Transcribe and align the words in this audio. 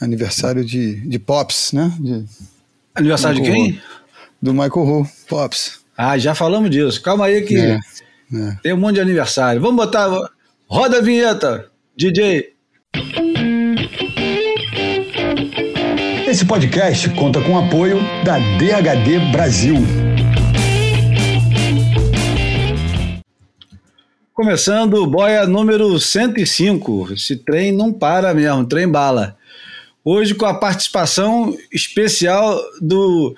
aniversário 0.00 0.64
de, 0.64 0.96
de 1.06 1.18
Pops, 1.18 1.72
né? 1.72 1.92
De 2.00 2.24
aniversário 2.94 3.40
Michael 3.40 3.54
de 3.54 3.70
quem? 3.70 3.78
Ho. 3.78 3.82
Do 4.42 4.52
Michael 4.52 4.88
Ho, 4.88 5.08
Pops. 5.28 5.80
Ah, 5.96 6.16
já 6.16 6.34
falamos 6.34 6.70
disso. 6.70 7.02
Calma 7.02 7.26
aí 7.26 7.42
que 7.42 7.56
é, 7.56 7.78
é. 8.34 8.56
tem 8.62 8.72
um 8.72 8.78
monte 8.78 8.94
de 8.94 9.00
aniversário. 9.02 9.60
Vamos 9.60 9.76
botar. 9.76 10.08
Roda 10.66 10.98
a 10.98 11.02
vinheta, 11.02 11.66
DJ. 11.96 12.54
Esse 16.26 16.44
podcast 16.44 17.10
conta 17.10 17.40
com 17.42 17.54
o 17.54 17.58
apoio 17.58 17.98
da 18.24 18.38
DHD 18.38 19.32
Brasil. 19.32 19.76
Começando 24.32 24.94
o 24.94 25.06
boia 25.06 25.44
número 25.46 25.98
105. 25.98 27.12
Esse 27.12 27.36
trem 27.36 27.72
não 27.72 27.92
para 27.92 28.32
mesmo, 28.32 28.64
trem 28.64 28.88
bala. 28.88 29.36
Hoje 30.04 30.34
com 30.34 30.46
a 30.46 30.54
participação 30.54 31.56
especial 31.72 32.58
do 32.80 33.34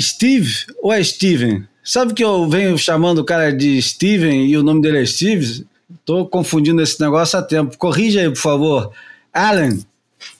Steve 0.00 0.50
ou 0.82 0.92
é 0.92 1.02
Steven? 1.02 1.64
Sabe 1.84 2.14
que 2.14 2.24
eu 2.24 2.48
venho 2.48 2.76
chamando 2.78 3.18
o 3.18 3.24
cara 3.24 3.52
de 3.52 3.80
Steven 3.82 4.46
e 4.46 4.56
o 4.56 4.62
nome 4.62 4.80
dele 4.80 5.02
é 5.02 5.06
Steve? 5.06 5.66
Tô 6.04 6.26
confundindo 6.26 6.82
esse 6.82 7.00
negócio 7.00 7.38
há 7.38 7.42
tempo. 7.42 7.76
Corrija 7.76 8.20
aí, 8.20 8.28
por 8.28 8.38
favor. 8.38 8.92
Alan. 9.32 9.78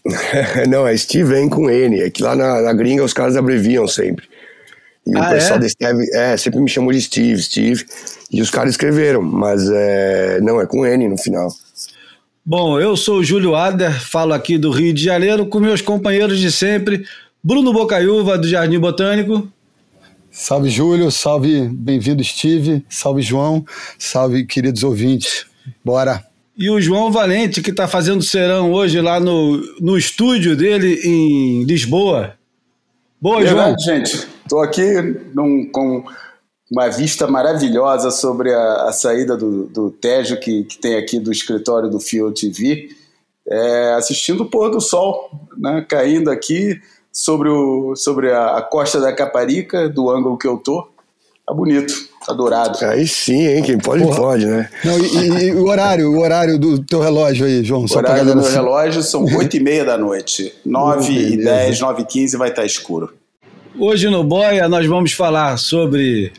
Não, 0.69 0.87
é 0.87 0.97
Steven 0.97 1.49
com 1.49 1.71
N. 1.71 2.01
É 2.01 2.11
que 2.11 2.23
lá 2.23 2.35
na, 2.35 2.63
na 2.63 2.73
gringa 2.73 3.05
os 3.05 3.13
caras 3.13 3.37
abreviam 3.37 3.87
sempre. 3.87 4.27
E 5.07 5.17
ah, 5.17 5.21
o 5.23 5.31
pessoal 5.31 5.59
é? 5.59 5.69
Steve, 5.69 6.11
é, 6.15 6.37
sempre 6.37 6.61
me 6.61 6.69
chamou 6.69 6.93
de 6.93 7.01
Steve, 7.01 7.43
Steve. 7.43 7.85
E 8.31 8.43
os 8.43 8.51
caras 8.51 8.71
escreveram, 8.71 9.23
mas 9.23 9.69
é, 9.71 10.41
não, 10.41 10.61
é 10.61 10.67
com 10.67 10.87
N 10.87 11.09
no 11.09 11.17
final. 11.17 11.51
Bom, 12.51 12.81
eu 12.81 12.97
sou 12.97 13.19
o 13.19 13.23
Júlio 13.23 13.55
Ader, 13.55 14.01
falo 14.01 14.33
aqui 14.33 14.57
do 14.57 14.71
Rio 14.71 14.95
de 14.95 15.05
Janeiro 15.05 15.45
com 15.45 15.61
meus 15.61 15.83
companheiros 15.83 16.39
de 16.39 16.51
sempre, 16.51 17.05
Bruno 17.45 17.75
Bocaiúva, 17.75 18.39
do 18.39 18.49
Jardim 18.49 18.79
Botânico. 18.79 19.47
Salve, 20.31 20.71
Júlio, 20.71 21.11
salve, 21.11 21.69
bem-vindo, 21.69 22.25
Steve, 22.25 22.83
salve, 22.89 23.21
João, 23.21 23.67
salve, 23.99 24.47
queridos 24.47 24.83
ouvintes. 24.83 25.45
Bora! 25.85 26.25
E 26.57 26.71
o 26.71 26.81
João 26.81 27.13
Valente, 27.13 27.61
que 27.61 27.69
está 27.69 27.87
fazendo 27.87 28.23
serão 28.23 28.73
hoje 28.73 28.99
lá 28.99 29.21
no, 29.21 29.59
no 29.79 29.99
estúdio 29.99 30.57
dele 30.57 31.03
em 31.05 31.65
Lisboa. 31.65 32.33
Boa, 33.21 33.43
Verdade, 33.43 33.75
João. 33.85 33.99
gente. 33.99 34.27
Estou 34.43 34.63
aqui 34.63 34.91
num, 35.35 35.69
com 35.71 36.03
uma 36.71 36.89
vista 36.89 37.27
maravilhosa 37.27 38.11
sobre 38.11 38.53
a, 38.53 38.85
a 38.85 38.93
saída 38.93 39.37
do, 39.37 39.65
do 39.65 39.91
Tejo 39.91 40.39
que, 40.39 40.65
que 40.65 40.79
tem 40.79 40.97
aqui 40.97 41.19
do 41.19 41.33
escritório 41.33 41.89
do 41.89 41.99
Fio 41.99 42.31
TV, 42.33 42.91
é, 43.49 43.95
assistindo 43.95 44.43
o 44.43 44.51
pôr 44.51 44.71
do 44.71 44.81
sol, 44.81 45.31
né, 45.57 45.85
caindo 45.89 46.31
aqui 46.31 46.79
sobre, 47.11 47.49
o, 47.49 47.97
sobre 47.97 48.31
a, 48.31 48.59
a, 48.59 48.63
costa 48.63 49.01
da 49.01 49.13
Caparica, 49.13 49.89
do 49.89 50.11
ângulo 50.11 50.37
que 50.37 50.47
eu 50.47 50.59
tô. 50.59 50.87
Tá 51.47 51.55
bonito, 51.55 51.95
tá 52.27 52.35
dourado. 52.35 52.79
Aí 52.85 53.09
sim, 53.09 53.47
hein? 53.47 53.63
Quem 53.63 53.79
pode, 53.79 54.03
Porra. 54.03 54.17
pode, 54.17 54.45
né? 54.45 54.69
Não, 54.85 54.99
e, 54.99 55.47
e, 55.47 55.53
o 55.55 55.67
horário, 55.67 56.13
o 56.13 56.21
horário 56.21 56.59
do 56.59 56.85
teu 56.85 57.01
relógio 57.01 57.47
aí, 57.47 57.65
João? 57.65 57.87
O 57.91 57.97
horário 57.97 58.27
do 58.27 58.37
meu 58.37 58.45
assim. 58.45 58.53
relógio 58.53 59.03
são 59.03 59.25
8 59.35 59.57
e 59.57 59.61
meia 59.61 59.83
da 59.83 59.97
noite. 59.97 60.53
9 60.67 61.11
e 61.11 61.37
10, 61.39 61.81
9 61.81 62.03
e 62.03 62.05
15 62.05 62.37
vai 62.37 62.51
estar 62.51 62.67
escuro. 62.67 63.15
Hoje 63.79 64.11
no 64.11 64.23
Boia 64.23 64.69
nós 64.69 64.87
vamos 64.87 65.13
falar 65.13 65.57
sobre 65.57 66.33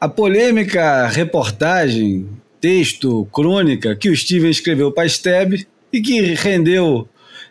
a 0.00 0.08
polêmica 0.08 1.06
reportagem, 1.08 2.26
texto, 2.58 3.28
crônica 3.32 3.94
que 3.94 4.08
o 4.08 4.16
Steven 4.16 4.50
escreveu 4.50 4.90
para 4.90 5.04
a 5.04 5.08
STEB 5.08 5.66
e 5.92 6.00
que 6.00 6.34
rendeu 6.34 7.06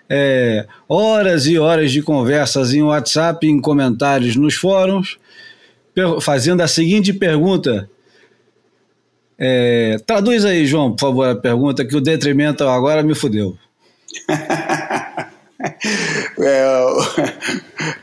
é, 0.10 0.66
horas 0.88 1.46
e 1.46 1.60
horas 1.60 1.92
de 1.92 2.02
conversas 2.02 2.74
em 2.74 2.82
WhatsApp, 2.82 3.46
em 3.46 3.62
comentários 3.62 4.36
nos 4.36 4.56
fóruns, 4.56 5.20
fazendo 6.22 6.62
a 6.62 6.68
seguinte 6.68 7.14
pergunta. 7.14 7.88
É, 9.38 9.98
traduz 10.06 10.44
aí, 10.44 10.66
João, 10.66 10.92
por 10.92 11.02
favor, 11.02 11.30
a 11.30 11.36
pergunta 11.36 11.86
que 11.86 11.96
o 11.96 12.02
detrimento 12.02 12.64
agora 12.64 13.04
me 13.04 13.14
fudeu. 13.14 13.56
é, 16.40 16.86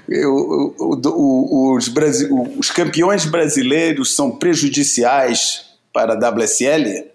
o, 0.26 0.74
o, 0.78 1.76
os, 1.76 1.90
os 2.58 2.70
campeões 2.70 3.24
brasileiros 3.24 4.14
são 4.14 4.30
prejudiciais 4.30 5.64
para 5.92 6.12
a 6.12 6.30
WSL? 6.30 7.06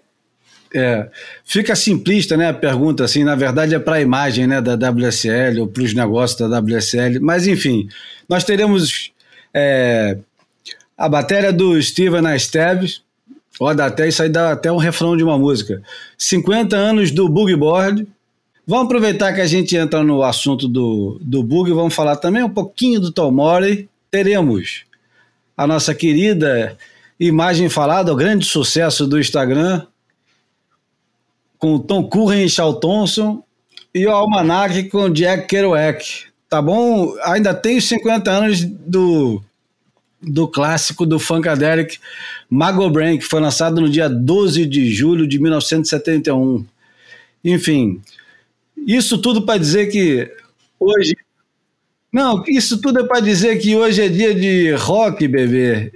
É, 0.74 1.08
fica 1.44 1.76
simplista, 1.76 2.36
né, 2.36 2.48
a 2.48 2.54
pergunta, 2.54 3.04
assim, 3.04 3.24
na 3.24 3.34
verdade 3.34 3.74
é 3.74 3.78
para 3.78 3.96
a 3.96 4.00
imagem, 4.00 4.46
né, 4.46 4.60
da 4.60 4.74
WSL 4.74 5.60
ou 5.60 5.68
para 5.68 5.82
os 5.82 5.94
negócios 5.94 6.38
da 6.38 6.58
WSL, 6.58 7.20
mas 7.20 7.46
enfim, 7.46 7.88
nós 8.26 8.42
teremos 8.42 9.12
é, 9.52 10.16
a 10.96 11.08
bateria 11.10 11.52
do 11.52 11.80
Steven 11.80 12.34
Esteves, 12.34 13.02
ó, 13.60 13.74
dá 13.74 13.86
até, 13.86 14.08
isso 14.08 14.22
aí 14.22 14.30
dá 14.30 14.52
até 14.52 14.72
um 14.72 14.78
refrão 14.78 15.14
de 15.14 15.22
uma 15.22 15.36
música, 15.36 15.82
50 16.16 16.74
anos 16.74 17.10
do 17.10 17.28
Boogie 17.28 17.54
Board, 17.54 18.06
Vamos 18.66 18.86
aproveitar 18.86 19.32
que 19.32 19.40
a 19.40 19.46
gente 19.46 19.76
entra 19.76 20.04
no 20.04 20.22
assunto 20.22 20.68
do, 20.68 21.18
do 21.20 21.42
bug 21.42 21.70
e 21.70 21.74
vamos 21.74 21.94
falar 21.94 22.16
também 22.16 22.44
um 22.44 22.50
pouquinho 22.50 23.00
do 23.00 23.10
Tom 23.10 23.30
Mori. 23.32 23.88
Teremos 24.10 24.84
a 25.56 25.66
nossa 25.66 25.94
querida 25.94 26.76
imagem 27.18 27.68
falada, 27.68 28.12
o 28.12 28.16
grande 28.16 28.44
sucesso 28.44 29.06
do 29.06 29.18
Instagram, 29.18 29.86
com 31.58 31.74
o 31.74 31.78
Tom 31.80 32.08
Curren 32.08 32.44
e 32.44 32.48
Charles 32.48 32.80
Thompson, 32.80 33.42
e 33.94 34.06
o 34.06 34.10
Almanac 34.10 34.84
com 34.84 35.04
o 35.04 35.10
Jack 35.10 35.48
Kerouac. 35.48 36.26
Tá 36.48 36.62
bom? 36.62 37.14
Ainda 37.24 37.54
tem 37.54 37.78
os 37.78 37.84
50 37.88 38.30
anos 38.30 38.64
do, 38.64 39.42
do 40.20 40.46
clássico 40.46 41.04
do 41.04 41.18
Funkadelic 41.18 41.98
Mago 42.48 42.88
Brain, 42.90 43.18
que 43.18 43.24
foi 43.24 43.40
lançado 43.40 43.80
no 43.80 43.88
dia 43.88 44.08
12 44.08 44.66
de 44.66 44.92
julho 44.92 45.26
de 45.26 45.38
1971. 45.38 46.64
Enfim, 47.44 48.00
isso 48.86 49.18
tudo 49.18 49.42
para 49.42 49.58
dizer 49.58 49.86
que 49.86 50.30
hoje. 50.78 51.16
Não, 52.12 52.44
isso 52.46 52.80
tudo 52.80 53.00
é 53.00 53.04
para 53.04 53.20
dizer 53.20 53.58
que 53.58 53.74
hoje 53.74 54.02
é 54.02 54.08
dia 54.08 54.34
de 54.34 54.72
rock, 54.72 55.26
bebê. 55.26 55.92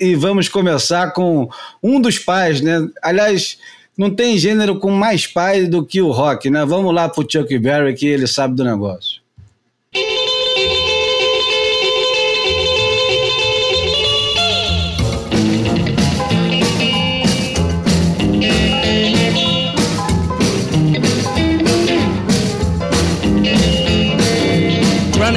E 0.00 0.14
vamos 0.14 0.48
começar 0.48 1.12
com 1.12 1.48
um 1.82 2.00
dos 2.00 2.18
pais, 2.18 2.60
né? 2.60 2.88
Aliás, 3.02 3.58
não 3.96 4.10
tem 4.10 4.38
gênero 4.38 4.78
com 4.78 4.90
mais 4.90 5.26
pai 5.26 5.66
do 5.66 5.84
que 5.84 6.00
o 6.00 6.10
rock, 6.10 6.48
né? 6.48 6.64
Vamos 6.64 6.94
lá 6.94 7.08
pro 7.08 7.26
Chuck 7.30 7.58
Berry 7.58 7.94
que 7.94 8.06
ele 8.06 8.26
sabe 8.26 8.54
do 8.56 8.64
negócio. 8.64 9.20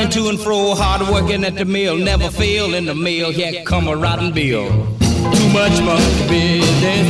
Running 0.05 0.23
to 0.23 0.29
and 0.29 0.39
fro, 0.39 0.75
hard 0.75 1.01
working 1.09 1.43
at 1.43 1.55
the 1.55 1.65
mill, 1.65 1.97
never 1.97 2.29
fail 2.29 2.75
in 2.75 2.85
the 2.85 2.93
mill, 2.93 3.31
yeah, 3.31 3.63
come 3.63 3.87
a 3.87 3.95
rotten 3.95 4.31
bill. 4.31 4.69
Too 4.99 5.49
much 5.49 5.81
monkey 5.81 6.27
business, 6.29 7.07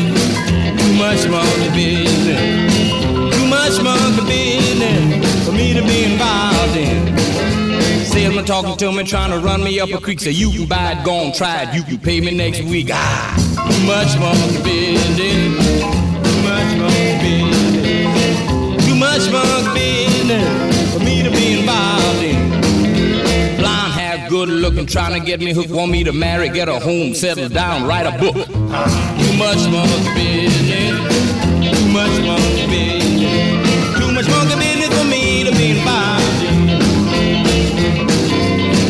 too 0.81 0.93
much 0.93 1.27
monkey 1.27 1.69
business, 1.75 3.35
too 3.35 3.47
much 3.47 3.83
monkey 3.83 4.25
business 4.25 5.45
for 5.45 5.51
me 5.51 5.73
to 5.73 5.81
be 5.81 6.05
involved 6.05 6.77
in. 6.77 7.17
Salesman 8.05 8.45
talking 8.45 8.77
to 8.77 8.93
me, 8.93 9.03
trying 9.03 9.31
to 9.31 9.39
run 9.45 9.61
me 9.61 9.77
up 9.81 9.89
a 9.89 9.99
creek, 9.99 10.21
say 10.21 10.31
you 10.31 10.49
can 10.51 10.65
buy 10.65 10.93
it, 10.93 11.03
go 11.03 11.15
on, 11.15 11.33
try 11.33 11.63
it, 11.63 11.75
you 11.75 11.83
can 11.83 11.97
pay 11.97 12.21
me 12.21 12.31
next 12.31 12.61
week. 12.61 12.87
Ah, 12.93 13.35
too 13.67 13.85
much 13.85 14.17
monkey 14.17 14.63
business, 14.63 15.81
too 16.23 16.41
much 16.47 16.77
monkey 16.77 17.19
business, 17.19 18.85
too 18.87 18.95
much 18.95 19.29
monkey 19.33 19.74
good 24.45 24.61
looking, 24.61 24.85
trying 24.85 25.19
to 25.19 25.25
get 25.25 25.39
me 25.39 25.53
hooked, 25.53 25.71
want 25.71 25.91
me 25.91 26.03
to 26.03 26.11
marry, 26.11 26.49
get 26.49 26.69
a 26.69 26.79
home, 26.79 27.13
settle 27.13 27.49
down, 27.49 27.87
write 27.87 28.05
a 28.05 28.11
book. 28.19 28.35
Too 28.35 29.33
much 29.37 29.61
monkey 29.69 30.13
business, 30.13 30.99
too 31.71 31.87
much 31.91 32.15
monkey 32.25 32.67
business, 32.67 33.97
too 33.97 34.11
much 34.11 34.27
monkey 34.29 34.55
business 34.55 34.91
for 34.97 35.05
me 35.05 35.43
to 35.45 35.51
be 35.51 35.71
involved 35.71 36.23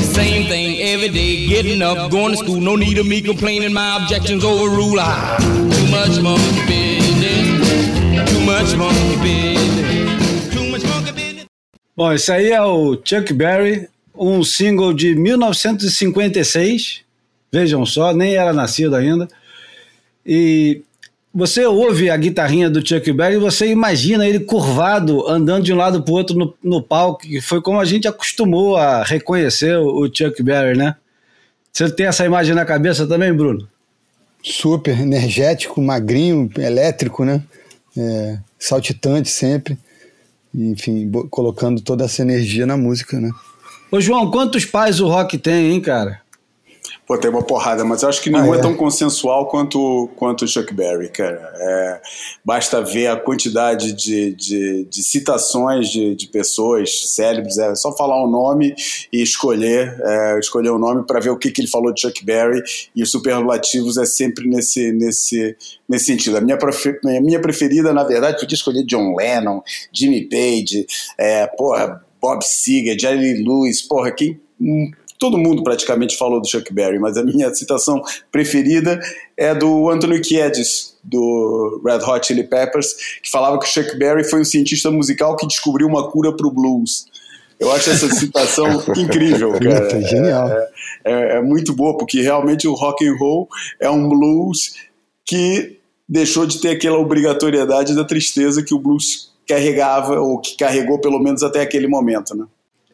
Same 0.03 0.47
thing 0.47 0.81
every 0.81 1.09
day, 1.09 1.47
getting 1.47 1.81
up, 1.81 2.11
going 2.11 2.31
to 2.31 2.37
school, 2.37 2.59
no 2.59 2.75
need 2.75 2.97
of 2.97 3.07
me 3.07 3.21
complaining, 3.21 3.73
my 3.73 3.97
objections 4.01 4.43
overrule. 4.43 4.97
Ah, 4.99 5.37
too 5.39 5.87
much 5.91 6.21
monkey 6.21 6.65
business, 6.67 8.29
too 8.29 8.45
much 8.45 8.75
monkey 8.75 9.15
business. 9.21 9.55
Bom, 11.97 12.09
aí 12.09 12.51
é 12.51 12.61
o 12.61 12.97
Chuck 12.97 13.31
Berry, 13.33 13.87
um 14.17 14.43
single 14.43 14.93
de 14.93 15.15
1956. 15.15 17.01
Vejam 17.51 17.85
só, 17.85 18.13
nem 18.13 18.35
era 18.35 18.53
nascido 18.53 18.95
ainda. 18.95 19.27
E 20.25 20.81
você 21.33 21.65
ouve 21.65 22.09
a 22.09 22.15
guitarrinha 22.15 22.69
do 22.69 22.85
Chuck 22.85 23.11
Berry 23.11 23.35
e 23.35 23.39
você 23.39 23.67
imagina 23.67 24.27
ele 24.27 24.39
curvado, 24.39 25.27
andando 25.27 25.65
de 25.65 25.73
um 25.73 25.75
lado 25.77 26.01
para 26.01 26.11
o 26.13 26.15
outro 26.15 26.37
no, 26.37 26.53
no 26.63 26.81
palco, 26.81 27.21
que 27.21 27.41
foi 27.41 27.61
como 27.61 27.79
a 27.79 27.85
gente 27.85 28.07
acostumou 28.07 28.77
a 28.77 29.03
reconhecer 29.03 29.77
o, 29.77 30.05
o 30.05 30.07
Chuck 30.07 30.41
Berry, 30.41 30.77
né? 30.77 30.95
Você 31.73 31.91
tem 31.91 32.05
essa 32.05 32.25
imagem 32.25 32.55
na 32.55 32.63
cabeça 32.63 33.05
também, 33.05 33.33
Bruno? 33.33 33.67
Super 34.41 34.97
energético, 34.97 35.81
magrinho, 35.81 36.49
elétrico, 36.57 37.25
né? 37.25 37.43
É, 37.97 38.37
saltitante 38.57 39.27
sempre. 39.27 39.77
Enfim, 40.53 41.11
colocando 41.29 41.81
toda 41.81 42.05
essa 42.05 42.21
energia 42.21 42.65
na 42.65 42.77
música, 42.77 43.19
né? 43.19 43.29
Ô, 43.91 44.01
João, 44.01 44.31
quantos 44.31 44.65
pais 44.65 44.99
o 44.99 45.07
rock 45.07 45.37
tem, 45.37 45.71
hein, 45.71 45.81
cara? 45.81 46.25
Pô, 47.07 47.15
tem 47.19 47.29
uma 47.29 47.43
porrada, 47.43 47.85
mas 47.85 48.01
eu 48.01 48.09
acho 48.09 48.19
que 48.19 48.31
nenhum 48.31 48.51
ah, 48.51 48.55
é. 48.55 48.59
é. 48.59 48.61
tão 48.61 48.75
consensual 48.75 49.47
quanto, 49.47 50.09
quanto 50.15 50.43
o 50.43 50.47
Chuck 50.47 50.73
Berry, 50.73 51.09
cara. 51.09 51.53
É, 51.55 52.01
basta 52.43 52.81
ver 52.81 53.07
a 53.07 53.15
quantidade 53.15 53.93
de, 53.93 54.33
de, 54.33 54.85
de 54.85 55.03
citações 55.03 55.89
de, 55.89 56.15
de, 56.15 56.27
pessoas 56.27 57.13
célebres, 57.13 57.59
é 57.59 57.75
só 57.75 57.95
falar 57.95 58.23
o 58.23 58.27
um 58.27 58.31
nome 58.31 58.75
e 59.13 59.21
escolher, 59.21 59.95
é, 60.01 60.39
escolher 60.39 60.69
o 60.69 60.77
um 60.77 60.79
nome 60.79 61.05
para 61.05 61.19
ver 61.19 61.29
o 61.29 61.37
que, 61.37 61.51
que 61.51 61.61
ele 61.61 61.67
falou 61.67 61.93
de 61.93 62.01
Chuck 62.01 62.25
Berry 62.25 62.63
e 62.95 63.03
os 63.03 63.11
superlativos 63.11 63.97
é 63.97 64.05
sempre 64.05 64.47
nesse, 64.47 64.91
nesse, 64.91 65.55
nesse 65.87 66.05
sentido. 66.05 66.37
A 66.37 66.41
minha, 66.41 66.57
minha 67.21 67.39
preferida, 67.39 67.93
na 67.93 68.03
verdade, 68.03 68.39
podia 68.39 68.55
escolher 68.55 68.83
John 68.83 69.15
Lennon, 69.15 69.61
Jimmy 69.93 70.27
Page, 70.27 70.87
é, 71.19 71.45
porra, 71.45 72.03
Bob 72.25 72.43
Seger, 72.43 72.97
Jerry 72.99 73.43
Lewis, 73.43 73.83
porra, 73.83 74.11
quem 74.11 74.41
todo 75.19 75.37
mundo 75.37 75.63
praticamente 75.63 76.17
falou 76.17 76.41
do 76.41 76.49
Chuck 76.49 76.73
Berry, 76.73 76.97
mas 76.97 77.17
a 77.17 77.23
minha 77.23 77.53
citação 77.53 78.01
preferida 78.31 78.99
é 79.37 79.53
do 79.53 79.91
Anthony 79.91 80.19
Kiedis, 80.19 80.97
do 81.03 81.83
Red 81.85 82.03
Hot 82.03 82.25
Chili 82.25 82.43
Peppers, 82.43 82.95
que 83.21 83.29
falava 83.29 83.59
que 83.59 83.65
o 83.65 83.69
Chuck 83.69 83.95
Berry 83.95 84.23
foi 84.23 84.41
um 84.41 84.43
cientista 84.43 84.89
musical 84.89 85.35
que 85.35 85.45
descobriu 85.45 85.87
uma 85.87 86.09
cura 86.09 86.35
para 86.35 86.47
o 86.47 86.51
blues. 86.51 87.05
Eu 87.59 87.71
acho 87.71 87.91
essa 87.91 88.09
citação 88.09 88.83
incrível, 88.97 89.51
cara. 89.51 89.95
É, 89.95 90.01
genial. 90.01 90.49
É, 90.49 90.67
é, 91.05 91.37
é, 91.37 91.41
muito 91.43 91.75
boa, 91.75 91.95
porque 91.95 92.21
realmente 92.21 92.67
o 92.67 92.73
rock 92.73 93.07
and 93.07 93.15
roll 93.19 93.47
é 93.79 93.87
um 93.87 94.09
blues 94.09 94.73
que 95.23 95.77
deixou 96.09 96.47
de 96.47 96.59
ter 96.59 96.69
aquela 96.69 96.97
obrigatoriedade 96.97 97.93
da 97.93 98.03
tristeza 98.03 98.63
que 98.63 98.73
o 98.73 98.79
blues 98.79 99.34
carregava, 99.47 100.19
ou 100.19 100.39
que 100.39 100.57
carregou 100.57 100.99
pelo 100.99 101.19
menos 101.19 101.43
até 101.43 101.61
aquele 101.61 101.87
momento, 101.87 102.35
né? 102.35 102.45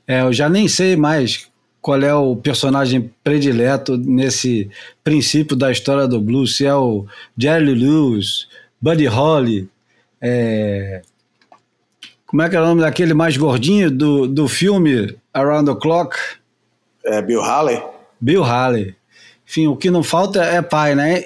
É, 0.07 0.21
eu 0.21 0.33
já 0.33 0.49
nem 0.49 0.67
sei 0.67 0.95
mais 0.95 1.49
qual 1.81 2.01
é 2.01 2.13
o 2.13 2.35
personagem 2.35 3.11
predileto 3.23 3.97
nesse 3.97 4.69
princípio 5.03 5.55
da 5.55 5.71
história 5.71 6.07
do 6.07 6.19
blues, 6.19 6.57
se 6.57 6.65
é 6.65 6.75
o 6.75 7.05
Jerry 7.37 7.73
Lewis, 7.73 8.47
Buddy 8.79 9.07
Holly, 9.07 9.69
é... 10.21 11.01
como 12.27 12.41
é 12.41 12.49
que 12.49 12.55
é 12.55 12.61
o 12.61 12.65
nome 12.65 12.81
daquele 12.81 13.13
mais 13.13 13.35
gordinho 13.35 13.89
do, 13.89 14.27
do 14.27 14.47
filme 14.47 15.15
Around 15.33 15.73
the 15.73 15.79
Clock? 15.79 16.15
É 17.03 17.21
Bill 17.21 17.41
Haley. 17.41 17.81
Bill 18.19 18.43
Haley. 18.43 18.95
Enfim, 19.47 19.67
o 19.67 19.75
que 19.75 19.89
não 19.89 20.03
falta 20.03 20.43
é 20.43 20.61
pai, 20.61 20.93
né? 20.93 21.25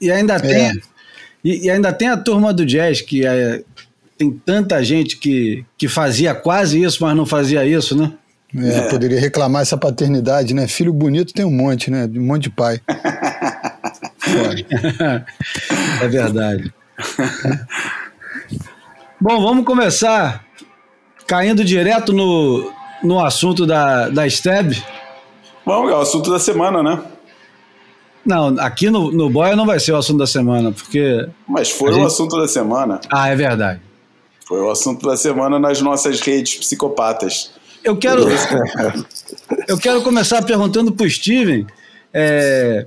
E 0.00 0.10
ainda 0.10 0.36
é. 0.36 0.40
tem 0.40 0.80
e, 1.42 1.66
e, 1.66 1.70
ainda 1.70 1.92
tem 1.92 2.08
a 2.08 2.16
turma 2.16 2.52
do 2.52 2.66
jazz 2.66 3.00
que 3.00 3.26
é, 3.26 3.62
tem 4.20 4.30
tanta 4.30 4.84
gente 4.84 5.16
que, 5.16 5.64
que 5.78 5.88
fazia 5.88 6.34
quase 6.34 6.82
isso, 6.82 7.02
mas 7.02 7.16
não 7.16 7.24
fazia 7.24 7.64
isso, 7.64 7.96
né? 7.96 8.12
É, 8.54 8.80
é. 8.80 8.90
Poderia 8.90 9.18
reclamar 9.18 9.62
essa 9.62 9.78
paternidade, 9.78 10.52
né? 10.52 10.68
Filho 10.68 10.92
bonito 10.92 11.32
tem 11.32 11.46
um 11.46 11.50
monte, 11.50 11.90
né? 11.90 12.04
Um 12.14 12.26
monte 12.26 12.42
de 12.42 12.50
pai. 12.50 12.82
é 16.02 16.08
verdade. 16.08 16.70
Bom, 19.18 19.40
vamos 19.40 19.64
começar 19.64 20.44
caindo 21.26 21.64
direto 21.64 22.12
no, 22.12 22.70
no 23.02 23.24
assunto 23.24 23.66
da, 23.66 24.10
da 24.10 24.28
STEB. 24.28 24.84
Bom, 25.64 25.88
é 25.88 25.94
o 25.94 26.00
assunto 26.00 26.30
da 26.30 26.38
semana, 26.38 26.82
né? 26.82 27.02
Não, 28.26 28.48
aqui 28.58 28.90
no, 28.90 29.10
no 29.10 29.30
Boia 29.30 29.56
não 29.56 29.64
vai 29.64 29.80
ser 29.80 29.92
o 29.92 29.96
assunto 29.96 30.18
da 30.18 30.26
semana, 30.26 30.72
porque. 30.72 31.26
Mas 31.48 31.70
foi 31.70 31.94
gente... 31.94 32.02
o 32.02 32.06
assunto 32.06 32.38
da 32.38 32.46
semana. 32.46 33.00
Ah, 33.10 33.30
é 33.30 33.34
verdade. 33.34 33.88
Foi 34.50 34.60
o 34.60 34.68
assunto 34.68 35.06
da 35.06 35.16
semana 35.16 35.60
nas 35.60 35.80
nossas 35.80 36.20
redes 36.20 36.56
psicopatas. 36.56 37.52
Eu 37.84 37.96
quero, 37.96 38.24
eu 39.68 39.78
quero 39.78 40.02
começar 40.02 40.42
perguntando 40.42 40.90
para 40.90 41.06
o 41.06 41.08
Steven 41.08 41.68
é, 42.12 42.84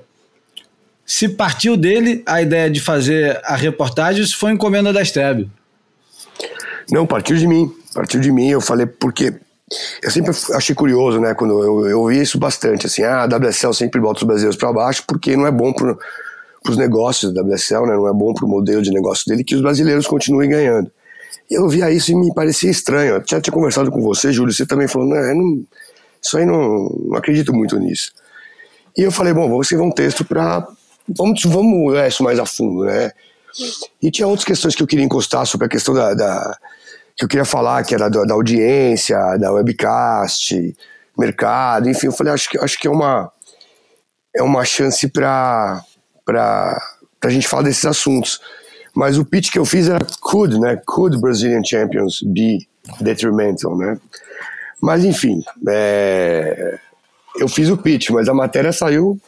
se 1.06 1.30
partiu 1.30 1.78
dele 1.78 2.22
a 2.26 2.42
ideia 2.42 2.70
de 2.70 2.82
fazer 2.82 3.40
a 3.46 3.56
reportagem, 3.56 4.26
se 4.26 4.36
foi 4.36 4.52
encomenda 4.52 4.92
da 4.92 5.06
Steb. 5.06 5.50
Não, 6.92 7.08
partiu 7.08 7.38
de 7.38 7.48
mim. 7.48 7.74
Partiu 7.94 8.20
de 8.20 8.30
mim. 8.30 8.50
Eu 8.50 8.60
falei 8.60 8.86
porque 8.86 9.34
eu 10.02 10.12
sempre 10.12 10.32
achei 10.54 10.76
curioso, 10.76 11.22
né? 11.22 11.34
Quando 11.34 11.64
eu, 11.64 11.88
eu 11.88 12.02
ouvi 12.02 12.20
isso 12.20 12.38
bastante, 12.38 12.88
assim, 12.88 13.04
ah, 13.04 13.24
a 13.24 13.38
WSL 13.38 13.74
sempre 13.74 14.02
bota 14.02 14.18
os 14.18 14.24
brasileiros 14.24 14.58
para 14.58 14.74
baixo 14.74 15.06
porque 15.08 15.38
não 15.38 15.48
é 15.48 15.52
bom 15.52 15.72
para 15.72 15.98
os 16.68 16.76
negócios 16.76 17.34
da 17.34 17.42
WSL, 17.42 17.86
né? 17.86 17.96
Não 17.96 18.10
é 18.10 18.12
bom 18.12 18.34
para 18.34 18.46
o 18.46 18.50
modelo 18.50 18.82
de 18.82 18.92
negócio 18.92 19.24
dele 19.30 19.46
que 19.46 19.56
os 19.56 19.62
brasileiros 19.62 20.06
continuem 20.06 20.50
ganhando. 20.50 20.92
Eu 21.54 21.68
via 21.70 21.92
isso 21.92 22.12
e 22.12 22.16
me 22.16 22.34
parecia 22.34 22.70
estranho. 22.70 23.16
Eu 23.16 23.24
já 23.26 23.40
tinha 23.40 23.54
conversado 23.54 23.92
com 23.92 24.02
você, 24.02 24.32
Júlio, 24.32 24.54
você 24.54 24.66
também 24.66 24.88
falou, 24.88 25.08
não, 25.08 25.36
não 25.36 25.66
isso 26.22 26.38
aí 26.38 26.46
não, 26.46 26.90
não 27.08 27.18
acredito 27.18 27.54
muito 27.54 27.78
nisso. 27.78 28.14
E 28.98 29.02
eu 29.02 29.12
falei, 29.12 29.34
bom, 29.34 29.50
vamos 29.50 29.66
escrever 29.66 29.84
um 29.84 29.92
texto 29.92 30.24
para 30.24 30.66
vamos, 31.08 31.42
vamos 31.44 31.92
olhar 31.92 32.08
isso 32.08 32.24
mais 32.24 32.40
a 32.40 32.46
fundo, 32.46 32.86
né? 32.86 33.12
E 34.02 34.10
tinha 34.10 34.28
outras 34.28 34.46
questões 34.46 34.76
que 34.76 34.82
eu 34.82 34.88
queria 34.88 35.06
encostar 35.06 35.46
sobre 35.46 35.68
a 35.68 35.70
questão 35.70 35.94
da, 35.94 36.14
da 36.14 36.58
que 37.16 37.26
eu 37.26 37.30
queria 37.30 37.46
falar, 37.46 37.84
que 37.84 37.94
era 37.94 38.10
da, 38.10 38.24
da, 38.24 38.34
audiência, 38.34 39.18
da 39.38 39.52
webcast, 39.52 40.76
mercado, 41.18 41.88
enfim, 41.88 42.08
eu 42.08 42.12
falei, 42.12 42.34
acho 42.34 42.50
que, 42.50 42.58
acho 42.58 42.80
que 42.80 42.88
é 42.88 42.92
uma 42.92 43.32
é 44.36 44.42
uma 44.42 44.66
chance 44.66 45.08
para 45.08 45.84
para 46.26 46.80
a 47.24 47.30
gente 47.30 47.48
falar 47.48 47.64
desses 47.64 47.86
assuntos. 47.86 48.40
Mas 48.96 49.18
o 49.18 49.26
pitch 49.26 49.52
que 49.52 49.60
eu 49.60 49.66
fiz 49.66 49.90
era 49.90 50.06
could, 50.22 50.60
né? 50.60 50.80
Could 50.86 51.20
Brazilian 51.20 51.64
Champions 51.64 52.22
be 52.22 52.68
detrimental, 53.02 53.78
né? 53.78 53.98
Mas 54.82 55.04
enfim, 55.06 55.42
é... 55.68 56.78
eu 57.40 57.48
fiz 57.48 57.70
o 57.70 57.78
pitch, 57.78 58.10
mas 58.10 58.28
a 58.28 58.34
matéria 58.34 58.72
saiu 58.72 59.20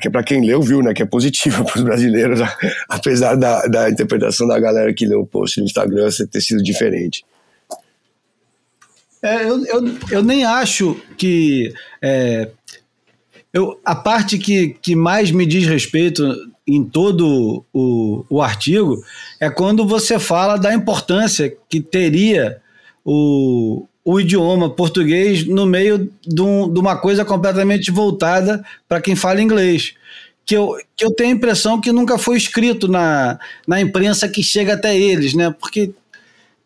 que 0.00 0.10
para 0.10 0.24
quem 0.24 0.44
leu 0.44 0.60
viu, 0.60 0.82
né, 0.82 0.92
que 0.92 1.02
é 1.02 1.06
positiva 1.06 1.62
para 1.64 1.78
os 1.78 1.84
brasileiros, 1.84 2.40
apesar 2.88 3.36
da, 3.36 3.66
da 3.66 3.88
interpretação 3.88 4.48
da 4.48 4.58
galera 4.58 4.92
que 4.92 5.06
leu 5.06 5.20
o 5.20 5.26
post 5.26 5.60
no 5.60 5.66
Instagram 5.66 6.08
ter 6.30 6.40
sido 6.40 6.62
diferente. 6.62 7.24
É, 9.22 9.44
eu, 9.44 9.64
eu, 9.66 9.98
eu 10.10 10.22
nem 10.22 10.44
acho 10.44 11.00
que 11.16 11.72
é, 12.02 12.50
eu, 13.52 13.80
a 13.84 13.94
parte 13.94 14.38
que, 14.38 14.76
que 14.80 14.94
mais 14.94 15.30
me 15.30 15.46
diz 15.46 15.66
respeito 15.66 16.22
em 16.66 16.84
todo 16.84 17.64
o, 17.72 18.24
o 18.28 18.42
artigo 18.42 19.00
é 19.38 19.48
quando 19.48 19.86
você 19.86 20.18
fala 20.18 20.56
da 20.56 20.74
importância 20.74 21.56
que 21.68 21.80
teria 21.80 22.60
o, 23.04 23.86
o 24.04 24.18
idioma 24.18 24.68
português 24.68 25.46
no 25.46 25.64
meio 25.64 26.10
de, 26.26 26.42
um, 26.42 26.72
de 26.72 26.80
uma 26.80 26.96
coisa 26.96 27.24
completamente 27.24 27.90
voltada 27.90 28.64
para 28.88 29.00
quem 29.00 29.14
fala 29.14 29.40
inglês. 29.40 29.94
Que 30.44 30.56
eu, 30.56 30.76
que 30.96 31.04
eu 31.04 31.12
tenho 31.12 31.30
a 31.30 31.36
impressão 31.36 31.80
que 31.80 31.90
nunca 31.90 32.18
foi 32.18 32.36
escrito 32.36 32.88
na, 32.88 33.38
na 33.66 33.80
imprensa 33.80 34.28
que 34.28 34.42
chega 34.42 34.74
até 34.74 34.96
eles, 34.96 35.34
né? 35.34 35.50
Porque 35.50 35.90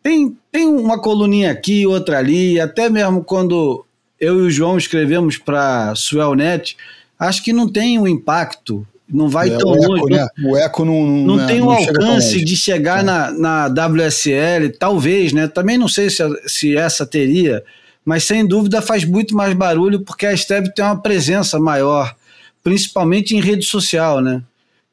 tem, 0.03 0.37
tem 0.51 0.67
uma 0.67 0.99
coluninha 0.99 1.51
aqui, 1.51 1.85
outra 1.85 2.19
ali, 2.19 2.59
até 2.59 2.89
mesmo 2.89 3.23
quando 3.23 3.85
eu 4.19 4.39
e 4.39 4.41
o 4.43 4.51
João 4.51 4.77
escrevemos 4.77 5.37
para 5.39 5.93
Swellnet, 5.95 6.77
acho 7.17 7.43
que 7.43 7.51
não 7.51 7.67
tem 7.67 7.97
um 7.97 8.07
impacto 8.07 8.85
não 9.11 9.27
vai 9.27 9.49
é, 9.49 9.57
tão 9.57 9.71
o 9.71 9.75
longe. 9.75 10.01
Eco, 10.01 10.09
né? 10.09 10.27
O 10.43 10.57
eco 10.57 10.85
não, 10.85 11.05
não, 11.05 11.37
não 11.37 11.47
tem 11.47 11.61
o 11.61 11.69
alcance 11.69 12.33
chega 12.33 12.45
de 12.45 12.55
chegar 12.55 12.99
é. 12.99 13.03
na, 13.03 13.31
na 13.31 13.65
WSL, 13.67 14.69
talvez, 14.79 15.33
né? 15.33 15.47
Também 15.47 15.77
não 15.77 15.87
sei 15.87 16.09
se, 16.09 16.23
se 16.47 16.77
essa 16.77 17.05
teria, 17.05 17.63
mas 18.05 18.23
sem 18.23 18.45
dúvida 18.45 18.81
faz 18.81 19.03
muito 19.03 19.35
mais 19.35 19.53
barulho 19.53 20.01
porque 20.01 20.25
a 20.25 20.35
Steb 20.35 20.73
tem 20.73 20.83
uma 20.83 21.01
presença 21.01 21.59
maior, 21.59 22.15
principalmente 22.63 23.35
em 23.35 23.41
rede 23.41 23.65
social, 23.65 24.21
né? 24.21 24.41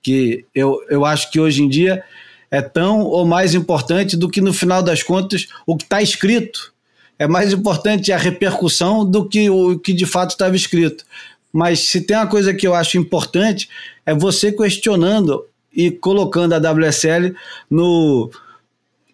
Que 0.03 0.45
eu, 0.55 0.81
eu 0.91 1.05
acho 1.05 1.31
que 1.31 1.39
hoje 1.39 1.63
em 1.63 1.69
dia 1.69 2.03
é 2.51 2.61
tão 2.61 3.01
ou 3.01 3.27
mais 3.27 3.55
importante 3.55 4.17
do 4.17 4.29
que 4.29 4.41
no 4.41 4.53
final 4.53 4.83
das 4.83 5.03
contas 5.03 5.47
o 5.67 5.77
que 5.77 5.85
está 5.85 6.03
escrito. 6.03 6.73
É 7.19 7.27
mais 7.27 7.53
importante 7.53 8.13
a 8.13 8.17
repercussão 8.17 9.05
do 9.05 9.29
que 9.29 9.51
o 9.51 9.79
que 9.79 9.93
de 9.93 10.07
fato 10.07 10.31
estava 10.31 10.55
escrito. 10.55 11.05
Mas 11.53 11.89
se 11.89 12.01
tem 12.01 12.17
uma 12.17 12.27
coisa 12.27 12.53
que 12.53 12.67
eu 12.67 12.75
acho 12.75 12.99
importante 12.99 13.69
é 14.05 14.15
você 14.15 14.53
questionando 14.53 15.45
e 15.73 15.91
colocando 15.91 16.55
a 16.55 16.59
WSL 16.59 17.35
no, 17.71 18.31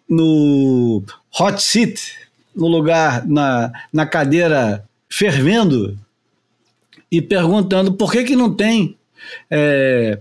no 0.09 1.03
hot 1.39 1.61
seat, 1.61 2.13
no 2.55 2.67
lugar, 2.67 3.27
na, 3.27 3.71
na 3.91 4.05
cadeira 4.05 4.85
fervendo, 5.09 5.97
e 7.11 7.21
perguntando 7.21 7.93
por 7.93 8.11
que, 8.11 8.23
que 8.23 8.35
não 8.35 8.53
tem 8.53 8.97
é, 9.49 10.19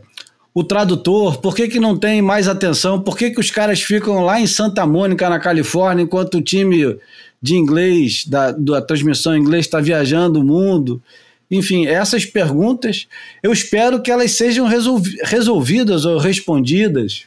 o 0.53 0.63
tradutor? 0.63 1.39
Por 1.39 1.55
que, 1.55 1.69
que 1.69 1.81
não 1.81 1.97
tem 1.97 2.23
mais 2.23 2.47
atenção? 2.47 3.01
Por 3.01 3.17
que, 3.17 3.31
que 3.31 3.41
os 3.41 3.51
caras 3.51 3.83
ficam 3.83 4.25
lá 4.25 4.41
em 4.41 4.47
Santa 4.47 4.87
Mônica, 4.87 5.29
na 5.29 5.41
Califórnia, 5.41 6.05
enquanto 6.05 6.39
o 6.39 6.43
time 6.43 6.97
de 7.43 7.57
inglês, 7.57 8.25
da, 8.27 8.53
da 8.53 8.81
transmissão 8.81 9.35
em 9.35 9.41
inglês, 9.41 9.67
está 9.67 9.81
viajando 9.81 10.41
o 10.41 10.45
mundo? 10.45 11.03
Enfim, 11.51 11.87
essas 11.87 12.25
perguntas, 12.25 13.07
eu 13.43 13.53
espero 13.53 14.03
que 14.03 14.11
elas 14.11 14.33
sejam 14.33 14.67
resolvi 14.67 15.17
resolvidas 15.23 16.05
ou 16.05 16.19
respondidas. 16.19 17.25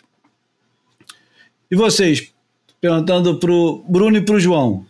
E 1.69 1.75
vocês, 1.75 2.31
perguntando 2.81 3.39
para 3.39 3.51
o 3.51 3.83
Bruno 3.87 4.17
e 4.17 4.21
para 4.21 4.35
o 4.35 4.39
João. 4.39 4.85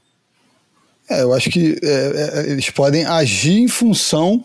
É, 1.09 1.21
eu 1.21 1.33
acho 1.33 1.49
que 1.49 1.79
é, 1.81 1.87
é, 1.87 2.51
eles 2.51 2.69
podem 2.69 3.05
agir 3.05 3.59
em 3.59 3.67
função 3.67 4.43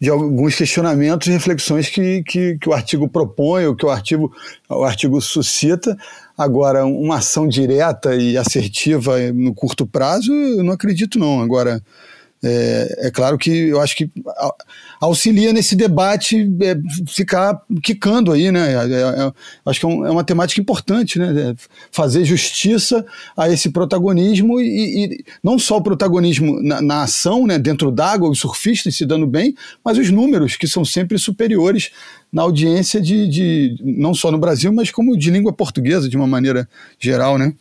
de 0.00 0.08
alguns 0.08 0.54
questionamentos 0.54 1.26
e 1.26 1.32
reflexões 1.32 1.88
que, 1.88 2.22
que, 2.22 2.56
que, 2.56 2.68
o 2.68 2.72
artigo 2.72 3.08
propõe, 3.08 3.66
ou 3.66 3.74
que 3.74 3.84
o 3.84 3.90
artigo, 3.90 4.32
o 4.68 4.84
artigo 4.84 5.20
suscita. 5.20 5.96
Agora, 6.38 6.86
uma 6.86 7.16
ação 7.16 7.48
direta 7.48 8.14
e 8.14 8.36
assertiva 8.36 9.18
no 9.32 9.52
curto 9.52 9.84
prazo, 9.86 10.32
eu 10.32 10.62
não 10.62 10.72
acredito, 10.72 11.18
não. 11.18 11.40
Agora, 11.40 11.82
é, 12.46 13.06
é, 13.06 13.10
claro 13.10 13.38
que 13.38 13.50
eu 13.50 13.80
acho 13.80 13.96
que 13.96 14.10
auxilia 15.00 15.50
nesse 15.50 15.74
debate 15.74 16.46
é, 16.60 16.76
ficar 17.08 17.58
quicando 17.82 18.30
aí, 18.32 18.52
né? 18.52 18.74
É, 18.74 18.76
é, 18.76 19.32
acho 19.64 19.80
que 19.80 19.86
é, 19.86 19.88
um, 19.88 20.06
é, 20.06 20.10
uma 20.10 20.22
temática 20.22 20.60
importante, 20.60 21.18
né? 21.18 21.52
É, 21.52 21.54
fazer 21.90 22.22
justiça 22.22 23.04
a 23.34 23.48
esse 23.48 23.70
protagonismo 23.70 24.60
e, 24.60 25.04
e 25.04 25.24
não 25.42 25.58
só 25.58 25.78
o 25.78 25.82
protagonismo 25.82 26.62
na, 26.62 26.82
na 26.82 27.02
ação, 27.04 27.46
né? 27.46 27.58
Dentro 27.58 27.90
d'água, 27.90 28.28
os 28.28 28.40
surfistas 28.40 28.94
se 28.94 29.06
dando 29.06 29.26
bem, 29.26 29.54
mas 29.82 29.96
os 29.96 30.10
números 30.10 30.54
que 30.54 30.68
são 30.68 30.84
sempre 30.84 31.18
superiores 31.18 31.92
na 32.30 32.42
audiência 32.42 33.00
de, 33.00 33.26
de 33.26 33.76
não 33.82 34.12
só 34.12 34.30
no 34.30 34.38
Brasil, 34.38 34.70
mas 34.70 34.90
como 34.90 35.16
de 35.16 35.30
língua 35.30 35.52
portuguesa 35.52 36.10
de 36.10 36.16
uma 36.16 36.26
maneira 36.26 36.68
geral, 36.98 37.38
né? 37.38 37.54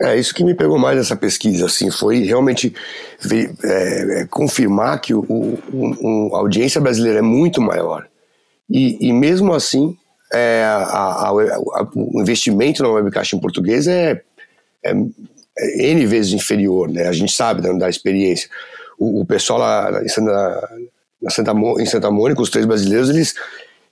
É, 0.00 0.14
isso 0.16 0.34
que 0.34 0.44
me 0.44 0.54
pegou 0.54 0.78
mais 0.78 0.98
nessa 0.98 1.16
pesquisa, 1.16 1.66
assim, 1.66 1.90
foi 1.90 2.20
realmente 2.20 2.74
ver, 3.18 3.54
é, 3.64 4.20
é, 4.20 4.26
confirmar 4.26 5.00
que 5.00 5.14
o, 5.14 5.24
o, 5.72 6.34
a 6.34 6.38
audiência 6.38 6.80
brasileira 6.80 7.20
é 7.20 7.22
muito 7.22 7.62
maior. 7.62 8.06
E, 8.68 9.08
e 9.08 9.12
mesmo 9.12 9.54
assim, 9.54 9.96
é, 10.32 10.64
a, 10.64 10.76
a, 10.76 11.28
a, 11.28 11.88
o 11.94 12.20
investimento 12.20 12.82
na 12.82 12.90
webcast 12.90 13.34
em 13.34 13.40
português 13.40 13.86
é, 13.86 14.20
é, 14.84 14.92
é, 15.58 15.90
N 15.90 16.06
vezes 16.06 16.34
inferior, 16.34 16.90
né? 16.90 17.08
A 17.08 17.12
gente 17.12 17.32
sabe 17.32 17.62
da, 17.62 17.72
da 17.72 17.88
experiência. 17.88 18.50
O, 18.98 19.22
o, 19.22 19.24
pessoal 19.24 19.58
lá 19.58 20.02
em 20.04 20.08
Santa, 20.08 20.68
Santa, 21.30 21.52
em 21.78 21.86
Santa 21.86 22.10
Mônica, 22.10 22.42
os 22.42 22.50
três 22.50 22.66
brasileiros, 22.66 23.08
eles, 23.08 23.34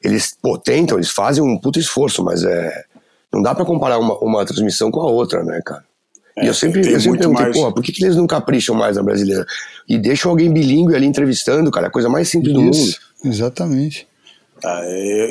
eles 0.03 0.37
pô, 0.41 0.59
tentam, 0.59 0.99
eles 0.99 1.11
fazem 1.11 1.43
um 1.43 1.59
puto 1.59 1.79
esforço, 1.79 2.23
mas 2.23 2.45
é, 2.45 2.85
não 3.33 3.41
dá 3.41 3.55
para 3.55 3.65
comparar 3.65 3.99
uma, 3.99 4.19
uma 4.19 4.45
transmissão 4.45 4.91
com 4.91 5.01
a 5.01 5.11
outra, 5.11 5.43
né, 5.43 5.63
cara? 5.65 5.85
É, 6.37 6.45
e 6.45 6.49
eu 6.49 6.55
sempre, 6.55 6.81
eu 6.81 7.01
sempre 7.01 7.19
perguntei, 7.19 7.63
mais... 7.63 7.75
por 7.75 7.83
que, 7.83 7.93
que 7.93 8.05
eles 8.05 8.17
não 8.17 8.27
capricham 8.27 8.75
mais 8.75 8.97
na 8.97 9.03
brasileira? 9.03 9.47
E 9.89 9.99
deixam 9.99 10.31
alguém 10.31 10.53
bilíngue 10.53 10.95
ali 10.95 11.07
entrevistando, 11.07 11.71
cara, 11.71 11.87
a 11.87 11.91
coisa 11.91 12.09
mais 12.09 12.29
simples 12.29 12.53
Isso, 12.53 12.61
do 12.61 12.65
mundo. 12.65 12.95
Exatamente. 13.25 14.09
Ah, 14.65 14.83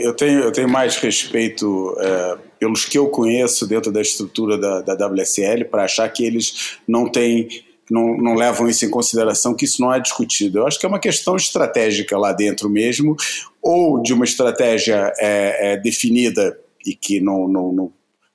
eu, 0.01 0.13
tenho, 0.13 0.41
eu 0.41 0.51
tenho 0.51 0.69
mais 0.69 0.95
respeito 0.97 1.95
é, 1.99 2.37
pelos 2.59 2.85
que 2.85 2.97
eu 2.97 3.07
conheço 3.07 3.65
dentro 3.65 3.91
da 3.91 4.01
estrutura 4.01 4.57
da, 4.57 4.81
da 4.81 5.07
WSL 5.07 5.65
para 5.65 5.85
achar 5.85 6.07
que 6.09 6.23
eles 6.23 6.77
não 6.87 7.09
têm 7.09 7.47
não, 7.89 8.15
não, 8.17 8.33
levam 8.33 8.67
isso 8.69 8.85
em 8.85 8.89
consideração, 8.89 9.53
que 9.53 9.65
isso 9.65 9.81
não 9.81 9.93
é 9.93 9.99
discutido. 9.99 10.59
Eu 10.59 10.67
acho 10.67 10.79
que 10.79 10.85
é 10.85 10.89
uma 10.89 10.99
questão 10.99 11.35
estratégica 11.35 12.17
lá 12.17 12.31
dentro 12.31 12.69
mesmo, 12.69 13.15
ou 13.61 14.01
de 14.01 14.13
uma 14.13 14.23
estratégia 14.23 15.11
é, 15.19 15.73
é, 15.73 15.77
definida 15.77 16.57
e 16.85 16.95
que 16.95 17.19
não, 17.19 17.47
não, 17.47 17.73
não, 17.73 17.91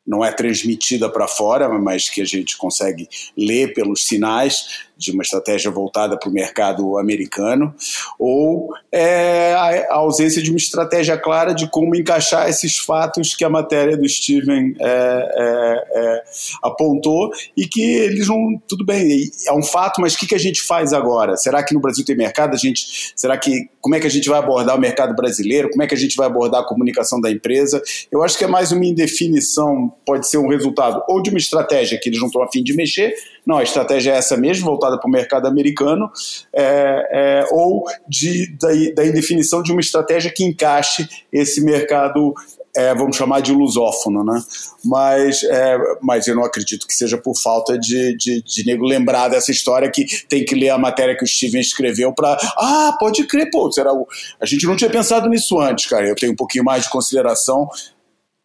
não 0.08 0.24
é 0.24 0.32
transmitida 0.32 1.10
para 1.10 1.28
fora, 1.28 1.68
mas 1.68 2.08
que 2.08 2.22
a 2.22 2.24
gente 2.24 2.56
consegue 2.56 3.06
ler 3.36 3.74
pelos 3.74 4.06
sinais 4.06 4.87
de 4.98 5.12
uma 5.12 5.22
estratégia 5.22 5.70
voltada 5.70 6.18
para 6.18 6.28
o 6.28 6.32
mercado 6.32 6.98
americano, 6.98 7.72
ou 8.18 8.70
é, 8.90 9.54
a, 9.54 9.94
ausência 9.94 10.42
de 10.42 10.50
uma 10.50 10.56
estratégia 10.56 11.16
clara 11.16 11.54
de 11.54 11.70
como 11.70 11.94
encaixar 11.94 12.48
esses 12.48 12.76
fatos 12.76 13.34
que 13.34 13.44
a 13.44 13.48
matéria 13.48 13.96
do 13.96 14.08
Steven 14.08 14.74
é, 14.80 14.84
é, 14.84 15.84
é 15.94 16.22
apontou 16.62 17.30
e 17.56 17.66
que 17.66 17.82
eles 17.82 18.26
não. 18.26 18.60
Tudo 18.66 18.84
bem, 18.84 19.30
é 19.46 19.52
um 19.52 19.62
fato, 19.62 20.00
mas 20.00 20.14
o 20.14 20.18
que, 20.18 20.26
que 20.26 20.34
a 20.34 20.38
gente 20.38 20.62
faz 20.62 20.92
agora? 20.92 21.36
Será 21.36 21.62
que 21.62 21.72
no 21.72 21.80
Brasil 21.80 22.04
tem 22.04 22.16
mercado? 22.16 22.54
A 22.54 22.58
gente, 22.58 23.12
será 23.14 23.36
que. 23.38 23.68
Como 23.80 23.94
é 23.94 24.00
que 24.00 24.06
a 24.06 24.10
gente 24.10 24.28
vai 24.28 24.38
abordar 24.38 24.76
o 24.76 24.80
mercado 24.80 25.14
brasileiro? 25.14 25.70
Como 25.70 25.82
é 25.82 25.86
que 25.86 25.94
a 25.94 25.98
gente 25.98 26.16
vai 26.16 26.26
abordar 26.26 26.60
a 26.60 26.64
comunicação 26.64 27.20
da 27.20 27.30
empresa? 27.30 27.80
Eu 28.10 28.22
acho 28.22 28.36
que 28.36 28.44
é 28.44 28.48
mais 28.48 28.72
uma 28.72 28.84
indefinição, 28.84 29.92
pode 30.04 30.28
ser 30.28 30.38
um 30.38 30.48
resultado 30.48 31.02
ou 31.08 31.22
de 31.22 31.30
uma 31.30 31.38
estratégia 31.38 31.98
que 31.98 32.08
eles 32.08 32.18
não 32.18 32.26
estão 32.26 32.42
afim 32.42 32.62
de 32.62 32.74
mexer, 32.74 33.14
não, 33.48 33.56
a 33.56 33.62
estratégia 33.62 34.12
é 34.12 34.18
essa 34.18 34.36
mesmo, 34.36 34.66
voltada 34.66 34.98
para 34.98 35.08
o 35.08 35.10
mercado 35.10 35.48
americano, 35.48 36.10
é, 36.54 37.08
é, 37.10 37.46
ou 37.50 37.82
de, 38.06 38.54
da, 38.58 38.68
da 38.94 39.06
indefinição 39.06 39.62
de 39.62 39.72
uma 39.72 39.80
estratégia 39.80 40.30
que 40.30 40.44
encaixe 40.44 41.08
esse 41.32 41.64
mercado 41.64 42.34
é, 42.76 42.94
vamos 42.94 43.16
chamar 43.16 43.40
de 43.40 43.50
lusófono, 43.50 44.22
né? 44.22 44.38
Mas, 44.84 45.42
é, 45.42 45.78
mas 46.02 46.28
eu 46.28 46.36
não 46.36 46.44
acredito 46.44 46.86
que 46.86 46.94
seja 46.94 47.16
por 47.16 47.34
falta 47.34 47.78
de, 47.78 48.14
de, 48.18 48.42
de 48.42 48.66
nego 48.66 48.84
lembrar 48.84 49.28
dessa 49.28 49.50
história 49.50 49.90
que 49.90 50.04
tem 50.28 50.44
que 50.44 50.54
ler 50.54 50.68
a 50.68 50.78
matéria 50.78 51.16
que 51.16 51.24
o 51.24 51.26
Steven 51.26 51.60
escreveu 51.60 52.12
para. 52.12 52.36
Ah, 52.58 52.94
pode 53.00 53.26
crer, 53.26 53.50
pô, 53.50 53.72
será 53.72 53.94
o... 53.94 54.06
a 54.38 54.44
gente 54.44 54.66
não 54.66 54.76
tinha 54.76 54.90
pensado 54.90 55.26
nisso 55.28 55.58
antes, 55.58 55.86
cara. 55.86 56.06
Eu 56.06 56.14
tenho 56.14 56.32
um 56.32 56.36
pouquinho 56.36 56.64
mais 56.64 56.84
de 56.84 56.90
consideração 56.90 57.66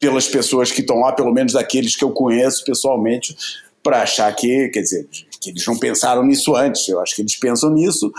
pelas 0.03 0.27
pessoas 0.27 0.69
que 0.69 0.81
estão 0.81 0.99
lá, 0.99 1.13
pelo 1.13 1.31
menos 1.31 1.53
daqueles 1.53 1.95
que 1.95 2.03
eu 2.03 2.11
conheço 2.11 2.65
pessoalmente, 2.65 3.35
para 3.83 4.01
achar 4.01 4.33
que, 4.33 4.69
quer 4.69 4.81
dizer, 4.81 5.07
que 5.41 5.49
eles 5.49 5.67
não 5.67 5.77
pensaram 5.77 6.25
nisso 6.25 6.55
antes. 6.55 6.87
Eu 6.87 7.01
acho 7.01 7.15
que 7.15 7.21
eles 7.21 7.35
pensam 7.35 7.69
nisso. 7.69 8.11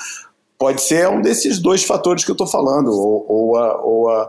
Pode 0.56 0.82
ser 0.82 1.08
um 1.08 1.20
desses 1.20 1.58
dois 1.58 1.82
fatores 1.82 2.24
que 2.24 2.30
eu 2.30 2.34
estou 2.34 2.46
falando, 2.46 2.88
ou, 2.88 3.26
ou, 3.28 3.56
a, 3.56 3.82
ou, 3.82 4.08
a, 4.08 4.28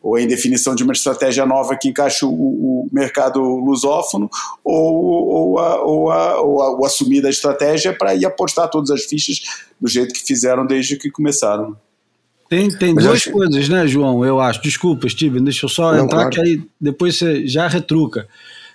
ou 0.00 0.14
a 0.14 0.22
indefinição 0.22 0.74
de 0.74 0.84
uma 0.84 0.92
estratégia 0.92 1.44
nova 1.44 1.76
que 1.76 1.88
encaixa 1.88 2.24
o, 2.24 2.30
o 2.30 2.88
mercado 2.92 3.40
lusófono, 3.40 4.30
ou, 4.62 5.04
ou, 5.04 5.58
a, 5.58 5.82
ou, 5.82 6.10
a, 6.10 6.40
ou, 6.40 6.62
a, 6.62 6.70
ou 6.70 6.86
assumir 6.86 7.20
da 7.20 7.28
estratégia 7.28 7.92
para 7.92 8.14
ir 8.14 8.24
apostar 8.24 8.70
todas 8.70 8.90
as 8.90 9.04
fichas 9.04 9.40
do 9.80 9.88
jeito 9.88 10.14
que 10.14 10.24
fizeram 10.24 10.64
desde 10.64 10.96
que 10.96 11.10
começaram. 11.10 11.76
Tem, 12.48 12.68
tem 12.68 12.94
duas 12.94 13.14
acho... 13.14 13.32
coisas, 13.32 13.68
né, 13.68 13.86
João? 13.86 14.24
Eu 14.24 14.40
acho. 14.40 14.62
Desculpa, 14.62 15.08
Steven, 15.08 15.42
deixa 15.42 15.64
eu 15.64 15.68
só 15.68 15.92
Não, 15.92 16.04
entrar, 16.04 16.18
claro. 16.18 16.30
que 16.30 16.40
aí 16.40 16.62
depois 16.80 17.18
você 17.18 17.46
já 17.48 17.66
retruca. 17.66 18.28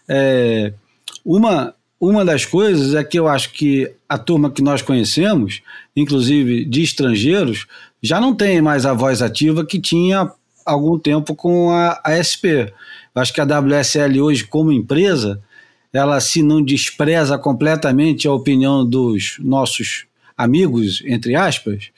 É, 0.07 0.73
uma, 1.23 1.73
uma 1.99 2.23
das 2.23 2.45
coisas 2.45 2.95
é 2.95 3.03
que 3.03 3.19
eu 3.19 3.27
acho 3.27 3.51
que 3.51 3.91
a 4.07 4.17
turma 4.17 4.49
que 4.49 4.61
nós 4.61 4.81
conhecemos, 4.81 5.61
inclusive 5.95 6.63
de 6.63 6.81
estrangeiros, 6.81 7.67
já 8.01 8.21
não 8.21 8.33
tem 8.33 8.61
mais 8.61 8.85
a 8.85 8.93
voz 8.93 9.21
ativa 9.21 9.65
que 9.65 9.79
tinha 9.79 10.31
algum 10.65 10.97
tempo 10.97 11.35
com 11.35 11.71
a, 11.71 11.99
a 12.03 12.23
SP. 12.23 12.71
Eu 13.13 13.21
acho 13.21 13.33
que 13.33 13.41
a 13.41 13.43
WSL 13.43 14.21
hoje, 14.21 14.45
como 14.45 14.71
empresa, 14.71 15.41
ela 15.91 16.19
se 16.21 16.41
não 16.41 16.63
despreza 16.63 17.37
completamente 17.37 18.27
a 18.27 18.33
opinião 18.33 18.85
dos 18.85 19.37
nossos 19.39 20.05
amigos, 20.37 21.03
entre 21.05 21.35
aspas, 21.35 21.89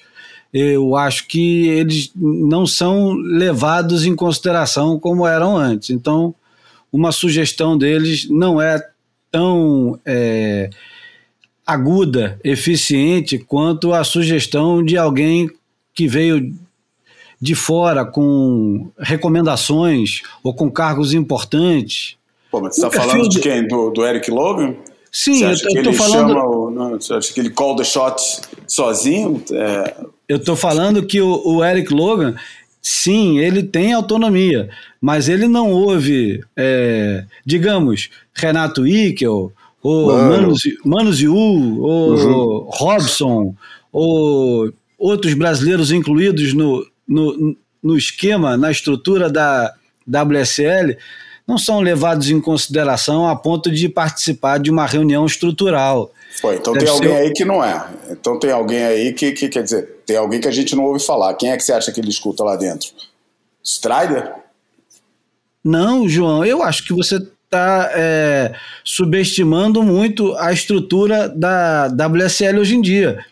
eu 0.53 0.95
acho 0.95 1.27
que 1.27 1.67
eles 1.67 2.11
não 2.15 2.65
são 2.65 3.13
levados 3.13 4.05
em 4.05 4.15
consideração 4.15 4.99
como 4.99 5.27
eram 5.27 5.55
antes. 5.55 5.91
Então, 5.91 6.33
uma 6.91 7.11
sugestão 7.11 7.77
deles 7.77 8.27
não 8.29 8.61
é 8.61 8.83
tão 9.31 9.99
é, 10.05 10.69
aguda, 11.65 12.39
eficiente, 12.43 13.39
quanto 13.39 13.93
a 13.93 14.03
sugestão 14.03 14.83
de 14.83 14.97
alguém 14.97 15.49
que 15.93 16.07
veio 16.07 16.53
de 17.41 17.55
fora 17.55 18.05
com 18.05 18.91
recomendações 18.99 20.21
ou 20.43 20.53
com 20.53 20.69
cargos 20.69 21.13
importantes. 21.13 22.15
Pô, 22.51 22.61
mas 22.61 22.75
você 22.75 22.85
está 22.85 23.01
falando 23.01 23.29
de 23.29 23.39
quem? 23.39 23.67
Do, 23.67 23.89
do 23.89 24.05
Eric 24.05 24.29
Logan? 24.29 24.75
Sim, 25.11 25.43
eu 25.43 25.51
estou 25.51 25.93
falando. 25.93 26.37
O, 26.37 26.71
não, 26.71 26.91
você 26.91 27.13
acha 27.13 27.33
que 27.33 27.39
ele 27.39 27.49
call 27.49 27.75
the 27.75 27.83
shots 27.83 28.41
sozinho? 28.67 29.43
É... 29.51 29.95
Eu 30.27 30.37
estou 30.37 30.55
falando 30.55 31.05
que 31.05 31.19
o, 31.19 31.41
o, 31.45 31.63
Eric 31.63 31.93
Logan, 31.93 32.35
sim, 32.81 33.39
ele 33.39 33.63
tem 33.63 33.93
autonomia, 33.93 34.69
mas 34.99 35.29
ele 35.29 35.47
não 35.47 35.71
ouve, 35.71 36.43
é, 36.55 37.25
digamos, 37.45 38.09
Renato 38.33 38.87
Ickel, 38.87 39.51
ou 39.83 40.07
Mano. 40.07 40.53
Manos 40.85 41.19
Yu, 41.19 41.33
ou 41.35 42.13
uhum. 42.13 42.69
Robson, 42.69 43.55
ou 43.91 44.71
outros 44.97 45.33
brasileiros 45.33 45.91
incluídos 45.91 46.53
no, 46.53 46.85
no, 47.07 47.55
no 47.81 47.97
esquema, 47.97 48.55
na 48.55 48.71
estrutura 48.71 49.29
da 49.29 49.73
WSL, 50.07 50.95
não 51.47 51.57
são 51.57 51.81
levados 51.81 52.29
em 52.29 52.39
consideração 52.39 53.27
a 53.27 53.35
ponto 53.35 53.71
de 53.71 53.89
participar 53.89 54.59
de 54.59 54.69
uma 54.69 54.85
reunião 54.85 55.25
estrutural. 55.25 56.11
Pô, 56.39 56.53
então 56.53 56.73
Deve 56.73 56.85
tem 56.85 56.93
alguém 56.93 57.11
ser... 57.11 57.21
aí 57.21 57.33
que 57.33 57.45
não 57.45 57.63
é. 57.63 57.89
Então 58.09 58.39
tem 58.39 58.51
alguém 58.51 58.83
aí 58.83 59.13
que, 59.13 59.31
que, 59.31 59.49
quer 59.49 59.63
dizer, 59.63 60.01
tem 60.05 60.15
alguém 60.15 60.39
que 60.39 60.47
a 60.47 60.51
gente 60.51 60.75
não 60.75 60.85
ouve 60.85 61.03
falar. 61.03 61.33
Quem 61.33 61.51
é 61.51 61.57
que 61.57 61.63
você 61.63 61.73
acha 61.73 61.91
que 61.91 61.99
ele 61.99 62.09
escuta 62.09 62.43
lá 62.43 62.55
dentro? 62.55 62.89
Strider? 63.63 64.33
Não, 65.63 66.07
João, 66.07 66.45
eu 66.45 66.63
acho 66.63 66.85
que 66.85 66.93
você 66.93 67.17
está 67.17 67.91
é, 67.93 68.53
subestimando 68.83 69.83
muito 69.83 70.33
a 70.37 70.53
estrutura 70.53 71.27
da 71.27 71.87
WSL 71.87 72.59
hoje 72.59 72.75
em 72.75 72.81
dia. 72.81 73.23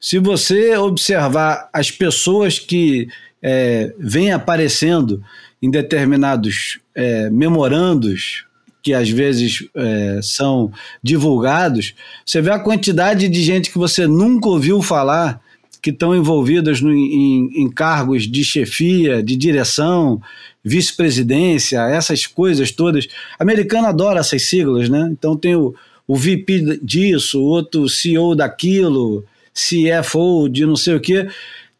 Se 0.00 0.18
você 0.18 0.76
observar 0.76 1.68
as 1.72 1.90
pessoas 1.90 2.58
que 2.58 3.06
é, 3.42 3.92
vêm 3.98 4.32
aparecendo 4.32 5.22
em 5.62 5.70
determinados 5.70 6.80
é, 6.94 7.28
memorandos 7.28 8.46
que 8.82 8.94
às 8.94 9.10
vezes 9.10 9.68
é, 9.74 10.20
são 10.22 10.72
divulgados, 11.02 11.94
você 12.24 12.40
vê 12.40 12.50
a 12.50 12.58
quantidade 12.58 13.28
de 13.28 13.42
gente 13.42 13.70
que 13.70 13.78
você 13.78 14.06
nunca 14.06 14.48
ouviu 14.48 14.80
falar 14.82 15.40
que 15.82 15.90
estão 15.90 16.14
envolvidas 16.14 16.82
em, 16.82 17.62
em 17.62 17.70
cargos 17.70 18.24
de 18.24 18.44
chefia, 18.44 19.22
de 19.22 19.34
direção, 19.34 20.20
vice-presidência, 20.62 21.80
essas 21.88 22.26
coisas 22.26 22.70
todas. 22.70 23.08
A 23.38 23.42
americana 23.42 23.88
adora 23.88 24.20
essas 24.20 24.48
siglas, 24.48 24.88
né? 24.88 25.08
Então 25.10 25.36
tem 25.36 25.56
o, 25.56 25.74
o 26.06 26.16
VP 26.16 26.80
disso, 26.82 27.40
outro 27.40 27.88
CEO 27.88 28.34
daquilo, 28.34 29.24
CFO 29.54 30.48
de 30.48 30.66
não 30.66 30.76
sei 30.76 30.94
o 30.94 31.00
quê. 31.00 31.26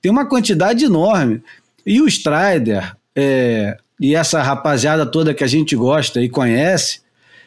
Tem 0.01 0.11
uma 0.11 0.27
quantidade 0.27 0.85
enorme. 0.85 1.43
E 1.85 2.01
o 2.01 2.07
Strider, 2.07 2.97
é, 3.15 3.77
e 4.01 4.15
essa 4.15 4.43
rapaziada 4.43 5.05
toda 5.05 5.35
que 5.35 5.45
a 5.45 5.47
gente 5.47 5.77
gosta 5.77 6.23
e 6.23 6.29
conhece, 6.29 7.01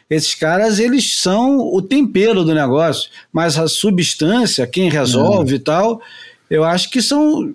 esses 0.08 0.34
caras 0.34 0.78
eles 0.78 1.16
são 1.16 1.58
o 1.58 1.82
tempero 1.82 2.44
do 2.44 2.54
negócio, 2.54 3.10
mas 3.32 3.58
a 3.58 3.66
substância, 3.66 4.66
quem 4.66 4.88
resolve 4.88 5.56
e 5.56 5.58
tal, 5.58 6.00
eu 6.48 6.62
acho 6.62 6.90
que 6.90 7.02
são 7.02 7.52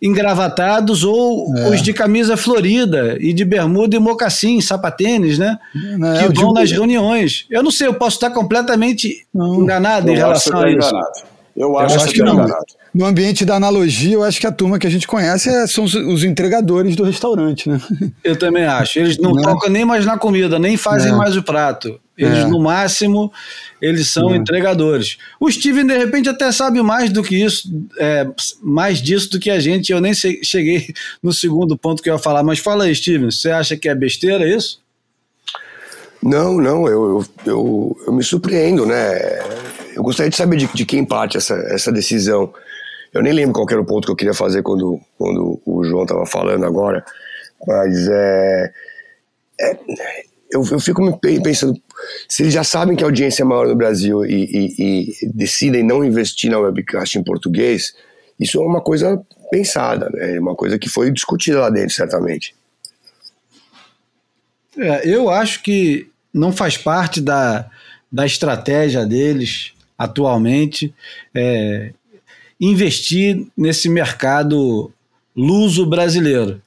engravatados 0.00 1.02
ou 1.04 1.52
é. 1.56 1.68
os 1.70 1.82
de 1.82 1.92
camisa 1.92 2.36
florida 2.36 3.18
e 3.20 3.32
de 3.32 3.44
bermuda 3.44 3.96
e 3.96 3.98
mocassim, 3.98 4.60
sapatênis, 4.60 5.38
né? 5.38 5.58
Não, 5.74 6.14
que 6.14 6.24
vão 6.26 6.32
digo... 6.32 6.54
nas 6.54 6.70
reuniões. 6.70 7.46
Eu 7.50 7.62
não 7.62 7.70
sei, 7.70 7.88
eu 7.88 7.94
posso 7.94 8.16
estar 8.16 8.30
completamente 8.30 9.26
não. 9.34 9.62
enganado 9.62 10.08
em 10.08 10.14
relação 10.14 10.60
a 10.60 10.70
isso. 10.70 10.88
Enganado. 10.88 11.37
Eu 11.58 11.76
acho, 11.76 11.96
eu 11.96 12.00
acho 12.00 12.12
que, 12.12 12.20
que 12.20 12.22
não. 12.22 12.46
No 12.94 13.04
ambiente 13.04 13.44
da 13.44 13.56
analogia, 13.56 14.14
eu 14.14 14.22
acho 14.22 14.40
que 14.40 14.46
a 14.46 14.52
turma 14.52 14.78
que 14.78 14.86
a 14.86 14.90
gente 14.90 15.08
conhece 15.08 15.48
é, 15.48 15.66
são 15.66 15.84
os, 15.84 15.94
os, 15.94 16.22
entregadores 16.22 16.94
do 16.94 17.02
restaurante, 17.02 17.68
né? 17.68 17.80
Eu 18.22 18.36
também 18.36 18.64
acho. 18.64 19.00
Eles 19.00 19.18
não, 19.18 19.32
não. 19.32 19.42
tocam 19.42 19.68
nem 19.68 19.84
mais 19.84 20.06
na 20.06 20.16
comida, 20.16 20.58
nem 20.58 20.76
fazem 20.76 21.12
é. 21.12 21.14
mais 21.14 21.36
o 21.36 21.42
prato. 21.42 22.00
Eles, 22.16 22.38
é. 22.38 22.46
no 22.46 22.60
máximo, 22.60 23.32
eles 23.82 24.08
são 24.08 24.32
é. 24.32 24.36
entregadores. 24.36 25.18
O 25.40 25.50
Steven, 25.50 25.86
de 25.86 25.98
repente, 25.98 26.28
até 26.28 26.50
sabe 26.52 26.80
mais 26.80 27.10
do 27.12 27.22
que 27.22 27.36
isso, 27.36 27.68
é, 27.98 28.26
mais 28.62 29.02
disso 29.02 29.30
do 29.30 29.40
que 29.40 29.50
a 29.50 29.58
gente. 29.58 29.90
Eu 29.90 30.00
nem 30.00 30.12
cheguei 30.14 30.92
no 31.22 31.32
segundo 31.32 31.76
ponto 31.76 32.02
que 32.02 32.08
eu 32.08 32.14
ia 32.14 32.20
falar, 32.20 32.42
mas 32.44 32.60
fala 32.60 32.84
aí, 32.84 32.94
Steven, 32.94 33.30
você 33.30 33.50
acha 33.50 33.76
que 33.76 33.88
é 33.88 33.94
besteira 33.94 34.48
isso? 34.48 34.80
Não, 36.22 36.58
não, 36.58 36.88
eu, 36.88 37.24
eu, 37.46 37.96
eu, 38.06 38.12
me 38.12 38.24
surpreendo, 38.24 38.84
né? 38.84 39.18
Eu 39.94 40.02
gostaria 40.02 40.30
de 40.30 40.36
saber 40.36 40.56
de, 40.56 40.66
de 40.66 40.84
quem 40.84 41.04
parte 41.04 41.36
essa, 41.36 41.54
essa 41.70 41.92
decisão. 41.92 42.52
Eu 43.12 43.22
nem 43.22 43.32
lembro 43.32 43.54
qual 43.54 43.66
era 43.70 43.80
o 43.80 43.86
ponto 43.86 44.06
que 44.06 44.12
eu 44.12 44.16
queria 44.16 44.34
fazer 44.34 44.62
quando, 44.62 45.00
quando 45.16 45.60
o 45.64 45.84
João 45.84 46.02
estava 46.02 46.26
falando 46.26 46.64
agora, 46.64 47.04
mas 47.66 48.08
é, 48.08 48.72
é 49.60 49.78
eu, 50.50 50.64
eu 50.70 50.80
fico 50.80 51.18
pensando, 51.42 51.78
se 52.28 52.42
eles 52.42 52.54
já 52.54 52.64
sabem 52.64 52.96
que 52.96 53.04
a 53.04 53.06
audiência 53.06 53.42
é 53.42 53.44
maior 53.44 53.68
no 53.68 53.76
Brasil 53.76 54.24
e, 54.24 54.44
e, 54.78 55.22
e 55.22 55.32
decidem 55.32 55.82
não 55.82 56.04
investir 56.04 56.50
na 56.50 56.58
webcast 56.58 57.18
em 57.18 57.24
português, 57.24 57.94
isso 58.40 58.58
é 58.58 58.64
uma 58.64 58.80
coisa 58.80 59.20
pensada, 59.50 60.08
né? 60.10 60.36
É 60.36 60.40
uma 60.40 60.54
coisa 60.54 60.78
que 60.78 60.88
foi 60.88 61.10
discutida 61.10 61.60
lá 61.60 61.70
dentro, 61.70 61.94
certamente. 61.94 62.54
É, 64.76 65.08
eu 65.08 65.28
acho 65.28 65.62
que 65.62 66.07
não 66.32 66.52
faz 66.52 66.76
parte 66.76 67.20
da, 67.20 67.68
da 68.10 68.26
estratégia 68.26 69.04
deles 69.04 69.72
atualmente 69.96 70.94
é, 71.34 71.92
investir 72.60 73.46
nesse 73.56 73.88
mercado 73.88 74.92
luso 75.36 75.84
brasileiro. 75.86 76.60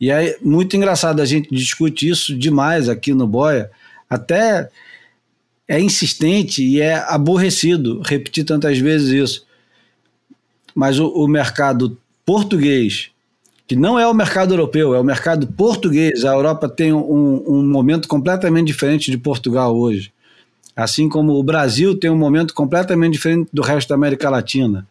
E 0.00 0.10
é 0.10 0.38
muito 0.40 0.76
engraçado, 0.76 1.20
a 1.20 1.24
gente 1.24 1.48
discute 1.50 2.08
isso 2.08 2.36
demais 2.36 2.88
aqui 2.88 3.12
no 3.12 3.26
Boia, 3.26 3.70
até 4.08 4.70
é 5.66 5.80
insistente 5.80 6.64
e 6.64 6.80
é 6.80 6.94
aborrecido 6.94 8.00
repetir 8.00 8.44
tantas 8.44 8.78
vezes 8.78 9.10
isso. 9.10 9.46
Mas 10.74 10.98
o, 10.98 11.08
o 11.08 11.26
mercado 11.26 11.98
português, 12.24 13.10
que 13.68 13.76
não 13.76 13.98
é 13.98 14.06
o 14.06 14.14
mercado 14.14 14.54
europeu, 14.54 14.94
é 14.94 14.98
o 14.98 15.04
mercado 15.04 15.46
português. 15.46 16.24
A 16.24 16.32
Europa 16.32 16.70
tem 16.70 16.90
um, 16.90 17.44
um 17.46 17.62
momento 17.62 18.08
completamente 18.08 18.68
diferente 18.68 19.10
de 19.10 19.18
Portugal 19.18 19.76
hoje. 19.76 20.10
Assim 20.74 21.06
como 21.06 21.34
o 21.34 21.42
Brasil 21.42 21.94
tem 21.94 22.10
um 22.10 22.16
momento 22.16 22.54
completamente 22.54 23.12
diferente 23.12 23.50
do 23.52 23.60
resto 23.60 23.90
da 23.90 23.94
América 23.94 24.30
Latina. 24.30 24.88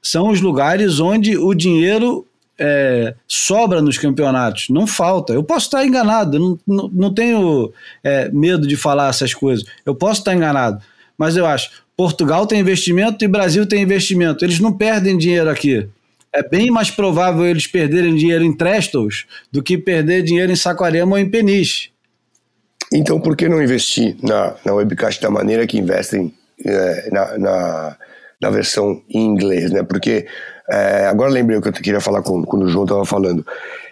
São 0.00 0.30
os 0.30 0.40
lugares 0.40 1.00
onde 1.00 1.36
o 1.36 1.52
dinheiro 1.52 2.26
é, 2.58 3.14
sobra 3.28 3.82
nos 3.82 3.98
campeonatos, 3.98 4.70
não 4.70 4.86
falta. 4.86 5.34
Eu 5.34 5.44
posso 5.44 5.66
estar 5.66 5.84
enganado, 5.84 6.38
não, 6.38 6.58
não, 6.66 6.88
não 6.88 7.12
tenho 7.12 7.70
é, 8.02 8.30
medo 8.30 8.66
de 8.66 8.76
falar 8.76 9.10
essas 9.10 9.34
coisas. 9.34 9.66
Eu 9.84 9.94
posso 9.94 10.20
estar 10.20 10.34
enganado, 10.34 10.82
mas 11.18 11.36
eu 11.36 11.44
acho 11.44 11.70
Portugal 11.94 12.46
tem 12.46 12.60
investimento 12.60 13.22
e 13.22 13.28
Brasil 13.28 13.66
tem 13.66 13.82
investimento. 13.82 14.42
Eles 14.42 14.60
não 14.60 14.72
perdem 14.72 15.18
dinheiro 15.18 15.50
aqui. 15.50 15.86
É 16.32 16.46
bem 16.48 16.70
mais 16.70 16.90
provável 16.90 17.44
eles 17.44 17.66
perderem 17.66 18.14
dinheiro 18.14 18.44
em 18.44 18.56
Trestles 18.56 19.26
do 19.50 19.62
que 19.62 19.76
perder 19.76 20.22
dinheiro 20.22 20.52
em 20.52 20.56
Saquarema 20.56 21.12
ou 21.12 21.18
em 21.18 21.28
Peniche. 21.28 21.90
Então, 22.92 23.20
por 23.20 23.36
que 23.36 23.48
não 23.48 23.62
investir 23.62 24.16
na, 24.22 24.54
na 24.64 24.74
webcast 24.74 25.20
da 25.20 25.30
maneira 25.30 25.66
que 25.66 25.78
investem 25.78 26.32
é, 26.64 27.10
na, 27.10 27.38
na, 27.38 27.96
na 28.40 28.50
versão 28.50 29.02
em 29.08 29.24
inglês, 29.24 29.70
né? 29.70 29.82
Porque 29.82 30.26
é, 30.68 31.06
agora 31.06 31.30
lembrei 31.30 31.58
o 31.58 31.62
que 31.62 31.68
eu 31.68 31.72
queria 31.72 32.00
falar 32.00 32.22
quando, 32.22 32.46
quando 32.46 32.64
o 32.64 32.68
João 32.68 32.84
estava 32.84 33.04
falando. 33.04 33.44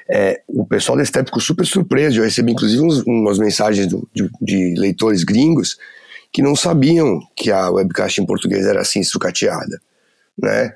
É, 0.09 0.41
o 0.49 0.65
pessoal 0.65 0.97
da 0.97 1.05
Step 1.05 1.27
ficou 1.27 1.41
super 1.41 1.67
surpreso. 1.67 2.19
Eu 2.19 2.25
recebi 2.25 2.53
inclusive 2.53 2.83
uns, 2.83 3.03
umas 3.03 3.39
mensagens 3.39 3.87
do, 3.87 4.09
de, 4.15 4.31
de, 4.41 4.75
leitores 4.79 5.23
gringos 5.23 5.77
que 6.33 6.41
não 6.41 6.57
sabiam 6.57 7.21
que 7.37 7.51
a 7.51 7.71
webcast 7.71 8.21
em 8.21 8.27
português 8.27 8.67
era 8.67 8.81
assim 8.81 9.03
sucateada, 9.03 9.81
né? 10.37 10.75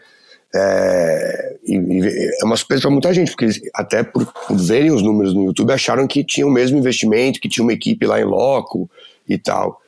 É, 0.54 1.56
é 1.68 2.44
uma 2.44 2.56
surpresa 2.56 2.82
para 2.82 2.90
muita 2.90 3.14
gente, 3.14 3.30
porque 3.30 3.48
até 3.74 4.02
por, 4.02 4.26
por, 4.26 4.56
verem 4.56 4.90
os 4.90 5.02
números 5.02 5.34
no 5.34 5.44
YouTube 5.44 5.72
acharam 5.72 6.06
que 6.06 6.22
tinha 6.22 6.46
o 6.46 6.50
mesmo 6.50 6.76
investimento, 6.78 7.40
que 7.40 7.48
tinha 7.48 7.64
uma 7.64 7.72
equipe 7.72 8.06
lá 8.06 8.20
em 8.20 8.24
loco 8.24 8.90
e 9.28 9.38
tal. 9.38 9.80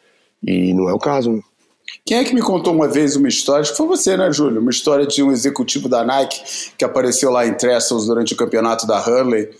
E 0.42 0.72
não 0.72 0.88
é 0.88 0.94
o 0.94 0.98
caso. 0.98 1.32
Né? 1.32 1.42
Quem 2.04 2.18
é 2.18 2.24
que 2.24 2.34
me 2.34 2.42
contou 2.42 2.74
uma 2.74 2.88
vez 2.88 3.16
uma 3.16 3.28
história? 3.28 3.64
Foi 3.64 3.86
você, 3.86 4.16
né, 4.16 4.30
Júlio? 4.32 4.60
Uma 4.60 4.70
história 4.70 5.06
de 5.06 5.22
um 5.22 5.32
executivo 5.32 5.88
da 5.88 6.04
Nike 6.04 6.72
que 6.76 6.84
apareceu 6.84 7.30
lá 7.30 7.46
em 7.46 7.54
Trestles 7.54 8.06
durante 8.06 8.34
o 8.34 8.36
campeonato 8.36 8.86
da 8.86 8.98
Hurley 8.98 9.50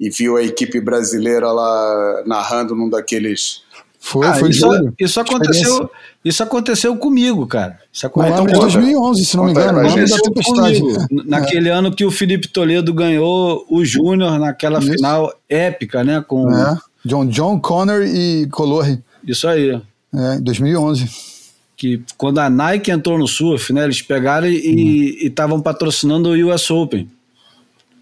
e 0.00 0.10
viu 0.10 0.36
a 0.36 0.42
equipe 0.42 0.80
brasileira 0.80 1.52
lá 1.52 2.22
narrando 2.26 2.74
num 2.74 2.88
daqueles. 2.88 3.62
Foi, 4.04 4.26
ah, 4.26 4.34
foi 4.34 4.50
isso, 4.50 4.66
isso 4.98 5.20
aconteceu, 5.20 5.90
isso 6.24 6.42
aconteceu 6.42 6.96
comigo, 6.96 7.46
cara. 7.46 7.78
Isso 7.90 8.04
aconteceu 8.04 8.48
em 8.48 8.60
2011, 8.60 9.24
se 9.24 9.36
não 9.36 9.44
me 9.44 9.52
engano, 9.52 9.78
ano 9.78 10.08
da 10.08 10.18
tempestade. 10.18 10.82
Naquele 11.24 11.68
é. 11.68 11.72
ano 11.72 11.94
que 11.94 12.04
o 12.04 12.10
Felipe 12.10 12.48
Toledo 12.48 12.92
ganhou 12.92 13.64
o 13.70 13.84
Júnior 13.84 14.40
naquela 14.40 14.80
isso. 14.80 14.90
final 14.90 15.32
épica, 15.48 16.02
né, 16.02 16.20
com 16.26 16.50
é. 16.50 16.76
John 17.04 17.26
John 17.26 17.60
Connor 17.60 18.02
e 18.02 18.48
Colore. 18.50 19.00
Isso 19.24 19.46
aí. 19.46 19.80
É, 20.12 20.38
2011 20.40 21.08
que 21.76 22.02
quando 22.16 22.38
a 22.38 22.50
Nike 22.50 22.90
entrou 22.90 23.16
no 23.18 23.26
surf, 23.26 23.72
né, 23.72 23.84
eles 23.84 24.02
pegaram 24.02 24.48
e 24.48 25.26
estavam 25.26 25.56
uhum. 25.56 25.62
patrocinando 25.62 26.28
o 26.30 26.52
US 26.52 26.70
Open. 26.70 27.08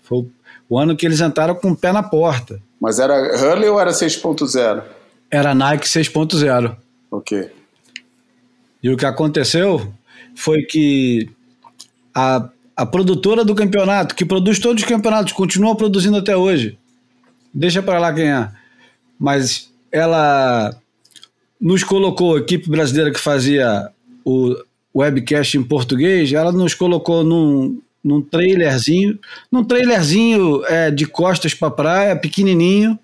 Foi 0.03 0.27
o 0.69 0.79
ano 0.79 0.97
que 0.97 1.07
eles 1.07 1.21
entraram 1.21 1.55
com 1.55 1.73
o 1.73 1.77
pé 1.77 1.93
na 1.93 2.03
porta. 2.03 2.59
Mas 2.81 2.99
era 2.99 3.15
Hurley 3.15 3.69
ou 3.69 3.79
era 3.79 3.91
6.0? 3.91 4.83
Era 5.31 5.55
Nike 5.55 5.87
6.0. 5.87 6.77
Ok. 7.11 7.51
E 8.83 8.91
o 8.91 8.97
que 8.97 9.07
aconteceu 9.07 9.93
foi 10.35 10.63
que 10.63 11.29
a, 12.15 12.49
a 12.77 12.87
produtora 12.87 13.45
do 13.45 13.55
campeonato, 13.55 14.15
que 14.15 14.25
produz 14.25 14.59
todos 14.59 14.83
os 14.83 14.89
campeonatos, 14.89 15.33
continua 15.33 15.77
produzindo 15.77 16.17
até 16.17 16.37
hoje. 16.37 16.79
Deixa 17.53 17.83
para 17.83 17.99
lá 17.99 18.13
quem 18.13 18.31
é. 18.31 18.49
Mas 19.19 19.71
ela 19.93 20.75
nos 21.61 21.85
colocou, 21.85 22.37
a 22.37 22.41
equipe 22.41 22.71
brasileira 22.71 23.13
que 23.13 23.21
fazia 23.21 23.91
o 24.25 24.57
webcast 24.95 25.59
em 25.59 25.63
português, 25.63 26.33
ela 26.33 26.51
nos 26.51 26.75
colocou 26.75 27.23
num, 27.23 27.81
num 28.03 28.23
trailerzinho, 28.23 29.19
num 29.53 29.63
trailerzinho 29.63 30.65
é, 30.67 30.91
de 30.91 31.07
costas 31.07 31.53
para 31.53 31.71
praia, 31.71 32.17
pequenininho, 32.17 32.99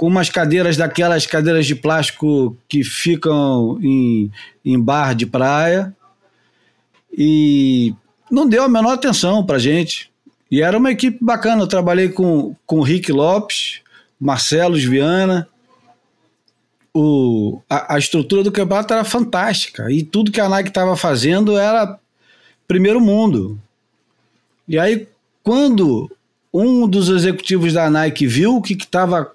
com 0.00 0.06
umas 0.06 0.30
cadeiras 0.30 0.78
daquelas 0.78 1.26
cadeiras 1.26 1.66
de 1.66 1.74
plástico 1.74 2.56
que 2.66 2.82
ficam 2.82 3.78
em, 3.82 4.32
em 4.64 4.80
bar 4.80 5.14
de 5.14 5.26
praia. 5.26 5.94
E 7.12 7.94
não 8.30 8.48
deu 8.48 8.62
a 8.62 8.68
menor 8.68 8.94
atenção 8.94 9.44
para 9.44 9.58
gente. 9.58 10.10
E 10.50 10.62
era 10.62 10.78
uma 10.78 10.90
equipe 10.90 11.18
bacana. 11.20 11.64
Eu 11.64 11.66
trabalhei 11.66 12.08
com, 12.08 12.56
com 12.64 12.78
o 12.78 12.82
Rick 12.82 13.12
Lopes, 13.12 13.82
Marcelos 14.18 14.82
Viana. 14.82 15.46
O, 16.94 17.60
a, 17.68 17.96
a 17.96 17.98
estrutura 17.98 18.42
do 18.42 18.50
campeonato 18.50 18.94
era 18.94 19.04
fantástica 19.04 19.92
e 19.92 20.02
tudo 20.02 20.32
que 20.32 20.40
a 20.40 20.48
Nike 20.48 20.70
estava 20.70 20.96
fazendo 20.96 21.58
era 21.58 22.00
primeiro 22.66 23.02
mundo. 23.02 23.60
E 24.66 24.78
aí, 24.78 25.06
quando 25.42 26.10
um 26.50 26.88
dos 26.88 27.10
executivos 27.10 27.74
da 27.74 27.90
Nike 27.90 28.26
viu 28.26 28.56
o 28.56 28.62
que 28.62 28.72
estava 28.72 29.30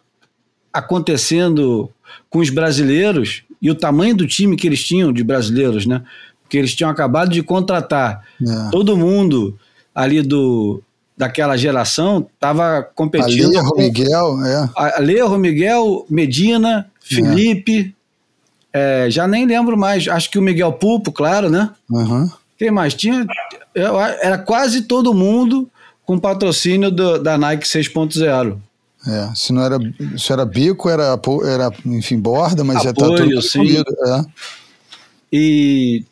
acontecendo 0.76 1.90
com 2.30 2.40
os 2.40 2.50
brasileiros 2.50 3.44
e 3.62 3.72
o 3.72 3.76
tamanho 3.76 4.16
do 4.16 4.28
time 4.28 4.56
que 4.56 4.68
eles 4.68 4.84
tinham 4.84 5.14
de 5.14 5.24
brasileiros, 5.24 5.86
né? 5.86 6.04
Porque 6.42 6.58
eles 6.58 6.76
tinham 6.76 6.90
acabado 6.90 7.32
de 7.32 7.42
contratar 7.42 8.24
é. 8.42 8.70
todo 8.72 8.98
mundo 8.98 9.58
ali 9.94 10.22
do 10.22 10.82
daquela 11.18 11.56
geração 11.56 12.28
estava 12.34 12.84
competindo. 12.94 13.46
Alejo, 13.46 13.70
com 13.70 13.82
Miguel, 13.82 14.46
é. 14.46 14.70
Alejo, 14.76 15.38
Miguel, 15.38 16.06
Medina, 16.10 16.88
Felipe, 17.00 17.96
é. 18.74 19.06
É, 19.06 19.10
já 19.10 19.26
nem 19.26 19.46
lembro 19.46 19.78
mais. 19.78 20.06
Acho 20.10 20.30
que 20.30 20.38
o 20.38 20.42
Miguel 20.42 20.74
Pulpo, 20.74 21.10
claro, 21.10 21.50
né? 21.50 21.70
Uhum. 21.90 22.30
Quem 22.58 22.70
mais? 22.70 22.94
Tinha, 22.94 23.26
era 24.22 24.38
quase 24.38 24.82
todo 24.82 25.14
mundo 25.14 25.70
com 26.06 26.20
patrocínio 26.20 26.92
do, 26.92 27.18
da 27.18 27.38
Nike 27.38 27.66
6.0. 27.66 28.58
É, 29.08 29.36
se 29.36 29.54
não 29.54 29.64
era, 29.64 29.78
se 30.18 30.34
era 30.34 30.46
bico, 30.46 30.90
era, 30.90 31.20
era 31.46 31.72
enfim, 31.86 32.20
borda, 32.20 32.64
mas 32.64 32.86
Apoio, 32.86 33.18
já 33.18 33.18
tá 33.18 33.24
tudo 33.24 33.42
sim. 33.42 33.78
É. 33.78 34.26
E, 35.32 36.04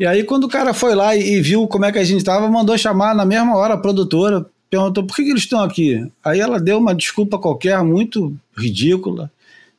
e 0.00 0.06
aí 0.06 0.24
quando 0.24 0.44
o 0.44 0.48
cara 0.48 0.72
foi 0.72 0.94
lá 0.94 1.14
e, 1.14 1.34
e, 1.34 1.40
viu 1.42 1.66
como 1.66 1.84
é 1.84 1.92
que 1.92 1.98
a 1.98 2.04
gente 2.04 2.24
tava, 2.24 2.48
mandou 2.48 2.76
chamar 2.78 3.14
na 3.14 3.26
mesma 3.26 3.54
hora 3.56 3.74
a 3.74 3.78
produtora, 3.78 4.46
perguntou 4.70 5.04
por 5.04 5.14
que, 5.14 5.24
que 5.24 5.30
eles 5.30 5.42
estão 5.42 5.60
aqui. 5.62 6.10
Aí 6.24 6.40
ela 6.40 6.58
deu 6.58 6.78
uma 6.78 6.94
desculpa 6.94 7.38
qualquer, 7.38 7.82
muito 7.84 8.34
ridícula. 8.56 9.30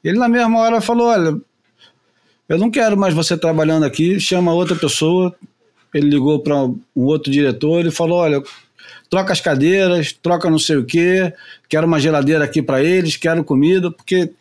Ele 0.03 0.19
na 0.19 0.29
mesma 0.29 0.59
hora 0.59 0.79
falou, 0.79 1.07
olha, 1.07 1.35
eu 2.47 2.57
não 2.57 2.69
quero 2.69 2.95
mais 2.95 3.13
você 3.13 3.35
trabalhando 3.35 3.83
aqui, 3.83 4.19
chama 4.19 4.53
outra 4.53 4.75
pessoa. 4.75 5.35
Ele 5.93 6.09
ligou 6.09 6.39
para 6.39 6.55
um 6.63 6.79
outro 6.95 7.31
diretor, 7.31 7.79
ele 7.79 7.91
falou, 7.91 8.19
olha, 8.19 8.43
troca 9.09 9.33
as 9.33 9.41
cadeiras, 9.41 10.11
troca 10.11 10.49
não 10.49 10.59
sei 10.59 10.77
o 10.77 10.85
quê, 10.85 11.33
quero 11.69 11.87
uma 11.87 11.99
geladeira 11.99 12.43
aqui 12.43 12.61
para 12.61 12.83
eles, 12.83 13.17
quero 13.17 13.43
comida, 13.43 13.91
porque 13.91 14.31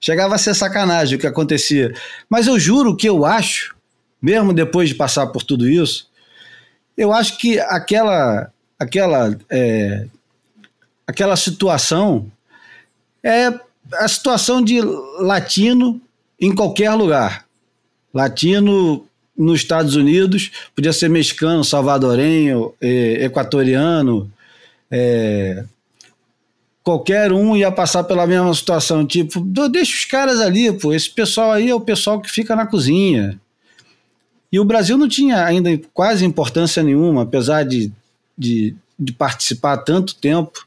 chegava 0.00 0.34
a 0.34 0.38
ser 0.38 0.54
sacanagem 0.54 1.16
o 1.16 1.20
que 1.20 1.26
acontecia. 1.26 1.94
Mas 2.28 2.46
eu 2.46 2.58
juro 2.58 2.96
que 2.96 3.08
eu 3.08 3.24
acho, 3.24 3.74
mesmo 4.20 4.52
depois 4.52 4.88
de 4.88 4.94
passar 4.94 5.26
por 5.28 5.42
tudo 5.42 5.68
isso, 5.68 6.08
eu 6.96 7.12
acho 7.12 7.38
que 7.38 7.58
aquela 7.58 8.50
aquela 8.78 9.36
é, 9.50 10.06
aquela 11.06 11.36
situação 11.36 12.30
é 13.22 13.52
a 13.94 14.08
situação 14.08 14.62
de 14.62 14.80
latino 15.18 16.00
em 16.40 16.54
qualquer 16.54 16.92
lugar. 16.92 17.44
Latino 18.12 19.06
nos 19.36 19.60
Estados 19.60 19.96
Unidos, 19.96 20.50
podia 20.74 20.92
ser 20.92 21.08
mexicano, 21.08 21.64
salvadorenho, 21.64 22.72
é, 22.80 23.24
equatoriano, 23.24 24.30
é, 24.90 25.64
qualquer 26.82 27.32
um 27.32 27.56
ia 27.56 27.72
passar 27.72 28.04
pela 28.04 28.26
mesma 28.26 28.54
situação, 28.54 29.06
tipo, 29.06 29.40
deixa 29.68 29.94
os 29.94 30.04
caras 30.04 30.40
ali, 30.40 30.72
pô, 30.72 30.92
esse 30.92 31.10
pessoal 31.10 31.52
aí 31.52 31.70
é 31.70 31.74
o 31.74 31.80
pessoal 31.80 32.20
que 32.20 32.30
fica 32.30 32.54
na 32.54 32.66
cozinha. 32.66 33.40
E 34.52 34.60
o 34.60 34.64
Brasil 34.64 34.96
não 34.96 35.08
tinha 35.08 35.44
ainda 35.44 35.70
quase 35.92 36.24
importância 36.24 36.82
nenhuma, 36.82 37.22
apesar 37.22 37.64
de, 37.64 37.90
de, 38.38 38.76
de 38.96 39.12
participar 39.12 39.78
tanto 39.78 40.14
tempo. 40.14 40.64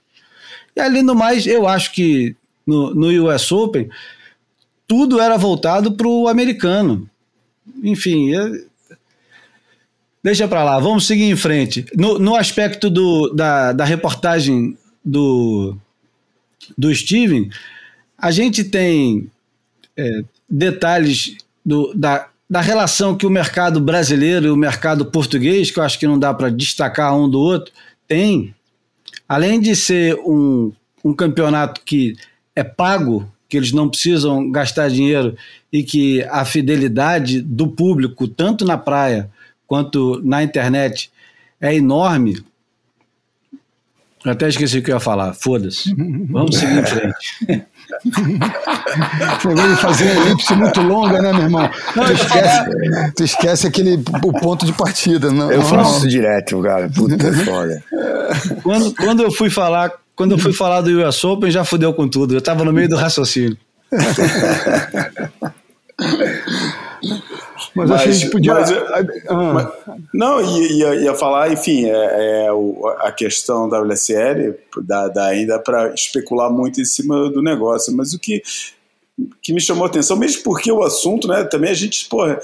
E 0.75 0.81
além 0.81 1.05
do 1.05 1.15
mais, 1.15 1.47
eu 1.47 1.65
acho 1.67 1.93
que 1.93 2.35
no, 2.65 2.93
no 2.93 3.31
US 3.31 3.49
Open, 3.51 3.89
tudo 4.85 5.21
era 5.21 5.37
voltado 5.37 5.93
para 5.93 6.07
o 6.07 6.27
americano 6.27 7.09
enfim, 7.83 8.31
deixa 10.23 10.47
para 10.47 10.63
lá, 10.63 10.79
vamos 10.79 11.07
seguir 11.07 11.25
em 11.25 11.35
frente. 11.35 11.85
No, 11.95 12.19
no 12.19 12.35
aspecto 12.35 12.89
do, 12.89 13.29
da, 13.33 13.71
da 13.73 13.85
reportagem 13.85 14.77
do, 15.03 15.77
do 16.77 16.93
Steven, 16.93 17.49
a 18.17 18.31
gente 18.31 18.63
tem 18.63 19.29
é, 19.95 20.23
detalhes 20.49 21.37
do, 21.65 21.93
da, 21.93 22.29
da 22.49 22.61
relação 22.61 23.15
que 23.15 23.25
o 23.25 23.29
mercado 23.29 23.79
brasileiro 23.79 24.47
e 24.47 24.49
o 24.49 24.55
mercado 24.55 25.05
português, 25.05 25.69
que 25.69 25.79
eu 25.79 25.83
acho 25.83 25.99
que 25.99 26.07
não 26.07 26.17
dá 26.17 26.33
para 26.33 26.49
destacar 26.49 27.15
um 27.15 27.29
do 27.29 27.39
outro, 27.39 27.73
tem. 28.07 28.53
Além 29.27 29.59
de 29.59 29.75
ser 29.75 30.15
um, 30.25 30.71
um 31.03 31.13
campeonato 31.13 31.81
que 31.81 32.15
é 32.55 32.63
pago 32.63 33.29
que 33.47 33.57
eles 33.57 33.71
não 33.71 33.89
precisam 33.89 34.49
gastar 34.51 34.89
dinheiro 34.89 35.35
e 35.71 35.83
que 35.83 36.23
a 36.23 36.43
fidelidade 36.45 37.41
do 37.41 37.67
público, 37.67 38.27
tanto 38.27 38.65
na 38.65 38.77
praia 38.77 39.29
quanto 39.65 40.21
na 40.23 40.43
internet, 40.43 41.11
é 41.59 41.75
enorme. 41.75 42.43
Eu 44.25 44.31
até 44.31 44.49
esqueci 44.49 44.79
o 44.79 44.83
que 44.83 44.91
eu 44.91 44.95
ia 44.95 44.99
falar, 44.99 45.33
foda-se. 45.33 45.93
Vamos 46.29 46.57
seguir 46.57 46.79
em 46.79 46.85
frente. 46.85 47.37
Foi 49.39 49.55
fazer 49.77 50.11
uma 50.11 50.25
elipse 50.25 50.55
muito 50.55 50.81
longa, 50.81 51.21
né, 51.21 51.31
meu 51.31 51.43
irmão? 51.43 51.69
Não, 51.95 52.05
tu, 52.05 52.11
esquece, 52.11 53.13
tu 53.15 53.23
esquece 53.23 53.67
aquele 53.67 54.03
o 54.23 54.33
ponto 54.33 54.65
de 54.65 54.73
partida. 54.73 55.31
Não, 55.31 55.49
eu 55.49 55.61
faço 55.61 55.99
isso 55.99 56.09
direto, 56.09 56.61
cara. 56.61 56.89
Puta 56.89 57.33
foda. 57.45 57.81
Quando, 58.61 58.93
quando 58.95 59.23
eu 59.23 59.31
fui 59.31 59.49
falar 59.49 59.93
quando 60.17 60.31
eu 60.31 60.39
fui 60.39 60.51
falar 60.51 60.81
do 60.81 60.89
US 61.07 61.23
Open, 61.23 61.51
já 61.51 61.63
fudeu 61.63 61.93
com 61.93 62.09
tudo. 62.09 62.33
Eu 62.33 62.39
estava 62.39 62.65
no 62.65 62.73
meio 62.73 62.89
do 62.89 62.95
raciocínio. 62.95 63.55
mas, 67.75 67.87
mas 67.87 67.91
acho 67.91 68.03
que 68.03 68.09
a 68.09 68.13
gente 68.13 68.31
podia. 68.31 68.53
Mas, 68.55 68.71
ah. 68.71 69.53
mas, 69.53 69.67
não, 70.11 70.41
ia, 70.41 70.95
ia 70.95 71.13
falar, 71.13 71.53
enfim, 71.53 71.85
é, 71.85 71.91
é 71.91 72.49
a 73.01 73.11
questão 73.11 73.69
da 73.69 73.79
WSL 73.79 74.55
dá, 74.81 75.07
dá 75.07 75.27
ainda 75.27 75.59
para 75.59 75.93
especular 75.93 76.51
muito 76.51 76.81
em 76.81 76.85
cima 76.85 77.29
do 77.29 77.43
negócio. 77.43 77.95
Mas 77.95 78.11
o 78.13 78.19
que, 78.19 78.41
que 79.39 79.53
me 79.53 79.61
chamou 79.61 79.85
a 79.85 79.87
atenção, 79.87 80.17
mesmo 80.17 80.41
porque 80.41 80.71
o 80.71 80.81
assunto, 80.81 81.27
né, 81.27 81.43
também 81.43 81.69
a 81.69 81.75
gente, 81.75 82.09
porra, 82.09 82.39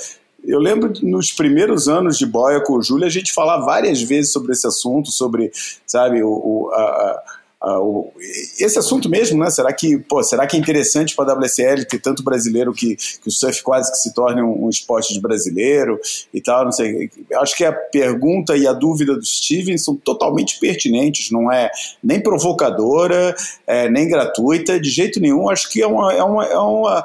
eu 0.45 0.59
lembro 0.59 0.93
nos 1.01 1.31
primeiros 1.31 1.87
anos 1.87 2.19
de 2.19 2.27
boia 2.27 2.61
com 2.61 2.73
o 2.73 2.83
Júlio, 2.83 3.07
a 3.07 3.09
gente 3.09 3.33
falar 3.33 3.65
várias 3.65 3.99
vezes 3.99 4.31
sobre 4.31 4.51
esse 4.51 4.67
assunto, 4.67 5.09
sobre, 5.09 5.51
sabe, 5.87 6.21
o, 6.21 6.29
o 6.29 6.71
a, 6.71 7.41
Uh, 7.65 8.11
esse 8.59 8.77
assunto 8.77 9.09
mesmo, 9.09 9.41
né? 9.41 9.49
Será 9.49 9.71
que, 9.71 9.97
pô, 9.97 10.21
será 10.21 10.45
que 10.45 10.57
é 10.57 10.59
interessante 10.59 11.15
para 11.15 11.31
a 11.31 11.35
WSL 11.37 11.85
ter 11.85 12.01
tanto 12.01 12.21
brasileiro 12.21 12.73
que, 12.73 12.97
que 12.97 13.27
o 13.27 13.31
surf 13.31 13.63
quase 13.63 13.89
que 13.89 13.99
se 13.99 14.13
torne 14.13 14.41
um, 14.41 14.65
um, 14.65 14.69
esporte 14.69 15.13
de 15.13 15.21
brasileiro 15.21 15.97
e 16.33 16.41
tal? 16.41 16.65
Não 16.65 16.73
sei. 16.73 17.09
Acho 17.35 17.55
que 17.55 17.63
a 17.63 17.71
pergunta 17.71 18.57
e 18.57 18.67
a 18.67 18.73
dúvida 18.73 19.15
do 19.15 19.25
Steven 19.25 19.77
são 19.77 19.95
totalmente 19.95 20.59
pertinentes, 20.59 21.31
não 21.31 21.49
é 21.49 21.71
nem 22.03 22.21
provocadora, 22.21 23.33
é, 23.65 23.89
nem 23.89 24.09
gratuita, 24.09 24.77
de 24.77 24.89
jeito 24.89 25.21
nenhum. 25.21 25.49
Acho 25.49 25.69
que 25.69 25.81
é 25.81 25.87
uma, 25.87 26.11
é 26.11 26.23
uma, 26.23 26.45
é 26.45 26.57
uma, 26.57 27.03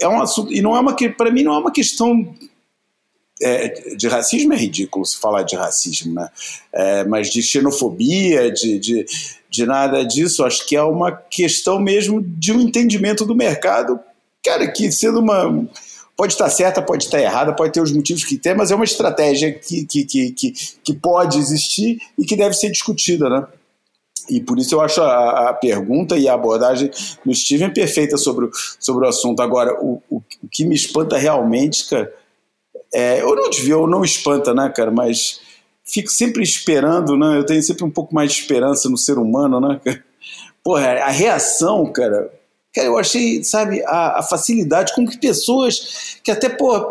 é 0.00 0.08
um 0.08 0.22
assunto, 0.22 0.54
e 0.54 0.62
não 0.62 0.74
é 0.74 0.80
uma, 0.80 0.96
para 0.96 1.30
mim 1.30 1.42
não 1.42 1.52
é 1.52 1.58
uma 1.58 1.72
questão 1.72 2.34
é, 3.42 3.94
de 3.94 4.08
racismo 4.08 4.52
é 4.52 4.56
ridículo 4.56 5.04
se 5.04 5.18
falar 5.18 5.42
de 5.42 5.56
racismo, 5.56 6.14
né? 6.14 6.28
É, 6.72 7.04
mas 7.04 7.28
de 7.28 7.42
xenofobia, 7.42 8.50
de, 8.50 8.78
de, 8.78 9.06
de 9.52 9.66
nada 9.66 10.02
disso, 10.02 10.44
acho 10.44 10.66
que 10.66 10.74
é 10.74 10.82
uma 10.82 11.12
questão 11.12 11.78
mesmo 11.78 12.22
de 12.22 12.52
um 12.52 12.60
entendimento 12.60 13.26
do 13.26 13.36
mercado, 13.36 14.00
cara, 14.42 14.66
que 14.66 14.90
sendo 14.90 15.20
uma. 15.20 15.68
Pode 16.16 16.32
estar 16.32 16.48
certa, 16.48 16.80
pode 16.80 17.04
estar 17.04 17.20
errada, 17.20 17.54
pode 17.54 17.72
ter 17.72 17.80
os 17.80 17.92
motivos 17.92 18.24
que 18.24 18.38
tem, 18.38 18.54
mas 18.54 18.70
é 18.70 18.74
uma 18.74 18.84
estratégia 18.84 19.52
que, 19.52 19.84
que, 19.84 20.04
que, 20.04 20.30
que, 20.32 20.52
que 20.82 20.94
pode 20.94 21.38
existir 21.38 21.98
e 22.18 22.24
que 22.24 22.36
deve 22.36 22.54
ser 22.54 22.70
discutida, 22.70 23.28
né? 23.28 23.46
E 24.30 24.40
por 24.40 24.58
isso 24.58 24.74
eu 24.74 24.80
acho 24.80 25.02
a, 25.02 25.50
a, 25.50 25.54
pergunta 25.54 26.16
e 26.16 26.28
a 26.28 26.34
abordagem 26.34 26.90
do 27.24 27.34
Steven 27.34 27.72
perfeita 27.72 28.16
sobre 28.16 28.46
o, 28.46 28.50
sobre 28.78 29.04
o 29.04 29.08
assunto. 29.08 29.40
Agora, 29.40 29.74
o, 29.82 30.02
o, 30.08 30.22
o 30.42 30.48
que 30.50 30.64
me 30.64 30.74
espanta 30.74 31.18
realmente, 31.18 31.88
cara, 31.88 32.12
é, 32.94 33.20
eu 33.20 33.34
não 33.34 33.50
devia, 33.50 33.76
ou 33.76 33.88
não 33.88 34.04
espanta, 34.04 34.54
né, 34.54 34.72
cara, 34.74 34.90
mas 34.90 35.40
fico 35.84 36.10
sempre 36.10 36.42
esperando, 36.42 37.16
né? 37.16 37.38
Eu 37.38 37.44
tenho 37.44 37.62
sempre 37.62 37.84
um 37.84 37.90
pouco 37.90 38.14
mais 38.14 38.32
de 38.32 38.40
esperança 38.40 38.88
no 38.88 38.96
ser 38.96 39.18
humano, 39.18 39.60
né? 39.60 39.80
Porra, 40.62 40.92
a 41.00 41.10
reação, 41.10 41.86
cara. 41.92 42.30
Cara, 42.74 42.86
eu 42.86 42.98
achei, 42.98 43.44
sabe, 43.44 43.82
a, 43.84 44.20
a 44.20 44.22
facilidade 44.22 44.94
com 44.94 45.06
que 45.06 45.18
pessoas 45.18 46.18
que 46.22 46.30
até, 46.30 46.48
pô, 46.48 46.88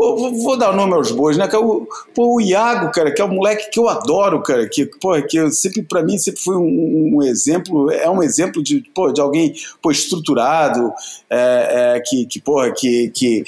Vou, 0.00 0.56
dar 0.56 0.72
nome 0.72 0.94
aos 0.94 1.12
bois, 1.12 1.36
né? 1.36 1.46
É 1.52 1.58
o, 1.58 1.86
pô, 2.14 2.36
o 2.36 2.40
Iago, 2.40 2.90
cara, 2.90 3.12
que 3.12 3.20
é 3.20 3.24
um 3.24 3.34
moleque 3.34 3.70
que 3.70 3.78
eu 3.78 3.86
adoro, 3.86 4.42
cara, 4.42 4.66
que, 4.66 4.86
pô, 4.86 5.10
que 5.20 5.36
eu 5.36 5.50
sempre, 5.50 5.82
para 5.82 6.02
mim, 6.02 6.16
sempre 6.16 6.40
foi 6.40 6.56
um, 6.56 7.16
um, 7.16 7.22
exemplo, 7.22 7.90
é 7.90 8.08
um 8.08 8.22
exemplo 8.22 8.62
de, 8.62 8.80
pô, 8.94 9.12
de 9.12 9.20
alguém, 9.20 9.54
pô, 9.82 9.90
estruturado, 9.90 10.90
é, 11.28 11.96
é, 11.96 12.00
que, 12.00 12.24
que, 12.24 12.40
porra, 12.40 12.72
que, 12.72 13.10
que, 13.10 13.44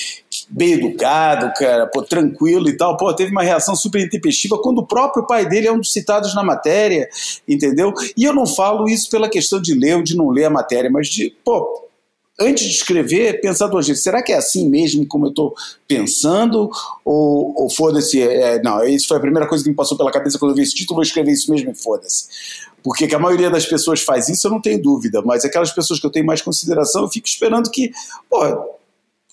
bem 0.52 0.74
educado, 0.74 1.50
cara, 1.56 1.86
pô, 1.86 2.02
tranquilo 2.02 2.68
e 2.68 2.76
tal. 2.76 2.96
Pô, 2.96 3.12
teve 3.14 3.32
uma 3.32 3.42
reação 3.42 3.74
super 3.74 4.04
intempestiva 4.04 4.58
quando 4.60 4.78
o 4.78 4.86
próprio 4.86 5.26
pai 5.26 5.48
dele 5.48 5.66
é 5.66 5.72
um 5.72 5.78
dos 5.78 5.92
citados 5.92 6.34
na 6.34 6.44
matéria, 6.44 7.08
entendeu? 7.48 7.92
E 8.16 8.24
eu 8.24 8.34
não 8.34 8.46
falo 8.46 8.88
isso 8.88 9.08
pela 9.10 9.28
questão 9.28 9.60
de 9.60 9.74
ler 9.74 9.96
ou 9.96 10.02
de 10.02 10.16
não 10.16 10.28
ler 10.28 10.44
a 10.44 10.50
matéria, 10.50 10.90
mas 10.90 11.08
de, 11.08 11.34
pô, 11.42 11.88
antes 12.38 12.64
de 12.64 12.74
escrever, 12.74 13.40
pensar 13.40 13.68
duas 13.68 13.86
vezes, 13.86 14.02
será 14.02 14.22
que 14.22 14.32
é 14.32 14.36
assim 14.36 14.68
mesmo 14.68 15.06
como 15.06 15.26
eu 15.26 15.30
estou 15.30 15.54
pensando? 15.88 16.70
Ou, 17.02 17.54
ou 17.56 17.70
foda-se, 17.70 18.20
é, 18.20 18.60
não, 18.62 18.84
isso 18.84 19.08
foi 19.08 19.16
a 19.16 19.20
primeira 19.20 19.48
coisa 19.48 19.64
que 19.64 19.70
me 19.70 19.76
passou 19.76 19.96
pela 19.96 20.12
cabeça 20.12 20.38
quando 20.38 20.50
eu 20.50 20.56
vi 20.56 20.62
esse 20.62 20.74
título, 20.74 20.96
vou 20.96 21.02
escrever 21.02 21.32
isso 21.32 21.50
mesmo 21.50 21.70
e 21.70 21.74
foda-se. 21.74 22.26
Porque 22.82 23.06
que 23.06 23.14
a 23.14 23.18
maioria 23.18 23.48
das 23.48 23.64
pessoas 23.64 24.02
faz 24.02 24.28
isso, 24.28 24.46
eu 24.46 24.50
não 24.50 24.60
tenho 24.60 24.82
dúvida, 24.82 25.22
mas 25.22 25.44
aquelas 25.44 25.70
pessoas 25.70 25.98
que 25.98 26.06
eu 26.06 26.10
tenho 26.10 26.26
mais 26.26 26.42
consideração, 26.42 27.02
eu 27.02 27.08
fico 27.08 27.28
esperando 27.28 27.70
que, 27.70 27.92
pô, 28.28 28.42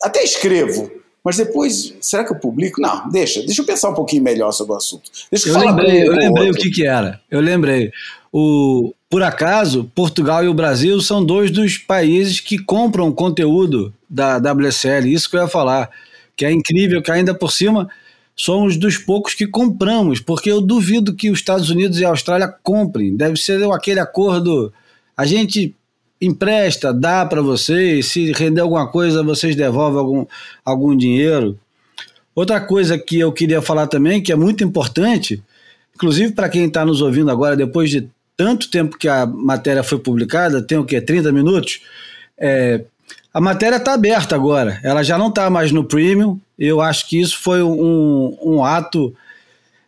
até 0.02 0.24
escrevo, 0.24 0.90
mas 1.24 1.38
depois, 1.38 1.94
será 2.02 2.24
que 2.24 2.32
eu 2.32 2.40
publico? 2.40 2.82
Não, 2.82 3.10
deixa, 3.10 3.42
deixa 3.42 3.62
eu 3.62 3.66
pensar 3.66 3.90
um 3.90 3.94
pouquinho 3.94 4.24
melhor 4.24 4.52
sobre 4.52 4.74
o 4.74 4.78
assunto. 4.78 5.10
Deixa 5.30 5.50
eu, 5.50 5.54
eu 5.54 5.60
lembrei, 5.60 6.08
eu 6.08 6.14
lembrei 6.14 6.50
o 6.50 6.54
que 6.54 6.70
que 6.70 6.86
era, 6.86 7.20
eu 7.30 7.42
lembrei. 7.42 7.92
O, 8.32 8.94
por 9.10 9.24
acaso, 9.24 9.92
Portugal 9.94 10.44
e 10.44 10.48
o 10.48 10.54
Brasil 10.54 11.02
são 11.02 11.24
dois 11.24 11.52
dos 11.52 11.78
países 11.78 12.40
que 12.40 12.58
compram 12.58 13.12
conteúdo 13.12 13.94
da 14.10 14.38
WSL, 14.38 15.12
isso 15.12 15.30
que 15.30 15.36
eu 15.36 15.42
ia 15.42 15.48
falar, 15.48 15.90
que 16.36 16.46
é 16.46 16.52
incrível 16.52 17.02
que 17.02 17.12
ainda 17.12 17.34
por 17.34 17.52
cima 17.52 17.90
somos 18.36 18.78
dos 18.78 18.98
poucos 18.98 19.34
que 19.34 19.46
compramos, 19.46 20.22
porque 20.22 20.50
eu 20.50 20.62
duvido 20.62 21.14
que 21.14 21.30
os 21.30 21.40
Estados 21.40 21.70
Unidos 21.70 22.00
e 22.00 22.06
a 22.06 22.10
Austrália 22.10 22.48
comprem. 22.64 23.18
Deve 23.18 23.36
ser 23.36 23.62
aquele 23.72 24.00
acordo, 24.00 24.72
a 25.18 25.26
gente 25.26 25.76
empresta, 26.22 26.94
dá 26.94 27.26
para 27.26 27.42
vocês, 27.42 28.08
se 28.08 28.32
render 28.32 28.62
alguma 28.62 28.88
coisa, 28.88 29.24
vocês 29.24 29.56
devolvem 29.56 30.00
algum, 30.00 30.26
algum 30.66 30.98
dinheiro. 30.98 31.58
Outra 32.36 32.60
coisa 32.60 32.98
que 32.98 33.20
eu 33.20 33.32
queria 33.32 33.62
falar 33.62 33.88
também, 33.88 34.22
que 34.22 34.32
é 34.32 34.36
muito 34.36 34.64
importante, 34.64 35.42
inclusive 35.96 36.34
para 36.34 36.50
quem 36.50 36.66
está 36.66 36.86
nos 36.86 37.02
ouvindo 37.02 37.32
agora, 37.32 37.56
depois 37.56 37.90
de 37.90 38.10
tanto 38.36 38.70
tempo 38.70 38.98
que 38.98 39.08
a 39.08 39.26
matéria 39.26 39.84
foi 39.84 40.00
publicada, 40.00 40.62
tem 40.62 40.78
o 40.78 40.86
quê? 40.86 41.02
30 41.02 41.32
minutos? 41.32 41.82
É, 42.38 42.84
a 43.34 43.42
matéria 43.42 43.76
está 43.76 43.94
aberta 43.94 44.36
agora, 44.36 44.80
ela 44.84 45.04
já 45.04 45.18
não 45.18 45.28
está 45.28 45.50
mais 45.50 45.72
no 45.72 45.84
premium. 45.84 46.40
Eu 46.58 46.82
acho 46.82 47.08
que 47.08 47.20
isso 47.20 47.38
foi 47.40 47.62
um, 47.62 48.38
um 48.42 48.64
ato. 48.64 49.14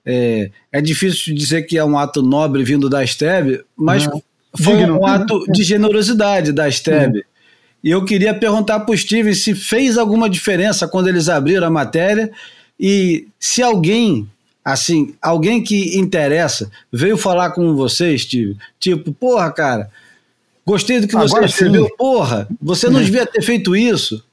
É, 0.06 0.50
é, 0.72 0.82
difícil 0.82 1.36
dizer 1.36 1.64
que 1.64 1.78
é 1.78 1.84
um 1.84 1.98
ato 1.98 2.22
nobre 2.22 2.64
vindo 2.64 2.90
da 2.90 3.06
STEB, 3.06 3.64
mas. 3.76 4.08
Foi 4.56 4.78
Digno. 4.78 5.00
um 5.00 5.06
ato 5.06 5.46
de 5.52 5.64
generosidade 5.64 6.52
da 6.52 6.70
STEB. 6.70 7.18
Uhum. 7.18 7.24
E 7.84 7.90
eu 7.90 8.06
queria 8.06 8.34
perguntar 8.34 8.82
para 8.82 8.94
o 8.94 8.98
Steven 8.98 9.34
se 9.34 9.56
fez 9.56 9.98
alguma 9.98 10.30
diferença 10.30 10.88
quando 10.88 11.08
eles 11.08 11.30
abriram 11.30 11.68
a 11.68 11.72
matéria 11.72 12.32
e 12.80 13.28
se 13.40 13.62
alguém 13.62 14.28
Assim, 14.64 15.16
alguém 15.20 15.64
que 15.64 15.98
interessa 15.98 16.70
veio 16.94 17.18
falar 17.18 17.50
com 17.50 17.76
você, 17.76 18.16
Steve, 18.16 18.58
tipo, 18.80 19.12
porra, 19.12 19.52
cara, 19.52 19.90
gostei 20.64 21.00
do 21.00 21.08
que 21.08 21.16
Agora 21.16 21.30
você 21.30 21.46
escreveu, 21.46 21.86
sim. 21.86 21.96
porra, 21.98 22.48
você 22.62 22.88
não 22.88 23.02
devia 23.02 23.26
ter 23.26 23.42
feito 23.42 23.76
isso. 23.76 24.24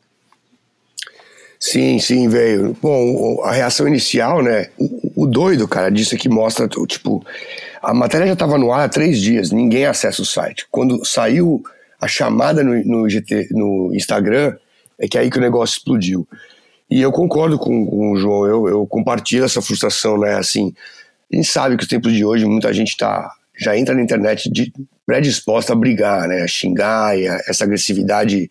Sim, 1.59 1.98
sim, 1.98 2.28
veio. 2.28 2.76
Bom, 2.81 3.42
a 3.42 3.52
reação 3.52 3.88
inicial, 3.88 4.42
né? 4.42 4.68
O, 4.76 5.24
o 5.24 5.26
doido, 5.26 5.66
cara, 5.66 5.90
disso 5.90 6.14
aqui 6.14 6.28
mostra, 6.28 6.68
tipo, 6.87 7.24
a 7.83 7.95
matéria 7.95 8.27
já 8.27 8.33
estava 8.33 8.59
no 8.59 8.73
ar 8.73 8.87
há 8.87 8.88
três 8.88 9.21
dias, 9.21 9.51
ninguém 9.51 9.87
acessa 9.87 10.23
o 10.23 10.27
site. 10.27 10.67
Quando 10.71 11.05
saiu 11.05 11.62
a 12.01 12.07
chamada 12.07 12.62
no, 12.62 12.75
no, 12.85 13.09
GT, 13.09 13.49
no 13.51 13.93
Instagram, 13.95 14.57
é 14.99 15.09
que 15.09 15.19
é 15.19 15.23
aí 15.23 15.31
que 15.31 15.38
o 15.38 15.41
negócio 15.41 15.79
explodiu. 15.79 16.27
E 16.91 17.01
eu 17.01 17.12
concordo 17.12 17.59
com, 17.59 17.87
com 17.87 18.12
o 18.12 18.17
João, 18.17 18.47
eu, 18.47 18.69
eu, 18.69 18.87
compartilho 18.87 19.45
essa 19.45 19.61
frustração, 19.61 20.19
né? 20.19 20.35
Assim, 20.35 20.75
a 21.33 21.37
gente 21.37 21.49
sabe 21.49 21.77
que 21.77 21.83
os 21.83 21.88
tempos 21.88 22.12
de 22.12 22.25
hoje 22.25 22.47
muita 22.47 22.73
gente 22.73 22.97
tá, 22.97 23.31
já 23.59 23.77
entra 23.77 23.95
na 23.95 24.03
internet 24.03 24.51
de, 24.51 24.73
predisposta 25.05 25.73
a 25.73 25.77
brigar, 25.77 26.27
né? 26.27 26.43
A 26.43 26.49
xingar, 26.49 27.19
e 27.19 27.29
a, 27.29 27.38
essa 27.47 27.64
agressividade, 27.64 28.51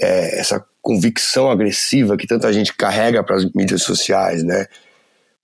é, 0.00 0.38
essa 0.38 0.64
convicção 0.80 1.50
agressiva 1.50 2.16
que 2.16 2.26
tanta 2.26 2.52
gente 2.52 2.74
carrega 2.74 3.22
para 3.24 3.36
as 3.36 3.52
mídias 3.52 3.82
sociais, 3.82 4.44
né? 4.44 4.66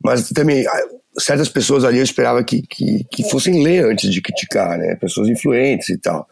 Mas 0.03 0.29
também, 0.29 0.65
certas 1.19 1.49
pessoas 1.49 1.85
ali 1.85 1.99
eu 1.99 2.05
esperava 2.05 2.43
que, 2.43 2.63
que, 2.63 3.05
que 3.11 3.29
fossem 3.31 3.63
ler 3.63 3.85
antes 3.85 4.13
de 4.13 4.21
criticar, 4.21 4.79
né? 4.79 4.97
Pessoas 4.97 5.29
influentes 5.29 5.89
e 5.89 5.99
tal. 5.99 6.29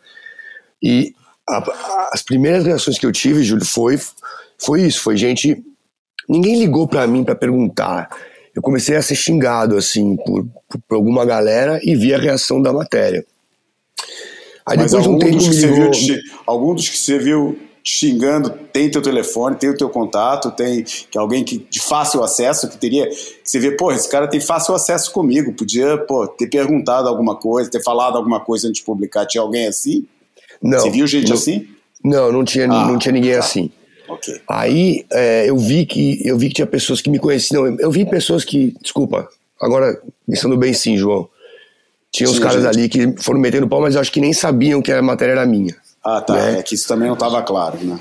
E 0.83 1.15
a, 1.49 1.59
a, 1.59 2.11
as 2.13 2.23
primeiras 2.23 2.65
reações 2.65 2.99
que 2.99 3.07
eu 3.07 3.13
tive, 3.13 3.45
Júlio, 3.45 3.65
foi, 3.65 3.99
foi 4.59 4.83
isso, 4.83 5.01
foi 5.01 5.17
gente 5.17 5.63
Ninguém 6.29 6.59
ligou 6.59 6.87
para 6.87 7.07
mim 7.07 7.25
para 7.25 7.35
perguntar. 7.35 8.09
Eu 8.55 8.63
comecei 8.63 8.97
a 8.97 9.03
ser 9.03 9.15
xingado, 9.15 9.77
assim, 9.77 10.17
por, 10.17 10.47
por, 10.69 10.81
por, 10.89 10.95
alguma 10.95 11.25
galera 11.25 11.81
e 11.83 11.97
vi 11.97 12.15
a 12.15 12.19
reação 12.19 12.61
da 12.61 12.73
matéria. 12.73 13.25
Aí 14.67 14.77
Mas 14.77 14.93
depois 14.93 15.03
de 15.03 15.09
um 15.09 15.19
tempo 15.19 15.37
me 15.37 15.49
ligou... 15.49 15.93
Viu, 15.93 16.21
algum 16.47 16.75
dos 16.75 16.89
que 16.89 16.99
você 16.99 17.19
viu 17.19 17.59
te 17.83 17.95
xingando 17.95 18.51
tem 18.73 18.91
teu 18.91 19.03
telefone, 19.03 19.57
tem 19.57 19.71
o 19.71 19.77
teu 19.77 19.89
contato, 19.89 20.51
tem 20.51 20.85
que 20.85 21.19
alguém 21.19 21.43
que 21.43 21.67
de 21.69 21.81
fácil 21.81 22.23
acesso 22.23 22.69
que 22.69 22.79
teria 22.79 23.09
que 23.09 23.17
você 23.45 23.59
vê, 23.59 23.73
pô, 23.73 23.91
esse 23.93 24.09
cara 24.09 24.29
tem 24.29 24.41
fácil 24.41 24.75
acesso 24.75 25.11
comigo, 25.13 25.53
podia, 25.53 25.99
pô, 25.99 26.27
ter 26.27 26.49
perguntado 26.49 27.09
alguma 27.09 27.37
coisa, 27.37 27.71
ter 27.71 27.83
falado 27.83 28.17
alguma 28.17 28.41
coisa 28.41 28.69
antes 28.69 28.81
de 28.81 28.87
publicar, 28.87 29.27
tinha 29.27 29.43
alguém 29.43 29.67
assim? 29.67 30.07
Não. 30.63 30.79
Você 30.79 30.91
viu 30.91 31.07
gente 31.07 31.29
não, 31.29 31.35
assim? 31.35 31.69
Não, 32.05 32.33
não 32.33 32.45
tinha, 32.45 32.67
ah, 32.67 32.87
não 32.87 32.99
tinha 32.99 33.13
ninguém 33.13 33.33
tá. 33.33 33.41
assim. 33.41 33.71
Okay. 34.09 34.41
Aí 34.49 35.05
é, 35.11 35.49
eu 35.49 35.57
vi 35.57 35.87
que 35.87 36.21
eu 36.27 36.37
vi 36.37 36.49
que 36.49 36.55
tinha 36.55 36.67
pessoas 36.67 37.01
que 37.01 37.09
me 37.09 37.19
conheciam. 37.19 37.77
Eu 37.79 37.91
vi 37.91 38.05
pessoas 38.05 38.45
que, 38.45 38.75
desculpa, 38.83 39.29
agora 39.61 40.01
pensando 40.29 40.57
bem 40.57 40.73
sim, 40.73 40.97
João. 40.97 41.29
Tinha 42.11 42.27
sim, 42.27 42.35
uns 42.35 42.39
caras 42.39 42.63
gente. 42.63 42.77
ali 42.77 42.89
que 42.89 43.23
foram 43.23 43.41
metendo 43.41 43.67
pau, 43.67 43.81
mas 43.81 43.95
eu 43.95 44.01
acho 44.01 44.13
que 44.13 44.21
nem 44.21 44.33
sabiam 44.33 44.83
que 44.83 44.93
a 44.93 45.01
matéria 45.01 45.33
era 45.33 45.47
minha. 45.47 45.75
Ah, 46.05 46.21
tá. 46.21 46.35
Né? 46.35 46.59
É 46.59 46.63
que 46.63 46.75
isso 46.75 46.89
também 46.89 47.07
não 47.09 47.15
estava 47.15 47.43
claro, 47.43 47.79
né? 47.79 47.99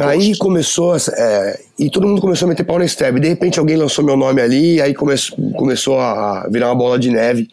Aí 0.00 0.36
começou, 0.36 0.96
é, 0.96 1.60
e 1.78 1.88
todo 1.88 2.06
mundo 2.06 2.20
começou 2.20 2.46
a 2.46 2.48
meter 2.48 2.64
pau 2.64 2.78
na 2.78 2.86
Steb. 2.86 3.20
De 3.20 3.28
repente 3.28 3.58
alguém 3.58 3.76
lançou 3.76 4.04
meu 4.04 4.16
nome 4.16 4.40
ali, 4.40 4.80
aí 4.80 4.92
come, 4.94 5.14
começou 5.56 5.98
a 6.00 6.46
virar 6.50 6.68
uma 6.68 6.74
bola 6.74 6.98
de 6.98 7.10
neve 7.10 7.48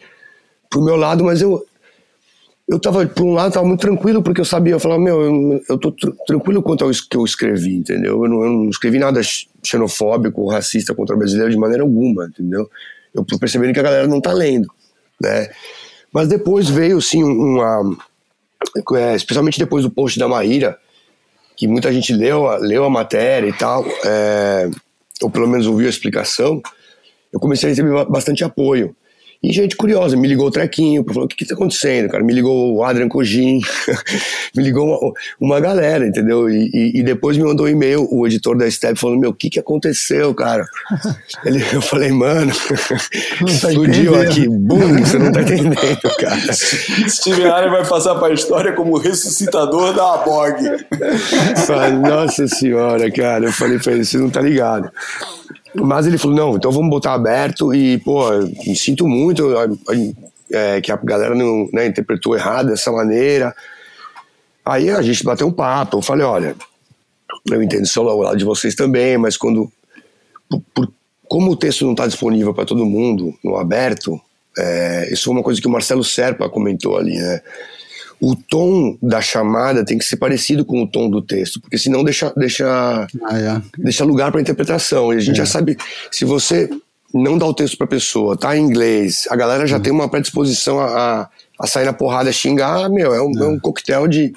pro 0.68 0.82
meu 0.82 0.96
lado, 0.96 1.24
mas 1.24 1.40
eu, 1.40 1.64
eu 2.68 2.78
tava, 2.78 3.06
por 3.06 3.24
um 3.24 3.32
lado, 3.32 3.52
tava 3.52 3.66
muito 3.66 3.80
tranquilo, 3.80 4.22
porque 4.22 4.40
eu 4.40 4.44
sabia, 4.44 4.72
eu 4.74 4.80
falava, 4.80 5.00
meu, 5.00 5.20
eu, 5.20 5.62
eu 5.68 5.78
tô 5.78 5.92
tr 5.92 6.10
tranquilo 6.26 6.62
quanto 6.62 6.84
ao 6.84 6.90
que 6.90 7.16
eu 7.16 7.24
escrevi, 7.24 7.76
entendeu? 7.76 8.24
Eu 8.24 8.28
não, 8.28 8.44
eu 8.44 8.50
não, 8.50 8.68
escrevi 8.68 8.98
nada 8.98 9.20
xenofóbico, 9.62 10.48
racista 10.48 10.94
contra 10.94 11.16
brasileiro 11.16 11.50
de 11.50 11.58
maneira 11.58 11.82
alguma, 11.82 12.26
entendeu? 12.26 12.68
Eu 13.14 13.24
tô 13.24 13.38
percebendo 13.38 13.72
que 13.72 13.80
a 13.80 13.84
galera 13.84 14.06
não 14.06 14.20
tá 14.20 14.32
lendo, 14.32 14.68
né? 15.20 15.50
Mas 16.12 16.28
depois 16.28 16.68
veio, 16.68 17.00
sim, 17.00 17.22
uma... 17.22 17.96
É, 18.94 19.14
especialmente 19.14 19.58
depois 19.58 19.84
do 19.84 19.90
post 19.90 20.18
da 20.18 20.28
Maíra, 20.28 20.78
que 21.56 21.66
muita 21.66 21.92
gente 21.92 22.12
leu, 22.12 22.46
leu 22.58 22.84
a 22.84 22.90
matéria 22.90 23.48
e 23.48 23.52
tal, 23.52 23.84
é, 24.04 24.70
ou 25.20 25.30
pelo 25.30 25.46
menos 25.46 25.66
ouviu 25.66 25.86
a 25.86 25.90
explicação, 25.90 26.60
eu 27.32 27.40
comecei 27.40 27.68
a 27.68 27.70
receber 27.70 28.04
bastante 28.06 28.44
apoio. 28.44 28.94
E 29.42 29.52
gente 29.52 29.76
curiosa, 29.76 30.16
me 30.16 30.28
ligou 30.28 30.46
o 30.46 30.50
Trequinho, 30.52 31.04
falou: 31.04 31.24
o 31.24 31.28
que 31.28 31.34
que 31.34 31.44
tá 31.44 31.54
acontecendo, 31.54 32.08
cara? 32.08 32.22
Me 32.22 32.32
ligou 32.32 32.76
o 32.76 32.84
Adrian 32.84 33.08
Cogin, 33.08 33.60
me 34.54 34.62
ligou 34.62 34.86
uma, 34.86 35.12
uma, 35.40 35.60
galera, 35.60 36.06
entendeu? 36.06 36.48
E, 36.48 36.70
e, 36.72 37.00
e 37.00 37.02
depois 37.02 37.36
me 37.36 37.42
mandou 37.42 37.66
um 37.66 37.68
e-mail, 37.68 38.06
o 38.08 38.24
editor 38.24 38.56
da 38.56 38.70
Step, 38.70 38.96
falando: 38.96 39.18
meu, 39.18 39.30
o 39.30 39.34
que 39.34 39.50
que 39.50 39.58
aconteceu, 39.58 40.32
cara? 40.32 40.64
Ele, 41.44 41.60
eu 41.72 41.82
falei: 41.82 42.12
mano, 42.12 42.52
tá 43.60 43.72
explodiu 43.72 44.14
aqui, 44.20 44.48
bum, 44.48 44.98
você 45.04 45.18
não 45.18 45.32
tá 45.32 45.42
entendendo, 45.42 46.16
cara. 46.20 46.52
Steve 47.08 47.44
Allen 47.44 47.70
vai 47.70 47.84
passar 47.84 48.14
pra 48.14 48.32
história 48.32 48.72
como 48.74 48.96
ressuscitador 48.96 49.92
da 49.92 50.18
Borg. 50.18 50.60
Nossa 52.00 52.46
senhora, 52.46 53.10
cara, 53.10 53.46
eu 53.46 53.52
falei 53.52 53.80
pra 53.80 53.92
ele: 53.92 54.04
você 54.04 54.18
não 54.18 54.30
tá 54.30 54.40
ligado. 54.40 54.88
Mas 55.74 56.06
ele 56.06 56.18
falou, 56.18 56.36
não, 56.36 56.56
então 56.56 56.70
vamos 56.70 56.90
botar 56.90 57.14
aberto 57.14 57.74
e, 57.74 57.98
pô, 57.98 58.30
me 58.66 58.76
sinto 58.76 59.06
muito 59.08 59.54
é, 60.50 60.80
que 60.80 60.92
a 60.92 60.96
galera 60.96 61.34
não 61.34 61.68
né, 61.72 61.86
interpretou 61.86 62.36
errado 62.36 62.68
dessa 62.68 62.92
maneira. 62.92 63.54
Aí 64.64 64.90
a 64.90 65.00
gente 65.02 65.24
bateu 65.24 65.46
um 65.46 65.52
papo, 65.52 65.98
eu 65.98 66.02
falei, 66.02 66.24
olha, 66.24 66.54
eu 67.50 67.62
entendo 67.62 67.86
o 67.96 68.22
lado 68.22 68.36
de 68.36 68.44
vocês 68.44 68.74
também, 68.74 69.16
mas 69.16 69.36
quando... 69.36 69.70
Por, 70.48 70.62
por, 70.74 70.92
como 71.26 71.50
o 71.50 71.56
texto 71.56 71.86
não 71.86 71.92
está 71.92 72.06
disponível 72.06 72.52
para 72.52 72.66
todo 72.66 72.84
mundo 72.84 73.34
no 73.42 73.56
aberto, 73.56 74.20
é, 74.58 75.08
isso 75.10 75.24
foi 75.24 75.32
uma 75.32 75.42
coisa 75.42 75.58
que 75.58 75.66
o 75.66 75.70
Marcelo 75.70 76.04
Serpa 76.04 76.46
comentou 76.50 76.98
ali, 76.98 77.14
né? 77.14 77.40
O 78.22 78.36
tom 78.36 78.96
da 79.02 79.20
chamada 79.20 79.84
tem 79.84 79.98
que 79.98 80.04
ser 80.04 80.16
parecido 80.16 80.64
com 80.64 80.80
o 80.80 80.86
tom 80.86 81.10
do 81.10 81.20
texto, 81.20 81.60
porque 81.60 81.76
senão 81.76 82.04
deixa, 82.04 82.32
deixa, 82.36 82.64
ah, 83.24 83.36
é. 83.36 83.60
deixa 83.76 84.04
lugar 84.04 84.30
para 84.30 84.40
interpretação. 84.40 85.12
E 85.12 85.16
a 85.16 85.20
gente 85.20 85.34
é. 85.34 85.44
já 85.44 85.46
sabe, 85.46 85.76
se 86.08 86.24
você 86.24 86.70
não 87.12 87.36
dá 87.36 87.44
o 87.46 87.52
texto 87.52 87.76
para 87.76 87.86
a 87.86 87.90
pessoa, 87.90 88.36
tá 88.36 88.56
em 88.56 88.62
inglês, 88.62 89.26
a 89.28 89.34
galera 89.34 89.66
já 89.66 89.76
hum. 89.76 89.80
tem 89.80 89.92
uma 89.92 90.08
predisposição 90.08 90.78
a, 90.78 91.28
a, 91.58 91.66
sair 91.66 91.84
na 91.84 91.92
porrada, 91.92 92.30
a 92.30 92.32
xingar, 92.32 92.88
meu, 92.88 93.12
é 93.12 93.20
um, 93.20 93.32
é. 93.36 93.48
um 93.48 93.56
é 93.56 93.60
coquetel 93.60 94.06
de, 94.06 94.32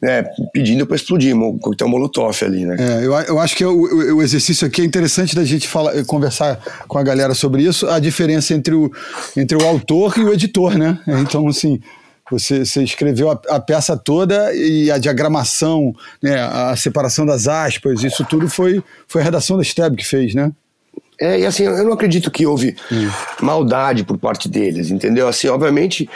né, 0.00 0.24
pedindo 0.54 0.86
para 0.86 0.96
explodir 0.96 1.36
o 1.36 1.58
coquetel 1.58 1.90
Molotov 1.90 2.42
ali, 2.42 2.64
né? 2.64 2.76
É, 2.78 3.04
eu, 3.04 3.12
eu 3.12 3.38
acho 3.38 3.54
que 3.54 3.62
é 3.62 3.66
o, 3.66 4.16
o, 4.16 4.22
exercício 4.22 4.66
aqui 4.66 4.80
é 4.80 4.84
interessante 4.86 5.36
da 5.36 5.44
gente 5.44 5.68
falar, 5.68 6.02
conversar 6.06 6.58
com 6.88 6.96
a 6.96 7.02
galera 7.02 7.34
sobre 7.34 7.62
isso, 7.62 7.86
a 7.88 7.98
diferença 7.98 8.54
entre 8.54 8.74
o, 8.74 8.90
entre 9.36 9.62
o 9.62 9.66
autor 9.66 10.16
e 10.16 10.24
o 10.24 10.32
editor, 10.32 10.78
né? 10.78 10.98
Então, 11.06 11.46
assim, 11.46 11.78
você, 12.30 12.64
você 12.64 12.82
escreveu 12.82 13.30
a, 13.30 13.40
a, 13.48 13.60
peça 13.60 13.96
toda 13.96 14.52
e 14.54 14.90
a 14.90 14.98
diagramação, 14.98 15.94
né, 16.22 16.40
a 16.40 16.74
separação 16.76 17.24
das 17.24 17.46
aspas, 17.46 18.02
isso 18.02 18.24
tudo 18.24 18.48
foi, 18.48 18.82
foi 19.06 19.22
a 19.22 19.24
redação 19.24 19.56
da 19.56 19.64
Steb 19.64 19.96
que 19.96 20.04
fez, 20.04 20.34
né? 20.34 20.52
É, 21.20 21.40
e 21.40 21.46
assim, 21.46 21.64
eu 21.64 21.84
não 21.84 21.92
acredito 21.92 22.30
que 22.30 22.46
houve 22.46 22.76
hum. 22.92 23.08
maldade 23.40 24.04
por 24.04 24.18
parte 24.18 24.48
deles, 24.48 24.90
entendeu? 24.90 25.28
Assim, 25.28 25.48
obviamente, 25.48 26.08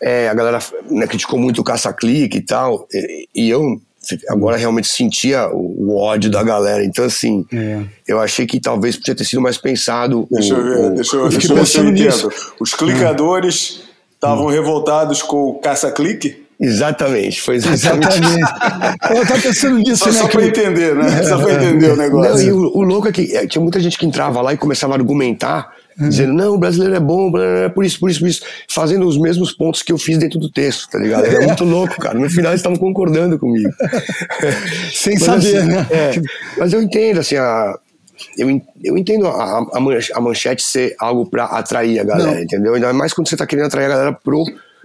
é, 0.00 0.28
a 0.28 0.34
galera 0.34 0.58
né, 0.90 1.06
criticou 1.06 1.38
muito 1.38 1.60
o 1.60 1.64
caça-clique 1.64 2.38
e 2.38 2.42
tal, 2.42 2.86
e, 2.92 3.28
e, 3.34 3.50
eu 3.50 3.80
agora 4.28 4.56
realmente 4.56 4.88
sentia 4.88 5.48
o, 5.48 5.88
o, 5.88 5.96
ódio 5.96 6.30
da 6.30 6.42
galera. 6.42 6.84
Então, 6.84 7.04
assim, 7.04 7.44
é. 7.52 7.82
eu 8.06 8.20
achei 8.20 8.46
que 8.46 8.60
talvez 8.60 8.96
podia 8.96 9.14
ter 9.14 9.24
sido 9.24 9.40
mais 9.40 9.58
pensado. 9.58 10.26
Deixa 10.30 10.54
o, 10.54 10.58
eu 10.58 10.64
ver, 10.64 10.78
o, 10.78 10.94
deixa 10.94 11.16
eu, 11.16 11.28
deixa 11.28 11.52
eu 11.52 11.56
ver 11.56 11.66
se 11.66 11.78
eu 11.78 11.88
entendo. 11.88 12.32
Os 12.60 12.74
clicadores 12.74 13.91
estavam 14.22 14.46
hum. 14.46 14.50
revoltados 14.50 15.20
com 15.20 15.48
o 15.48 15.54
caça-clique? 15.54 16.46
Exatamente, 16.60 17.42
foi 17.42 17.56
exatamente. 17.56 18.06
exatamente. 18.06 19.18
eu 19.18 19.26
tava 19.26 19.40
pensando 19.40 19.78
nisso, 19.78 20.04
só, 20.04 20.06
né? 20.06 20.12
Só 20.12 20.28
para 20.28 20.46
entender, 20.46 20.94
né? 20.94 21.22
Só 21.24 21.38
para 21.38 21.54
entender 21.54 21.90
o 21.90 21.96
negócio. 21.96 22.32
Não, 22.32 22.40
e 22.40 22.52
o, 22.52 22.78
o, 22.78 22.82
louco 22.82 23.08
é 23.08 23.12
que 23.12 23.36
é, 23.36 23.48
tinha 23.48 23.60
muita 23.60 23.80
gente 23.80 23.98
que 23.98 24.06
entrava 24.06 24.40
lá 24.40 24.52
e 24.52 24.56
começava 24.56 24.92
a 24.92 24.96
argumentar 24.96 25.72
Uhum. 25.98 26.08
Dizendo, 26.08 26.32
não, 26.32 26.54
o 26.54 26.58
brasileiro 26.58 26.94
é 26.94 27.00
bom, 27.00 27.30
por 27.74 27.84
isso, 27.84 28.00
por 28.00 28.10
isso, 28.10 28.20
por 28.20 28.28
isso. 28.28 28.42
Fazendo 28.68 29.06
os 29.06 29.18
mesmos 29.18 29.52
pontos 29.52 29.82
que 29.82 29.92
eu 29.92 29.98
fiz 29.98 30.18
dentro 30.18 30.38
do 30.38 30.50
texto, 30.50 30.88
tá 30.90 30.98
ligado? 30.98 31.26
Era 31.26 31.44
muito 31.46 31.64
louco, 31.64 31.96
cara. 32.00 32.18
No 32.18 32.30
final 32.30 32.52
eles 32.52 32.60
estavam 32.60 32.78
concordando 32.78 33.38
comigo. 33.38 33.70
Sem 34.92 35.14
mas, 35.14 35.22
saber, 35.22 35.56
assim, 35.56 35.66
né? 35.66 35.86
É, 35.90 36.22
mas 36.58 36.72
eu 36.72 36.82
entendo, 36.82 37.20
assim, 37.20 37.36
a, 37.36 37.78
eu, 38.36 38.60
eu 38.82 38.98
entendo 38.98 39.26
a, 39.26 39.66
a 40.14 40.20
manchete 40.20 40.62
ser 40.62 40.94
algo 40.98 41.26
para 41.26 41.44
atrair 41.44 42.00
a 42.00 42.04
galera, 42.04 42.34
não. 42.34 42.42
entendeu? 42.42 42.74
Ainda 42.74 42.92
mais 42.92 43.12
quando 43.12 43.28
você 43.28 43.36
tá 43.36 43.46
querendo 43.46 43.66
atrair 43.66 43.86
a 43.86 43.88
galera 43.88 44.12
pro 44.12 44.44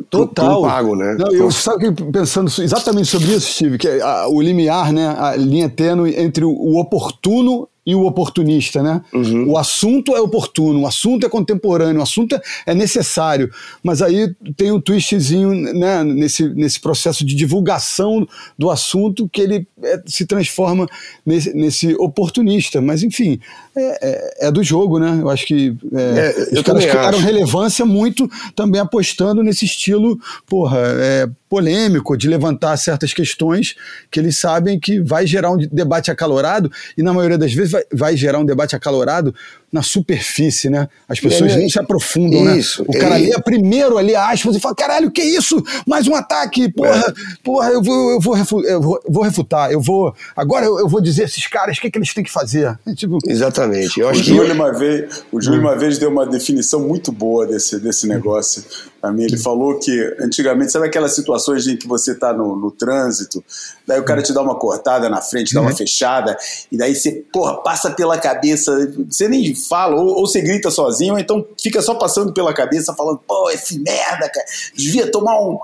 Total. 0.10 0.62
pago, 0.62 0.95
né? 0.95 1.15
Não, 1.17 1.33
eu 1.33 1.51
sabe 1.51 1.91
pensando 2.12 2.51
exatamente 2.62 3.07
sobre 3.07 3.33
isso, 3.33 3.51
Steve, 3.51 3.77
que 3.77 3.88
é 3.88 4.01
a, 4.01 4.27
o 4.27 4.41
limiar, 4.41 4.93
né, 4.93 5.15
a 5.17 5.36
linha 5.36 5.67
tênue 5.69 6.15
entre 6.15 6.45
o, 6.45 6.51
o 6.51 6.79
oportuno 6.79 7.67
e 7.88 7.95
o 7.95 8.06
oportunista, 8.06 8.84
né? 8.84 9.02
Uhum. 9.13 9.52
O 9.52 9.58
assunto 9.58 10.13
é 10.13 10.19
oportuno, 10.19 10.82
o 10.82 10.86
assunto 10.86 11.26
é 11.26 11.30
contemporâneo, 11.30 12.02
o 12.02 12.04
assunto 12.04 12.38
é 12.65 12.76
necessário, 12.76 13.50
mas 13.82 14.02
aí 14.02 14.36
tem 14.58 14.73
um 14.73 14.82
twistzinho 14.82 15.52
né, 15.73 16.04
nesse, 16.04 16.50
nesse 16.50 16.82
processo 16.82 17.26
de 17.26 17.34
divulgação 17.34 18.28
do 18.60 18.69
assunto 18.69 19.30
que 19.30 19.39
ele 19.39 19.65
é, 19.82 20.02
se 20.06 20.26
transforma 20.26 20.86
nesse, 21.26 21.54
nesse, 21.54 21.95
oportunista. 21.95 22.82
Mas 22.82 23.04
enfim, 23.04 23.39
é, 23.73 24.10
é, 24.10 24.47
é, 24.47 24.52
do 24.52 24.62
jogo, 24.62 25.00
né? 25.00 25.19
Eu 25.21 25.30
acho 25.30 25.45
que 25.45 25.73
é, 25.93 26.36
é 26.52 26.60
os 26.60 26.62
caras 26.63 26.84
criaram 26.84 27.19
relevância 27.19 27.86
muito 27.86 28.30
também 28.54 28.82
apostando 28.82 29.41
nesse 29.41 29.63
estilo, 29.63 30.19
porra, 30.45 30.80
é, 30.82 31.30
polêmico, 31.50 32.17
de 32.17 32.28
levantar 32.28 32.76
certas 32.76 33.13
questões 33.13 33.76
que 34.12 34.19
eles 34.19 34.38
sabem 34.38 34.78
que 34.78 35.00
vai 35.00 35.26
gerar 35.26 35.52
um 35.52 35.58
debate 35.58 36.12
acalorado 36.12 36.69
e 36.97 37.02
na 37.02 37.13
maioria 37.13 37.38
das 37.38 37.54
vezes 37.54 37.76
vai, 37.91 38.15
gerar 38.17 38.39
um 38.39 38.45
debate 38.45 38.75
acalorado 38.75 39.33
na 39.71 39.84
superfície, 39.84 40.69
né? 40.69 40.88
As 41.10 41.19
pessoas 41.19 41.51
é, 41.51 41.58
nem 41.58 41.69
se 41.69 41.77
aprofundam, 41.77 42.45
né? 42.45 42.58
isso, 42.58 42.84
né? 42.84 42.88
O 42.88 42.99
cara 42.99 43.19
é, 43.19 43.23
lê 43.23 43.41
primeiro 43.41 43.97
ali 43.97 44.15
aspas 44.15 44.56
e 44.56 44.60
fala, 44.60 44.73
caralho, 44.73 45.12
que 45.12 45.21
isso? 45.21 45.62
Mais 45.86 46.08
um 46.08 46.15
ataque, 46.15 46.71
porra, 46.71 47.06
é. 47.08 47.13
porra, 47.43 47.69
eu 47.71 47.84
vou, 47.84 48.12
eu 48.12 48.19
vou, 48.19 48.34
refutar, 48.34 48.71
eu 48.71 48.82
vou, 48.82 48.99
vou 49.08 49.23
refutar, 49.23 49.71
eu 49.71 49.82
vou, 49.82 50.15
agora 50.36 50.65
eu, 50.65 50.80
eu, 50.80 50.88
vou 50.88 51.01
dizer 51.01 51.23
esses 51.23 51.45
caras 51.47 51.77
o 51.77 51.82
que, 51.82 51.91
que 51.91 51.97
eles 51.97 52.13
têm 52.13 52.23
que 52.23 52.32
fazer. 52.32 52.77
Tipo, 52.95 53.17
Exatamente. 53.27 53.99
Eu 53.99 54.08
acho 54.08 54.21
o 54.21 54.23
Júlio, 54.23 54.45
que... 54.45 54.51
uma 54.53 54.71
vez, 54.71 55.23
o 55.32 55.41
Júlio 55.41 55.60
hum. 55.60 55.63
uma 55.63 55.75
vez 55.75 55.97
deu 55.97 56.10
uma 56.10 56.25
definição 56.25 56.80
muito 56.80 57.12
boa 57.12 57.45
desse, 57.45 57.77
desse 57.80 58.08
negócio 58.08 58.63
para 59.01 59.12
mim. 59.12 59.23
Ele 59.23 59.38
falou 59.38 59.77
que 59.80 60.15
antigamente, 60.19 60.71
sabe 60.71 60.88
aquelas 60.88 61.13
situações 61.13 61.67
em 61.67 61.75
que 61.75 61.88
você 61.88 62.15
tá 62.15 62.34
no, 62.34 62.56
no 62.56 62.71
trânsito, 62.71 63.43
daí 63.86 63.99
o 63.99 64.03
cara 64.03 64.21
te 64.21 64.34
dá 64.34 64.41
uma 64.41 64.56
cortada 64.56 65.10
na 65.10 65.21
frente, 65.21 65.53
dá 65.53 65.62
uma 65.62 65.71
uhum. 65.71 65.75
fechada, 65.75 66.38
e 66.71 66.77
daí 66.77 66.95
você, 66.95 67.23
porra, 67.32 67.62
passa 67.62 67.91
pela 67.91 68.17
cabeça, 68.17 68.93
você 69.10 69.27
nem 69.27 69.57
fala, 69.58 69.96
ou, 69.96 70.20
ou 70.20 70.28
você 70.28 70.41
grita 70.41 70.72
sozinho, 70.72 71.13
ou 71.13 71.20
então 71.20 71.46
fica 71.62 71.82
só 71.82 71.96
passando 71.96 72.34
pela 72.34 72.54
cabeça, 72.54 72.93
falando, 72.93 73.20
pô, 73.28 73.50
esse 73.50 73.80
merda, 73.80 74.30
cara, 74.30 74.46
devia 74.76 75.12
tomar 75.12 75.39
um. 75.41 75.60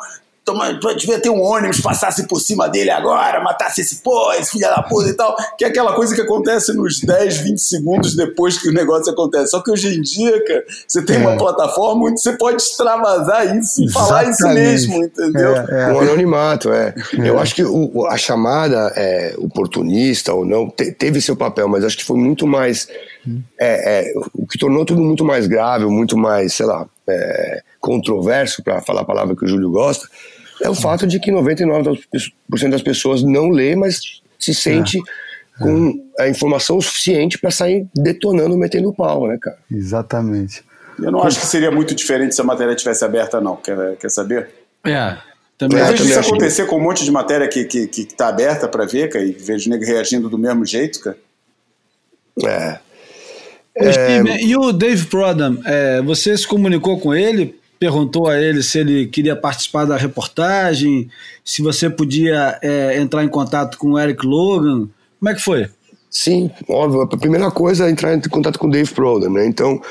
Toma, 0.46 0.74
devia 0.98 1.20
ter 1.20 1.30
um 1.30 1.42
ônibus 1.42 1.80
passasse 1.80 2.28
por 2.28 2.40
cima 2.40 2.68
dele 2.68 2.90
agora, 2.90 3.42
matasse 3.42 3.80
esse 3.80 4.02
pô, 4.04 4.34
esse 4.34 4.52
filho 4.52 4.68
da 4.68 4.84
puta 4.84 5.10
e 5.10 5.14
tal. 5.14 5.36
Que 5.58 5.64
é 5.64 5.68
aquela 5.70 5.94
coisa 5.94 6.14
que 6.14 6.22
acontece 6.22 6.74
nos 6.74 7.00
10, 7.00 7.38
20 7.38 7.58
segundos 7.62 8.16
depois 8.16 8.58
que 8.58 8.68
o 8.68 8.74
negócio 8.74 9.12
acontece. 9.14 9.52
Só 9.52 9.62
que 9.62 9.72
hoje 9.72 9.98
em 9.98 10.02
dia, 10.02 10.44
cara, 10.46 10.66
você 10.86 11.02
tem 11.02 11.16
é. 11.16 11.20
uma 11.20 11.38
plataforma 11.38 12.08
onde 12.08 12.22
você 12.22 12.34
pode 12.34 12.62
extravasar 12.62 13.58
isso 13.58 13.86
e 13.86 13.92
falar 13.92 14.30
isso 14.30 14.46
mesmo, 14.50 15.04
entendeu? 15.04 15.56
É, 15.56 15.90
é. 15.90 15.94
O 15.94 16.00
anonimato, 16.00 16.74
é. 16.74 16.94
é. 17.18 17.30
Eu 17.30 17.40
acho 17.40 17.56
que 17.56 17.64
o, 17.64 18.06
a 18.08 18.18
chamada 18.18 18.92
é, 18.98 19.36
oportunista 19.38 20.34
ou 20.34 20.46
não 20.46 20.70
te, 20.70 20.92
teve 20.92 21.22
seu 21.22 21.38
papel, 21.38 21.70
mas 21.70 21.86
acho 21.86 21.98
que 21.98 22.04
foi 22.04 22.18
muito 22.18 22.46
mais. 22.46 22.88
É, 23.58 24.10
é, 24.10 24.14
o 24.34 24.46
que 24.46 24.58
tornou 24.58 24.84
tudo 24.84 25.02
muito 25.02 25.24
mais 25.24 25.48
grave, 25.48 25.86
muito 25.86 26.18
mais, 26.18 26.54
sei 26.54 26.66
lá, 26.66 26.86
é, 27.08 27.62
controverso, 27.80 28.62
para 28.62 28.82
falar 28.82 29.02
a 29.02 29.06
palavra 29.06 29.36
que 29.36 29.46
o 29.46 29.48
Júlio 29.48 29.72
gosta, 29.72 30.08
é 30.64 30.70
o 30.70 30.76
fato 30.76 31.06
de 31.06 31.20
que 31.20 31.32
99% 31.32 32.70
das 32.70 32.82
pessoas 32.82 33.22
não 33.22 33.50
lê, 33.50 33.76
mas 33.76 34.22
se 34.40 34.54
sente 34.54 34.98
é. 34.98 35.64
com 35.64 36.02
a 36.18 36.28
informação 36.28 36.80
suficiente 36.80 37.38
para 37.38 37.52
sair 37.52 37.86
detonando, 37.94 38.58
metendo 38.58 38.94
pau, 38.94 39.28
né, 39.28 39.38
cara? 39.40 39.58
Exatamente. 39.70 40.64
Eu 40.98 41.12
não 41.12 41.22
acho 41.24 41.40
que 41.40 41.46
seria 41.46 41.72
muito 41.72 41.94
diferente 41.94 42.34
se 42.34 42.42
a 42.42 42.44
matéria 42.44 42.76
tivesse 42.76 43.04
aberta, 43.04 43.42
não. 43.42 43.58
Quer, 43.58 43.98
quer 43.98 44.10
saber? 44.10 44.50
É. 44.86 45.18
Também, 45.58 45.80
é, 45.80 45.92
vejo 45.92 46.06
isso 46.06 46.20
acontecer 46.20 46.64
que... 46.64 46.70
com 46.70 46.78
um 46.78 46.82
monte 46.82 47.04
de 47.04 47.12
matéria 47.12 47.48
que, 47.48 47.66
que, 47.66 47.88
que 47.88 48.06
tá 48.06 48.30
aberta 48.30 48.68
para 48.68 48.86
ver, 48.86 49.10
cara, 49.10 49.24
e 49.24 49.32
vejo 49.32 49.70
nego 49.70 49.84
reagindo 49.84 50.30
do 50.30 50.38
mesmo 50.38 50.66
jeito, 50.66 51.00
cara. 51.00 51.18
É. 52.46 52.80
é... 53.76 54.44
E 54.44 54.56
o 54.56 54.72
Dave 54.72 55.06
Prodam, 55.08 55.60
é, 55.66 56.02
você 56.02 56.38
se 56.38 56.48
comunicou 56.48 57.00
com 57.00 57.14
ele 57.14 57.60
perguntou 57.84 58.30
a 58.30 58.40
ele 58.40 58.64
se 58.64 58.80
ele 58.80 59.08
queria 59.08 59.36
participar 59.36 59.84
da 59.84 59.98
reportagem, 59.98 61.10
se 61.44 61.62
você 61.62 61.90
podia 61.90 62.58
é, 62.62 62.98
entrar 62.98 63.26
em 63.26 63.28
contato 63.28 63.78
com 63.78 63.92
o 63.92 64.00
Eric 64.00 64.26
Logan. 64.26 64.88
Como 65.20 65.30
é 65.30 65.34
que 65.34 65.42
foi? 65.42 65.68
Sim, 66.10 66.50
óbvio. 66.70 67.02
A 67.02 67.18
primeira 67.18 67.52
coisa 67.52 67.86
é 67.86 67.92
entrar 67.92 68.16
em 68.16 68.22
contato 68.22 68.58
com 68.58 68.68
o 68.68 68.72
Dave 68.72 68.90
Prodan, 68.94 69.32
né? 69.32 69.46
Então, 69.46 69.82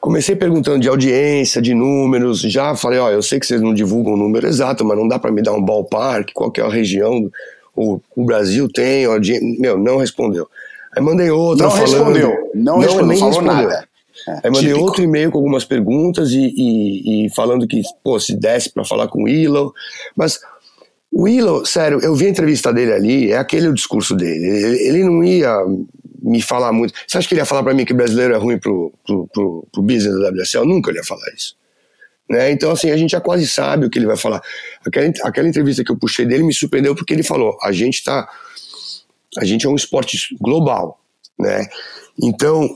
comecei 0.00 0.34
perguntando 0.34 0.80
de 0.80 0.88
audiência, 0.88 1.62
de 1.62 1.72
números. 1.72 2.40
Já 2.40 2.74
falei, 2.74 2.98
ó, 2.98 3.10
eu 3.10 3.22
sei 3.22 3.38
que 3.38 3.46
vocês 3.46 3.62
não 3.62 3.72
divulgam 3.72 4.14
o 4.14 4.16
número 4.16 4.48
exato, 4.48 4.84
mas 4.84 4.98
não 4.98 5.06
dá 5.06 5.16
para 5.16 5.30
me 5.30 5.40
dar 5.40 5.52
um 5.52 5.64
ballpark, 5.64 6.30
qual 6.34 6.50
que 6.50 6.60
é 6.60 6.64
a 6.64 6.68
região. 6.68 7.30
O, 7.76 8.00
o 8.16 8.24
Brasil 8.24 8.68
tem, 8.68 9.04
audiência. 9.04 9.46
Meu, 9.60 9.78
não 9.78 9.98
respondeu. 9.98 10.48
Aí 10.96 11.00
mandei 11.00 11.30
outra 11.30 11.66
não 11.66 11.70
falando. 11.70 11.92
Respondeu. 11.92 12.50
Não, 12.56 12.64
não 12.72 12.78
respondeu, 12.80 13.06
nem 13.06 13.24
respondeu. 13.24 13.52
Nada. 13.54 13.88
Aí 14.26 14.50
mandei 14.50 14.68
Típico. 14.68 14.84
outro 14.84 15.02
e-mail 15.02 15.30
com 15.30 15.38
algumas 15.38 15.64
perguntas 15.64 16.30
e, 16.30 16.52
e, 16.56 17.26
e 17.26 17.30
falando 17.34 17.66
que, 17.66 17.82
pô, 18.02 18.18
se 18.18 18.36
desse 18.36 18.70
para 18.70 18.84
falar 18.84 19.08
com 19.08 19.20
o 19.20 19.24
Willow. 19.24 19.72
Mas 20.16 20.40
o 21.12 21.22
Willow, 21.22 21.64
sério, 21.64 22.00
eu 22.02 22.14
vi 22.14 22.26
a 22.26 22.30
entrevista 22.30 22.72
dele 22.72 22.92
ali, 22.92 23.32
é 23.32 23.38
aquele 23.38 23.68
o 23.68 23.74
discurso 23.74 24.14
dele. 24.14 24.46
Ele, 24.46 24.88
ele 24.88 25.04
não 25.04 25.22
ia 25.22 25.54
me 26.22 26.42
falar 26.42 26.72
muito. 26.72 26.92
Você 27.06 27.18
acha 27.18 27.28
que 27.28 27.34
ele 27.34 27.40
ia 27.40 27.46
falar 27.46 27.62
para 27.62 27.74
mim 27.74 27.84
que 27.84 27.92
o 27.92 27.96
brasileiro 27.96 28.34
é 28.34 28.36
ruim 28.36 28.58
pro, 28.58 28.92
pro, 29.04 29.26
pro, 29.28 29.68
pro 29.72 29.82
business 29.82 30.18
da 30.20 30.30
WSL? 30.30 30.66
Nunca 30.66 30.90
ele 30.90 30.98
ia 30.98 31.04
falar 31.04 31.26
isso. 31.34 31.56
Né? 32.28 32.50
Então, 32.50 32.72
assim, 32.72 32.90
a 32.90 32.96
gente 32.96 33.10
já 33.12 33.20
quase 33.20 33.46
sabe 33.46 33.86
o 33.86 33.90
que 33.90 33.98
ele 33.98 34.06
vai 34.06 34.16
falar. 34.16 34.42
Aquela, 34.84 35.12
aquela 35.22 35.48
entrevista 35.48 35.84
que 35.84 35.92
eu 35.92 35.96
puxei 35.96 36.26
dele 36.26 36.42
me 36.42 36.52
surpreendeu 36.52 36.94
porque 36.94 37.14
ele 37.14 37.22
falou: 37.22 37.56
a 37.62 37.72
gente 37.72 38.02
tá. 38.02 38.28
A 39.38 39.44
gente 39.44 39.66
é 39.66 39.68
um 39.68 39.76
esporte 39.76 40.18
global, 40.40 41.00
né? 41.38 41.66
Então, 42.22 42.68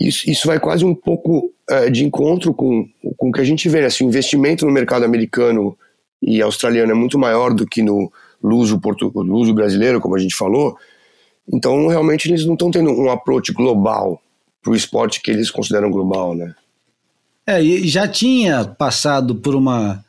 isso, 0.00 0.30
isso 0.30 0.46
vai 0.46 0.60
quase 0.60 0.84
um 0.84 0.94
pouco 0.94 1.52
uh, 1.70 1.90
de 1.90 2.04
encontro 2.04 2.54
com, 2.54 2.88
com 3.16 3.28
o 3.30 3.32
que 3.32 3.40
a 3.40 3.44
gente 3.44 3.68
vê. 3.68 3.84
Assim, 3.84 4.04
o 4.04 4.08
investimento 4.08 4.64
no 4.64 4.72
mercado 4.72 5.04
americano 5.04 5.76
e 6.22 6.40
australiano 6.40 6.92
é 6.92 6.94
muito 6.94 7.18
maior 7.18 7.52
do 7.52 7.66
que 7.66 7.82
no 7.82 8.12
luso, 8.42 8.80
portu, 8.80 9.10
luso 9.14 9.52
brasileiro, 9.52 10.00
como 10.00 10.16
a 10.16 10.18
gente 10.18 10.36
falou. 10.36 10.76
Então, 11.52 11.88
realmente, 11.88 12.28
eles 12.28 12.44
não 12.44 12.54
estão 12.54 12.70
tendo 12.70 12.90
um 12.90 13.10
approach 13.10 13.52
global 13.52 14.20
para 14.62 14.72
o 14.72 14.76
esporte 14.76 15.20
que 15.20 15.30
eles 15.30 15.50
consideram 15.50 15.90
global, 15.90 16.34
né? 16.34 16.54
É, 17.46 17.62
e 17.62 17.88
já 17.88 18.06
tinha 18.06 18.64
passado 18.64 19.34
por 19.34 19.54
uma 19.54 20.04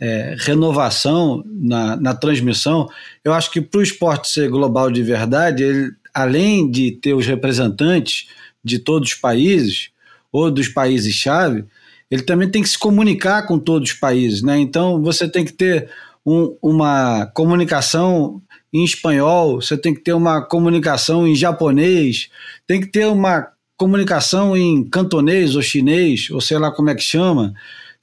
é, 0.00 0.34
renovação 0.38 1.44
na, 1.46 1.96
na 1.96 2.14
transmissão. 2.14 2.88
Eu 3.22 3.32
acho 3.32 3.50
que 3.50 3.60
para 3.60 3.78
o 3.78 3.82
esporte 3.82 4.28
ser 4.28 4.48
global 4.50 4.90
de 4.90 5.02
verdade, 5.02 5.62
ele, 5.62 5.92
além 6.12 6.68
de 6.68 6.90
ter 6.90 7.14
os 7.14 7.26
representantes, 7.26 8.26
de 8.64 8.78
todos 8.78 9.10
os 9.10 9.14
países, 9.14 9.90
ou 10.32 10.50
dos 10.50 10.68
países-chave, 10.68 11.64
ele 12.10 12.22
também 12.22 12.50
tem 12.50 12.62
que 12.62 12.68
se 12.68 12.78
comunicar 12.78 13.46
com 13.46 13.58
todos 13.58 13.90
os 13.90 13.96
países, 13.96 14.42
né? 14.42 14.58
Então 14.58 15.02
você 15.02 15.28
tem 15.28 15.44
que 15.44 15.52
ter 15.52 15.88
um, 16.26 16.56
uma 16.60 17.26
comunicação 17.34 18.42
em 18.72 18.84
espanhol, 18.84 19.60
você 19.60 19.76
tem 19.76 19.94
que 19.94 20.00
ter 20.00 20.12
uma 20.12 20.42
comunicação 20.42 21.26
em 21.26 21.34
japonês, 21.34 22.28
tem 22.66 22.80
que 22.80 22.86
ter 22.86 23.06
uma 23.06 23.48
comunicação 23.76 24.56
em 24.56 24.84
cantonês 24.84 25.56
ou 25.56 25.62
chinês, 25.62 26.28
ou 26.30 26.40
sei 26.40 26.58
lá 26.58 26.70
como 26.70 26.90
é 26.90 26.94
que 26.94 27.02
chama. 27.02 27.54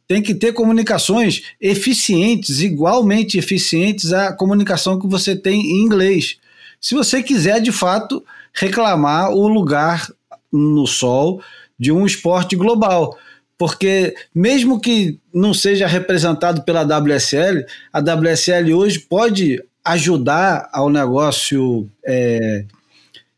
Tem 0.07 0.21
que 0.21 0.33
ter 0.33 0.53
comunicações 0.53 1.43
eficientes, 1.59 2.61
igualmente 2.61 3.37
eficientes 3.37 4.13
à 4.13 4.31
comunicação 4.33 4.97
que 4.97 5.07
você 5.07 5.35
tem 5.35 5.59
em 5.59 5.83
inglês. 5.83 6.37
Se 6.79 6.95
você 6.95 7.21
quiser, 7.21 7.61
de 7.61 7.71
fato, 7.71 8.23
reclamar 8.53 9.31
o 9.31 9.47
lugar 9.47 10.07
no 10.51 10.85
sol 10.87 11.41
de 11.79 11.91
um 11.91 12.05
esporte 12.05 12.55
global. 12.55 13.17
Porque 13.57 14.15
mesmo 14.33 14.79
que 14.79 15.19
não 15.33 15.53
seja 15.53 15.87
representado 15.87 16.61
pela 16.63 16.83
WSL, 16.83 17.65
a 17.91 17.99
WSL 17.99 18.73
hoje 18.73 18.99
pode 18.99 19.63
ajudar 19.83 20.69
ao 20.71 20.89
negócio 20.89 21.89
é, 22.05 22.65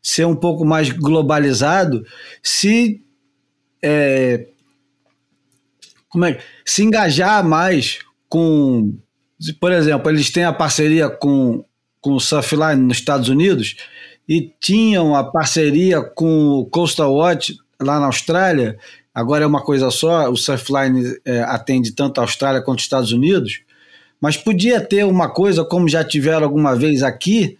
ser 0.02 0.26
um 0.26 0.34
pouco 0.34 0.64
mais 0.64 0.90
globalizado 0.90 2.04
se 2.42 3.00
é, 3.82 4.46
como 6.08 6.24
é, 6.24 6.38
se 6.64 6.82
engajar 6.82 7.46
mais 7.46 8.00
com, 8.28 8.94
por 9.60 9.72
exemplo, 9.72 10.10
eles 10.10 10.30
têm 10.30 10.44
a 10.44 10.52
parceria 10.52 11.08
com, 11.08 11.64
com 12.00 12.14
o 12.14 12.20
Surfline 12.20 12.76
nos 12.76 12.98
Estados 12.98 13.28
Unidos 13.28 13.76
e 14.30 14.54
tinham 14.60 15.16
a 15.16 15.24
parceria 15.24 16.00
com 16.00 16.50
o 16.50 16.66
Coastal 16.66 17.12
Watch 17.12 17.58
lá 17.82 17.98
na 17.98 18.06
Austrália 18.06 18.78
agora 19.14 19.44
é 19.44 19.46
uma 19.46 19.62
coisa 19.62 19.90
só, 19.90 20.30
o 20.30 20.36
Surfline 20.36 21.16
é, 21.24 21.40
atende 21.42 21.92
tanto 21.92 22.18
a 22.18 22.24
Austrália 22.24 22.62
quanto 22.62 22.78
os 22.78 22.84
Estados 22.84 23.12
Unidos, 23.12 23.62
mas 24.20 24.36
podia 24.36 24.80
ter 24.80 25.04
uma 25.04 25.28
coisa, 25.28 25.64
como 25.64 25.88
já 25.88 26.04
tiveram 26.04 26.44
alguma 26.44 26.76
vez 26.76 27.02
aqui, 27.02 27.58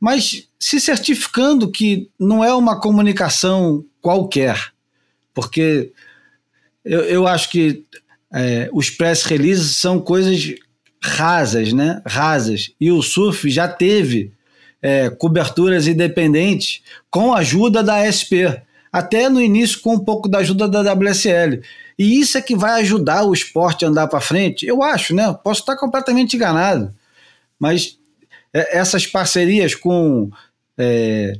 mas 0.00 0.48
se 0.58 0.80
certificando 0.80 1.70
que 1.70 2.10
não 2.18 2.44
é 2.44 2.52
uma 2.54 2.80
comunicação 2.80 3.84
qualquer, 4.00 4.72
porque 5.32 5.92
eu, 6.84 7.00
eu 7.02 7.26
acho 7.26 7.50
que 7.50 7.84
é, 8.32 8.68
os 8.72 8.90
press 8.90 9.22
releases 9.22 9.76
são 9.76 10.00
coisas 10.00 10.54
rasas, 11.02 11.72
né? 11.72 12.02
Rasas. 12.04 12.72
E 12.80 12.90
o 12.90 13.02
surf 13.02 13.48
já 13.48 13.68
teve 13.68 14.32
é, 14.82 15.10
coberturas 15.10 15.86
independentes 15.86 16.82
com 17.10 17.32
a 17.32 17.38
ajuda 17.38 17.82
da 17.82 18.00
SP 18.10 18.46
até 18.92 19.28
no 19.28 19.40
início 19.40 19.80
com 19.80 19.94
um 19.94 19.98
pouco 19.98 20.28
da 20.28 20.38
ajuda 20.38 20.68
da 20.68 20.92
WSL. 20.92 21.62
E 21.98 22.20
isso 22.20 22.38
é 22.38 22.42
que 22.42 22.56
vai 22.56 22.80
ajudar 22.80 23.24
o 23.24 23.32
esporte 23.32 23.84
a 23.84 23.88
andar 23.88 24.06
para 24.06 24.20
frente, 24.20 24.66
eu 24.66 24.82
acho, 24.82 25.14
né? 25.14 25.36
Posso 25.42 25.60
estar 25.60 25.76
completamente 25.76 26.36
enganado, 26.36 26.94
mas 27.58 27.98
é, 28.52 28.78
essas 28.78 29.06
parcerias 29.06 29.74
com 29.74 30.30
é, 30.76 31.34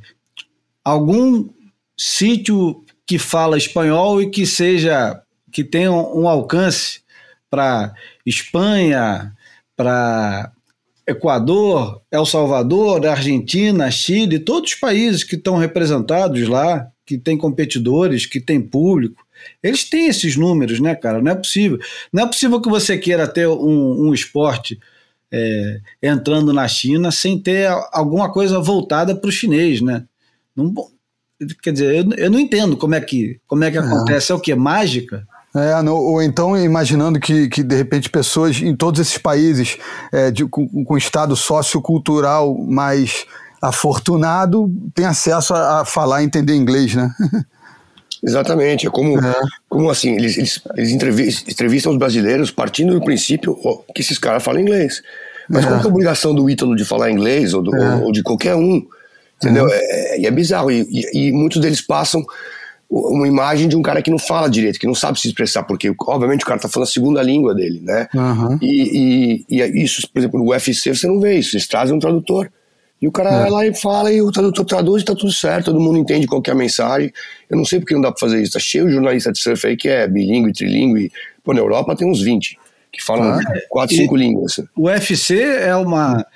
algum 0.85 1.49
sítio 1.97 2.85
que 3.07 3.19
fala 3.19 3.57
espanhol 3.57 4.21
e 4.21 4.31
que 4.31 4.45
seja 4.45 5.23
que 5.51 5.65
tenha 5.65 5.91
um 5.91 6.29
alcance 6.29 7.01
para 7.49 7.95
Espanha, 8.27 9.33
para 9.75 10.53
Equador, 11.09 12.03
El 12.11 12.27
Salvador, 12.27 13.07
Argentina, 13.07 13.91
Chile, 13.91 14.39
todos 14.39 14.73
os 14.73 14.79
países 14.79 15.25
que 15.25 15.37
estão 15.37 15.57
representados 15.57 16.47
lá, 16.47 16.87
que 17.07 17.17
tem 17.17 17.39
competidores, 17.39 18.27
que 18.27 18.39
tem 18.39 18.61
público. 18.61 19.27
Eles 19.63 19.89
têm 19.89 20.09
esses 20.09 20.37
números, 20.37 20.81
né, 20.81 20.95
cara? 20.95 21.23
Não 21.23 21.33
é 21.33 21.35
possível. 21.35 21.79
Não 22.13 22.25
é 22.25 22.27
possível 22.27 22.61
que 22.61 22.69
você 22.69 22.99
queira 22.99 23.27
ter 23.27 23.49
um, 23.49 24.09
um 24.09 24.13
esporte 24.13 24.79
é, 25.33 25.81
entrando 26.03 26.53
na 26.53 26.67
China 26.67 27.11
sem 27.11 27.39
ter 27.39 27.69
alguma 27.93 28.33
coisa 28.33 28.59
voltada 28.59 29.15
para 29.15 29.29
o 29.29 29.33
chinês, 29.33 29.81
né? 29.81 30.05
Não, 30.55 30.75
quer 31.63 31.73
dizer, 31.73 31.95
eu, 31.95 32.13
eu, 32.17 32.31
não 32.31 32.41
entendo 32.41 32.77
como 32.77 32.95
é 32.95 33.01
que, 33.01 33.41
como 33.47 33.65
é 33.65 33.71
que 33.71 33.79
acontece. 33.79 34.33
É 34.33 34.35
o 34.35 34.41
que? 34.41 34.55
Mágica? 34.55 35.27
É, 35.57 35.81
no, 35.83 35.97
ou 35.97 36.23
então 36.23 36.57
imaginando 36.57 37.19
que, 37.19 37.49
que, 37.49 37.63
de 37.63 37.75
repente, 37.75 38.11
pessoas 38.11 38.61
em 38.61 38.77
todos 38.77 39.01
esses 39.01 39.17
países 39.17 39.79
é, 40.13 40.31
de, 40.31 40.45
com, 40.45 40.85
com 40.85 40.97
estado 40.97 41.35
sociocultural 41.35 42.55
mais 42.57 43.27
afortunado 43.61 44.71
tem 44.95 45.05
acesso 45.05 45.55
a, 45.55 45.81
a 45.81 45.85
falar 45.85 46.23
e 46.23 46.27
entender 46.27 46.55
inglês, 46.55 46.95
né? 46.95 47.11
Exatamente, 48.23 48.87
é 48.87 48.91
como, 48.91 49.19
é. 49.19 49.35
como 49.69 49.91
assim, 49.91 50.15
eles, 50.17 50.37
eles, 50.37 50.61
eles 50.77 50.91
entrevistam 50.91 51.93
os 51.93 51.99
brasileiros 51.99 52.51
partindo 52.51 52.93
do 52.93 53.05
princípio 53.05 53.57
que 53.95 54.01
esses 54.01 54.19
caras 54.19 54.43
falam 54.43 54.61
inglês. 54.61 55.03
Mas 55.49 55.65
é. 55.65 55.69
qual 55.69 55.81
é 55.81 55.83
a 55.83 55.87
obrigação 55.87 56.35
do 56.35 56.51
Ítalo 56.51 56.77
de 56.77 56.85
falar 56.85 57.11
inglês, 57.11 57.55
ou, 57.55 57.63
do, 57.63 57.75
é. 57.75 57.97
ou 57.97 58.13
de 58.13 58.23
qualquer 58.23 58.55
um, 58.55 58.85
entendeu? 59.37 59.69
É, 59.71 59.77
é, 59.77 60.21
e 60.21 60.27
é 60.27 60.31
bizarro, 60.31 60.71
e, 60.71 60.87
e, 60.91 61.29
e, 61.29 61.33
muitos 61.33 61.61
deles 61.61 61.81
passam 61.81 62.25
uma 62.91 63.29
imagem 63.29 63.69
de 63.69 63.77
um 63.77 63.83
cara 63.83 64.01
que 64.01 64.11
não 64.11 64.19
fala 64.19 64.49
direito, 64.49 64.79
que 64.79 64.87
não 64.87 64.95
sabe 64.95 65.21
se 65.21 65.29
expressar, 65.29 65.63
porque 65.65 65.93
obviamente 66.01 66.43
o 66.43 66.47
cara 66.47 66.59
tá 66.59 66.69
falando 66.69 66.89
a 66.89 66.91
segunda 66.91 67.23
língua 67.23 67.55
dele, 67.55 67.81
né? 67.83 68.09
Uhum. 68.15 68.59
E, 68.63 69.45
e, 69.49 69.61
e, 69.61 69.83
isso, 69.85 70.09
por 70.11 70.19
exemplo, 70.19 70.39
no 70.39 70.51
UFC 70.51 70.95
você 70.95 71.07
não 71.07 71.21
vê 71.21 71.39
isso, 71.39 71.55
eles 71.55 71.69
trazem 71.69 71.95
um 71.95 71.99
tradutor. 71.99 72.51
E 73.01 73.07
o 73.07 73.13
cara 73.13 73.31
é. 73.31 73.41
vai 73.43 73.51
lá 73.51 73.67
e 73.67 73.75
fala, 73.75 74.11
e 74.11 74.21
o 74.21 74.33
tradutor 74.33 74.65
traduz 74.65 75.03
e 75.03 75.05
tá 75.05 75.15
tudo 75.15 75.31
certo, 75.31 75.67
todo 75.67 75.79
mundo 75.79 75.99
entende 75.99 76.27
qual 76.27 76.43
é 76.45 76.51
a 76.51 76.55
mensagem. 76.55 77.13
Eu 77.49 77.57
não 77.57 77.65
sei 77.65 77.79
porque 77.79 77.95
não 77.95 78.01
dá 78.01 78.11
pra 78.11 78.19
fazer 78.19 78.43
isso. 78.43 78.53
Tá 78.53 78.59
cheio 78.59 78.87
de 78.87 78.93
jornalista 78.93 79.31
de 79.31 79.39
surf 79.39 79.67
aí 79.67 79.77
que 79.77 79.89
é 79.89 80.09
bilíngue, 80.09 80.53
trilingue. 80.53 81.13
Pô, 81.45 81.53
na 81.53 81.61
Europa 81.61 81.95
tem 81.95 82.11
uns 82.11 82.21
20 82.21 82.59
que 82.91 83.05
falam 83.05 83.35
ah, 83.35 83.41
quatro, 83.69 83.95
cinco 83.95 84.17
línguas. 84.17 84.59
O 84.75 84.89
UFC 84.89 85.41
é 85.41 85.77
uma 85.77 86.27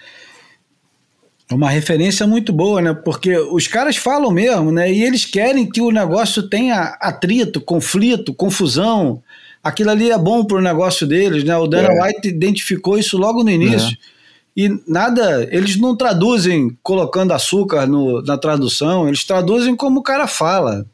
uma 1.54 1.70
referência 1.70 2.26
muito 2.26 2.52
boa, 2.52 2.80
né? 2.80 2.94
Porque 2.94 3.36
os 3.36 3.66
caras 3.66 3.96
falam 3.96 4.30
mesmo, 4.30 4.72
né? 4.72 4.92
E 4.92 5.02
eles 5.02 5.24
querem 5.24 5.68
que 5.68 5.80
o 5.80 5.90
negócio 5.90 6.48
tenha 6.48 6.96
atrito, 7.00 7.60
conflito, 7.60 8.34
confusão. 8.34 9.22
Aquilo 9.62 9.90
ali 9.90 10.10
é 10.10 10.18
bom 10.18 10.44
pro 10.44 10.60
negócio 10.60 11.06
deles, 11.06 11.44
né? 11.44 11.56
O 11.56 11.66
Dana 11.66 11.88
é. 11.88 12.02
White 12.02 12.28
identificou 12.28 12.98
isso 12.98 13.16
logo 13.16 13.42
no 13.42 13.50
início. 13.50 13.96
É. 13.96 14.12
E 14.54 14.82
nada, 14.86 15.48
eles 15.50 15.76
não 15.76 15.96
traduzem 15.96 16.76
colocando 16.82 17.32
açúcar 17.32 17.86
no, 17.86 18.20
na 18.22 18.36
tradução, 18.36 19.08
eles 19.08 19.24
traduzem 19.24 19.74
como 19.74 20.00
o 20.00 20.02
cara 20.02 20.26
fala. 20.26 20.84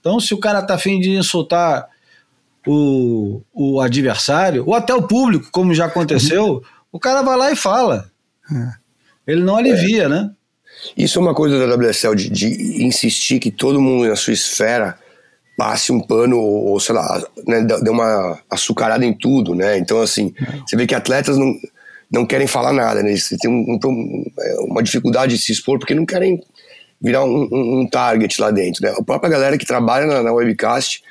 Então, 0.00 0.20
se 0.20 0.34
o 0.34 0.38
cara 0.38 0.62
tá 0.62 0.74
afim 0.74 1.00
de 1.00 1.10
insultar 1.10 1.88
o, 2.66 3.40
o 3.54 3.80
adversário, 3.80 4.64
ou 4.66 4.74
até 4.74 4.94
o 4.94 5.02
público, 5.02 5.48
como 5.50 5.74
já 5.74 5.86
aconteceu, 5.86 6.62
o 6.92 6.98
cara 6.98 7.22
vai 7.22 7.36
lá 7.36 7.50
e 7.50 7.56
fala. 7.56 8.10
É. 8.52 8.80
Ele 9.26 9.42
não 9.42 9.56
alivia, 9.56 10.04
é. 10.04 10.08
né? 10.08 10.30
Isso 10.96 11.18
é 11.18 11.22
uma 11.22 11.34
coisa 11.34 11.58
da 11.58 11.74
WSL, 11.74 12.14
de, 12.14 12.30
de, 12.30 12.84
insistir 12.84 13.38
que 13.38 13.50
todo 13.50 13.80
mundo 13.80 14.08
na 14.08 14.16
sua 14.16 14.32
esfera 14.32 14.98
passe 15.56 15.92
um 15.92 16.00
pano, 16.00 16.38
ou, 16.38 16.80
sei 16.80 16.94
lá, 16.94 17.22
né, 17.46 17.62
dê 17.82 17.90
uma 17.90 18.38
açucarada 18.48 19.04
em 19.04 19.12
tudo, 19.12 19.54
né? 19.54 19.76
Então, 19.76 20.00
assim, 20.00 20.32
você 20.66 20.74
vê 20.76 20.86
que 20.86 20.94
atletas 20.94 21.36
não 21.36 21.54
não 22.10 22.26
querem 22.26 22.46
falar 22.46 22.72
nada, 22.72 23.02
né? 23.02 23.10
Eles 23.10 23.28
têm 23.40 23.48
um, 23.48 23.78
um, 23.84 24.24
uma 24.68 24.82
dificuldade 24.82 25.36
de 25.36 25.40
se 25.40 25.52
expor 25.52 25.78
porque 25.78 25.94
não 25.94 26.04
querem 26.04 26.42
virar 27.00 27.24
um, 27.24 27.48
um, 27.52 27.88
target 27.88 28.40
lá 28.40 28.50
dentro, 28.50 28.82
né? 28.82 28.92
A 28.98 29.02
própria 29.02 29.30
galera 29.30 29.56
que 29.56 29.64
trabalha 29.64 30.06
na, 30.06 30.22
na 30.22 30.32
webcast 30.32 31.02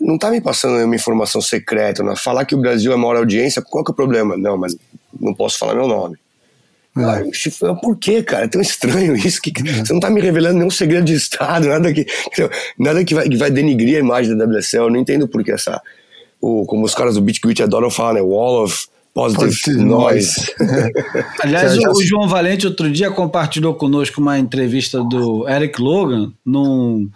não 0.00 0.18
tá 0.18 0.30
me 0.30 0.40
passando 0.40 0.84
uma 0.84 0.96
informação 0.96 1.40
secreta, 1.40 2.02
né? 2.02 2.14
Falar 2.16 2.44
que 2.44 2.56
o 2.56 2.60
Brasil 2.60 2.92
é 2.92 2.96
maior 2.96 3.16
audiência, 3.16 3.62
qual 3.62 3.84
que 3.84 3.90
é 3.90 3.92
o 3.92 3.96
problema? 3.96 4.36
Não, 4.36 4.58
mas 4.58 4.76
não 5.18 5.32
posso 5.32 5.58
falar 5.58 5.74
meu 5.74 5.86
nome. 5.86 6.16
É. 6.96 7.66
Ah, 7.66 7.74
por 7.74 7.96
que, 7.96 8.22
cara? 8.22 8.44
É 8.44 8.48
tão 8.48 8.60
estranho 8.60 9.14
isso. 9.16 9.40
Que, 9.40 9.50
é. 9.50 9.84
Você 9.84 9.92
não 9.92 10.00
tá 10.00 10.10
me 10.10 10.20
revelando 10.20 10.58
nenhum 10.58 10.70
segredo 10.70 11.04
de 11.04 11.14
Estado, 11.14 11.68
nada 11.68 11.92
que, 11.92 12.06
nada 12.78 13.04
que, 13.04 13.14
vai, 13.14 13.28
que 13.28 13.36
vai 13.36 13.50
denigrir 13.50 13.96
a 13.96 14.00
imagem 14.00 14.36
da 14.36 14.44
WSL. 14.44 14.84
Eu 14.84 14.90
não 14.90 15.00
entendo 15.00 15.28
por 15.28 15.44
que 15.44 15.52
essa. 15.52 15.80
O, 16.40 16.64
como 16.64 16.84
os 16.84 16.94
caras 16.94 17.14
do 17.14 17.22
Bitcoin 17.22 17.54
adoram 17.62 17.90
falar, 17.90 18.14
né? 18.14 18.20
Wall 18.20 18.64
of 18.64 18.86
Positive 19.16 19.82
Noise. 19.82 20.52
Aliás, 21.40 21.74
já... 21.74 21.90
o 21.90 22.02
João 22.02 22.28
Valente 22.28 22.66
outro 22.66 22.90
dia 22.90 23.10
compartilhou 23.10 23.74
conosco 23.74 24.20
uma 24.20 24.38
entrevista 24.38 25.02
do 25.02 25.48
Eric 25.48 25.80
Logan 25.80 26.32
num, 26.44 27.08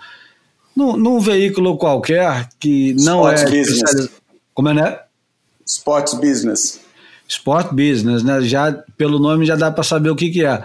num, 0.74 0.96
num 0.96 1.20
veículo 1.20 1.76
qualquer 1.76 2.48
que 2.58 2.94
não 2.94 3.30
Sports 3.30 3.42
é. 3.42 3.44
Business. 3.44 4.10
Como 4.54 4.68
é, 4.70 4.74
né? 4.74 4.98
Sports 5.66 6.14
Business. 6.14 6.79
Sport 7.30 7.72
Business, 7.72 8.24
né? 8.24 8.42
Já, 8.42 8.72
pelo 8.98 9.20
nome 9.20 9.46
já 9.46 9.54
dá 9.54 9.70
para 9.70 9.84
saber 9.84 10.10
o 10.10 10.16
que, 10.16 10.30
que 10.30 10.44
é. 10.44 10.64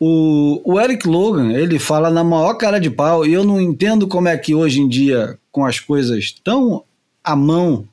O, 0.00 0.60
o 0.64 0.80
Eric 0.80 1.06
Logan, 1.06 1.52
ele 1.52 1.78
fala 1.78 2.10
na 2.10 2.24
maior 2.24 2.54
cara 2.54 2.80
de 2.80 2.90
pau, 2.90 3.26
e 3.26 3.32
eu 3.32 3.44
não 3.44 3.60
entendo 3.60 4.08
como 4.08 4.26
é 4.26 4.36
que 4.36 4.54
hoje 4.54 4.80
em 4.80 4.88
dia, 4.88 5.38
com 5.52 5.64
as 5.64 5.78
coisas 5.78 6.34
tão 6.42 6.82
à 7.22 7.36
mão, 7.36 7.86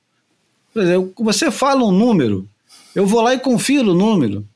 por 0.74 0.82
exemplo, 0.82 1.14
você 1.20 1.52
fala 1.52 1.84
um 1.84 1.92
número, 1.92 2.48
eu 2.96 3.06
vou 3.06 3.22
lá 3.22 3.34
e 3.34 3.40
confiro 3.40 3.92
o 3.92 3.96
número. 3.96 4.48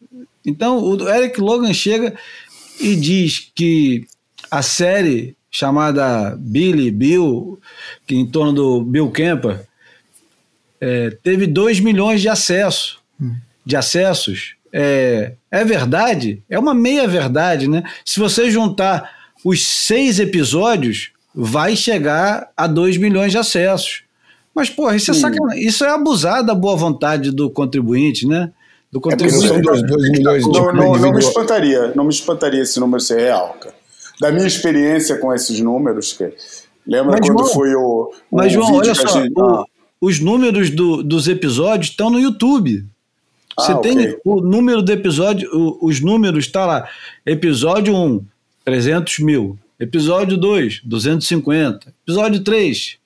Então 0.45 0.79
o 0.79 1.09
Eric 1.09 1.39
Logan 1.39 1.73
chega 1.73 2.15
e 2.79 2.95
diz 2.95 3.51
que 3.53 4.07
a 4.49 4.61
série 4.61 5.35
chamada 5.51 6.35
Billy 6.39 6.89
Bill, 6.89 7.59
que 8.07 8.15
em 8.15 8.25
torno 8.25 8.53
do 8.53 8.81
Bill 8.81 9.11
Kemper, 9.11 9.65
é, 10.81 11.11
teve 11.21 11.45
2 11.45 11.79
milhões 11.79 12.21
de 12.21 12.29
acessos. 12.29 13.02
Hum. 13.23 13.35
de 13.65 13.75
acessos 13.75 14.55
é, 14.73 15.33
é 15.51 15.63
verdade, 15.63 16.41
é 16.49 16.57
uma 16.57 16.73
meia 16.73 17.07
verdade, 17.07 17.69
né? 17.69 17.83
Se 18.03 18.19
você 18.19 18.49
juntar 18.49 19.07
os 19.45 19.65
seis 19.65 20.19
episódios, 20.19 21.11
vai 21.33 21.75
chegar 21.75 22.49
a 22.57 22.65
2 22.65 22.97
milhões 22.97 23.31
de 23.31 23.37
acessos. 23.37 24.03
Mas, 24.53 24.69
porra, 24.69 24.95
isso 24.95 25.11
é 25.11 25.13
sacanagem. 25.13 25.63
Isso 25.63 25.83
é 25.83 25.89
abusar 25.89 26.43
da 26.43 26.55
boa 26.55 26.75
vontade 26.75 27.31
do 27.31 27.51
contribuinte, 27.51 28.27
né? 28.27 28.51
Do 28.91 28.99
é 28.99 29.01
contribuinte. 29.01 29.45
É 29.45 29.47
são 29.47 29.61
2 29.61 29.81
milhões 30.11 30.43
de 30.43 30.51
não, 30.51 30.73
não, 30.73 30.95
não 30.95 31.11
me 31.11 31.19
espantaria, 31.19 31.93
não 31.95 32.03
me 32.03 32.11
espantaria 32.11 32.61
esse 32.61 32.79
número 32.79 32.99
ser 32.99 33.19
real, 33.19 33.55
cara. 33.59 33.75
Da 34.19 34.31
minha 34.31 34.47
experiência 34.47 35.17
com 35.17 35.33
esses 35.33 35.59
números, 35.59 36.13
que 36.13 36.31
lembra 36.85 37.17
mas, 37.19 37.27
quando 37.27 37.39
João, 37.39 37.53
foi 37.53 37.75
o, 37.75 38.11
o 38.31 38.37
Mas, 38.37 38.51
João, 38.51 38.73
olha 38.73 38.93
só, 38.93 39.21
gente... 39.21 39.33
o, 39.35 39.65
os 39.99 40.19
números 40.19 40.69
do, 40.69 41.01
dos 41.01 41.27
episódios 41.27 41.89
estão 41.89 42.09
no 42.09 42.19
YouTube. 42.19 42.85
Você 43.57 43.71
ah, 43.71 43.77
tem 43.77 43.99
okay. 43.99 44.17
o 44.25 44.41
número 44.41 44.81
do 44.81 44.91
episódio, 44.91 45.49
o, 45.53 45.87
os 45.87 45.99
números, 45.99 46.45
está 46.45 46.65
lá. 46.65 46.89
Episódio 47.25 47.95
1, 47.95 48.25
300 48.65 49.19
mil. 49.19 49.57
Episódio 49.79 50.37
2, 50.37 50.81
250. 50.83 51.93
Episódio 52.03 52.43
3, 52.43 52.97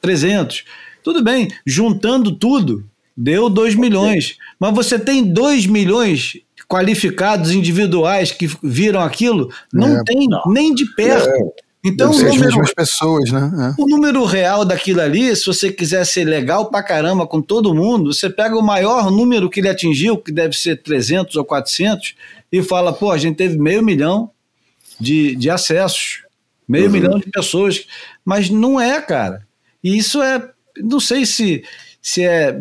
300. 0.00 0.64
Tudo 1.02 1.22
bem, 1.22 1.48
juntando 1.66 2.32
tudo, 2.32 2.84
deu 3.16 3.48
2 3.48 3.74
milhões. 3.74 4.36
Mas 4.58 4.74
você 4.74 4.98
tem 4.98 5.24
2 5.24 5.66
milhões 5.66 6.38
qualificados 6.68 7.52
individuais 7.52 8.30
que 8.30 8.48
viram 8.62 9.00
aquilo? 9.00 9.50
Não 9.72 9.96
é, 9.96 10.04
tem, 10.04 10.28
não. 10.28 10.42
nem 10.48 10.74
de 10.74 10.84
perto. 10.94 11.28
É. 11.28 11.67
Então, 11.84 12.10
o 12.10 12.18
número, 12.18 12.60
as 12.60 12.74
pessoas, 12.74 13.30
né? 13.30 13.74
É. 13.78 13.82
O 13.82 13.86
número 13.86 14.24
real 14.24 14.64
daquilo 14.64 15.00
ali, 15.00 15.34
se 15.36 15.46
você 15.46 15.72
quiser 15.72 16.04
ser 16.04 16.24
legal 16.24 16.70
pra 16.70 16.82
caramba 16.82 17.26
com 17.26 17.40
todo 17.40 17.74
mundo, 17.74 18.12
você 18.12 18.28
pega 18.28 18.56
o 18.56 18.62
maior 18.62 19.10
número 19.10 19.48
que 19.48 19.60
ele 19.60 19.68
atingiu, 19.68 20.18
que 20.18 20.32
deve 20.32 20.56
ser 20.56 20.82
300 20.82 21.36
ou 21.36 21.44
400, 21.44 22.14
e 22.50 22.62
fala, 22.62 22.92
pô, 22.92 23.12
a 23.12 23.18
gente 23.18 23.36
teve 23.36 23.56
meio 23.58 23.82
milhão 23.82 24.30
de, 24.98 25.36
de 25.36 25.48
acessos, 25.48 26.22
meio 26.68 26.86
uhum. 26.86 26.92
milhão 26.92 27.18
de 27.18 27.30
pessoas, 27.30 27.86
mas 28.24 28.50
não 28.50 28.80
é, 28.80 29.00
cara. 29.00 29.46
E 29.82 29.96
isso 29.96 30.20
é, 30.20 30.50
não 30.78 30.98
sei 30.98 31.24
se, 31.24 31.62
se 32.02 32.24
é 32.24 32.60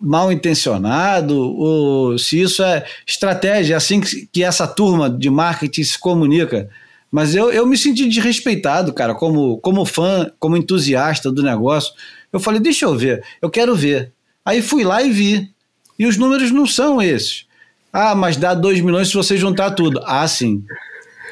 mal 0.00 0.32
intencionado 0.32 1.38
ou 1.38 2.18
se 2.18 2.40
isso 2.40 2.62
é 2.62 2.86
estratégia, 3.06 3.74
é 3.74 3.76
assim 3.76 4.00
que, 4.00 4.26
que 4.32 4.42
essa 4.42 4.66
turma 4.66 5.10
de 5.10 5.28
marketing 5.28 5.84
se 5.84 5.98
comunica 5.98 6.70
mas 7.16 7.34
eu, 7.34 7.50
eu 7.50 7.64
me 7.64 7.78
senti 7.78 8.06
desrespeitado, 8.06 8.92
cara, 8.92 9.14
como, 9.14 9.56
como 9.60 9.86
fã, 9.86 10.30
como 10.38 10.54
entusiasta 10.54 11.32
do 11.32 11.42
negócio. 11.42 11.94
Eu 12.30 12.38
falei, 12.38 12.60
deixa 12.60 12.84
eu 12.84 12.94
ver, 12.94 13.24
eu 13.40 13.48
quero 13.48 13.74
ver. 13.74 14.12
Aí 14.44 14.60
fui 14.60 14.84
lá 14.84 15.02
e 15.02 15.10
vi. 15.10 15.50
E 15.98 16.04
os 16.04 16.18
números 16.18 16.50
não 16.50 16.66
são 16.66 17.00
esses. 17.00 17.46
Ah, 17.90 18.14
mas 18.14 18.36
dá 18.36 18.52
2 18.52 18.82
milhões 18.82 19.08
se 19.08 19.14
você 19.14 19.34
juntar 19.38 19.70
tudo. 19.70 19.98
Ah, 20.04 20.28
sim. 20.28 20.62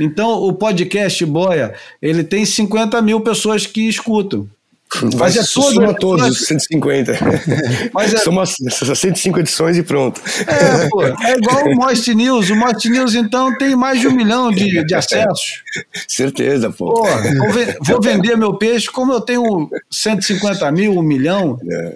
Então 0.00 0.30
o 0.30 0.54
podcast 0.54 1.22
Boia, 1.26 1.74
ele 2.00 2.24
tem 2.24 2.46
50 2.46 3.02
mil 3.02 3.20
pessoas 3.20 3.66
que 3.66 3.86
escutam. 3.86 4.48
Mas 5.16 5.36
é 5.36 5.40
todo, 5.40 5.74
soma 5.74 5.94
todos 5.94 6.28
os 6.28 6.46
150. 6.46 7.12
Mas 7.92 8.14
é... 8.14 8.18
Soma 8.18 8.44
105 8.46 9.38
edições 9.40 9.76
e 9.76 9.82
pronto. 9.82 10.20
É, 10.46 10.88
pô, 10.88 11.02
é 11.02 11.36
igual 11.36 11.64
o 11.66 11.76
Most 11.76 12.14
News. 12.14 12.50
O 12.50 12.56
Most 12.56 12.88
News, 12.88 13.14
então, 13.14 13.56
tem 13.56 13.74
mais 13.74 14.00
de 14.00 14.08
um 14.08 14.12
milhão 14.12 14.50
de, 14.50 14.84
de 14.84 14.94
acessos. 14.94 15.62
Certeza, 16.06 16.70
pô. 16.70 16.94
pô 16.94 17.02
vou, 17.02 17.52
vou, 17.80 18.00
vender 18.00 18.36
meu 18.36 18.54
peixe, 18.54 18.86
como 18.90 19.12
eu 19.12 19.20
tenho 19.20 19.70
150 19.90 20.70
mil, 20.72 20.92
um 20.92 21.02
milhão. 21.02 21.58
É. 21.70 21.94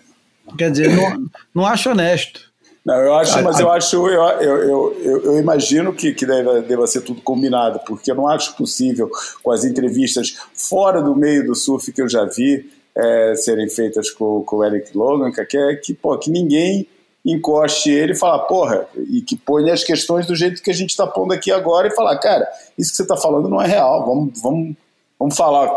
Quer 0.57 0.70
dizer, 0.70 0.94
não, 0.94 1.26
não 1.55 1.66
acho 1.66 1.90
honesto. 1.90 2.49
Não, 2.88 2.94
eu 2.94 3.14
acho, 3.16 3.42
mas 3.42 3.61
eu 3.61 3.70
acho, 3.70 4.09
eu, 4.09 4.22
eu, 4.40 4.96
eu, 5.03 5.24
eu 5.24 5.38
imagino 5.38 5.92
que, 5.92 6.14
que 6.14 6.24
deva, 6.24 6.62
deva 6.62 6.86
ser 6.86 7.03
tudo 7.03 7.20
combinado, 7.20 7.80
porque 7.86 8.11
eu 8.11 8.14
não 8.14 8.26
acho 8.26 8.57
possível, 8.57 9.11
com 9.42 9.53
as 9.53 9.62
entrevistas 9.62 10.38
fora 10.55 11.03
do 11.03 11.14
meio 11.14 11.44
do 11.44 11.55
surf 11.55 11.92
que 11.92 12.01
eu 12.01 12.09
já 12.09 12.24
vi, 12.24 12.64
é, 12.97 13.34
serem 13.34 13.68
feitas 13.68 14.11
com, 14.11 14.43
com 14.43 14.57
o 14.57 14.64
Eric 14.64 14.97
Logan, 14.97 15.30
que 15.30 15.57
é 15.57 15.76
que, 15.76 15.95
pô, 15.95 16.16
que 16.18 16.30
ninguém 16.30 16.86
encoste 17.24 17.91
ele 17.91 18.12
e 18.12 18.16
fala, 18.16 18.39
porra, 18.47 18.86
e 19.11 19.20
que 19.20 19.36
põe 19.36 19.70
as 19.70 19.84
questões 19.84 20.26
do 20.26 20.34
jeito 20.34 20.62
que 20.62 20.70
a 20.70 20.74
gente 20.74 20.91
está 20.91 21.07
pondo 21.07 21.32
aqui 21.32 21.51
agora 21.51 21.89
e 21.89 21.95
falar, 21.95 22.18
cara, 22.18 22.49
isso 22.78 22.91
que 22.91 22.97
você 22.97 23.03
está 23.03 23.16
falando 23.16 23.49
não 23.49 23.61
é 23.61 23.66
real, 23.66 24.07
vamos, 24.07 24.41
vamos, 24.41 24.76
vamos 25.18 25.36
falar 25.36 25.70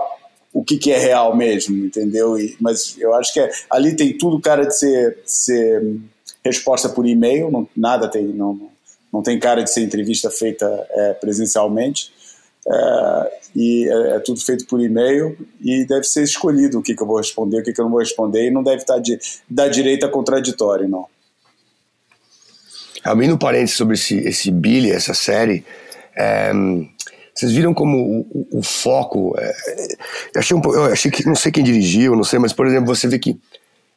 o 0.53 0.63
que, 0.63 0.77
que 0.77 0.91
é 0.91 0.97
real 0.97 1.35
mesmo, 1.35 1.85
entendeu? 1.85 2.37
E, 2.37 2.55
mas 2.59 2.95
eu 2.97 3.13
acho 3.15 3.33
que 3.33 3.39
é, 3.39 3.49
ali 3.69 3.95
tem 3.95 4.17
tudo 4.17 4.39
cara 4.39 4.65
de 4.65 4.77
ser, 4.77 5.19
ser 5.25 5.97
resposta 6.43 6.89
por 6.89 7.05
e-mail, 7.05 7.49
não, 7.49 7.67
nada 7.75 8.07
tem, 8.07 8.25
não, 8.25 8.69
não 9.11 9.21
tem 9.21 9.39
cara 9.39 9.63
de 9.63 9.71
ser 9.71 9.81
entrevista 9.81 10.29
feita 10.29 10.65
é, 10.91 11.13
presencialmente. 11.13 12.11
É, 12.67 13.31
e 13.55 13.89
é, 13.89 14.15
é, 14.15 14.19
tudo 14.19 14.39
feito 14.39 14.65
por 14.65 14.79
e-mail 14.79 15.35
e 15.59 15.85
deve 15.85 16.03
ser 16.03 16.23
escolhido 16.23 16.79
o 16.79 16.81
que, 16.81 16.95
que 16.95 17.01
eu 17.01 17.07
vou 17.07 17.17
responder, 17.17 17.59
o 17.59 17.63
que, 17.63 17.73
que 17.73 17.81
eu 17.81 17.85
não 17.85 17.91
vou 17.91 17.99
responder, 17.99 18.47
e 18.47 18.51
não 18.51 18.63
deve 18.63 18.77
estar 18.77 18.99
de, 18.99 19.19
da 19.49 19.67
direita 19.67 20.07
contraditório, 20.07 20.87
não. 20.87 21.05
Abrindo 23.03 23.37
parênteses 23.37 23.75
sobre 23.75 23.95
esse, 23.95 24.15
esse 24.19 24.51
Billy, 24.51 24.91
essa 24.91 25.15
série, 25.15 25.65
é, 26.15 26.51
vocês 27.33 27.51
viram 27.51 27.73
como 27.73 27.97
o, 27.97 28.19
o, 28.51 28.59
o 28.59 28.63
foco. 28.63 29.33
É, 29.39 29.53
eu, 30.35 30.39
achei 30.39 30.55
um, 30.55 30.61
eu 30.65 30.85
achei 30.85 31.09
que, 31.09 31.25
não 31.25 31.35
sei 31.35 31.51
quem 31.51 31.63
dirigiu, 31.63 32.15
não 32.15 32.23
sei, 32.23 32.37
mas 32.37 32.53
por 32.53 32.67
exemplo, 32.67 32.85
você 32.85 33.07
vê 33.07 33.17
que 33.17 33.39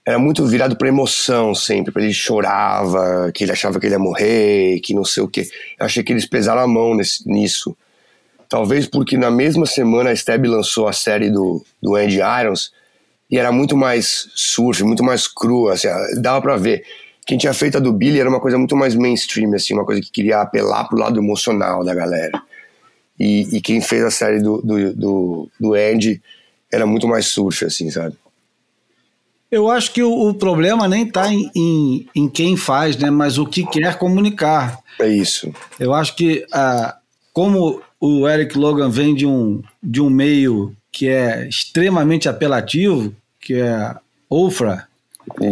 era 0.06 0.18
muito 0.18 0.46
virado 0.46 0.76
para 0.76 0.88
emoção 0.88 1.54
sempre, 1.54 1.92
para 1.92 2.02
ele 2.02 2.12
chorava, 2.12 3.30
que 3.32 3.44
ele 3.44 3.52
achava 3.52 3.80
que 3.80 3.86
ele 3.86 3.94
ia 3.94 3.98
morrer, 3.98 4.80
que 4.80 4.94
não 4.94 5.04
sei 5.04 5.22
o 5.22 5.28
que. 5.28 5.40
Eu 5.78 5.86
achei 5.86 6.02
que 6.02 6.12
eles 6.12 6.26
pesaram 6.26 6.60
a 6.60 6.68
mão 6.68 6.94
nesse, 6.94 7.26
nisso. 7.28 7.76
Talvez 8.48 8.86
porque 8.86 9.16
na 9.16 9.30
mesma 9.30 9.66
semana 9.66 10.10
a 10.10 10.16
Steb 10.16 10.46
lançou 10.46 10.86
a 10.86 10.92
série 10.92 11.30
do, 11.30 11.64
do 11.82 11.94
Andy 11.94 12.18
Irons 12.18 12.72
e 13.30 13.38
era 13.38 13.50
muito 13.50 13.76
mais 13.76 14.28
surf, 14.34 14.82
muito 14.84 15.02
mais 15.02 15.26
crua, 15.26 15.72
assim, 15.72 15.88
dava 16.20 16.40
para 16.40 16.56
ver. 16.56 16.84
Quem 17.26 17.38
tinha 17.38 17.54
feito 17.54 17.78
a 17.78 17.80
do 17.80 17.92
Billy 17.92 18.20
era 18.20 18.28
uma 18.28 18.40
coisa 18.40 18.58
muito 18.58 18.76
mais 18.76 18.94
mainstream, 18.94 19.54
assim, 19.54 19.72
uma 19.72 19.84
coisa 19.84 20.00
que 20.00 20.10
queria 20.10 20.40
apelar 20.40 20.84
pro 20.84 20.98
lado 20.98 21.18
emocional 21.18 21.82
da 21.82 21.94
galera. 21.94 22.40
E, 23.18 23.56
e 23.56 23.60
quem 23.60 23.80
fez 23.80 24.04
a 24.04 24.10
série 24.10 24.40
do, 24.40 24.60
do, 24.60 24.94
do, 24.94 25.48
do 25.58 25.74
Andy 25.74 26.20
era 26.70 26.86
muito 26.86 27.08
mais 27.08 27.26
surf, 27.26 27.64
assim, 27.64 27.90
sabe? 27.90 28.16
Eu 29.50 29.70
acho 29.70 29.92
que 29.92 30.02
o, 30.02 30.28
o 30.28 30.34
problema 30.34 30.88
nem 30.88 31.06
está 31.06 31.32
em, 31.32 31.48
em, 31.54 32.08
em, 32.14 32.28
quem 32.28 32.56
faz, 32.56 32.96
né? 32.96 33.08
Mas 33.08 33.38
o 33.38 33.46
que 33.46 33.64
quer 33.64 33.96
comunicar. 33.98 34.80
É 35.00 35.06
isso. 35.06 35.52
Eu 35.78 35.94
acho 35.94 36.16
que 36.16 36.44
ah, 36.52 36.96
como 37.32 37.80
o 38.06 38.28
Eric 38.28 38.58
Logan 38.58 38.90
vem 38.90 39.14
de 39.14 39.24
um, 39.24 39.62
de 39.82 39.98
um 39.98 40.10
meio 40.10 40.76
que 40.92 41.08
é 41.08 41.48
extremamente 41.48 42.28
apelativo, 42.28 43.16
que 43.40 43.54
é 43.54 43.94
Ofra, 44.28 44.86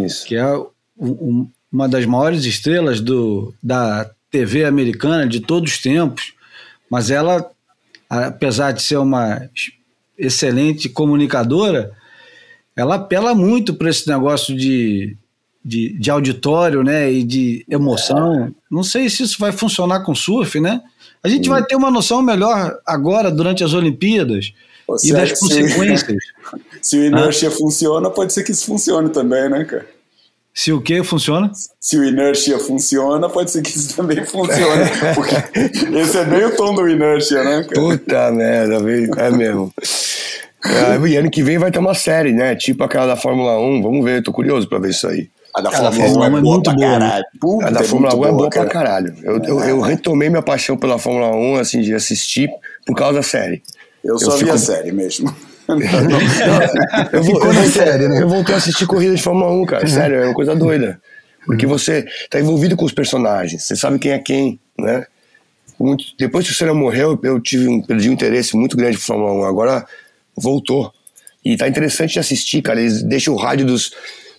Isso. 0.05 0.27
que 0.27 0.37
é 0.37 0.55
um, 0.99 1.49
uma 1.73 1.89
das 1.89 2.05
maiores 2.05 2.45
estrelas 2.45 3.01
do, 3.01 3.55
da 3.63 4.11
TV 4.31 4.67
americana 4.67 5.27
de 5.27 5.41
todos 5.41 5.73
os 5.73 5.79
tempos, 5.79 6.35
mas 6.91 7.11
ela, 7.11 7.51
apesar 8.09 8.73
de 8.73 8.83
ser 8.83 8.99
uma 8.99 9.49
excelente 10.19 10.91
comunicadora, 10.91 11.93
ela 12.77 12.97
apela 12.97 13.35
muito 13.35 13.73
para 13.73 13.89
esse 13.89 14.07
negócio 14.07 14.55
de, 14.55 15.17
de, 15.65 15.99
de, 15.99 16.11
auditório 16.11 16.83
né, 16.83 17.11
e 17.11 17.23
de 17.23 17.65
emoção. 17.67 18.55
Não 18.71 18.83
sei 18.83 19.09
se 19.09 19.23
isso 19.23 19.39
vai 19.39 19.53
funcionar 19.53 20.01
com 20.01 20.15
surf, 20.15 20.61
né? 20.61 20.83
A 21.25 21.29
gente 21.29 21.49
vai 21.49 21.65
ter 21.65 21.77
uma 21.77 21.91
noção 21.91 22.21
melhor 22.21 22.79
agora, 22.85 23.31
durante 23.31 23.63
as 23.63 23.73
Olimpíadas, 23.75 24.53
e 25.03 25.13
das 25.13 25.39
consequências. 25.39 26.17
Se, 26.81 26.99
o 26.99 27.05
inertia 27.05 27.49
ah. 27.49 27.53
funciona, 27.53 28.11
pode 28.11 28.33
ser 28.33 28.43
que 28.43 28.51
isso 28.51 28.67
funcione 28.67 29.09
também, 29.11 29.49
né, 29.49 29.65
cara? 29.65 29.87
Se 30.55 30.73
o 30.73 30.83
que 30.83 31.03
funciona? 31.03 31.51
Se 31.81 31.97
o 31.97 32.05
inertia 32.05 32.59
funciona, 32.59 33.29
pode 33.29 33.51
ser 33.51 33.63
que 33.63 33.71
isso 33.71 33.97
também 33.97 34.23
funcione. 34.27 34.85
Porque 35.15 35.35
esse 35.97 36.19
é 36.19 36.25
bem 36.25 36.45
o 36.45 36.57
tom 36.57 36.75
do 36.75 36.89
inertia, 36.89 37.43
né, 37.43 37.63
cara? 37.63 37.81
Puta 37.81 38.31
merda, 38.33 38.75
é 39.19 39.31
mesmo. 39.31 39.73
É, 40.65 41.09
e 41.09 41.17
ano 41.17 41.31
que 41.31 41.43
vem 41.43 41.59
vai 41.59 41.71
ter 41.71 41.79
uma 41.79 41.95
série, 41.95 42.33
né? 42.33 42.55
Tipo 42.55 42.85
aquela 42.85 43.07
da 43.07 43.17
Fórmula 43.17 43.59
1. 43.59 43.83
Vamos 43.83 44.05
ver, 44.05 44.23
tô 44.23 44.33
curioso 44.33 44.69
pra 44.69 44.79
ver 44.79 44.91
isso 44.91 45.07
aí. 45.07 45.29
A 45.55 45.61
da 45.61 45.71
Fórmula 45.93 46.21
1 46.21 46.23
é, 46.23 46.27
é 46.27 46.43
muito 46.43 46.73
boa. 46.73 46.99
Né? 46.99 47.23
Puta, 47.39 47.67
a 47.67 47.71
da 47.71 47.85
Fórmula 47.85 48.15
1 48.15 48.25
é 48.25 48.33
boa 48.33 48.51
cara. 48.51 48.67
pra 48.67 48.73
caralho. 48.73 49.15
Eu, 49.23 49.43
eu, 49.43 49.61
eu, 49.61 49.81
retomei 49.81 50.31
minha 50.31 50.43
paixão 50.43 50.77
pela 50.77 50.99
Fórmula 50.99 51.37
1, 51.37 51.57
assim, 51.57 51.81
de 51.83 51.95
assistir 51.95 52.49
por 52.87 52.97
causa 52.97 53.15
da 53.15 53.23
série. 53.23 53.63
Eu 54.03 54.19
só 54.19 54.33
eu 54.33 54.39
vi 54.39 54.45
fico... 54.45 54.53
a 54.53 54.59
série 54.59 54.93
mesmo. 54.93 55.35
eu, 57.13 57.23
vou, 57.23 57.35
eu, 57.35 57.53
voltei, 57.53 57.71
série, 57.71 58.09
né? 58.09 58.23
eu 58.23 58.29
voltei 58.29 58.55
a 58.55 58.59
assistir 58.59 58.87
corrida 58.87 59.15
de 59.15 59.23
Fórmula 59.23 59.53
1, 59.53 59.67
cara. 59.67 59.87
Sério, 59.87 60.17
é 60.17 60.25
uma 60.27 60.35
coisa 60.35 60.57
doida. 60.57 61.01
Porque 61.47 61.67
você 61.67 62.07
tá 62.31 62.41
envolvido 62.41 62.77
com 62.77 62.85
os 62.85 62.93
personagens, 62.93 63.65
você 63.65 63.77
sabe 63.77 63.99
quem 63.99 64.13
é 64.13 64.19
quem, 64.19 64.61
né? 64.79 65.07
Muito, 65.79 66.05
depois 66.19 66.47
que 66.47 66.53
o 66.53 66.55
Senna 66.55 66.73
morreu, 66.73 67.19
eu 67.23 67.41
tive 67.41 67.69
um, 67.69 67.83
perdi 67.83 68.09
um 68.09 68.13
interesse 68.13 68.57
muito 68.57 68.77
grande 68.77 68.97
por 68.97 69.05
Fórmula 69.05 69.33
1. 69.33 69.45
Agora 69.45 69.85
voltou. 70.37 70.93
E 71.45 71.57
tá 71.57 71.67
interessante 71.67 72.13
de 72.13 72.21
assistir, 72.21 72.63
cara. 72.63 72.81
Eles 72.81 73.03
deixam 73.03 73.35
o 73.35 73.37
rádio 73.37 73.67
dos, 73.67 73.93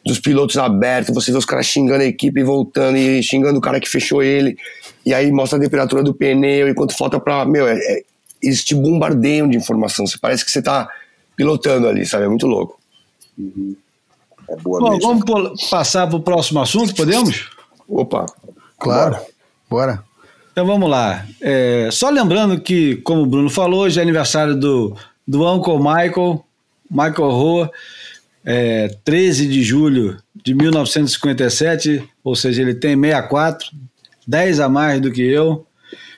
dos 0.06 0.20
pilotos 0.20 0.58
abertos, 0.58 1.14
você 1.14 1.32
vê 1.32 1.38
os 1.38 1.46
caras 1.46 1.66
xingando 1.66 2.04
a 2.04 2.06
equipe 2.06 2.40
e 2.40 2.44
voltando, 2.44 2.98
e 2.98 3.24
xingando 3.24 3.58
o 3.58 3.62
cara 3.62 3.80
que 3.80 3.88
fechou 3.88 4.22
ele, 4.22 4.58
e 5.06 5.14
aí 5.14 5.32
mostra 5.32 5.58
a 5.58 5.62
temperatura 5.62 6.04
do 6.04 6.14
pneu, 6.14 6.68
e 6.68 6.74
quanto 6.74 6.96
falta 6.98 7.20
pra. 7.20 7.46
Meu, 7.46 7.68
é, 7.68 7.78
é, 7.78 8.04
eles 8.42 8.64
te 8.64 8.76
bombardeiam 8.76 9.48
de 9.50 9.58
informação, 9.58 10.06
você 10.06 10.18
parece 10.18 10.44
que 10.44 10.52
você 10.52 10.62
tá 10.62 10.90
pilotando 11.36 11.88
ali, 11.88 12.06
sabe? 12.06 12.26
É 12.26 12.28
muito 12.28 12.46
louco. 12.46 12.80
Uhum. 13.38 13.76
É 14.50 14.56
boa 14.58 14.80
Bom, 14.80 14.92
mesmo. 14.92 15.24
Vamos 15.26 15.70
passar 15.70 16.08
para 16.08 16.18
o 16.18 16.22
próximo 16.22 16.60
assunto, 16.62 16.94
podemos? 16.94 17.50
Opa, 17.88 18.26
claro, 18.78 19.16
bora. 19.16 19.26
bora. 19.70 20.04
Então 20.52 20.68
vamos 20.68 20.90
lá. 20.90 21.26
É, 21.42 21.90
só 21.92 22.10
lembrando 22.10 22.60
que, 22.60 22.98
como 22.98 23.24
o 23.24 23.26
Bruno 23.26 23.50
falou, 23.50 23.82
hoje 23.82 24.00
é 24.00 24.04
aniversário 24.04 24.56
do, 24.56 24.96
do 25.28 25.48
Uncle 25.52 25.78
Michael, 25.78 26.46
Michael 26.92 27.32
Roa, 27.32 27.72
é, 28.46 28.90
13 29.04 29.48
de 29.48 29.64
julho 29.64 30.18
de 30.36 30.54
1957, 30.54 32.04
ou 32.24 32.36
seja, 32.36 32.62
ele 32.62 32.74
tem 32.74 33.00
64, 33.00 33.68
10 34.28 34.60
a 34.60 34.70
mais 34.70 35.02
do 35.02 35.12
que 35.12 35.22
eu. 35.22 35.66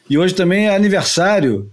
E 0.09 0.17
hoje 0.17 0.33
também 0.33 0.67
é 0.67 0.75
aniversário 0.75 1.69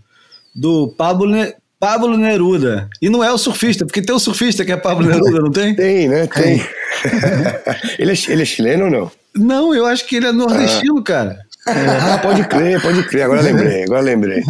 do 0.54 0.88
Pablo, 0.96 1.30
Pablo 1.78 2.16
Neruda. 2.16 2.88
E 3.00 3.08
não 3.08 3.22
é 3.24 3.32
o 3.32 3.38
surfista, 3.38 3.84
porque 3.84 4.02
tem 4.02 4.14
o 4.14 4.18
surfista 4.18 4.64
que 4.64 4.72
é 4.72 4.76
Pablo 4.76 5.06
Neruda, 5.06 5.40
não 5.40 5.50
tem? 5.50 5.74
Tem, 5.76 6.08
né? 6.08 6.26
Tem. 6.26 6.64
ele, 7.98 8.12
é, 8.12 8.16
ele 8.28 8.42
é 8.42 8.46
chileno 8.46 8.84
ou 8.84 8.90
não? 8.90 9.10
Não, 9.34 9.74
eu 9.74 9.86
acho 9.86 10.06
que 10.06 10.16
ele 10.16 10.26
é 10.26 10.32
nordestino, 10.32 10.98
ah. 10.98 11.04
cara. 11.04 11.38
Ah, 11.66 12.18
pode 12.18 12.44
crer, 12.44 12.80
pode 12.80 13.02
crer. 13.04 13.22
Agora 13.22 13.40
lembrei, 13.42 13.84
agora 13.84 14.02
lembrei. 14.02 14.42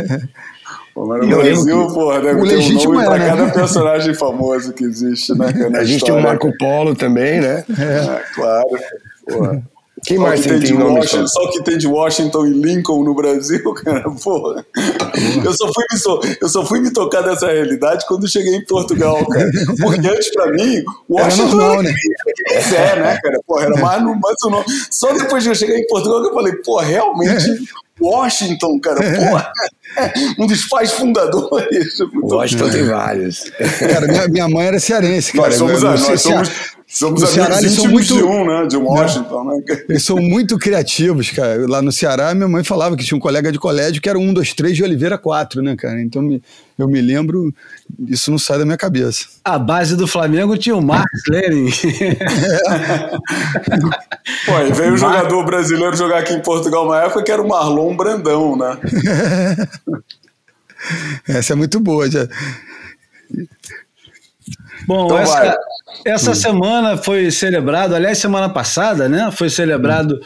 Pô, 0.95 1.07
mas 1.07 1.27
no 1.27 1.37
Brasil, 1.37 1.87
porra, 1.89 2.21
deve 2.21 2.41
o 2.41 2.47
ter 2.47 2.59
um 2.59 2.73
nome 2.73 3.03
é, 3.03 3.07
pra 3.07 3.19
né? 3.19 3.27
cada 3.29 3.47
personagem 3.53 4.15
famoso 4.15 4.73
que 4.73 4.85
existe, 4.85 5.37
né? 5.37 5.47
É 5.47 5.79
a 5.79 5.85
gente 5.85 5.97
história. 5.97 6.15
tem 6.15 6.23
o 6.23 6.23
Marco 6.23 6.53
Polo 6.59 6.95
também, 6.95 7.41
né? 7.41 7.65
É, 7.71 8.35
claro. 8.35 8.69
Porra. 9.27 9.73
Quem 10.05 10.17
só 10.17 10.23
mais 10.25 10.41
que 10.41 10.49
tem, 10.49 10.59
tem 10.59 10.67
de 10.67 10.83
Washington, 10.83 11.27
Só 11.29 11.51
que 11.53 11.63
tem 11.63 11.79
de 11.79 11.87
Washington 11.87 12.47
e 12.47 12.51
Lincoln 12.51 13.05
no 13.05 13.15
Brasil, 13.15 13.63
cara, 13.75 14.11
porra. 14.11 14.67
Eu 15.45 15.55
só, 15.55 15.73
fui 15.73 15.85
me, 15.93 16.37
eu 16.41 16.49
só 16.49 16.67
fui 16.67 16.81
me 16.81 16.93
tocar 16.93 17.23
dessa 17.23 17.47
realidade 17.47 18.05
quando 18.09 18.29
cheguei 18.29 18.57
em 18.57 18.65
Portugal, 18.65 19.25
cara. 19.27 19.49
Porque 19.81 20.09
antes, 20.09 20.33
pra 20.33 20.51
mim, 20.51 20.83
Washington 21.09 21.47
era, 21.47 21.57
normal, 21.57 21.83
né? 21.85 21.95
é, 22.51 23.01
né, 23.01 23.21
cara? 23.23 23.39
Porra, 23.47 23.67
era 23.67 23.81
mais 23.81 24.03
mais 24.03 24.37
nome. 24.45 24.65
Só 24.91 25.13
depois 25.13 25.45
que 25.45 25.51
eu 25.51 25.55
cheguei 25.55 25.79
em 25.79 25.87
Portugal 25.87 26.21
que 26.21 26.29
eu 26.31 26.35
falei, 26.35 26.53
pô, 26.65 26.81
realmente, 26.81 27.63
Washington, 28.03 28.81
cara, 28.81 29.01
porra. 29.01 29.53
Um 30.39 30.47
dos 30.47 30.67
pais 30.67 30.93
fundadores. 30.93 31.99
Washington 32.23 32.71
tem 32.71 32.85
vários. 32.85 33.45
Cara, 33.79 34.07
minha, 34.07 34.29
minha 34.29 34.49
mãe 34.49 34.67
era 34.67 34.81
cearense, 34.81 35.33
cara. 35.33 35.49
Nós 35.49 35.57
somos, 35.57 35.83
nós 35.83 36.23
somos, 36.23 36.51
Somos 36.93 37.23
no 37.23 37.27
Ceará 37.27 37.57
eles 37.57 37.73
são 37.73 37.89
muito 37.89 38.15
de 38.15 38.23
um, 38.23 38.45
né? 38.45 38.67
De 38.67 38.77
Washington, 38.77 39.45
né? 39.45 39.63
Eles 39.89 40.05
são 40.05 40.19
muito 40.19 40.59
criativos, 40.59 41.31
cara. 41.31 41.67
Lá 41.67 41.81
no 41.81 41.91
Ceará, 41.91 42.35
minha 42.35 42.47
mãe 42.47 42.63
falava 42.63 42.95
que 42.99 43.03
tinha 43.03 43.17
um 43.17 43.21
colega 43.21 43.51
de 43.51 43.59
colégio 43.59 44.03
que 44.03 44.11
era 44.11 44.19
um, 44.19 44.35
dois, 44.35 44.53
três 44.53 44.77
de 44.77 44.85
Oliveira 44.85 45.17
quatro, 45.17 45.63
né, 45.63 45.75
cara? 45.75 46.03
Então 46.03 46.39
eu 46.79 46.87
me 46.87 47.01
lembro, 47.01 47.51
isso 48.07 48.31
não 48.31 48.39
sai 48.39 48.59
da 48.59 48.67
minha 48.67 48.77
cabeça. 48.77 49.25
A 49.43 49.59
base 49.59 49.97
do 49.97 50.07
Flamengo 50.07 50.55
tinha 50.59 50.77
o 50.77 50.83
Marcos 50.83 51.23
Lenin. 51.31 51.71
Pô, 54.45 54.61
e 54.61 54.73
veio 54.75 54.93
um 54.93 54.99
jogador 54.99 55.47
brasileiro 55.47 55.97
jogar 55.97 56.19
aqui 56.19 56.35
em 56.35 56.43
Portugal 56.43 56.85
uma 56.85 57.01
época 57.01 57.23
que 57.23 57.33
era 57.33 57.41
o 57.41 57.49
Marlon 57.49 57.97
Brandão, 57.97 58.55
né? 58.55 58.77
Essa 61.27 61.55
é 61.55 61.57
muito 61.57 61.81
boa, 61.81 62.11
já. 62.11 62.29
Bom, 64.87 65.07
então 65.07 65.19
essa, 65.19 65.59
essa 66.05 66.31
hum. 66.33 66.35
semana 66.35 66.97
foi 66.97 67.31
celebrado, 67.31 67.95
aliás, 67.95 68.19
semana 68.19 68.49
passada, 68.49 69.09
né? 69.09 69.31
Foi 69.31 69.49
celebrado 69.49 70.17
hum. 70.17 70.21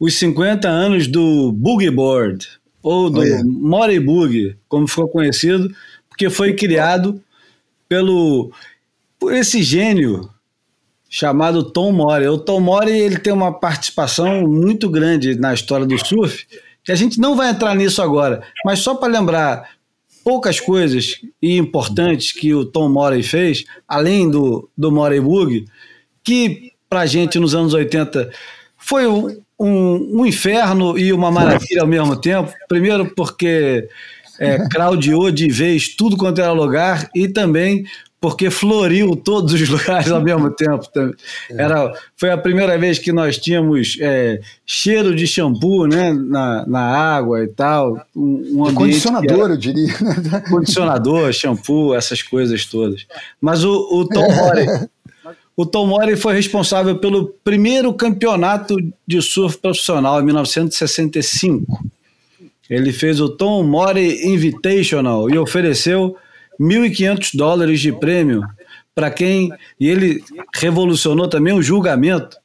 os 0.00 0.14
50 0.14 0.68
anos 0.68 1.06
do 1.06 1.52
Boogie 1.52 1.90
Board, 1.90 2.48
ou 2.82 3.10
do 3.10 3.20
oh, 3.20 4.00
Boogie, 4.02 4.56
como 4.68 4.88
ficou 4.88 5.08
conhecido, 5.08 5.70
porque 6.08 6.30
foi 6.30 6.54
criado 6.54 7.20
pelo 7.88 8.52
por 9.18 9.34
esse 9.34 9.62
gênio 9.62 10.30
chamado 11.08 11.64
Tom 11.64 11.92
Morey. 11.92 12.28
O 12.28 12.38
Tom 12.38 12.60
Morey 12.60 12.98
ele 12.98 13.18
tem 13.18 13.32
uma 13.32 13.52
participação 13.52 14.42
muito 14.46 14.88
grande 14.88 15.34
na 15.34 15.52
história 15.52 15.84
do 15.84 15.98
surf, 16.06 16.46
que 16.84 16.92
a 16.92 16.94
gente 16.94 17.20
não 17.20 17.36
vai 17.36 17.50
entrar 17.50 17.74
nisso 17.74 18.00
agora, 18.00 18.42
mas 18.64 18.78
só 18.78 18.94
para 18.94 19.12
lembrar 19.12 19.68
poucas 20.24 20.60
coisas 20.60 21.20
importantes 21.42 22.32
que 22.32 22.54
o 22.54 22.64
Tom 22.64 22.88
Morey 22.88 23.22
fez, 23.22 23.64
além 23.88 24.30
do, 24.30 24.68
do 24.76 24.92
Morey 24.92 25.20
Bug, 25.20 25.64
que 26.22 26.72
para 26.88 27.00
a 27.00 27.06
gente 27.06 27.38
nos 27.38 27.54
anos 27.54 27.72
80 27.72 28.30
foi 28.76 29.06
um, 29.06 29.40
um, 29.58 30.20
um, 30.20 30.26
inferno 30.26 30.98
e 30.98 31.12
uma 31.12 31.30
maravilha 31.30 31.82
ao 31.82 31.86
mesmo 31.86 32.16
tempo. 32.16 32.52
Primeiro 32.68 33.14
porque 33.14 33.88
é, 34.38 34.66
craudiou 34.68 35.30
de 35.30 35.48
vez 35.48 35.88
tudo 35.88 36.16
quanto 36.16 36.40
era 36.40 36.52
lugar 36.52 37.08
e 37.14 37.28
também 37.28 37.84
porque 38.20 38.50
floriu 38.50 39.16
todos 39.16 39.54
os 39.54 39.66
lugares 39.70 40.10
ao 40.10 40.20
mesmo 40.20 40.50
tempo. 40.50 40.86
Era, 41.50 41.92
foi 42.16 42.30
a 42.30 42.36
primeira 42.36 42.76
vez 42.76 42.98
que 42.98 43.12
nós 43.12 43.38
tínhamos 43.38 43.96
é, 44.00 44.40
cheiro 44.66 45.14
de 45.14 45.26
shampoo 45.26 45.86
né, 45.86 46.12
na, 46.12 46.66
na 46.66 46.80
água 46.80 47.42
e 47.42 47.48
tal. 47.48 48.04
Um, 48.14 48.66
um 48.66 48.74
condicionador, 48.74 49.44
era, 49.44 49.54
eu 49.54 49.56
diria. 49.56 49.94
Condicionador, 50.50 51.32
shampoo, 51.32 51.94
essas 51.94 52.22
coisas 52.22 52.66
todas. 52.66 53.06
Mas 53.40 53.64
o, 53.64 53.72
o 53.72 54.06
Tom 54.06 54.28
Morey. 54.36 54.66
O 55.56 55.66
Tom 55.66 55.86
Morey 55.86 56.16
foi 56.16 56.34
responsável 56.34 56.98
pelo 56.98 57.34
primeiro 57.44 57.92
campeonato 57.92 58.76
de 59.06 59.20
surf 59.20 59.58
profissional 59.58 60.20
em 60.20 60.24
1965. 60.24 61.84
Ele 62.68 62.92
fez 62.92 63.20
o 63.20 63.28
Tom 63.28 63.62
Morey 63.62 64.26
Invitational 64.26 65.28
e 65.28 65.36
ofereceu 65.36 66.16
1.500 66.60 67.30
dólares 67.34 67.80
de 67.80 67.92
prêmio 67.92 68.42
para 68.94 69.10
quem. 69.10 69.50
E 69.78 69.88
ele 69.88 70.22
revolucionou 70.54 71.28
também 71.28 71.54
o 71.54 71.62
julgamento, 71.62 72.36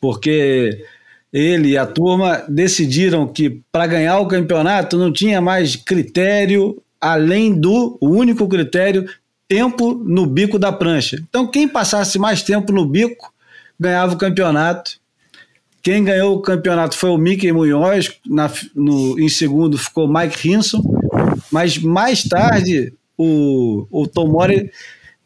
porque 0.00 0.84
ele 1.32 1.70
e 1.70 1.78
a 1.78 1.86
turma 1.86 2.44
decidiram 2.48 3.26
que 3.26 3.60
para 3.70 3.86
ganhar 3.86 4.18
o 4.18 4.28
campeonato 4.28 4.96
não 4.96 5.12
tinha 5.12 5.40
mais 5.40 5.76
critério 5.76 6.82
além 7.00 7.54
do 7.54 7.98
o 8.00 8.08
único 8.08 8.48
critério 8.48 9.06
tempo 9.48 9.94
no 9.94 10.26
bico 10.26 10.58
da 10.58 10.72
prancha. 10.72 11.22
Então 11.28 11.46
quem 11.46 11.68
passasse 11.68 12.18
mais 12.18 12.42
tempo 12.42 12.72
no 12.72 12.86
bico 12.86 13.32
ganhava 13.78 14.14
o 14.14 14.18
campeonato. 14.18 14.98
Quem 15.82 16.02
ganhou 16.02 16.36
o 16.36 16.40
campeonato 16.40 16.96
foi 16.96 17.10
o 17.10 17.18
Mickey 17.18 17.52
Munhoz, 17.52 18.12
na, 18.26 18.50
no, 18.74 19.20
em 19.20 19.28
segundo 19.28 19.78
ficou 19.78 20.12
Mike 20.12 20.50
Hinson, 20.50 20.82
mas 21.52 21.78
mais 21.78 22.24
tarde 22.24 22.92
o, 23.16 23.86
o 23.90 24.06
Tomori 24.06 24.70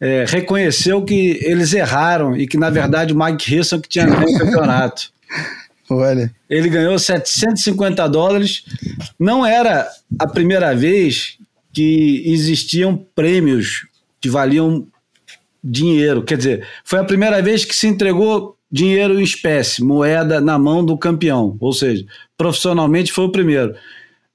é, 0.00 0.24
reconheceu 0.26 1.02
que 1.04 1.38
eles 1.42 1.72
erraram 1.74 2.36
e 2.36 2.46
que, 2.46 2.56
na 2.56 2.70
verdade, 2.70 3.12
o 3.12 3.18
Mike 3.18 3.54
Hilson 3.54 3.80
que 3.80 3.88
tinha 3.88 4.06
ganho 4.06 4.28
o 4.28 4.38
campeonato. 4.38 5.12
Olha. 5.90 6.32
Ele 6.48 6.68
ganhou 6.68 6.98
750 6.98 8.08
dólares. 8.08 8.64
Não 9.18 9.44
era 9.44 9.88
a 10.18 10.26
primeira 10.26 10.74
vez 10.74 11.36
que 11.72 12.22
existiam 12.26 12.96
prêmios 13.14 13.86
que 14.20 14.28
valiam 14.28 14.86
dinheiro. 15.62 16.22
Quer 16.22 16.38
dizer, 16.38 16.66
foi 16.84 17.00
a 17.00 17.04
primeira 17.04 17.42
vez 17.42 17.64
que 17.64 17.74
se 17.74 17.88
entregou 17.88 18.56
dinheiro 18.70 19.20
em 19.20 19.24
espécie, 19.24 19.82
moeda 19.82 20.40
na 20.40 20.58
mão 20.58 20.84
do 20.84 20.96
campeão. 20.96 21.56
Ou 21.60 21.72
seja, 21.72 22.04
profissionalmente 22.38 23.12
foi 23.12 23.24
o 23.24 23.32
primeiro 23.32 23.74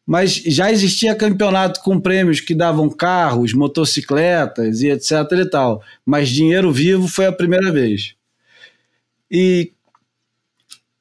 mas 0.05 0.35
já 0.35 0.71
existia 0.71 1.15
campeonato 1.15 1.81
com 1.81 1.99
prêmios 1.99 2.39
que 2.39 2.53
davam 2.53 2.89
carros, 2.89 3.53
motocicletas 3.53 4.81
e 4.81 4.89
etc 4.89 5.11
e 5.31 5.49
tal. 5.49 5.81
Mas 6.05 6.29
dinheiro 6.29 6.71
vivo 6.71 7.07
foi 7.07 7.25
a 7.25 7.31
primeira 7.31 7.71
vez. 7.71 8.13
E 9.31 9.71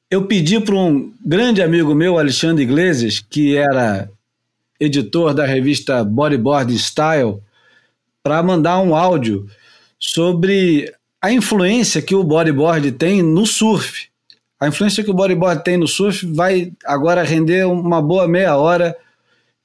eu 0.09 0.25
pedi 0.25 0.59
para 0.59 0.75
um 0.75 1.13
grande 1.23 1.61
amigo 1.61 1.93
meu, 1.93 2.17
Alexandre 2.17 2.63
Iglesias, 2.63 3.19
que 3.19 3.55
era 3.55 4.09
editor 4.79 5.33
da 5.33 5.45
revista 5.45 6.03
Bodyboard 6.03 6.77
Style, 6.77 7.39
para 8.23 8.41
mandar 8.41 8.79
um 8.79 8.95
áudio 8.95 9.47
sobre 9.99 10.91
a 11.21 11.31
influência 11.31 12.01
que 12.01 12.15
o 12.15 12.23
bodyboard 12.23 12.91
tem 12.93 13.21
no 13.21 13.45
surf. 13.45 14.07
A 14.59 14.67
influência 14.67 15.03
que 15.03 15.11
o 15.11 15.13
bodyboard 15.13 15.63
tem 15.63 15.77
no 15.77 15.87
surf 15.87 16.25
vai 16.33 16.71
agora 16.85 17.23
render 17.23 17.65
uma 17.67 18.01
boa 18.01 18.27
meia 18.27 18.55
hora, 18.55 18.95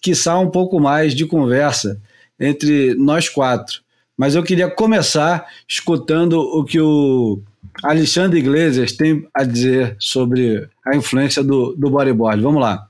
quiçá 0.00 0.38
um 0.38 0.50
pouco 0.50 0.80
mais 0.80 1.14
de 1.14 1.26
conversa 1.26 2.00
entre 2.38 2.94
nós 2.94 3.28
quatro. 3.28 3.80
Mas 4.16 4.34
eu 4.34 4.42
queria 4.42 4.68
começar 4.68 5.46
escutando 5.68 6.40
o 6.40 6.64
que 6.64 6.80
o 6.80 7.40
Alexandre 7.82 8.38
Iglesias 8.38 8.92
tem 8.92 9.26
a 9.32 9.44
dizer 9.44 9.96
sobre 9.98 10.68
a 10.84 10.96
influência 10.96 11.42
do, 11.42 11.74
do 11.76 11.88
bodyboard. 11.88 12.42
Vamos 12.42 12.60
lá. 12.60 12.86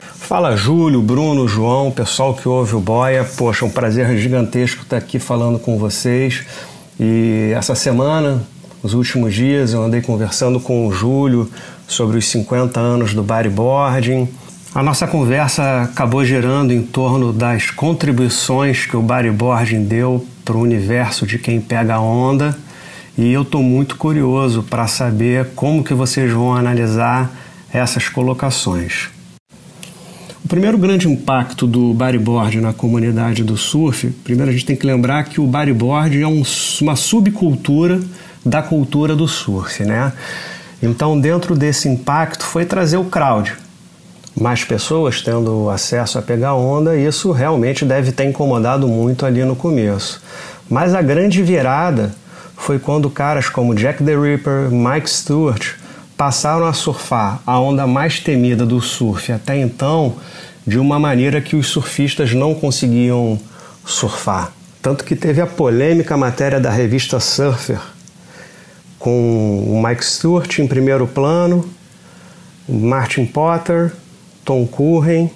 Fala 0.00 0.56
Júlio, 0.56 1.00
Bruno, 1.00 1.46
João, 1.46 1.90
pessoal 1.90 2.34
que 2.34 2.48
ouve 2.48 2.74
o 2.74 2.80
Boia. 2.80 3.24
Poxa, 3.24 3.64
um 3.64 3.70
prazer 3.70 4.16
gigantesco 4.18 4.82
estar 4.82 4.96
aqui 4.96 5.18
falando 5.18 5.58
com 5.58 5.78
vocês. 5.78 6.44
E 6.98 7.52
essa 7.54 7.74
semana, 7.74 8.42
nos 8.82 8.94
últimos 8.94 9.34
dias, 9.34 9.72
eu 9.72 9.82
andei 9.82 10.00
conversando 10.00 10.60
com 10.60 10.86
o 10.86 10.92
Júlio 10.92 11.50
sobre 11.86 12.18
os 12.18 12.26
50 12.28 12.78
anos 12.78 13.12
do 13.12 13.22
bodyboarding. 13.22 14.28
A 14.74 14.82
nossa 14.82 15.06
conversa 15.06 15.82
acabou 15.82 16.24
gerando 16.24 16.72
em 16.72 16.82
torno 16.82 17.32
das 17.32 17.70
contribuições 17.70 18.86
que 18.86 18.96
o 18.96 19.02
bodyboarding 19.02 19.84
deu 19.84 20.24
para 20.44 20.56
o 20.56 20.60
universo 20.60 21.26
de 21.26 21.38
quem 21.38 21.60
pega 21.60 21.96
a 21.96 22.00
onda 22.00 22.56
e 23.16 23.32
eu 23.32 23.42
estou 23.42 23.62
muito 23.64 23.96
curioso 23.96 24.62
para 24.62 24.86
saber 24.86 25.48
como 25.56 25.82
que 25.82 25.92
vocês 25.92 26.32
vão 26.32 26.54
analisar 26.54 27.32
essas 27.72 28.08
colocações. 28.08 29.08
O 30.44 30.48
primeiro 30.48 30.78
grande 30.78 31.08
impacto 31.08 31.66
do 31.66 31.92
bodyboard 31.92 32.60
na 32.60 32.72
comunidade 32.72 33.42
do 33.42 33.56
surf, 33.56 34.08
primeiro 34.22 34.50
a 34.50 34.54
gente 34.54 34.64
tem 34.64 34.76
que 34.76 34.86
lembrar 34.86 35.24
que 35.24 35.40
o 35.40 35.46
bodyboard 35.46 36.22
é 36.22 36.28
um, 36.28 36.42
uma 36.80 36.94
subcultura 36.94 38.00
da 38.48 38.62
cultura 38.62 39.14
do 39.14 39.28
surf, 39.28 39.84
né? 39.84 40.12
Então, 40.82 41.20
dentro 41.20 41.54
desse 41.54 41.88
impacto, 41.88 42.44
foi 42.44 42.64
trazer 42.64 42.96
o 42.96 43.04
crowd. 43.04 43.54
Mais 44.40 44.64
pessoas 44.64 45.20
tendo 45.20 45.68
acesso 45.68 46.18
a 46.18 46.22
pegar 46.22 46.54
onda, 46.54 46.96
e 46.96 47.06
isso 47.06 47.32
realmente 47.32 47.84
deve 47.84 48.12
ter 48.12 48.24
incomodado 48.24 48.88
muito 48.88 49.26
ali 49.26 49.44
no 49.44 49.56
começo. 49.56 50.22
Mas 50.70 50.94
a 50.94 51.02
grande 51.02 51.42
virada 51.42 52.14
foi 52.56 52.78
quando 52.78 53.10
caras 53.10 53.48
como 53.48 53.74
Jack 53.74 54.02
the 54.02 54.16
Ripper, 54.16 54.70
Mike 54.70 55.10
Stewart 55.10 55.74
passaram 56.16 56.66
a 56.66 56.72
surfar 56.72 57.40
a 57.46 57.60
onda 57.60 57.86
mais 57.86 58.18
temida 58.18 58.66
do 58.66 58.80
surf 58.80 59.30
até 59.30 59.56
então 59.56 60.16
de 60.66 60.78
uma 60.78 60.98
maneira 60.98 61.40
que 61.40 61.54
os 61.54 61.68
surfistas 61.68 62.34
não 62.34 62.54
conseguiam 62.54 63.38
surfar. 63.86 64.52
Tanto 64.82 65.04
que 65.04 65.16
teve 65.16 65.40
a 65.40 65.46
polêmica 65.46 66.16
matéria 66.16 66.60
da 66.60 66.70
revista 66.70 67.18
Surfer 67.20 67.78
com 68.98 69.64
o 69.66 69.82
Mike 69.86 70.04
Stewart 70.04 70.58
em 70.58 70.66
primeiro 70.66 71.06
plano, 71.06 71.68
Martin 72.68 73.24
Potter, 73.24 73.92
Tom 74.44 74.66
Curren 74.66 75.30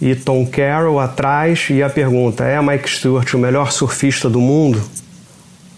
e 0.00 0.14
Tom 0.14 0.46
Carroll 0.46 0.98
atrás 0.98 1.68
e 1.70 1.82
a 1.82 1.90
pergunta 1.90 2.44
é 2.44 2.60
Mike 2.60 2.88
Stewart 2.88 3.34
o 3.34 3.38
melhor 3.38 3.70
surfista 3.70 4.28
do 4.28 4.40
mundo? 4.40 4.82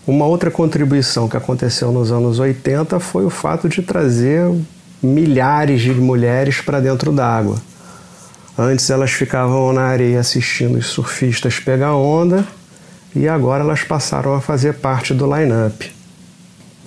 Uma 0.06 0.26
outra 0.26 0.50
contribuição 0.50 1.28
que 1.28 1.36
aconteceu 1.36 1.90
nos 1.90 2.12
anos 2.12 2.38
80 2.38 3.00
foi 3.00 3.24
o 3.24 3.30
fato 3.30 3.68
de 3.68 3.82
trazer 3.82 4.50
milhares 5.02 5.80
de 5.80 5.92
mulheres 5.92 6.60
para 6.60 6.80
dentro 6.80 7.12
d'água. 7.12 7.56
Antes 8.56 8.88
elas 8.88 9.10
ficavam 9.10 9.72
na 9.72 9.82
areia 9.82 10.20
assistindo 10.20 10.78
os 10.78 10.86
surfistas 10.86 11.58
pegar 11.58 11.94
onda 11.94 12.46
e 13.16 13.26
agora 13.26 13.62
elas 13.62 13.82
passaram 13.82 14.34
a 14.34 14.40
fazer 14.40 14.74
parte 14.74 15.12
do 15.12 15.26
line-up. 15.34 15.93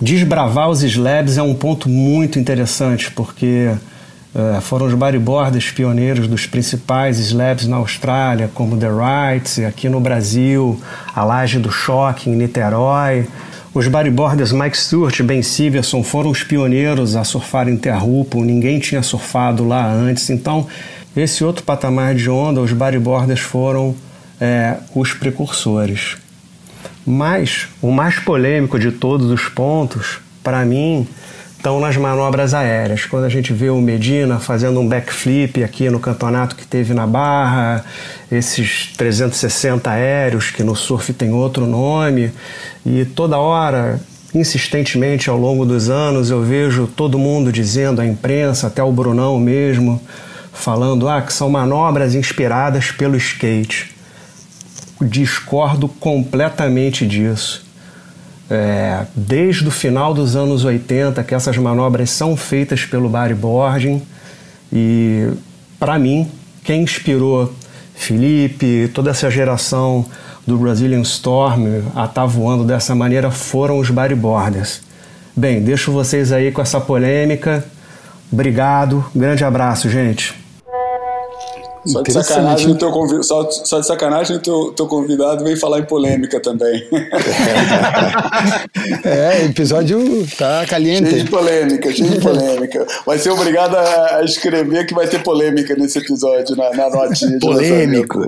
Desbravar 0.00 0.68
os 0.68 0.82
slabs 0.82 1.38
é 1.38 1.42
um 1.42 1.54
ponto 1.54 1.88
muito 1.88 2.38
interessante 2.38 3.10
porque 3.10 3.74
é, 4.32 4.60
foram 4.60 4.86
os 4.86 4.94
bodyboarders 4.94 5.72
pioneiros 5.72 6.28
dos 6.28 6.46
principais 6.46 7.18
slabs 7.18 7.66
na 7.66 7.76
Austrália, 7.76 8.48
como 8.54 8.76
The 8.76 8.88
Wrights, 8.88 9.58
aqui 9.60 9.88
no 9.88 9.98
Brasil, 9.98 10.80
a 11.12 11.24
Laje 11.24 11.58
do 11.58 11.72
Choque, 11.72 12.30
em 12.30 12.36
Niterói. 12.36 13.26
Os 13.74 13.88
bodyboarders 13.88 14.52
Mike 14.52 14.78
Stewart 14.78 15.18
e 15.18 15.22
Ben 15.24 15.42
Siverson 15.42 16.04
foram 16.04 16.30
os 16.30 16.44
pioneiros 16.44 17.16
a 17.16 17.24
surfar 17.24 17.68
em 17.68 17.76
Terrupo, 17.76 18.44
ninguém 18.44 18.78
tinha 18.78 19.02
surfado 19.02 19.66
lá 19.66 19.90
antes. 19.90 20.30
Então, 20.30 20.68
esse 21.16 21.42
outro 21.42 21.64
patamar 21.64 22.14
de 22.14 22.30
onda, 22.30 22.60
os 22.60 22.72
bodyboarders 22.72 23.40
foram 23.40 23.96
é, 24.40 24.76
os 24.94 25.12
precursores. 25.12 26.16
Mas 27.10 27.68
o 27.80 27.90
mais 27.90 28.18
polêmico 28.18 28.78
de 28.78 28.92
todos 28.92 29.30
os 29.30 29.48
pontos, 29.48 30.18
para 30.44 30.62
mim, 30.62 31.08
estão 31.56 31.80
nas 31.80 31.96
manobras 31.96 32.52
aéreas. 32.52 33.06
Quando 33.06 33.24
a 33.24 33.30
gente 33.30 33.50
vê 33.50 33.70
o 33.70 33.80
Medina 33.80 34.38
fazendo 34.38 34.78
um 34.78 34.86
backflip 34.86 35.64
aqui 35.64 35.88
no 35.88 35.98
campeonato 35.98 36.54
que 36.54 36.66
teve 36.66 36.92
na 36.92 37.06
Barra, 37.06 37.82
esses 38.30 38.92
360 38.94 39.90
aéreos 39.90 40.50
que 40.50 40.62
no 40.62 40.76
surf 40.76 41.14
tem 41.14 41.32
outro 41.32 41.64
nome, 41.64 42.30
e 42.84 43.06
toda 43.06 43.38
hora, 43.38 43.98
insistentemente 44.34 45.30
ao 45.30 45.38
longo 45.38 45.64
dos 45.64 45.88
anos, 45.88 46.28
eu 46.28 46.42
vejo 46.42 46.86
todo 46.86 47.18
mundo 47.18 47.50
dizendo, 47.50 48.02
a 48.02 48.06
imprensa, 48.06 48.66
até 48.66 48.82
o 48.82 48.92
Brunão 48.92 49.40
mesmo, 49.40 49.98
falando 50.52 51.08
ah, 51.08 51.22
que 51.22 51.32
são 51.32 51.48
manobras 51.48 52.14
inspiradas 52.14 52.90
pelo 52.90 53.16
skate. 53.16 53.96
Discordo 55.00 55.88
completamente 55.88 57.06
disso 57.06 57.68
é, 58.50 59.04
desde 59.14 59.68
o 59.68 59.70
final 59.70 60.14
dos 60.14 60.34
anos 60.34 60.64
80 60.64 61.22
que 61.22 61.34
essas 61.34 61.56
manobras 61.58 62.10
são 62.10 62.36
feitas 62.36 62.84
pelo 62.84 63.08
bodyboarding 63.08 64.02
e 64.72 65.28
para 65.78 65.98
mim 65.98 66.30
quem 66.64 66.82
inspirou 66.82 67.52
Felipe, 67.94 68.90
toda 68.94 69.10
essa 69.10 69.30
geração 69.30 70.06
do 70.46 70.56
Brazilian 70.56 71.02
Storm 71.02 71.66
a 71.94 72.04
estar 72.04 72.08
tá 72.08 72.26
voando 72.26 72.64
dessa 72.64 72.94
maneira 72.94 73.30
foram 73.30 73.78
os 73.78 73.90
bodyboarders. 73.90 74.80
Bem, 75.36 75.60
deixo 75.60 75.90
vocês 75.90 76.32
aí 76.32 76.52
com 76.52 76.62
essa 76.62 76.80
polêmica. 76.80 77.64
Obrigado, 78.32 79.04
grande 79.14 79.44
abraço, 79.44 79.90
gente. 79.90 80.34
Só 81.88 82.02
de 82.02 82.12
sacanagem, 82.12 82.76
teu 82.76 82.90
convid... 82.90 83.24
só, 83.24 83.50
só 83.50 83.80
de 83.80 83.86
sacanagem 83.86 84.36
o 84.36 84.40
teu, 84.40 84.72
teu 84.76 84.86
convidado 84.86 85.42
vem 85.42 85.56
falar 85.56 85.80
em 85.80 85.84
polêmica 85.84 86.40
também. 86.40 86.86
é, 89.04 89.46
episódio 89.46 90.26
tá 90.36 90.66
caliente. 90.66 91.10
Cheio 91.10 91.24
de 91.24 91.30
polêmica, 91.30 91.92
cheio 91.92 92.10
de 92.10 92.20
polêmica. 92.20 92.86
Vai 93.06 93.18
ser 93.18 93.30
obrigado 93.30 93.76
a, 93.76 94.22
escrever 94.22 94.86
que 94.86 94.94
vai 94.94 95.06
ter 95.06 95.22
polêmica 95.22 95.74
nesse 95.76 95.98
episódio, 95.98 96.56
na, 96.56 96.70
na 96.70 96.90
notinha. 96.90 97.38
Polêmico. 97.38 98.20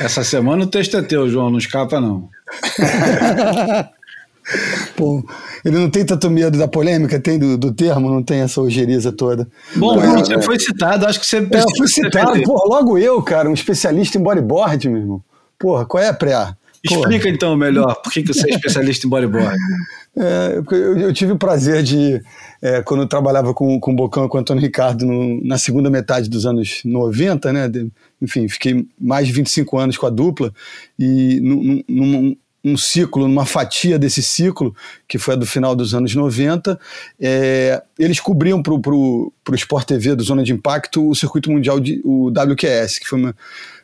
Essa 0.00 0.24
semana 0.24 0.64
o 0.64 0.66
texto 0.66 0.96
é 0.96 1.02
teu, 1.02 1.28
João, 1.28 1.50
não 1.50 1.58
escapa 1.58 2.00
não. 2.00 2.28
Pô, 4.96 5.24
ele 5.64 5.78
não 5.78 5.90
tem 5.90 6.04
tanto 6.04 6.30
medo 6.30 6.58
da 6.58 6.66
polêmica, 6.66 7.20
tem 7.20 7.38
do, 7.38 7.56
do 7.56 7.72
termo, 7.72 8.10
não 8.10 8.22
tem 8.22 8.40
essa 8.40 8.60
ojeriza 8.60 9.12
toda. 9.12 9.48
Bom, 9.76 9.98
você 9.98 10.34
é, 10.34 10.42
foi 10.42 10.58
citado, 10.58 11.06
acho 11.06 11.20
que 11.20 11.26
você. 11.26 11.38
É, 11.38 11.60
eu 11.60 11.76
fui 11.76 11.88
citado, 11.88 12.42
pô, 12.42 12.66
logo 12.66 12.98
eu, 12.98 13.22
cara, 13.22 13.48
um 13.48 13.54
especialista 13.54 14.18
em 14.18 14.22
bodyboard, 14.22 14.88
meu 14.88 15.00
irmão. 15.00 15.22
Porra, 15.58 15.84
qual 15.84 16.02
é 16.02 16.08
a 16.08 16.14
pré? 16.14 16.54
Explica 16.82 17.28
então 17.28 17.54
melhor 17.56 17.94
por 18.02 18.10
que, 18.10 18.22
que 18.22 18.32
você 18.32 18.50
é 18.50 18.54
especialista 18.54 19.06
em 19.06 19.10
bodyboard. 19.10 19.56
É, 20.16 20.58
eu, 20.58 20.98
eu, 20.98 21.12
tive 21.12 21.32
o 21.32 21.38
prazer 21.38 21.84
de, 21.84 22.20
é, 22.60 22.82
quando 22.82 23.04
eu 23.04 23.08
trabalhava 23.08 23.54
com, 23.54 23.78
com 23.78 23.92
o 23.92 23.94
Bocão 23.94 24.26
e 24.26 24.28
com 24.28 24.36
o 24.36 24.40
Antônio 24.40 24.60
Ricardo 24.60 25.06
no, 25.06 25.40
na 25.46 25.56
segunda 25.56 25.88
metade 25.88 26.28
dos 26.28 26.44
anos 26.44 26.82
90, 26.84 27.52
né? 27.52 27.68
De, 27.68 27.88
enfim, 28.20 28.48
fiquei 28.48 28.86
mais 29.00 29.28
de 29.28 29.32
25 29.32 29.78
anos 29.78 29.96
com 29.96 30.06
a 30.06 30.10
dupla 30.10 30.52
e 30.98 31.40
num, 31.40 31.84
num, 31.88 32.36
um 32.64 32.76
ciclo, 32.76 33.26
numa 33.26 33.46
fatia 33.46 33.98
desse 33.98 34.22
ciclo, 34.22 34.74
que 35.08 35.18
foi 35.18 35.36
do 35.36 35.46
final 35.46 35.74
dos 35.74 35.94
anos 35.94 36.14
90, 36.14 36.78
é, 37.18 37.82
eles 37.98 38.20
cobriam 38.20 38.62
para 38.62 38.74
o 38.74 39.32
Sport 39.54 39.86
TV 39.86 40.14
do 40.14 40.22
Zona 40.22 40.42
de 40.42 40.52
Impacto 40.52 41.08
o 41.08 41.14
circuito 41.14 41.50
mundial, 41.50 41.80
de, 41.80 42.00
o 42.04 42.28
WQS, 42.28 42.98
que 42.98 43.08
foi 43.08 43.18
uma, 43.18 43.36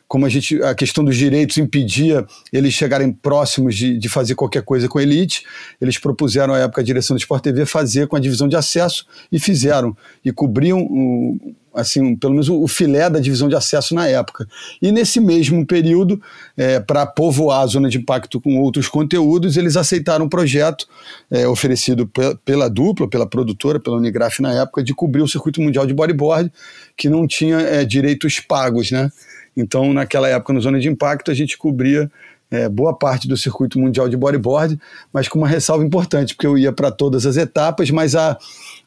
como 0.07 0.25
a 0.25 0.29
gente 0.29 0.61
a 0.63 0.73
questão 0.73 1.03
dos 1.03 1.17
direitos 1.17 1.57
impedia 1.57 2.25
eles 2.51 2.73
chegarem 2.73 3.11
próximos 3.11 3.75
de, 3.75 3.97
de 3.97 4.09
fazer 4.09 4.35
qualquer 4.35 4.63
coisa 4.63 4.87
com 4.87 4.97
a 4.99 5.03
elite, 5.03 5.43
eles 5.81 5.97
propuseram 5.97 6.53
à 6.53 6.59
época 6.59 6.81
a 6.81 6.83
direção 6.83 7.15
do 7.15 7.19
Sport 7.19 7.43
TV 7.43 7.65
fazer 7.65 8.07
com 8.07 8.15
a 8.15 8.19
divisão 8.19 8.47
de 8.47 8.55
acesso 8.55 9.05
e 9.31 9.39
fizeram 9.39 9.95
e 10.23 10.31
cobriam 10.31 10.81
o, 10.81 11.37
assim, 11.77 12.15
pelo 12.15 12.33
menos 12.33 12.49
o, 12.49 12.67
filé 12.67 13.07
da 13.09 13.19
divisão 13.19 13.47
de 13.47 13.55
acesso 13.55 13.93
na 13.93 14.07
época. 14.07 14.47
E 14.81 14.91
nesse 14.91 15.19
mesmo 15.19 15.65
período, 15.65 16.19
é, 16.57 16.79
para 16.79 17.05
povoar 17.05 17.61
a 17.61 17.67
zona 17.67 17.87
de 17.87 17.99
impacto 17.99 18.41
com 18.41 18.59
outros 18.59 18.87
conteúdos, 18.87 19.57
eles 19.57 19.77
aceitaram 19.77 20.25
um 20.25 20.29
projeto 20.29 20.87
é, 21.29 21.47
oferecido 21.47 22.09
pela 22.43 22.67
dupla, 22.67 23.07
pela 23.07 23.27
produtora, 23.27 23.79
pela 23.79 23.97
Unigraf 23.97 24.41
na 24.41 24.53
época, 24.53 24.83
de 24.83 24.93
cobrir 24.93 25.21
o 25.21 25.27
circuito 25.27 25.61
mundial 25.61 25.85
de 25.85 25.93
bodyboard, 25.93 26.51
que 26.97 27.09
não 27.09 27.27
tinha 27.27 27.59
é, 27.59 27.85
direitos 27.85 28.39
pagos, 28.39 28.89
né? 28.89 29.11
Então, 29.57 29.91
naquela 29.91 30.29
época, 30.29 30.53
no 30.53 30.61
Zona 30.61 30.79
de 30.79 30.87
Impacto, 30.87 31.31
a 31.31 31.33
gente 31.33 31.57
cobria 31.57 32.09
é, 32.49 32.69
boa 32.69 32.93
parte 32.93 33.27
do 33.27 33.35
circuito 33.35 33.79
mundial 33.79 34.07
de 34.07 34.15
bodyboard, 34.15 34.79
mas 35.11 35.27
com 35.27 35.39
uma 35.39 35.47
ressalva 35.47 35.83
importante, 35.83 36.35
porque 36.35 36.47
eu 36.47 36.57
ia 36.57 36.71
para 36.71 36.91
todas 36.91 37.25
as 37.25 37.35
etapas, 37.35 37.89
mas 37.89 38.15
a, 38.15 38.37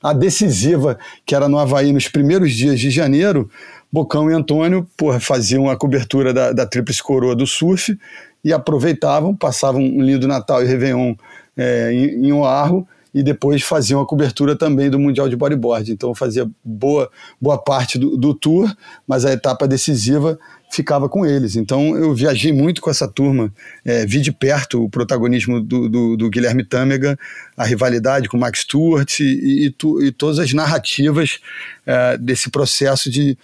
a 0.02 0.12
decisiva, 0.12 0.98
que 1.26 1.34
era 1.34 1.48
no 1.48 1.58
Havaí 1.58 1.92
nos 1.92 2.08
primeiros 2.08 2.52
dias 2.52 2.78
de 2.80 2.90
janeiro, 2.90 3.50
Bocão 3.92 4.30
e 4.30 4.34
Antônio 4.34 4.86
porra, 4.96 5.18
faziam 5.18 5.68
a 5.68 5.76
cobertura 5.76 6.32
da, 6.32 6.52
da 6.52 6.64
Tríplice 6.64 7.02
Coroa 7.02 7.34
do 7.34 7.46
surf 7.46 7.98
e 8.44 8.52
aproveitavam, 8.52 9.34
passavam 9.34 9.82
um 9.82 10.00
lindo 10.00 10.28
Natal 10.28 10.62
e 10.62 10.66
Réveillon 10.66 11.14
é, 11.56 11.92
em, 11.92 12.26
em 12.26 12.32
Oahu 12.32 12.86
e 13.12 13.22
depois 13.22 13.62
faziam 13.62 14.00
a 14.00 14.06
cobertura 14.06 14.56
também 14.56 14.88
do 14.88 14.98
Mundial 14.98 15.28
de 15.28 15.36
Bodyboard. 15.36 15.90
Então 15.90 16.14
fazia 16.14 16.48
boa, 16.64 17.10
boa 17.40 17.58
parte 17.58 17.98
do, 17.98 18.16
do 18.16 18.32
tour, 18.32 18.72
mas 19.06 19.24
a 19.24 19.32
etapa 19.32 19.66
decisiva 19.66 20.38
ficava 20.70 21.08
com 21.08 21.26
eles. 21.26 21.56
Então 21.56 21.96
eu 21.96 22.14
viajei 22.14 22.52
muito 22.52 22.80
com 22.80 22.88
essa 22.88 23.08
turma, 23.08 23.52
é, 23.84 24.06
vi 24.06 24.20
de 24.20 24.32
perto 24.32 24.84
o 24.84 24.88
protagonismo 24.88 25.60
do, 25.60 25.88
do, 25.88 26.16
do 26.16 26.30
Guilherme 26.30 26.64
Tâmega, 26.64 27.18
a 27.56 27.64
rivalidade 27.64 28.28
com 28.28 28.36
o 28.36 28.40
Max 28.40 28.60
Stewart 28.60 29.20
e, 29.20 29.66
e, 29.66 29.70
tu, 29.70 30.02
e 30.02 30.12
todas 30.12 30.38
as 30.38 30.52
narrativas 30.52 31.40
é, 31.84 32.16
desse 32.16 32.50
processo 32.50 33.10
de, 33.10 33.36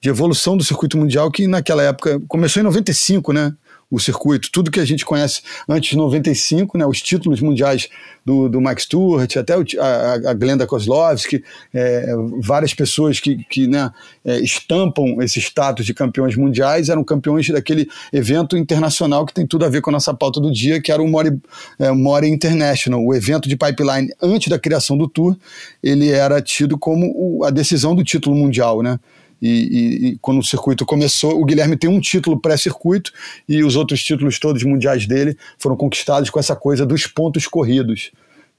de 0.00 0.08
evolução 0.08 0.56
do 0.56 0.64
circuito 0.64 0.96
mundial 0.96 1.30
que 1.30 1.46
naquela 1.46 1.82
época 1.82 2.20
começou 2.26 2.60
em 2.60 2.64
95, 2.64 3.32
né? 3.32 3.52
O 3.90 3.98
circuito, 3.98 4.50
tudo 4.52 4.70
que 4.70 4.78
a 4.78 4.84
gente 4.84 5.04
conhece 5.04 5.42
antes 5.68 5.90
de 5.90 5.96
95, 5.96 6.78
né, 6.78 6.86
os 6.86 7.02
títulos 7.02 7.40
mundiais 7.40 7.88
do, 8.24 8.48
do 8.48 8.60
Max 8.60 8.84
Stewart, 8.84 9.36
até 9.36 9.56
o, 9.56 9.64
a, 9.80 10.30
a 10.30 10.34
Glenda 10.34 10.66
Kozlovski, 10.66 11.42
é, 11.74 12.14
várias 12.40 12.72
pessoas 12.72 13.18
que, 13.18 13.44
que 13.44 13.66
né, 13.66 13.90
é, 14.24 14.38
estampam 14.40 15.20
esse 15.20 15.40
status 15.40 15.84
de 15.84 15.92
campeões 15.92 16.36
mundiais 16.36 16.88
eram 16.88 17.02
campeões 17.02 17.48
daquele 17.48 17.88
evento 18.12 18.56
internacional 18.56 19.26
que 19.26 19.34
tem 19.34 19.46
tudo 19.46 19.64
a 19.64 19.68
ver 19.68 19.80
com 19.80 19.90
a 19.90 19.94
nossa 19.94 20.14
pauta 20.14 20.40
do 20.40 20.52
dia, 20.52 20.80
que 20.80 20.92
era 20.92 21.02
o 21.02 21.08
Mori, 21.08 21.36
é, 21.78 21.90
Mori 21.90 22.28
International, 22.28 23.04
o 23.04 23.14
evento 23.14 23.48
de 23.48 23.56
pipeline 23.56 24.12
antes 24.22 24.48
da 24.48 24.58
criação 24.58 24.96
do 24.96 25.08
Tour, 25.08 25.36
ele 25.82 26.10
era 26.10 26.40
tido 26.40 26.78
como 26.78 27.12
o, 27.14 27.44
a 27.44 27.50
decisão 27.50 27.94
do 27.94 28.04
título 28.04 28.36
mundial, 28.36 28.82
né? 28.82 28.98
E, 29.40 29.48
e, 29.48 30.08
e, 30.08 30.18
quando 30.18 30.38
o 30.38 30.44
circuito 30.44 30.84
começou, 30.84 31.40
o 31.40 31.44
Guilherme 31.44 31.76
tem 31.76 31.88
um 31.88 32.00
título 32.00 32.38
pré-circuito 32.38 33.12
e 33.48 33.64
os 33.64 33.76
outros 33.76 34.02
títulos 34.02 34.38
todos 34.38 34.62
mundiais 34.62 35.06
dele 35.06 35.36
foram 35.58 35.76
conquistados 35.76 36.30
com 36.30 36.38
essa 36.38 36.54
coisa 36.54 36.84
dos 36.84 37.06
pontos 37.06 37.46
corridos. 37.46 38.10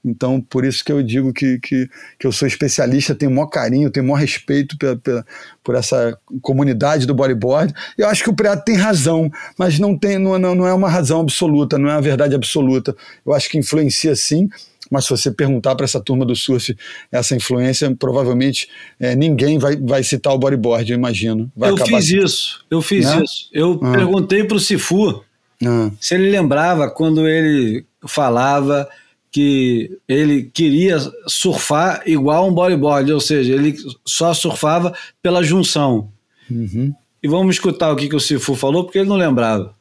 Então, 0.04 0.40
por 0.40 0.64
isso 0.64 0.84
que 0.84 0.90
eu 0.90 1.00
digo 1.00 1.32
que, 1.32 1.60
que, 1.60 1.88
que 2.18 2.26
eu 2.26 2.32
sou 2.32 2.48
especialista, 2.48 3.14
tenho 3.14 3.30
maior 3.30 3.46
carinho, 3.46 3.90
tenho 3.90 4.04
maior 4.04 4.18
respeito 4.18 4.76
pela, 4.76 4.96
pela, 4.96 5.24
por 5.62 5.76
essa 5.76 6.18
comunidade 6.40 7.06
do 7.06 7.14
bodyboard. 7.14 7.72
Eu 7.96 8.08
acho 8.08 8.24
que 8.24 8.30
o 8.30 8.34
Preto 8.34 8.64
tem 8.64 8.74
razão, 8.74 9.30
mas 9.56 9.78
não, 9.78 9.96
tem, 9.96 10.18
não, 10.18 10.38
não 10.38 10.66
é 10.66 10.74
uma 10.74 10.88
razão 10.88 11.20
absoluta, 11.20 11.78
não 11.78 11.88
é 11.88 11.92
uma 11.92 12.02
verdade 12.02 12.34
absoluta. 12.34 12.96
Eu 13.24 13.32
acho 13.32 13.48
que 13.48 13.56
influencia 13.56 14.16
sim, 14.16 14.48
mas 14.92 15.06
se 15.06 15.10
você 15.10 15.30
perguntar 15.30 15.74
para 15.74 15.84
essa 15.84 15.98
turma 15.98 16.26
do 16.26 16.36
surf 16.36 16.76
essa 17.10 17.34
influência, 17.34 17.94
provavelmente 17.98 18.68
é, 19.00 19.16
ninguém 19.16 19.58
vai, 19.58 19.74
vai 19.76 20.04
citar 20.04 20.34
o 20.34 20.38
bodyboard, 20.38 20.92
eu 20.92 20.98
imagino. 20.98 21.50
Vai 21.56 21.70
eu 21.70 21.76
fiz 21.78 22.10
isso, 22.10 22.64
eu 22.70 22.82
fiz 22.82 23.06
né? 23.06 23.22
isso. 23.24 23.48
Eu 23.52 23.80
ah. 23.82 23.92
perguntei 23.92 24.44
para 24.44 24.58
o 24.58 24.60
Sifu 24.60 25.24
ah. 25.64 25.90
se 25.98 26.14
ele 26.14 26.30
lembrava 26.30 26.90
quando 26.90 27.26
ele 27.26 27.86
falava 28.06 28.86
que 29.30 29.98
ele 30.06 30.50
queria 30.52 30.98
surfar 31.26 32.02
igual 32.04 32.46
um 32.46 32.52
bodyboard, 32.52 33.10
ou 33.14 33.20
seja, 33.20 33.54
ele 33.54 33.74
só 34.04 34.34
surfava 34.34 34.94
pela 35.22 35.42
junção. 35.42 36.10
Uhum. 36.50 36.94
E 37.22 37.28
vamos 37.28 37.54
escutar 37.54 37.90
o 37.90 37.96
que, 37.96 38.10
que 38.10 38.16
o 38.16 38.20
Sifu 38.20 38.54
falou, 38.54 38.84
porque 38.84 38.98
ele 38.98 39.08
não 39.08 39.16
lembrava. 39.16 39.74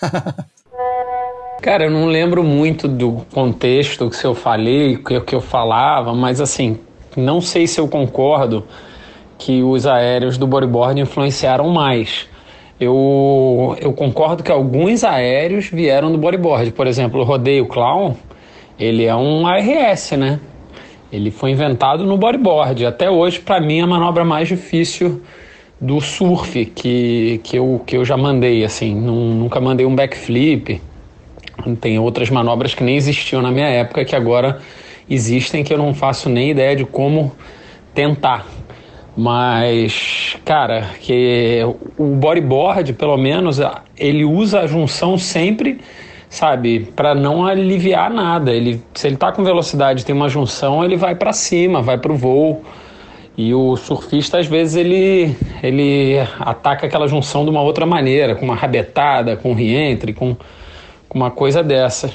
Cara, 1.62 1.84
eu 1.84 1.92
não 1.92 2.06
lembro 2.06 2.42
muito 2.42 2.88
do 2.88 3.24
contexto 3.32 4.10
que 4.10 4.24
eu 4.26 4.34
falei, 4.34 4.96
o 4.96 5.20
que 5.20 5.32
eu 5.32 5.40
falava, 5.40 6.12
mas 6.12 6.40
assim, 6.40 6.76
não 7.16 7.40
sei 7.40 7.68
se 7.68 7.80
eu 7.80 7.86
concordo 7.86 8.64
que 9.38 9.62
os 9.62 9.86
aéreos 9.86 10.36
do 10.36 10.44
bodyboard 10.44 11.00
influenciaram 11.00 11.68
mais. 11.68 12.28
Eu, 12.80 13.76
eu 13.80 13.92
concordo 13.92 14.42
que 14.42 14.50
alguns 14.50 15.04
aéreos 15.04 15.66
vieram 15.66 16.10
do 16.10 16.18
bodyboard. 16.18 16.72
Por 16.72 16.88
exemplo, 16.88 17.20
o 17.20 17.24
rodeio 17.24 17.64
clown, 17.66 18.16
ele 18.76 19.04
é 19.04 19.14
um 19.14 19.46
ARS, 19.46 20.10
né? 20.18 20.40
Ele 21.12 21.30
foi 21.30 21.52
inventado 21.52 22.04
no 22.04 22.18
bodyboard. 22.18 22.84
Até 22.86 23.08
hoje, 23.08 23.38
para 23.38 23.60
mim, 23.60 23.78
é 23.78 23.82
a 23.82 23.86
manobra 23.86 24.24
mais 24.24 24.48
difícil 24.48 25.22
do 25.80 26.00
surf 26.00 26.66
que, 26.66 27.40
que, 27.44 27.56
eu, 27.56 27.80
que 27.86 27.96
eu 27.96 28.04
já 28.04 28.16
mandei. 28.16 28.64
Assim, 28.64 28.92
nunca 28.96 29.60
mandei 29.60 29.86
um 29.86 29.94
backflip 29.94 30.80
tem 31.80 31.98
outras 31.98 32.30
manobras 32.30 32.74
que 32.74 32.82
nem 32.82 32.96
existiam 32.96 33.40
na 33.42 33.50
minha 33.50 33.68
época 33.68 34.04
que 34.04 34.16
agora 34.16 34.58
existem 35.08 35.62
que 35.62 35.72
eu 35.72 35.78
não 35.78 35.94
faço 35.94 36.28
nem 36.28 36.50
ideia 36.50 36.76
de 36.76 36.84
como 36.84 37.32
tentar. 37.94 38.46
Mas, 39.16 40.36
cara, 40.44 40.86
que 41.00 41.60
o 41.98 42.14
bodyboard, 42.14 42.94
pelo 42.94 43.16
menos, 43.18 43.60
ele 43.96 44.24
usa 44.24 44.60
a 44.60 44.66
junção 44.66 45.18
sempre, 45.18 45.80
sabe, 46.30 46.90
para 46.96 47.14
não 47.14 47.44
aliviar 47.44 48.10
nada. 48.10 48.52
Ele, 48.52 48.82
se 48.94 49.06
ele 49.06 49.16
tá 49.16 49.30
com 49.30 49.44
velocidade, 49.44 50.04
tem 50.04 50.14
uma 50.14 50.30
junção, 50.30 50.82
ele 50.82 50.96
vai 50.96 51.14
para 51.14 51.32
cima, 51.32 51.82
vai 51.82 51.98
para 51.98 52.12
o 52.12 52.16
voo. 52.16 52.62
E 53.36 53.54
o 53.54 53.76
surfista, 53.76 54.38
às 54.38 54.46
vezes, 54.46 54.76
ele, 54.76 55.36
ele 55.62 56.16
ataca 56.40 56.86
aquela 56.86 57.06
junção 57.06 57.44
de 57.44 57.50
uma 57.50 57.60
outra 57.60 57.84
maneira, 57.84 58.34
com 58.34 58.46
uma 58.46 58.54
rabetada, 58.54 59.36
com 59.36 59.52
reentre, 59.52 60.14
com 60.14 60.36
uma 61.14 61.30
coisa 61.30 61.62
dessa. 61.62 62.12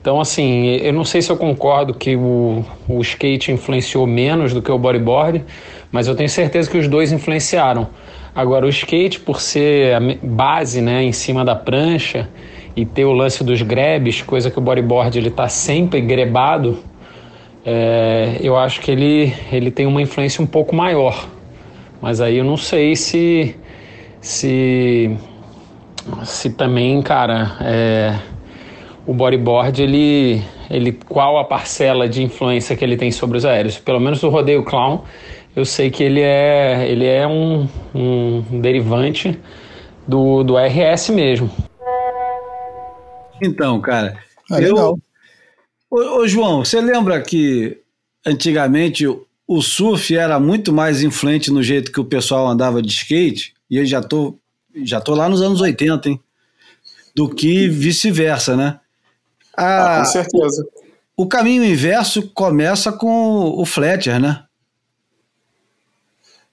Então, 0.00 0.20
assim, 0.20 0.76
eu 0.76 0.92
não 0.92 1.04
sei 1.04 1.20
se 1.20 1.30
eu 1.30 1.36
concordo 1.36 1.92
que 1.92 2.14
o, 2.14 2.64
o 2.88 3.00
skate 3.00 3.50
influenciou 3.50 4.06
menos 4.06 4.52
do 4.52 4.62
que 4.62 4.70
o 4.70 4.78
bodyboard, 4.78 5.44
mas 5.90 6.06
eu 6.06 6.14
tenho 6.14 6.28
certeza 6.28 6.70
que 6.70 6.78
os 6.78 6.86
dois 6.86 7.10
influenciaram. 7.10 7.88
Agora, 8.34 8.66
o 8.66 8.68
skate, 8.68 9.18
por 9.18 9.40
ser 9.40 9.94
a 9.94 10.00
base 10.22 10.80
né, 10.80 11.02
em 11.02 11.10
cima 11.10 11.44
da 11.44 11.56
prancha 11.56 12.28
e 12.76 12.84
ter 12.84 13.04
o 13.04 13.12
lance 13.12 13.42
dos 13.42 13.62
grebes, 13.62 14.22
coisa 14.22 14.50
que 14.50 14.58
o 14.58 14.62
bodyboard 14.62 15.18
ele 15.18 15.28
está 15.28 15.48
sempre 15.48 16.00
grebado, 16.00 16.78
é, 17.64 18.36
eu 18.40 18.56
acho 18.56 18.80
que 18.80 18.92
ele, 18.92 19.34
ele 19.50 19.72
tem 19.72 19.86
uma 19.86 20.00
influência 20.00 20.40
um 20.40 20.46
pouco 20.46 20.76
maior. 20.76 21.26
Mas 22.00 22.20
aí 22.20 22.36
eu 22.36 22.44
não 22.44 22.56
sei 22.56 22.94
se, 22.94 23.56
se 24.20 25.16
se 26.24 26.50
também, 26.50 27.00
cara, 27.02 27.56
é, 27.60 28.18
o 29.06 29.14
bodyboard, 29.14 29.82
ele, 29.82 30.42
ele, 30.70 30.92
qual 30.92 31.38
a 31.38 31.44
parcela 31.44 32.08
de 32.08 32.22
influência 32.22 32.76
que 32.76 32.84
ele 32.84 32.96
tem 32.96 33.10
sobre 33.10 33.38
os 33.38 33.44
aéreos? 33.44 33.78
Pelo 33.78 34.00
menos 34.00 34.22
o 34.22 34.28
rodeio 34.28 34.64
clown, 34.64 35.04
eu 35.54 35.64
sei 35.64 35.90
que 35.90 36.02
ele 36.02 36.20
é, 36.20 36.86
ele 36.88 37.06
é 37.06 37.26
um, 37.26 37.68
um 37.94 38.60
derivante 38.60 39.38
do, 40.06 40.42
do 40.42 40.56
RS 40.56 41.10
mesmo. 41.10 41.50
Então, 43.42 43.80
cara, 43.80 44.18
ah, 44.50 44.60
eu, 44.60 44.74
legal. 44.74 44.98
Ô, 45.90 46.20
ô, 46.20 46.28
João, 46.28 46.64
você 46.64 46.80
lembra 46.80 47.20
que 47.20 47.78
antigamente 48.26 49.06
o 49.06 49.62
surf 49.62 50.16
era 50.16 50.40
muito 50.40 50.72
mais 50.72 51.02
influente 51.02 51.50
no 51.50 51.62
jeito 51.62 51.92
que 51.92 52.00
o 52.00 52.04
pessoal 52.04 52.46
andava 52.48 52.82
de 52.82 52.88
skate? 52.88 53.54
E 53.70 53.78
eu 53.78 53.84
já 53.84 54.02
tô 54.02 54.36
já 54.84 55.00
tô 55.00 55.14
lá 55.14 55.28
nos 55.28 55.42
anos 55.42 55.60
80, 55.60 56.08
hein? 56.08 56.20
Do 57.14 57.28
que 57.28 57.68
vice-versa, 57.68 58.56
né? 58.56 58.78
Ah, 59.56 59.96
ah, 59.96 59.98
com 60.00 60.04
certeza. 60.06 60.66
O 61.16 61.26
caminho 61.26 61.64
inverso 61.64 62.30
começa 62.34 62.92
com 62.92 63.54
o 63.58 63.64
Fletcher, 63.64 64.20
né? 64.20 64.44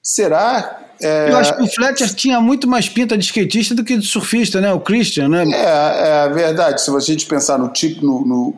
Será? 0.02 0.80
É... 1.02 1.32
Eu 1.32 1.38
acho 1.38 1.56
que 1.56 1.64
o 1.64 1.68
Fletcher 1.68 2.14
tinha 2.14 2.40
muito 2.40 2.68
mais 2.68 2.88
pinta 2.88 3.18
de 3.18 3.26
skatista 3.26 3.76
do 3.76 3.84
que 3.84 3.98
de 3.98 4.06
surfista, 4.06 4.62
né? 4.62 4.72
O 4.72 4.80
Christian, 4.80 5.28
né? 5.28 5.44
É, 5.52 6.26
é 6.26 6.30
verdade. 6.30 6.82
Se 6.82 6.96
a 6.96 7.00
gente 7.00 7.26
pensar 7.26 7.58
no 7.58 7.70
tipo, 7.70 8.06
no, 8.06 8.26
no 8.26 8.56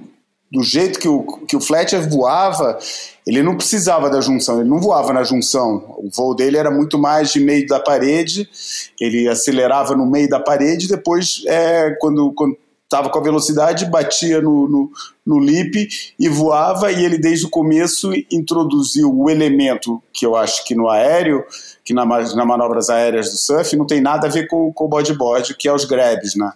do 0.52 0.64
jeito 0.64 1.00
que 1.00 1.08
o, 1.08 1.24
que 1.48 1.56
o 1.56 1.62
Fletcher 1.62 2.08
voava, 2.10 2.78
ele 3.26 3.41
não 3.41 3.58
precisava 3.58 4.10
da 4.10 4.22
junção, 4.22 4.60
ele 4.60 4.70
não 4.70 4.80
voava 4.80 5.12
na 5.12 5.24
junção. 5.24 5.96
O 5.98 6.10
voo 6.14 6.36
dele 6.36 6.58
era 6.58 6.72
muito 6.72 6.98
mais 6.98 7.32
de 7.32 7.39
meio 7.39 7.68
da 7.68 7.80
parede, 7.80 8.48
ele 9.00 9.28
acelerava 9.28 9.96
no 9.96 10.06
meio 10.06 10.30
da 10.30 10.39
parede, 10.39 10.88
depois, 10.88 11.43
é, 11.48 11.91
quando, 12.00 12.34
estava 12.86 13.10
com 13.10 13.20
a 13.20 13.24
velocidade, 13.24 13.86
batia 13.86 14.39
no, 14.39 14.70
no, 14.70 14.91
no 15.26 15.39
lip 15.39 15.88
e 16.20 16.30
voava, 16.30 16.91
e 16.91 17.04
ele 17.04 17.18
desde 17.18 17.46
o 17.46 17.50
começo 17.50 18.12
introduziu 18.32 19.12
o 19.12 19.30
elemento 19.30 20.02
que 20.14 20.26
eu 20.26 20.36
acho 20.36 20.64
que 20.66 20.76
no 20.76 20.88
aéreo, 20.88 21.43
que 21.84 21.93
na, 21.93 22.06
na 22.06 22.46
manobras 22.46 22.89
aéreas 22.89 23.32
do 23.32 23.38
surf, 23.38 23.76
não 23.76 23.86
tem 23.86 24.00
nada 24.00 24.28
a 24.28 24.30
ver 24.30 24.48
com, 24.48 24.72
com 24.72 24.86
o 24.86 24.88
bodyboard, 24.88 25.56
que 25.56 25.68
é 25.68 25.74
os 25.74 25.86
grabs, 25.86 26.36
né? 26.36 26.52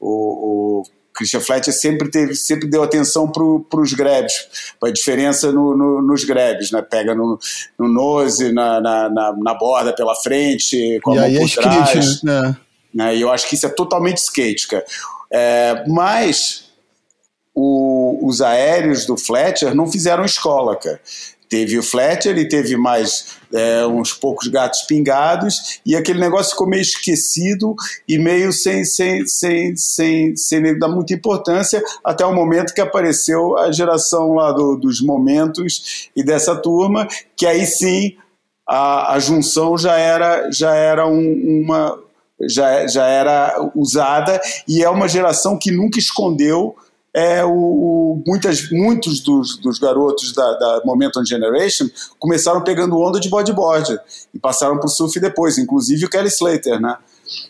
O, 0.00 0.80
o 0.80 0.82
Christian 1.14 1.40
Fletcher 1.40 1.72
sempre 1.72 2.10
teve, 2.10 2.34
sempre 2.34 2.68
deu 2.68 2.82
atenção 2.82 3.30
para 3.30 3.80
os 3.80 3.92
grebes, 3.92 4.34
para 4.80 4.88
a 4.88 4.92
diferença 4.92 5.52
no, 5.52 5.76
no, 5.76 6.02
nos 6.02 6.24
grebes, 6.24 6.72
né? 6.72 6.82
Pega 6.82 7.14
no, 7.14 7.38
no 7.78 7.88
nose, 7.88 8.52
na, 8.52 8.80
na, 8.80 9.08
na, 9.08 9.32
na 9.36 9.54
borda 9.54 9.94
pela 9.94 10.14
frente, 10.16 10.98
com 11.02 11.12
a 11.12 11.28
e 11.28 11.38
mão 11.38 11.48
por 11.48 11.58
é 11.58 11.62
trás. 11.62 11.88
Skate, 11.94 12.26
né? 12.26 12.56
né? 12.92 13.16
E 13.16 13.20
eu 13.20 13.30
acho 13.30 13.48
que 13.48 13.54
isso 13.54 13.66
é 13.66 13.70
totalmente 13.70 14.18
skate, 14.18 14.66
cara. 14.66 14.84
É, 15.30 15.84
mas 15.86 16.64
o, 17.54 18.18
os 18.26 18.42
aéreos 18.42 19.06
do 19.06 19.16
Fletcher 19.16 19.74
não 19.74 19.90
fizeram 19.90 20.24
escola, 20.24 20.76
cara. 20.76 21.00
Teve 21.54 21.78
o 21.78 21.84
Fletcher 21.84 22.36
e 22.36 22.48
teve 22.48 22.76
mais 22.76 23.26
é, 23.52 23.86
uns 23.86 24.12
poucos 24.12 24.48
gatos 24.48 24.82
pingados, 24.88 25.78
e 25.86 25.94
aquele 25.94 26.18
negócio 26.18 26.50
ficou 26.50 26.66
meio 26.66 26.82
esquecido 26.82 27.76
e 28.08 28.18
meio 28.18 28.52
sem, 28.52 28.84
sem, 28.84 29.24
sem, 29.24 29.76
sem, 29.76 30.36
sem 30.36 30.76
dar 30.76 30.88
muita 30.88 31.14
importância, 31.14 31.80
até 32.02 32.26
o 32.26 32.34
momento 32.34 32.74
que 32.74 32.80
apareceu 32.80 33.56
a 33.56 33.70
geração 33.70 34.34
lá 34.34 34.50
do, 34.50 34.74
dos 34.74 35.00
momentos 35.00 36.10
e 36.16 36.24
dessa 36.24 36.56
turma, 36.56 37.06
que 37.36 37.46
aí 37.46 37.64
sim 37.64 38.16
a, 38.68 39.14
a 39.14 39.20
junção 39.20 39.78
já 39.78 39.96
era, 39.96 40.50
já 40.50 40.74
era 40.74 41.06
um, 41.06 41.62
uma, 41.62 41.96
já, 42.48 42.84
já 42.88 43.06
era 43.06 43.70
usada 43.76 44.40
e 44.66 44.82
é 44.82 44.90
uma 44.90 45.06
geração 45.06 45.56
que 45.56 45.70
nunca 45.70 46.00
escondeu 46.00 46.74
é, 47.14 47.44
o, 47.44 47.50
o, 47.50 48.22
muitas, 48.26 48.70
muitos 48.72 49.20
dos, 49.20 49.56
dos 49.58 49.78
garotos 49.78 50.32
da, 50.34 50.52
da, 50.54 50.82
Momentum 50.84 51.24
Generation 51.24 51.88
começaram 52.18 52.62
pegando 52.62 52.98
onda 52.98 53.20
de 53.20 53.28
bodyboard 53.28 53.96
e 54.34 54.38
passaram 54.38 54.76
para 54.78 54.86
o 54.86 54.88
surf 54.88 55.20
depois, 55.20 55.56
inclusive 55.56 56.04
o 56.04 56.10
Kelly 56.10 56.26
Slater, 56.28 56.80
né? 56.80 56.96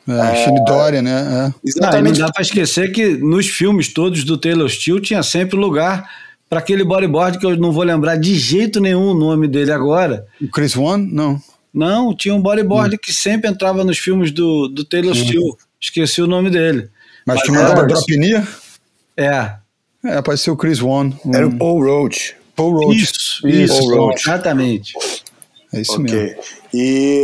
É, 0.06 0.44
é, 0.44 0.64
Dória, 0.66 1.00
né? 1.00 1.52
É. 1.64 1.68
Exatamente. 1.68 2.18
Não, 2.18 2.20
não 2.20 2.26
dá 2.26 2.32
para 2.32 2.42
esquecer 2.42 2.92
que 2.92 3.16
nos 3.16 3.48
filmes 3.48 3.92
todos 3.92 4.22
do 4.22 4.36
Taylor 4.36 4.68
Steele 4.68 5.00
tinha 5.00 5.22
sempre 5.22 5.56
lugar 5.56 6.08
para 6.48 6.58
aquele 6.58 6.84
bodyboard 6.84 7.38
que 7.38 7.46
eu 7.46 7.56
não 7.56 7.72
vou 7.72 7.82
lembrar 7.82 8.16
de 8.16 8.34
jeito 8.36 8.80
nenhum 8.80 9.08
o 9.10 9.14
nome 9.14 9.48
dele 9.48 9.72
agora. 9.72 10.26
O 10.40 10.48
Chris 10.48 10.76
One? 10.76 11.10
Não. 11.10 11.40
Não, 11.72 12.14
tinha 12.14 12.34
um 12.34 12.40
bodyboard 12.40 12.94
hum. 12.94 12.98
que 13.02 13.12
sempre 13.12 13.50
entrava 13.50 13.82
nos 13.82 13.98
filmes 13.98 14.30
do, 14.30 14.68
do 14.68 14.84
Taylor 14.84 15.12
hum. 15.12 15.14
Steele. 15.14 15.54
Esqueci 15.80 16.20
o 16.20 16.26
nome 16.26 16.50
dele. 16.50 16.90
Mas, 17.26 17.36
Mas 17.36 17.42
que 17.42 17.50
mandava 17.50 17.86
Dropnia? 17.86 18.46
É. 19.16 19.54
É, 20.04 20.22
pode 20.22 20.40
ser 20.40 20.50
o 20.50 20.56
Chris 20.56 20.82
One. 20.82 21.16
Era 21.32 21.46
o 21.46 21.56
Paul 21.56 21.82
Roach. 21.82 22.36
Paul 22.54 22.72
Roach. 22.72 23.02
Isso, 23.02 23.48
isso, 23.48 23.78
Paul 23.78 23.96
Roach. 23.96 24.22
exatamente. 24.22 24.94
É 25.72 25.80
isso 25.80 26.00
okay. 26.00 26.14
mesmo. 26.14 26.42
E, 26.76 27.22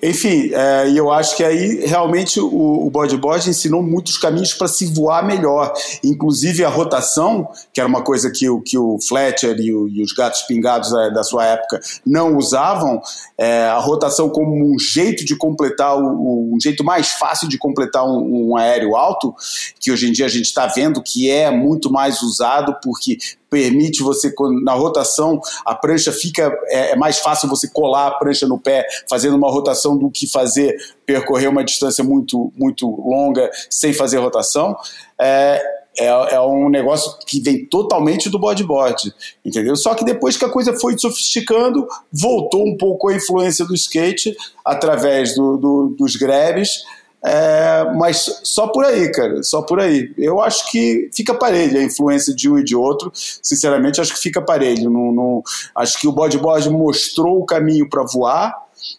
enfim, 0.00 0.52
é, 0.54 0.92
eu 0.96 1.10
acho 1.10 1.36
que 1.36 1.42
aí 1.42 1.84
realmente 1.84 2.38
o, 2.38 2.86
o 2.86 2.88
bodyboard 2.88 3.50
ensinou 3.50 3.82
muitos 3.82 4.16
caminhos 4.16 4.54
para 4.54 4.68
se 4.68 4.86
voar 4.86 5.26
melhor. 5.26 5.72
Inclusive 6.04 6.64
a 6.64 6.68
rotação, 6.68 7.48
que 7.74 7.80
era 7.80 7.88
uma 7.88 8.04
coisa 8.04 8.30
que 8.30 8.48
o, 8.48 8.60
que 8.60 8.78
o 8.78 9.00
Fletcher 9.00 9.58
e, 9.58 9.74
o, 9.74 9.88
e 9.88 10.04
os 10.04 10.12
gatos 10.12 10.42
pingados 10.42 10.92
da, 10.92 11.08
da, 11.08 11.24
sua 11.24 11.44
época 11.44 11.80
não 12.06 12.36
usavam, 12.36 13.02
é, 13.36 13.64
a 13.64 13.78
rotação 13.80 14.30
como 14.30 14.72
um 14.72 14.78
jeito 14.78 15.24
de 15.24 15.34
completar, 15.34 15.98
o, 15.98 16.54
um 16.54 16.60
jeito 16.60 16.84
mais 16.84 17.08
fácil 17.08 17.48
de 17.48 17.58
completar 17.58 18.06
um, 18.06 18.50
um 18.50 18.56
aéreo 18.56 18.94
alto, 18.94 19.34
que 19.80 19.90
hoje 19.90 20.08
em 20.08 20.12
dia 20.12 20.26
a 20.26 20.28
gente 20.28 20.46
está 20.46 20.68
vendo 20.68 21.02
que 21.02 21.28
é 21.28 21.50
muito 21.50 21.90
mais 21.90 22.22
usado, 22.22 22.76
porque 22.80 23.18
permite 23.52 24.02
você, 24.02 24.32
na 24.64 24.72
rotação, 24.72 25.38
a 25.66 25.74
prancha 25.74 26.10
fica. 26.10 26.50
É, 26.68 26.92
é, 26.92 26.96
mais 26.96 27.18
fácil 27.18 27.50
você 27.50 27.68
colar 27.68 28.06
a 28.06 28.10
prancha 28.12 28.46
no 28.46 28.58
pé 28.58 28.86
fazendo 29.10 29.36
uma 29.36 29.50
rotação 29.50 29.98
do 29.98 30.10
que 30.10 30.26
fazer 30.26 30.74
percorrer 31.04 31.48
uma 31.48 31.62
distância 31.62 32.02
muito, 32.02 32.50
muito 32.56 32.86
longa 32.86 33.50
sem 33.68 33.92
fazer 33.92 34.16
rotação. 34.16 34.74
É, 35.20 35.62
é, 35.98 36.06
é, 36.06 36.40
um 36.40 36.70
negócio 36.70 37.18
que 37.26 37.42
vem 37.42 37.66
totalmente 37.66 38.30
do 38.30 38.38
bodyboard, 38.38 39.12
entendeu? 39.44 39.76
Só 39.76 39.94
que 39.94 40.06
depois 40.06 40.38
que 40.38 40.44
a 40.46 40.48
coisa 40.48 40.72
foi 40.78 40.96
sofisticando, 40.96 41.86
voltou 42.10 42.66
um 42.66 42.78
pouco 42.78 43.10
a 43.10 43.14
influência 43.14 43.66
do 43.66 43.74
skate 43.74 44.34
através 44.64 45.34
do, 45.34 45.58
do, 45.58 45.94
dos 45.98 46.16
grabs 46.16 46.84
é, 47.24 47.84
mas 47.96 48.40
só 48.42 48.66
por 48.66 48.84
aí, 48.84 49.10
cara, 49.12 49.42
só 49.42 49.62
por 49.62 49.78
aí. 49.78 50.12
Eu 50.18 50.40
acho 50.40 50.70
que 50.70 51.08
fica 51.14 51.32
parelho 51.32 51.78
a 51.78 51.84
influência 51.84 52.34
de 52.34 52.50
um 52.50 52.58
e 52.58 52.64
de 52.64 52.74
outro. 52.74 53.12
Sinceramente, 53.14 54.00
acho 54.00 54.14
que 54.14 54.20
fica 54.20 54.42
parelho. 54.42 54.90
Não, 54.90 55.12
não 55.12 55.42
acho 55.76 56.00
que 56.00 56.08
o 56.08 56.12
bodyboard 56.12 56.68
mostrou 56.70 57.40
o 57.40 57.46
caminho 57.46 57.88
para 57.88 58.02
voar 58.02 58.52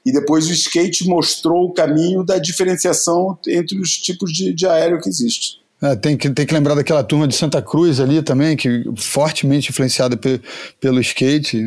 e 0.05 0.11
depois 0.13 0.47
o 0.47 0.53
skate 0.53 1.05
mostrou 1.07 1.65
o 1.65 1.73
caminho 1.73 2.23
da 2.23 2.37
diferenciação 2.37 3.37
entre 3.45 3.77
os 3.79 3.91
tipos 3.97 4.31
de, 4.31 4.53
de 4.53 4.65
aéreo 4.65 5.01
que 5.01 5.09
existe. 5.09 5.61
É, 5.81 5.97
tem, 5.97 6.15
que, 6.15 6.29
tem 6.29 6.45
que 6.45 6.53
lembrar 6.53 6.75
daquela 6.75 7.03
turma 7.03 7.27
de 7.27 7.35
Santa 7.35 7.61
Cruz 7.61 7.99
ali 7.99 8.21
também, 8.21 8.55
que 8.55 8.85
fortemente 8.95 9.69
influenciada 9.69 10.15
pe, 10.15 10.39
pelo 10.79 11.01
skate. 11.01 11.61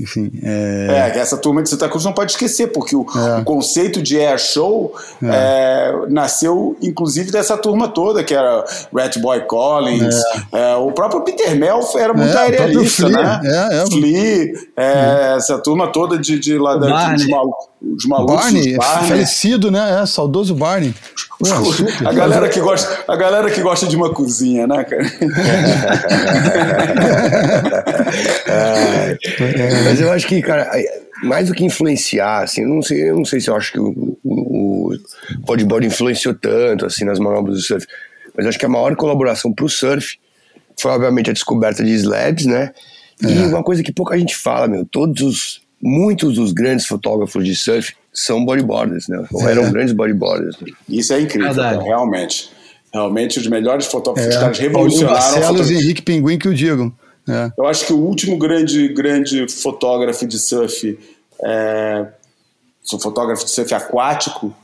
Enfim, 0.00 0.30
é... 0.42 1.12
é... 1.14 1.18
essa 1.18 1.36
turma 1.36 1.62
de 1.62 1.68
Santa 1.68 1.88
Cruz 1.88 2.04
não 2.04 2.12
pode 2.12 2.32
esquecer, 2.32 2.68
porque 2.68 2.96
o, 2.96 3.06
é. 3.14 3.40
o 3.40 3.44
conceito 3.44 4.02
de 4.02 4.18
air 4.18 4.38
show 4.38 4.92
é. 5.22 5.28
é 5.28 6.10
nasceu, 6.10 6.76
inclusive, 6.82 7.30
dessa 7.30 7.56
turma 7.56 7.88
toda, 7.88 8.24
que 8.24 8.34
era 8.34 8.64
Rat 8.92 9.18
Boy 9.18 9.42
Collins, 9.46 10.16
é. 10.52 10.72
É, 10.72 10.76
o 10.76 10.90
próprio 10.92 11.22
Peter 11.22 11.54
Melf 11.56 11.94
era 11.94 12.12
muito 12.12 12.36
aerialista, 12.36 13.08
né? 13.08 13.40
Flea, 13.90 14.52
essa 15.36 15.58
turma 15.58 15.88
toda 15.88 16.18
de, 16.18 16.38
de 16.38 16.58
lá 16.58 16.76
da, 16.76 17.14
de, 17.14 17.26
de, 17.26 17.34
os 17.96 18.06
malucos. 18.06 18.36
Barney, 18.36 18.76
Barney. 18.76 19.08
falecido, 19.08 19.70
né? 19.70 20.00
É, 20.02 20.06
saudoso 20.06 20.54
Barney. 20.54 20.94
A, 22.04 22.12
galera 22.12 22.48
que 22.48 22.60
gosta, 22.60 23.04
a 23.08 23.16
galera 23.16 23.50
que 23.50 23.60
gosta 23.60 23.86
de 23.86 23.96
uma 23.96 24.12
cozinha, 24.12 24.66
né, 24.66 24.84
cara? 24.84 25.02
mas 29.84 30.00
eu 30.00 30.12
acho 30.12 30.28
que, 30.28 30.40
cara, 30.40 30.70
mais 31.22 31.48
do 31.48 31.54
que 31.54 31.64
influenciar, 31.64 32.44
assim, 32.44 32.62
eu 32.62 32.68
não 32.68 32.82
sei, 32.82 33.10
eu 33.10 33.16
não 33.16 33.24
sei 33.24 33.40
se 33.40 33.50
eu 33.50 33.56
acho 33.56 33.72
que 33.72 33.80
o, 33.80 34.16
o, 34.22 34.94
o 34.94 34.98
bodyboard 35.40 35.86
influenciou 35.86 36.34
tanto, 36.34 36.86
assim, 36.86 37.04
nas 37.04 37.18
manobras 37.18 37.56
do 37.56 37.62
surf, 37.62 37.86
mas 38.36 38.44
eu 38.44 38.50
acho 38.50 38.58
que 38.58 38.66
a 38.66 38.68
maior 38.68 38.94
colaboração 38.96 39.52
pro 39.52 39.68
surf 39.68 40.18
foi, 40.78 40.90
obviamente, 40.90 41.30
a 41.30 41.32
descoberta 41.32 41.84
de 41.84 41.92
slabs, 41.92 42.46
né? 42.46 42.72
E 43.22 43.32
é. 43.32 43.46
uma 43.46 43.62
coisa 43.62 43.82
que 43.82 43.92
pouca 43.92 44.18
gente 44.18 44.36
fala, 44.36 44.66
meu, 44.66 44.84
todos 44.84 45.22
os 45.22 45.62
muitos 45.80 46.36
dos 46.36 46.52
grandes 46.52 46.86
fotógrafos 46.86 47.44
de 47.44 47.54
surf 47.54 47.94
são 48.14 48.44
bodyboarders, 48.44 49.08
né? 49.08 49.26
Ou 49.32 49.48
eram 49.48 49.64
é. 49.64 49.70
grandes 49.70 49.92
bodyboarders. 49.92 50.56
Né? 50.60 50.68
Isso 50.88 51.12
é 51.12 51.20
incrível, 51.20 51.54
cara, 51.54 51.82
realmente. 51.82 52.50
Realmente, 52.92 53.40
os 53.40 53.46
melhores 53.48 53.86
fotógrafos, 53.86 54.32
é. 54.32 54.36
os 54.36 54.40
caras 54.40 54.58
revolucionaram. 54.58 55.18
Marcelo 55.18 55.64
e 55.64 55.74
Henrique 55.74 56.02
Pinguim 56.02 56.38
que 56.38 56.48
o 56.48 56.54
digam. 56.54 56.92
É. 57.28 57.50
Eu 57.58 57.66
acho 57.66 57.86
que 57.86 57.92
o 57.92 57.98
último 57.98 58.38
grande, 58.38 58.88
grande 58.88 59.48
fotógrafo 59.50 60.26
de 60.26 60.38
surf, 60.38 60.98
é, 61.42 62.06
fotógrafo 63.02 63.44
de 63.44 63.50
surf 63.50 63.74
aquático, 63.74 64.54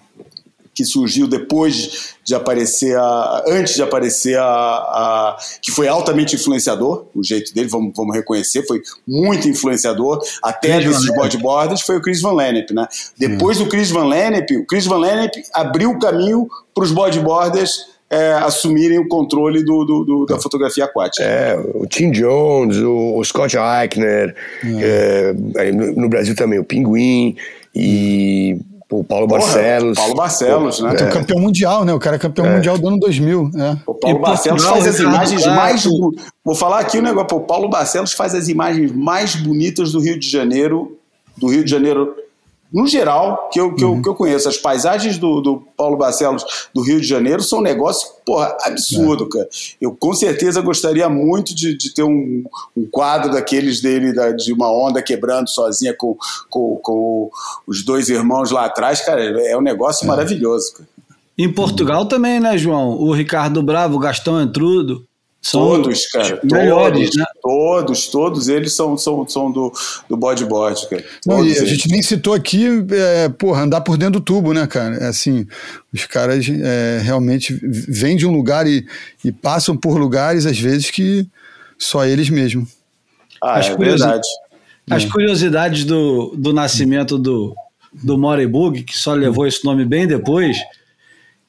que 0.75 0.85
surgiu 0.85 1.27
depois 1.27 2.15
de 2.25 2.35
aparecer 2.35 2.97
a, 2.97 3.45
antes 3.49 3.75
de 3.75 3.83
aparecer 3.83 4.39
a, 4.39 4.45
a, 4.45 5.37
que 5.61 5.71
foi 5.71 5.89
altamente 5.89 6.37
influenciador 6.37 7.07
o 7.15 7.23
jeito 7.23 7.53
dele 7.55 7.69
vamos, 7.69 7.93
vamos 7.95 8.15
reconhecer 8.15 8.67
foi 8.67 8.81
muito 9.07 9.49
influenciador 9.49 10.21
até 10.43 10.77
Chris 10.77 10.89
desses 10.89 11.15
bodyboarders 11.15 11.81
foi 11.83 11.97
o 11.97 12.03
Chris 12.03 12.21
Van 12.21 12.35
Lennep 12.35 12.73
né 12.73 12.87
depois 13.19 13.59
hum. 13.59 13.65
do 13.65 13.71
Chris 13.71 13.91
Van 13.91 14.07
Lennep 14.07 14.57
o 14.57 14.67
Chris 14.67 14.87
Van 14.87 14.99
Lennep 14.99 15.43
abriu 15.53 15.91
o 15.91 15.99
caminho 15.99 16.49
para 16.75 16.85
os 16.85 16.93
bodyboarders 16.93 17.91
é, 18.11 18.33
assumirem 18.33 18.99
o 18.99 19.07
controle 19.07 19.65
do, 19.65 19.85
do, 19.85 20.05
do, 20.05 20.27
da 20.27 20.37
fotografia 20.37 20.85
aquática. 20.85 21.23
É, 21.23 21.57
o 21.75 21.87
Tim 21.87 22.11
Jones, 22.11 22.77
o, 22.79 23.17
o 23.17 23.25
Scott 23.25 23.57
Eichner, 23.57 24.35
é. 24.65 25.35
É, 25.55 25.71
no 25.73 26.09
Brasil 26.09 26.35
também 26.35 26.59
o 26.59 26.65
Pinguim 26.65 27.37
e 27.73 28.59
o 28.91 29.05
Paulo 29.05 29.29
Porra, 29.29 29.41
Barcelos. 29.41 29.97
Paulo 29.97 30.15
Barcelos, 30.17 30.81
né? 30.81 30.97
É. 30.99 31.05
O 31.05 31.13
campeão 31.13 31.41
mundial, 31.41 31.85
né? 31.85 31.95
O 31.95 31.99
cara 32.01 32.17
é 32.17 32.19
campeão 32.19 32.47
é. 32.47 32.57
mundial 32.57 32.77
do 32.77 32.89
ano 32.89 32.99
2000. 32.99 33.51
É. 33.55 33.77
O 33.87 33.95
Paulo 33.95 34.19
e 34.19 34.21
Barcelos 34.21 34.65
Portugal, 34.65 34.83
faz 34.83 34.95
as 34.95 35.01
imagens 35.01 35.47
mais. 35.47 35.85
Vou 36.45 36.55
falar 36.57 36.81
aqui 36.81 36.99
o 36.99 37.01
um 37.01 37.05
negócio. 37.05 37.37
O 37.37 37.41
Paulo 37.41 37.69
Barcelos 37.69 38.13
faz 38.13 38.35
as 38.35 38.49
imagens 38.49 38.91
mais 38.93 39.37
bonitas 39.37 39.93
do 39.93 40.01
Rio 40.01 40.19
de 40.19 40.29
Janeiro, 40.29 40.99
do 41.37 41.47
Rio 41.49 41.65
de 41.65 41.71
Janeiro 41.71 42.17
no 42.73 42.87
geral, 42.87 43.49
que 43.53 43.61
eu, 43.61 43.75
que 43.75 43.83
eu, 43.83 43.93
uhum. 43.93 44.03
que 44.03 44.09
eu 44.09 44.15
conheço, 44.15 44.49
as 44.49 44.57
paisagens 44.57 45.19
do, 45.19 45.41
do 45.41 45.63
Paulo 45.77 45.97
Barcelos 45.97 46.45
do 46.73 46.83
Rio 46.83 47.01
de 47.01 47.07
Janeiro 47.07 47.43
são 47.43 47.59
um 47.59 47.63
negócio, 47.63 48.09
porra, 48.25 48.57
absurdo, 48.63 49.25
é. 49.25 49.29
cara. 49.29 49.49
Eu 49.81 49.93
com 49.93 50.15
certeza 50.15 50.61
gostaria 50.61 51.09
muito 51.09 51.55
de, 51.55 51.77
de 51.77 51.93
ter 51.93 52.05
um, 52.05 52.45
um 52.77 52.87
quadro 52.91 53.33
daqueles 53.33 53.81
dele, 53.81 54.13
da, 54.13 54.31
de 54.31 54.53
uma 54.53 54.71
onda 54.73 55.03
quebrando 55.03 55.49
sozinha 55.49 55.95
com, 55.97 56.17
com, 56.49 56.77
com 56.77 57.31
os 57.67 57.85
dois 57.85 58.09
irmãos 58.09 58.51
lá 58.51 58.67
atrás, 58.67 59.01
cara, 59.01 59.23
é 59.23 59.57
um 59.57 59.63
negócio 59.63 60.05
é. 60.05 60.09
maravilhoso, 60.09 60.73
cara. 60.75 60.89
Em 61.37 61.51
Portugal 61.51 62.05
também, 62.05 62.39
né, 62.39 62.59
João? 62.59 62.91
O 62.91 63.13
Ricardo 63.13 63.63
Bravo, 63.63 63.97
o 63.97 63.99
Gastão 63.99 64.43
Entrudo. 64.43 65.07
São 65.43 65.61
todos, 65.61 66.07
cara. 66.09 66.39
Melhores, 66.45 66.99
todos, 66.99 67.17
né? 67.17 67.25
Todos, 67.41 68.07
todos 68.09 68.49
eles 68.49 68.75
são, 68.75 68.97
são, 68.99 69.27
são 69.27 69.51
do, 69.51 69.73
do 70.09 70.17
bodyboard, 70.17 70.87
cara. 70.89 71.05
Não, 71.27 71.45
e 71.45 71.59
a 71.59 71.65
gente 71.65 71.89
nem 71.89 72.03
citou 72.03 72.35
aqui, 72.35 72.67
é, 72.91 73.29
porra, 73.31 73.63
andar 73.63 73.81
por 73.81 73.97
dentro 73.97 74.21
do 74.21 74.25
tubo, 74.25 74.53
né, 74.53 74.67
cara? 74.67 74.97
É 74.97 75.07
assim, 75.07 75.47
os 75.93 76.05
caras 76.05 76.47
é, 76.47 77.01
realmente 77.03 77.59
vêm 77.63 78.17
de 78.17 78.27
um 78.27 78.33
lugar 78.33 78.67
e, 78.67 78.87
e 79.25 79.33
passam 79.33 79.75
por 79.75 79.97
lugares, 79.97 80.45
às 80.45 80.59
vezes, 80.59 80.91
que 80.91 81.27
só 81.79 82.05
eles 82.05 82.29
mesmo. 82.29 82.69
Ah, 83.43 83.59
As 83.59 83.69
é 83.69 83.77
verdade. 83.77 84.29
As 84.91 85.05
curiosidades 85.07 85.85
do, 85.85 86.35
do 86.37 86.53
nascimento 86.53 87.17
do, 87.17 87.55
do 87.93 88.19
Morebug, 88.19 88.83
que 88.83 88.97
só 88.97 89.15
levou 89.15 89.47
esse 89.47 89.65
nome 89.65 89.87
bem 89.87 90.07
depois 90.07 90.59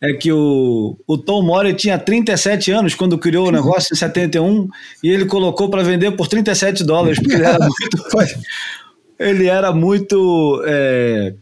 é 0.02 0.14
que 0.14 0.32
o, 0.32 0.97
o 1.06 1.18
Tom 1.18 1.43
Mori 1.43 1.74
tinha 1.76 1.97
37 1.97 2.72
anos 2.72 2.95
quando 2.95 3.20
criou 3.20 3.49
o 3.49 3.52
negócio 3.52 3.93
em 3.93 3.97
71 3.97 4.68
e 5.04 5.10
ele 5.10 5.26
colocou 5.26 5.70
para 5.70 5.84
vender 5.84 6.12
por 6.12 6.28
37 6.28 6.84
dólares, 6.84 7.20
porque 7.20 7.36
ele 7.36 7.45
era 7.45 7.60
muito. 7.70 8.41
ele 9.20 9.47
era 9.47 9.72
muito. 9.72 10.64
É, 10.66 11.36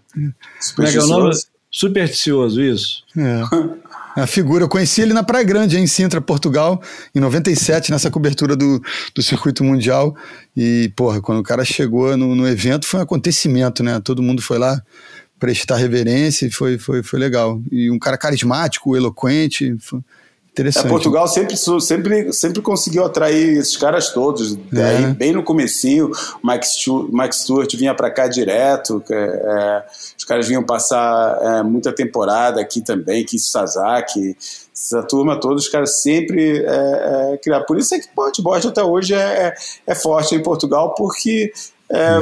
como 0.75 0.87
é 0.87 0.91
que 0.91 0.97
é 0.97 1.01
o 1.01 1.07
nome? 1.07 1.31
Supersticioso, 1.71 2.61
isso. 2.61 3.03
É. 3.15 3.79
A 4.15 4.27
figura, 4.27 4.63
eu 4.63 4.69
conheci 4.69 5.01
ele 5.01 5.13
na 5.13 5.23
Praia 5.23 5.45
Grande, 5.45 5.77
em 5.77 5.85
Sintra, 5.85 6.19
Portugal, 6.19 6.81
em 7.15 7.19
97, 7.19 7.91
nessa 7.91 8.09
cobertura 8.09 8.55
do, 8.55 8.81
do 9.13 9.21
circuito 9.21 9.63
mundial. 9.63 10.15
E, 10.57 10.91
porra, 10.95 11.21
quando 11.21 11.39
o 11.39 11.43
cara 11.43 11.63
chegou 11.63 12.17
no, 12.17 12.35
no 12.35 12.47
evento, 12.47 12.87
foi 12.87 12.99
um 12.99 13.03
acontecimento, 13.03 13.83
né? 13.83 14.01
Todo 14.03 14.23
mundo 14.23 14.41
foi 14.41 14.57
lá 14.57 14.81
prestar 15.39 15.77
reverência 15.77 16.45
e 16.45 16.51
foi, 16.51 16.77
foi, 16.77 17.01
foi 17.01 17.19
legal. 17.19 17.61
E 17.71 17.89
um 17.89 17.97
cara 17.97 18.17
carismático, 18.17 18.95
eloquente, 18.95 19.75
interessante. 20.51 20.85
É, 20.85 20.89
Portugal 20.89 21.27
sempre, 21.27 21.55
sempre, 21.55 22.33
sempre 22.33 22.61
conseguiu 22.61 23.05
atrair 23.05 23.57
esses 23.57 23.77
caras 23.77 24.11
todos. 24.11 24.55
Daí, 24.71 25.05
é. 25.05 25.07
bem 25.07 25.31
no 25.31 25.43
comecinho, 25.43 26.11
o 26.43 26.47
Mike 26.47 26.67
Stewart, 26.67 27.09
Mike 27.11 27.35
Stewart 27.35 27.75
vinha 27.75 27.95
para 27.95 28.11
cá 28.11 28.27
direto, 28.27 29.01
é, 29.09 29.85
os 30.17 30.25
caras 30.25 30.47
vinham 30.47 30.63
passar 30.63 31.39
é, 31.41 31.63
muita 31.63 31.93
temporada 31.93 32.59
aqui 32.59 32.81
também, 32.81 33.23
Keith 33.23 33.41
Sasaki, 33.41 34.35
essa 34.73 35.03
turma 35.03 35.39
toda, 35.39 35.55
os 35.55 35.67
caras 35.67 36.01
sempre 36.01 36.59
é, 36.59 37.33
é, 37.33 37.37
criaram. 37.41 37.65
Por 37.65 37.77
isso 37.77 37.95
é 37.95 37.99
que 37.99 38.05
o 38.05 38.15
bodyboard 38.15 38.67
até 38.67 38.83
hoje 38.83 39.13
é, 39.13 39.53
é 39.85 39.95
forte 39.95 40.35
em 40.35 40.41
Portugal, 40.41 40.93
porque 40.95 41.51
é, 41.91 42.19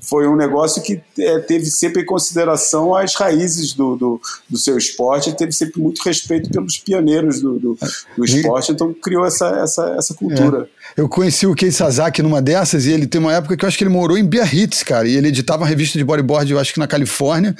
foi 0.00 0.28
um 0.28 0.36
negócio 0.36 0.82
que 0.82 1.00
é, 1.18 1.38
teve 1.38 1.64
sempre 1.66 2.02
em 2.02 2.04
consideração 2.04 2.94
as 2.94 3.14
raízes 3.14 3.72
do, 3.72 3.96
do, 3.96 4.20
do, 4.48 4.58
seu 4.58 4.76
esporte, 4.76 5.34
teve 5.34 5.52
sempre 5.52 5.80
muito 5.80 6.02
respeito 6.02 6.50
pelos 6.50 6.76
pioneiros 6.76 7.40
do, 7.40 7.58
do, 7.58 7.78
do 8.16 8.24
esporte, 8.24 8.72
então 8.72 8.92
criou 8.92 9.24
essa, 9.24 9.48
essa, 9.62 9.94
essa 9.98 10.14
cultura. 10.14 10.68
É. 10.94 11.00
Eu 11.00 11.08
conheci 11.08 11.46
o 11.46 11.54
Kei 11.54 11.70
Sasaki 11.70 12.22
numa 12.22 12.42
dessas 12.42 12.84
e 12.84 12.92
ele 12.92 13.06
tem 13.06 13.18
uma 13.18 13.32
época 13.32 13.56
que 13.56 13.64
eu 13.64 13.68
acho 13.68 13.78
que 13.78 13.84
ele 13.84 13.90
morou 13.90 14.18
em 14.18 14.24
Biarritz, 14.24 14.82
cara, 14.82 15.08
e 15.08 15.16
ele 15.16 15.28
editava 15.28 15.62
uma 15.62 15.68
revista 15.68 15.96
de 15.96 16.04
bodyboard, 16.04 16.52
eu 16.52 16.58
acho 16.58 16.74
que 16.74 16.78
na 16.78 16.86
Califórnia, 16.86 17.56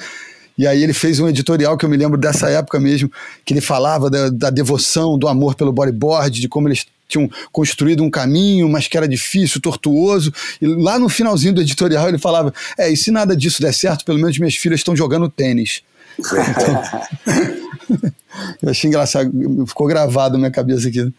e 0.55 0.67
aí 0.67 0.83
ele 0.83 0.93
fez 0.93 1.19
um 1.19 1.27
editorial 1.27 1.77
que 1.77 1.85
eu 1.85 1.89
me 1.89 1.97
lembro 1.97 2.17
dessa 2.17 2.47
época 2.49 2.79
mesmo, 2.79 3.11
que 3.43 3.53
ele 3.53 3.61
falava 3.61 4.07
da, 4.07 4.29
da 4.29 4.49
devoção, 4.51 5.17
do 5.17 5.27
amor 5.27 5.55
pelo 5.55 5.71
bodyboard, 5.71 6.39
de 6.39 6.47
como 6.47 6.67
eles 6.67 6.85
tinham 7.09 7.29
construído 7.51 8.03
um 8.03 8.09
caminho, 8.09 8.69
mas 8.69 8.87
que 8.87 8.95
era 8.95 9.07
difícil, 9.07 9.59
tortuoso. 9.59 10.31
E 10.61 10.67
lá 10.67 10.97
no 10.97 11.09
finalzinho 11.09 11.53
do 11.53 11.61
editorial 11.61 12.07
ele 12.07 12.19
falava: 12.19 12.53
É, 12.77 12.89
e 12.89 12.95
se 12.95 13.11
nada 13.11 13.35
disso 13.35 13.61
der 13.61 13.73
certo, 13.73 14.05
pelo 14.05 14.19
menos 14.19 14.37
minhas 14.37 14.55
filhas 14.55 14.79
estão 14.79 14.95
jogando 14.95 15.27
tênis. 15.27 15.81
Então, 16.19 16.81
eu 18.61 18.69
achei 18.69 18.87
engraçado, 18.87 19.31
ficou 19.67 19.87
gravado 19.87 20.33
na 20.33 20.39
minha 20.39 20.51
cabeça 20.51 20.87
aqui. 20.87 21.11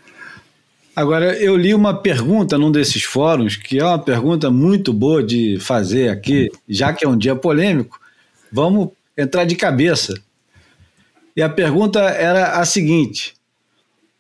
Agora, 0.95 1.37
eu 1.37 1.57
li 1.57 1.73
uma 1.73 1.95
pergunta 1.95 2.59
num 2.59 2.71
desses 2.71 3.03
fóruns, 3.03 3.57
que 3.57 3.79
é 3.79 3.85
uma 3.85 3.99
pergunta 3.99 4.51
muito 4.51 4.93
boa 4.93 5.23
de 5.23 5.59
fazer 5.61 6.09
aqui, 6.09 6.51
já 6.69 6.93
que 6.93 7.05
é 7.05 7.09
um 7.09 7.17
dia 7.17 7.35
polêmico. 7.35 7.99
Vamos 8.53 8.91
entrar 9.17 9.45
de 9.45 9.55
cabeça. 9.55 10.15
E 11.37 11.43
a 11.43 11.49
pergunta 11.49 12.01
era 12.01 12.59
a 12.59 12.65
seguinte: 12.65 13.35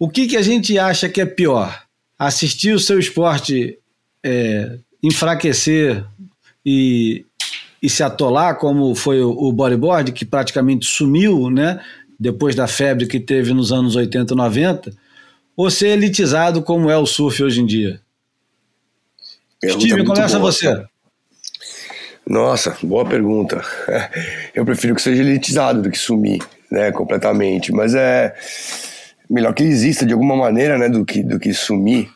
o 0.00 0.08
que, 0.08 0.26
que 0.26 0.36
a 0.38 0.42
gente 0.42 0.78
acha 0.78 1.10
que 1.10 1.20
é 1.20 1.26
pior? 1.26 1.82
Assistir 2.18 2.72
o 2.72 2.80
seu 2.80 2.98
esporte 2.98 3.78
é, 4.24 4.78
enfraquecer 5.02 6.02
e, 6.64 7.26
e 7.82 7.90
se 7.90 8.02
atolar, 8.02 8.56
como 8.56 8.94
foi 8.94 9.20
o, 9.20 9.30
o 9.30 9.52
bodyboard, 9.52 10.12
que 10.12 10.24
praticamente 10.24 10.86
sumiu, 10.86 11.50
né? 11.50 11.84
Depois 12.18 12.54
da 12.54 12.66
febre 12.66 13.06
que 13.06 13.20
teve 13.20 13.52
nos 13.52 13.72
anos 13.72 13.94
80 13.94 14.32
e 14.32 14.36
90, 14.36 14.92
ou 15.54 15.70
ser 15.70 15.88
elitizado 15.88 16.62
como 16.62 16.88
é 16.88 16.96
o 16.96 17.04
surf 17.04 17.42
hoje 17.42 17.60
em 17.60 17.66
dia? 17.66 18.00
Pergunta 19.60 19.86
Steve, 19.86 20.04
começa 20.04 20.38
boa, 20.38 20.50
você. 20.50 20.84
Nossa, 22.26 22.74
boa 22.82 23.04
pergunta. 23.04 23.62
Eu 24.54 24.64
prefiro 24.64 24.94
que 24.94 25.02
seja 25.02 25.20
elitizado 25.20 25.82
do 25.82 25.90
que 25.90 25.98
sumir, 25.98 26.42
né, 26.70 26.90
completamente. 26.90 27.70
Mas 27.70 27.94
é 27.94 28.34
melhor 29.30 29.54
que 29.54 29.62
exista 29.62 30.04
de 30.04 30.12
alguma 30.12 30.36
maneira, 30.36 30.76
né, 30.76 30.88
do 30.88 31.04
que, 31.04 31.22
do 31.22 31.38
que 31.38 31.54
sumir. 31.54 32.08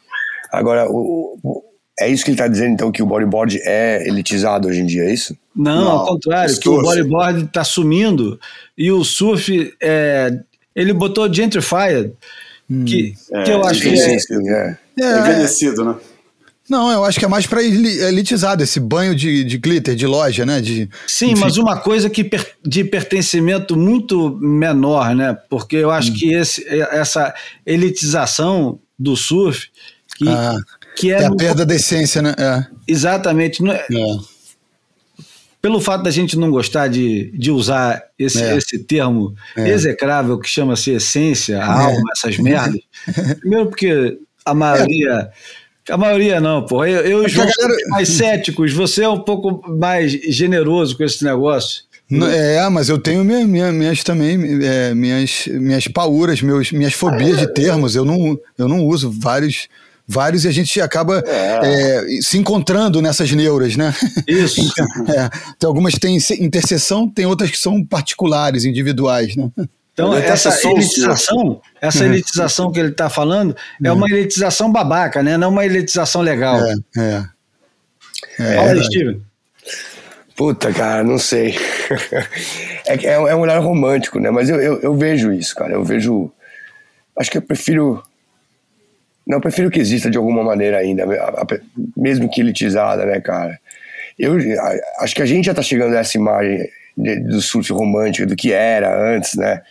Agora, 0.51 0.91
o, 0.91 1.39
o, 1.43 1.62
é 1.99 2.09
isso 2.09 2.25
que 2.25 2.31
ele 2.31 2.35
está 2.35 2.49
dizendo, 2.49 2.73
então, 2.73 2.91
que 2.91 3.03
o 3.03 3.07
bodyboard 3.07 3.61
é 3.62 4.07
elitizado 4.07 4.67
hoje 4.67 4.81
em 4.81 4.87
dia, 4.87 5.05
é 5.05 5.15
isso? 5.15 5.37
Não, 5.55 5.85
Não 5.85 5.91
ao 5.91 6.07
contrário, 6.07 6.59
que 6.59 6.69
o 6.69 6.83
bodyboard 6.83 7.45
está 7.45 7.62
sumindo 7.62 8.39
e 8.77 8.91
o 8.91 9.05
surf, 9.05 9.73
é, 9.81 10.37
ele 10.75 10.93
botou 10.93 11.33
gentrified, 11.33 12.12
hum. 12.69 12.85
que, 12.85 13.15
é, 13.33 13.43
que 13.45 13.51
eu 13.53 13.65
acho 13.65 13.81
que 13.81 13.89
é, 13.89 14.17
é, 14.17 14.77
é 15.01 15.19
envelhecido, 15.21 15.85
né? 15.85 15.95
Não, 16.69 16.91
eu 16.91 17.05
acho 17.05 17.19
que 17.19 17.25
é 17.25 17.29
mais 17.29 17.47
para 17.47 17.62
elitizado, 17.62 18.62
esse 18.62 18.81
banho 18.81 19.15
de, 19.15 19.45
de 19.45 19.59
glitter, 19.59 19.95
de 19.95 20.07
loja, 20.07 20.47
né? 20.47 20.62
De, 20.62 20.89
Sim, 21.07 21.33
enfim. 21.33 21.41
mas 21.41 21.59
uma 21.59 21.77
coisa 21.77 22.09
que 22.09 22.25
per, 22.25 22.53
de 22.65 22.83
pertencimento 22.83 23.77
muito 23.77 24.39
menor, 24.41 25.15
né? 25.15 25.37
Porque 25.51 25.77
eu 25.77 25.91
acho 25.91 26.11
hum. 26.11 26.15
que 26.15 26.33
esse, 26.33 26.67
essa 26.69 27.35
elitização 27.67 28.79
do 28.99 29.15
surf, 29.15 29.69
que, 30.17 30.29
ah, 30.29 30.57
que 30.97 31.12
é, 31.12 31.23
é 31.23 31.25
a 31.27 31.31
no... 31.31 31.37
perda 31.37 31.67
da 31.67 31.75
essência, 31.75 32.23
né? 32.23 32.35
É. 32.39 32.65
Exatamente. 32.89 33.62
É, 33.69 33.75
é. 33.75 34.19
Pelo 35.61 35.81
fato 35.81 36.03
da 36.03 36.11
gente 36.11 36.39
não 36.39 36.51
gostar 36.51 36.89
de, 36.89 37.31
de 37.37 37.51
usar 37.51 38.03
esse, 38.19 38.43
é. 38.43 38.57
esse 38.57 38.79
termo 38.79 39.35
é. 39.55 39.69
execrável 39.69 40.39
que 40.39 40.49
chama-se 40.49 40.93
essência, 40.93 41.62
alma, 41.62 42.11
essas 42.12 42.39
merdas. 42.39 42.81
Primeiro 43.41 43.67
porque 43.67 44.19
a 44.45 44.55
maioria 44.55 45.31
a 45.91 45.97
maioria 45.97 46.41
não, 46.41 46.64
pô. 46.64 46.85
Eu, 46.85 47.01
eu 47.01 47.26
e 47.26 47.28
João 47.28 47.47
galera... 47.47 47.76
mais 47.89 48.09
céticos, 48.09 48.72
você 48.72 49.03
é 49.03 49.09
um 49.09 49.20
pouco 49.20 49.62
mais 49.68 50.12
generoso 50.12 50.97
com 50.97 51.05
esse 51.05 51.22
negócio. 51.24 51.85
É, 52.11 52.68
mas 52.68 52.89
eu 52.89 52.99
tenho 52.99 53.24
minha, 53.24 53.47
minha, 53.47 53.72
minhas 53.72 54.05
também, 54.05 54.39
é, 54.62 54.95
minhas, 54.95 55.47
minhas 55.47 55.89
pauras, 55.89 56.43
meus, 56.43 56.70
minhas 56.70 56.93
fobias 56.93 57.39
de 57.39 57.53
termos. 57.53 57.97
Eu 57.97 58.05
não, 58.05 58.39
eu 58.59 58.68
não 58.68 58.85
uso 58.85 59.11
vários, 59.11 59.68
vários 60.07 60.45
e 60.45 60.49
a 60.49 60.53
gente 60.53 60.80
acaba 60.80 61.22
é. 61.26 61.61
É, 61.62 62.20
se 62.20 62.37
encontrando 62.37 63.01
nessas 63.01 63.32
neuras, 63.32 63.76
né? 63.76 63.95
Isso. 64.28 64.61
então, 64.70 64.87
é, 65.14 65.30
tem 65.59 65.66
algumas 65.66 65.95
que 65.95 66.01
têm 66.01 66.18
interseção, 66.41 67.09
tem 67.09 67.24
outras 67.24 67.51
que 67.51 67.59
são 67.59 67.82
particulares, 67.85 68.64
individuais, 68.64 69.35
né? 69.35 69.51
Então, 69.95 70.12
essa 70.12 70.51
elitização, 70.68 71.61
essa 71.80 72.03
uhum. 72.03 72.12
elitização 72.12 72.72
que 72.72 72.80
ele 72.80 72.88
está 72.90 73.09
falando 73.09 73.57
é 73.82 73.92
uma 73.92 74.11
elitização 74.11 74.70
babaca, 74.70 75.22
né? 75.22 75.36
não 75.36 75.51
uma 75.51 75.64
elitização 75.64 76.20
legal. 76.20 76.59
É, 76.59 76.74
é. 76.99 77.24
é 78.40 78.57
Fala 78.57 78.82
Steven. 78.82 79.22
Puta, 80.36 80.72
cara, 80.72 81.05
não 81.05 81.16
sei. 81.16 81.55
é, 82.86 82.95
é, 83.07 83.12
é 83.12 83.36
um 83.36 83.40
olhar 83.40 83.59
romântico, 83.61 84.18
né? 84.18 84.32
Mas 84.32 84.51
eu, 84.51 84.61
eu, 84.61 84.80
eu, 84.80 84.95
vejo 84.97 85.32
isso, 85.32 85.55
cara. 85.55 85.74
Eu 85.74 85.84
vejo. 85.84 86.28
Acho 87.16 87.30
que 87.30 87.38
eu 87.38 87.42
prefiro. 87.42 88.03
Não, 89.24 89.38
eu 89.38 89.40
prefiro 89.40 89.70
que 89.70 89.78
exista 89.78 90.11
de 90.11 90.18
alguma 90.18 90.42
maneira 90.42 90.78
ainda, 90.78 91.07
mesmo 91.97 92.28
que 92.28 92.40
elitizada, 92.40 93.07
né, 93.07 93.20
cara? 93.20 93.59
Eu 94.18 94.36
acho 94.99 95.14
que 95.14 95.22
a 95.22 95.26
gente 95.26 95.47
já 95.47 95.55
tá 95.55 95.62
chegando 95.62 95.95
a 95.95 96.01
essa 96.01 96.18
imagem 96.18 96.68
do 96.97 97.40
surf 97.40 97.72
romântico, 97.72 98.26
do 98.26 98.36
que 98.36 98.53
era 98.53 99.14
antes, 99.14 99.34
né? 99.34 99.62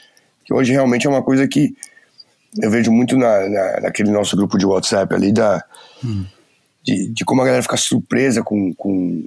Que 0.44 0.54
hoje 0.54 0.72
realmente 0.72 1.08
é 1.08 1.10
uma 1.10 1.24
coisa 1.24 1.48
que 1.48 1.76
eu 2.62 2.70
vejo 2.70 2.92
muito 2.92 3.18
na, 3.18 3.50
na 3.50 3.82
naquele 3.82 4.12
nosso 4.12 4.36
grupo 4.36 4.58
de 4.58 4.66
WhatsApp 4.66 5.14
ali 5.14 5.32
da 5.32 5.64
hum. 6.04 6.26
de, 6.84 7.08
de, 7.08 7.26
como 7.26 7.42
a 7.42 7.46
galera 7.46 7.64
fica 7.64 7.78
surpresa 7.78 8.44
com, 8.44 8.74
com, 8.74 9.24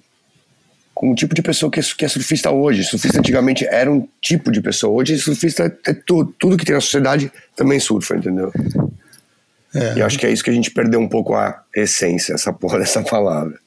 com 0.95 1.11
o 1.11 1.15
tipo 1.15 1.35
de 1.35 1.43
pessoa 1.43 1.71
que 1.71 1.81
é, 1.81 1.83
que 1.83 2.05
é 2.05 2.09
surfista 2.09 2.51
hoje. 2.51 2.85
Surfista 2.85 3.19
antigamente 3.19 3.67
era 3.67 3.91
um 3.91 4.07
tipo 4.21 4.51
de 4.53 4.61
pessoa, 4.61 4.93
hoje 4.93 5.19
surfista 5.19 5.65
é 5.87 5.95
tudo, 5.95 6.35
tudo 6.39 6.57
que 6.57 6.65
tem 6.65 6.75
na 6.75 6.81
sociedade 6.81 7.33
também 7.57 7.81
surfa, 7.81 8.17
entendeu? 8.17 8.53
É. 9.75 9.99
E 9.99 10.03
acho 10.03 10.19
que 10.19 10.27
é 10.27 10.31
isso 10.31 10.45
que 10.45 10.51
a 10.51 10.55
gente 10.55 10.71
perdeu 10.71 11.01
um 11.01 11.09
pouco 11.09 11.35
a 11.35 11.63
essência, 11.75 12.35
essa 12.35 12.53
porra 12.53 12.79
dessa 12.79 13.03
palavra. 13.03 13.59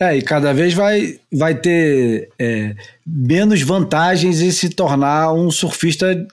É, 0.00 0.16
e 0.16 0.22
cada 0.22 0.54
vez 0.54 0.74
vai, 0.74 1.18
vai 1.32 1.56
ter 1.56 2.30
é, 2.38 2.76
menos 3.04 3.62
vantagens 3.62 4.40
em 4.40 4.50
se 4.52 4.68
tornar 4.68 5.32
um 5.32 5.50
surfista, 5.50 6.26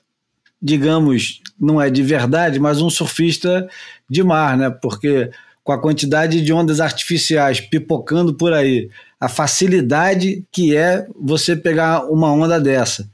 digamos, 0.62 1.42
não 1.60 1.82
é 1.82 1.90
de 1.90 2.04
verdade, 2.04 2.60
mas 2.60 2.80
um 2.80 2.92
surfista 2.92 3.68
de 4.08 4.22
mar, 4.22 4.56
né? 4.56 4.70
Porque 4.70 5.32
com 5.64 5.72
a 5.72 5.82
quantidade 5.82 6.42
de 6.42 6.54
ondas 6.54 6.80
artificiais 6.80 7.60
pipocando 7.60 8.36
por 8.36 8.54
aí, 8.54 8.88
a 9.20 9.28
facilidade 9.28 10.46
que 10.52 10.78
é 10.78 11.08
você 11.20 11.56
pegar 11.56 12.06
uma 12.06 12.32
onda 12.32 12.62
dessa. 12.62 13.10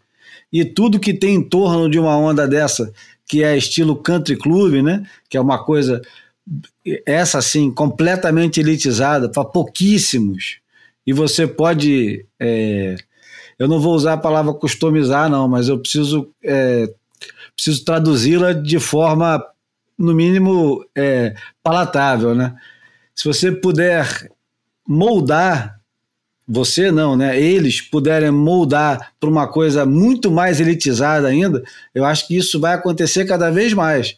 E 0.52 0.66
tudo 0.66 1.00
que 1.00 1.14
tem 1.14 1.36
em 1.36 1.42
torno 1.42 1.90
de 1.90 1.98
uma 1.98 2.18
onda 2.18 2.46
dessa, 2.46 2.92
que 3.26 3.42
é 3.42 3.58
estilo 3.58 3.96
country 3.96 4.36
club, 4.36 4.84
né? 4.84 5.02
Que 5.30 5.38
é 5.38 5.42
uma 5.42 5.64
coisa 5.64 6.02
essa 7.06 7.38
assim, 7.38 7.72
completamente 7.72 8.60
elitizada 8.60 9.30
para 9.30 9.46
pouquíssimos. 9.46 10.60
E 11.06 11.14
você 11.14 11.48
pode. 11.48 12.26
É, 12.40 12.96
eu 13.58 13.68
não 13.68 13.80
vou 13.80 13.96
usar 13.96 14.14
a 14.14 14.18
palavra 14.18 14.54
customizar, 14.54 15.30
não, 15.30 15.48
mas 15.48 15.68
eu 15.68 15.80
preciso, 15.80 16.30
é, 16.44 16.92
preciso 17.56 17.86
traduzi-la 17.86 18.54
de 18.54 18.80
forma, 18.80 19.44
no 19.98 20.14
mínimo, 20.14 20.84
é, 20.96 21.36
palatável. 21.62 22.34
Né? 22.34 22.56
Se 23.14 23.26
você 23.26 23.52
puder 23.52 24.32
moldar, 24.88 25.80
você 26.48 26.92
não, 26.92 27.16
né? 27.16 27.40
Eles 27.40 27.82
puderem 27.82 28.32
moldar 28.32 29.14
para 29.20 29.30
uma 29.30 29.48
coisa 29.48 29.86
muito 29.86 30.32
mais 30.32 30.60
elitizada 30.60 31.28
ainda, 31.28 31.64
eu 31.94 32.04
acho 32.04 32.28
que 32.28 32.36
isso 32.36 32.60
vai 32.60 32.74
acontecer 32.74 33.26
cada 33.26 33.50
vez 33.50 33.74
mais 33.74 34.18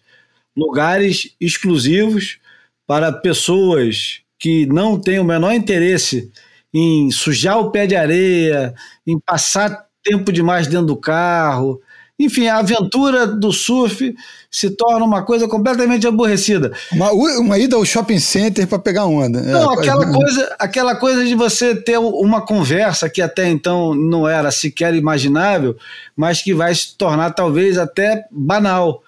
lugares 0.55 1.35
exclusivos 1.39 2.39
para 2.85 3.11
pessoas 3.11 4.21
que 4.39 4.65
não 4.65 4.99
têm 4.99 5.19
o 5.19 5.23
menor 5.23 5.53
interesse 5.53 6.31
em 6.73 7.11
sujar 7.11 7.59
o 7.59 7.71
pé 7.71 7.85
de 7.85 7.95
areia, 7.95 8.73
em 9.05 9.19
passar 9.19 9.85
tempo 10.03 10.31
demais 10.31 10.67
dentro 10.67 10.87
do 10.87 10.97
carro. 10.97 11.79
Enfim, 12.19 12.47
a 12.47 12.57
aventura 12.57 13.25
do 13.25 13.51
surf 13.51 14.13
se 14.49 14.69
torna 14.69 15.03
uma 15.03 15.23
coisa 15.23 15.47
completamente 15.47 16.05
aborrecida. 16.05 16.71
Uma, 16.91 17.11
uma 17.11 17.57
ida 17.57 17.75
ao 17.75 17.85
shopping 17.85 18.19
center 18.19 18.67
para 18.67 18.77
pegar 18.77 19.05
onda. 19.05 19.39
É, 19.39 19.51
não, 19.51 19.73
é, 19.73 19.79
aquela, 19.79 20.11
coisa, 20.11 20.55
aquela 20.59 20.95
coisa 20.95 21.25
de 21.25 21.33
você 21.33 21.75
ter 21.75 21.97
uma 21.97 22.41
conversa 22.41 23.09
que 23.09 23.21
até 23.21 23.49
então 23.49 23.95
não 23.95 24.27
era 24.27 24.51
sequer 24.51 24.93
imaginável, 24.93 25.75
mas 26.15 26.41
que 26.41 26.53
vai 26.53 26.73
se 26.73 26.95
tornar 26.95 27.31
talvez 27.31 27.77
até 27.77 28.25
banal. 28.31 29.01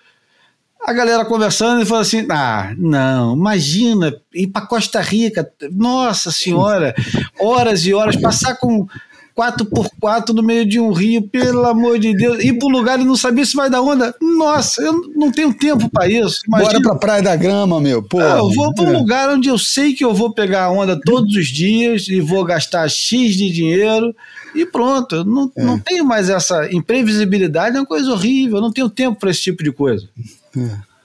A 0.85 0.93
galera 0.93 1.25
conversando 1.25 1.81
e 1.81 1.85
falou 1.85 2.01
assim: 2.01 2.27
ah, 2.29 2.73
não, 2.77 3.35
imagina 3.35 4.15
ir 4.33 4.47
para 4.47 4.67
Costa 4.67 5.01
Rica, 5.01 5.49
nossa 5.71 6.31
senhora, 6.31 6.93
horas 7.39 7.85
e 7.85 7.93
horas, 7.93 8.15
passar 8.15 8.55
com 8.55 8.87
4x4 9.35 10.29
no 10.29 10.41
meio 10.41 10.65
de 10.65 10.79
um 10.79 10.91
rio, 10.93 11.21
pelo 11.23 11.65
amor 11.65 11.99
de 11.99 12.15
Deus, 12.15 12.41
ir 12.43 12.53
para 12.53 12.67
o 12.67 12.71
lugar 12.71 12.99
e 12.99 13.03
não 13.03 13.17
saber 13.17 13.45
se 13.45 13.55
vai 13.55 13.69
dar 13.69 13.81
onda. 13.81 14.15
Nossa, 14.21 14.81
eu 14.81 14.93
não 15.15 15.29
tenho 15.31 15.53
tempo 15.53 15.89
para 15.89 16.07
isso. 16.07 16.41
Imagina. 16.47 16.71
Bora 16.71 16.81
para 16.81 16.95
Praia 16.95 17.21
da 17.21 17.35
Grama, 17.35 17.81
meu. 17.81 18.01
Pô, 18.01 18.21
eu 18.21 18.49
vou 18.53 18.73
para 18.73 18.85
um 18.85 18.93
é. 18.93 18.97
lugar 18.97 19.29
onde 19.29 19.49
eu 19.49 19.57
sei 19.57 19.93
que 19.93 20.05
eu 20.05 20.13
vou 20.13 20.33
pegar 20.33 20.65
a 20.65 20.71
onda 20.71 20.99
todos 20.99 21.35
os 21.35 21.47
dias 21.47 22.07
e 22.07 22.21
vou 22.21 22.45
gastar 22.45 22.87
X 22.87 23.35
de 23.35 23.49
dinheiro 23.49 24.15
e 24.53 24.65
pronto. 24.65 25.25
Não, 25.25 25.51
é. 25.55 25.63
não 25.63 25.77
tenho 25.77 26.05
mais 26.05 26.29
essa 26.29 26.71
imprevisibilidade, 26.71 27.75
é 27.75 27.79
uma 27.79 27.85
coisa 27.85 28.09
horrível. 28.11 28.57
Eu 28.57 28.61
não 28.61 28.71
tenho 28.71 28.89
tempo 28.89 29.19
para 29.19 29.31
esse 29.31 29.41
tipo 29.41 29.63
de 29.63 29.71
coisa. 29.71 30.07
É. 30.57 30.95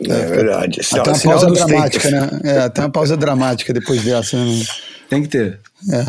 É 0.00 0.26
verdade. 0.26 0.80
Até 0.92 1.10
uma 1.10 1.20
pausa 1.20 1.50
dramática, 1.50 2.10
né? 2.10 2.40
É, 2.44 2.58
até 2.60 2.80
uma 2.82 2.90
pausa 2.90 3.16
dramática 3.16 3.72
depois 3.72 4.02
dessa. 4.04 4.36
Né? 4.44 4.64
Tem 5.08 5.22
que 5.22 5.28
ter. 5.28 5.58
É. 5.90 6.04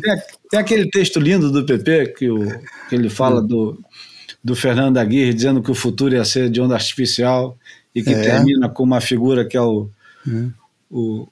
Tem, 0.00 0.22
tem, 0.50 0.60
aquele 0.60 0.90
texto 0.90 1.20
lindo 1.20 1.50
do 1.50 1.64
PP 1.64 2.14
que, 2.18 2.30
o, 2.30 2.46
que 2.88 2.94
ele 2.94 3.08
fala 3.08 3.40
do, 3.40 3.78
do 4.42 4.54
Fernando 4.54 4.98
Aguirre 4.98 5.32
dizendo 5.32 5.62
que 5.62 5.70
o 5.70 5.74
futuro 5.74 6.14
ia 6.14 6.24
ser 6.24 6.50
de 6.50 6.60
onda 6.60 6.74
artificial 6.74 7.56
e 7.94 8.02
que 8.02 8.12
é. 8.12 8.20
termina 8.20 8.68
com 8.68 8.82
uma 8.82 9.00
figura 9.00 9.44
que 9.44 9.56
é 9.56 9.60
o, 9.60 9.88
é. 10.26 10.46
o, 10.90 11.28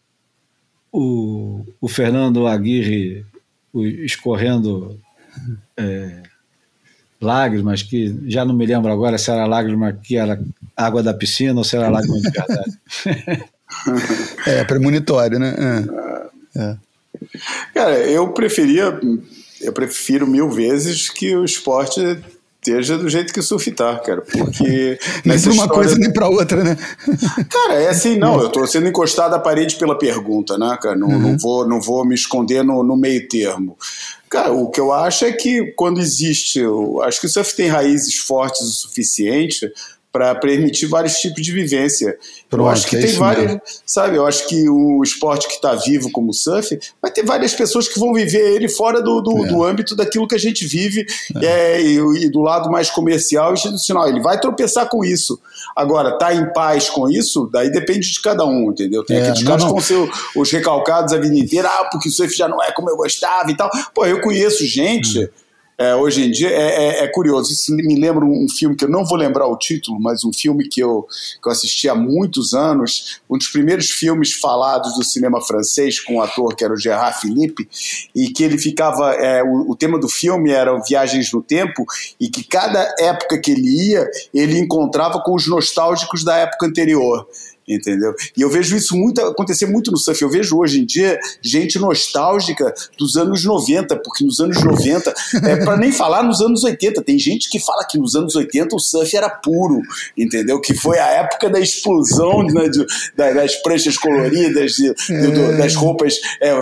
o, 0.91 1.67
o, 1.81 1.89
Fernando 1.89 2.47
Aguirre 2.47 3.27
escorrendo 3.75 4.99
é, 5.77 6.23
lágrimas, 7.23 7.83
que 7.83 8.15
já 8.27 8.45
não 8.45 8.55
me 8.55 8.67
lembro 8.67 8.91
agora 8.91 9.17
se 9.17 9.31
era 9.31 9.47
lágrima 9.47 9.93
que 9.93 10.17
era 10.17 10.41
água 10.77 11.03
da 11.03 11.15
piscina 11.15 11.59
ou 11.59 11.65
se 11.65 11.77
era 11.77 11.89
lágrima 11.89 12.21
de 12.21 12.31
verdade. 12.31 12.79
é, 14.47 14.65
premonitório, 14.65 15.39
né? 15.39 15.55
É. 16.57 16.61
é. 16.61 16.77
Cara, 17.73 17.99
eu 18.01 18.29
preferia, 18.33 18.99
eu 19.61 19.73
prefiro 19.73 20.27
mil 20.27 20.51
vezes 20.51 21.09
que 21.09 21.35
o 21.37 21.45
esporte 21.45 22.01
esteja 22.65 22.97
do 22.97 23.09
jeito 23.09 23.33
que 23.33 23.41
o 23.41 23.43
surf 23.43 23.71
tá, 23.73 23.97
cara, 23.99 24.23
porque... 24.23 24.99
nem 25.25 25.41
para 25.41 25.53
uma 25.53 25.69
coisa 25.69 25.97
nem 25.99 26.13
para 26.13 26.29
outra, 26.29 26.63
né? 26.63 26.77
Cara, 27.51 27.75
é 27.75 27.89
assim, 27.89 28.17
não, 28.17 28.41
eu 28.41 28.49
tô 28.49 28.65
sendo 28.69 28.89
encostado 28.89 29.35
à 29.35 29.39
parede 29.39 29.75
pela 29.75 29.99
pergunta, 29.99 30.57
né, 30.57 30.79
cara, 30.81 30.97
não, 30.97 31.09
uhum. 31.09 31.19
não, 31.19 31.39
vou, 31.39 31.69
não 31.69 31.81
vou 31.81 32.05
me 32.07 32.15
esconder 32.15 32.63
no, 32.63 32.85
no 32.85 32.97
meio 32.97 33.27
termo. 33.29 33.77
Cara, 34.33 34.51
o 34.51 34.71
que 34.71 34.81
eu 34.81 34.91
acho 34.91 35.27
é 35.27 35.33
que 35.33 35.75
quando 35.77 36.01
existe, 36.01 36.63
acho 37.03 37.21
que 37.21 37.27
o 37.27 37.29
surf 37.29 37.55
tem 37.55 37.69
raízes 37.69 38.17
fortes 38.17 38.63
o 38.63 38.73
suficiente 38.73 39.71
para 40.13 40.35
permitir 40.35 40.87
vários 40.87 41.15
tipos 41.15 41.43
de 41.43 41.51
vivência. 41.51 42.19
Pronto, 42.51 42.67
eu 42.67 42.71
acho 42.71 42.87
que 42.87 42.97
é 42.97 43.01
tem 43.01 43.13
várias, 43.13 43.47
mesmo. 43.47 43.63
sabe? 43.87 44.17
Eu 44.17 44.27
acho 44.27 44.47
que 44.47 44.69
o 44.69 45.03
esporte 45.03 45.49
que 45.49 45.55
está 45.55 45.75
vivo 45.75 46.13
como 46.13 46.31
o 46.31 46.35
surf 46.35 46.79
vai 47.01 47.11
ter 47.11 47.25
várias 47.25 47.55
pessoas 47.55 47.89
que 47.89 47.99
vão 47.99 48.13
viver 48.13 48.55
ele 48.55 48.69
fora 48.69 49.01
do, 49.01 49.23
do, 49.23 49.47
é. 49.47 49.49
do 49.49 49.65
âmbito 49.65 49.97
daquilo 49.97 50.29
que 50.29 50.35
a 50.35 50.39
gente 50.39 50.67
vive 50.67 51.07
é. 51.41 51.47
É, 51.47 51.83
e, 51.83 51.97
e, 52.25 52.29
do 52.29 52.41
lado 52.41 52.71
mais 52.71 52.91
comercial 52.91 53.53
e 53.53 53.55
institucional. 53.55 54.07
Ele 54.07 54.21
vai 54.21 54.39
tropeçar 54.39 54.87
com 54.89 55.03
isso. 55.03 55.41
Agora, 55.75 56.19
tá 56.19 56.35
em 56.35 56.53
paz 56.53 56.91
com 56.91 57.09
isso, 57.09 57.49
daí 57.51 57.71
depende 57.73 58.13
de 58.13 58.21
cada 58.21 58.45
um, 58.45 58.71
entendeu? 58.71 59.03
Tem 59.03 59.17
é, 59.17 59.23
aqueles 59.23 59.43
caras 59.43 59.65
que 59.65 59.71
vão 59.71 59.81
ser 59.81 60.11
os 60.37 60.51
recalcados 60.51 61.15
a 61.15 61.19
vida 61.19 61.39
inteira, 61.39 61.69
ah, 61.69 61.89
porque 61.91 62.11
o 62.11 62.13
surf 62.13 62.37
já 62.37 62.47
não 62.47 62.63
é 62.63 62.71
como 62.73 62.91
eu 62.91 62.97
gostava 62.97 63.51
e 63.51 63.57
tal. 63.57 63.71
Pô, 63.95 64.05
eu 64.05 64.21
conheço 64.21 64.67
gente. 64.67 65.21
Hum 65.21 65.42
é, 65.79 65.95
hoje 65.95 66.25
em 66.25 66.31
dia 66.31 66.49
é, 66.49 67.01
é, 67.01 67.05
é, 67.05 67.09
curioso. 67.09 67.53
Isso 67.53 67.75
me 67.75 67.99
lembra 67.99 68.25
um 68.25 68.47
filme 68.49 68.77
que 68.77 68.85
eu 68.85 68.89
não 68.89 69.05
vou 69.05 69.17
lembrar 69.17 69.47
o 69.47 69.57
título, 69.57 69.99
mas 70.01 70.25
um 70.25 70.33
filme 70.33 70.69
que 70.69 70.81
eu, 70.81 71.07
que 71.43 71.49
eu 71.49 71.53
assisti 71.53 71.89
há 71.89 71.95
muitos 71.95 72.53
anos, 72.53 73.21
um 73.29 73.39
dos 73.39 73.49
primeiros 73.49 73.91
filmes 73.91 74.35
falados 74.35 74.95
do 74.95 75.05
cinema 75.05 75.41
francês 75.41 75.99
com 75.99 76.17
um 76.17 76.23
ator 76.23 76.55
que 76.55 76.65
era 76.65 76.73
o 76.73 76.79
Gerard 76.79 77.21
Philippe, 77.21 77.69
e 78.15 78.29
que 78.29 78.45
ele 78.45 78.59
ficava. 78.59 79.13
É, 79.15 79.43
o, 79.43 79.71
o, 79.71 79.77
tema 79.77 79.99
do 79.99 80.09
filme 80.09 80.51
era 80.51 80.79
Viagens 80.87 81.33
no 81.33 81.43
Tempo, 81.43 81.85
e 82.21 82.29
que 82.29 82.45
cada 82.45 82.95
época 82.99 83.41
que 83.41 83.51
ele 83.51 83.91
ia, 83.91 84.09
ele 84.33 84.59
encontrava 84.59 85.21
com 85.23 85.35
os 85.35 85.47
nostálgicos 85.49 86.23
da 86.23 86.37
época 86.37 86.67
anterior 86.67 87.27
entendeu? 87.67 88.15
E 88.37 88.43
eu 88.43 88.51
vejo 88.51 88.77
isso 88.77 88.97
muito 88.97 89.21
acontecer 89.21 89.67
muito 89.67 89.91
no 89.91 89.97
surf. 89.97 90.21
Eu 90.21 90.31
vejo 90.31 90.59
hoje 90.59 90.81
em 90.81 90.85
dia 90.85 91.19
gente 91.41 91.79
nostálgica 91.79 92.75
dos 92.99 93.17
anos 93.17 93.45
90, 93.45 93.97
porque 93.97 94.25
nos 94.25 94.41
anos 94.41 94.63
90, 94.63 95.15
é, 95.45 95.57
para 95.65 95.77
nem 95.77 95.93
falar 95.93 96.23
nos 96.23 96.41
anos 96.41 96.65
80, 96.65 97.03
tem 97.03 97.19
gente 97.19 97.49
que 97.49 97.61
fala 97.61 97.85
que 97.85 97.99
nos 97.99 98.15
anos 98.15 98.35
80 98.35 98.75
o 98.75 98.81
surf 98.81 99.17
era 99.17 99.29
puro, 99.29 99.81
entendeu? 100.17 100.61
Que 100.61 100.75
foi 100.75 100.99
a 100.99 101.07
época 101.07 101.49
da 101.49 101.61
explosão 101.61 102.43
né, 102.45 102.69
de, 102.69 102.85
das 103.17 103.57
pranchas 103.57 103.97
coloridas, 103.97 104.73
de, 104.73 104.95
de, 104.95 105.27
do, 105.33 105.57
das 105.57 105.75
roupas 105.75 106.15
é, 106.41 106.53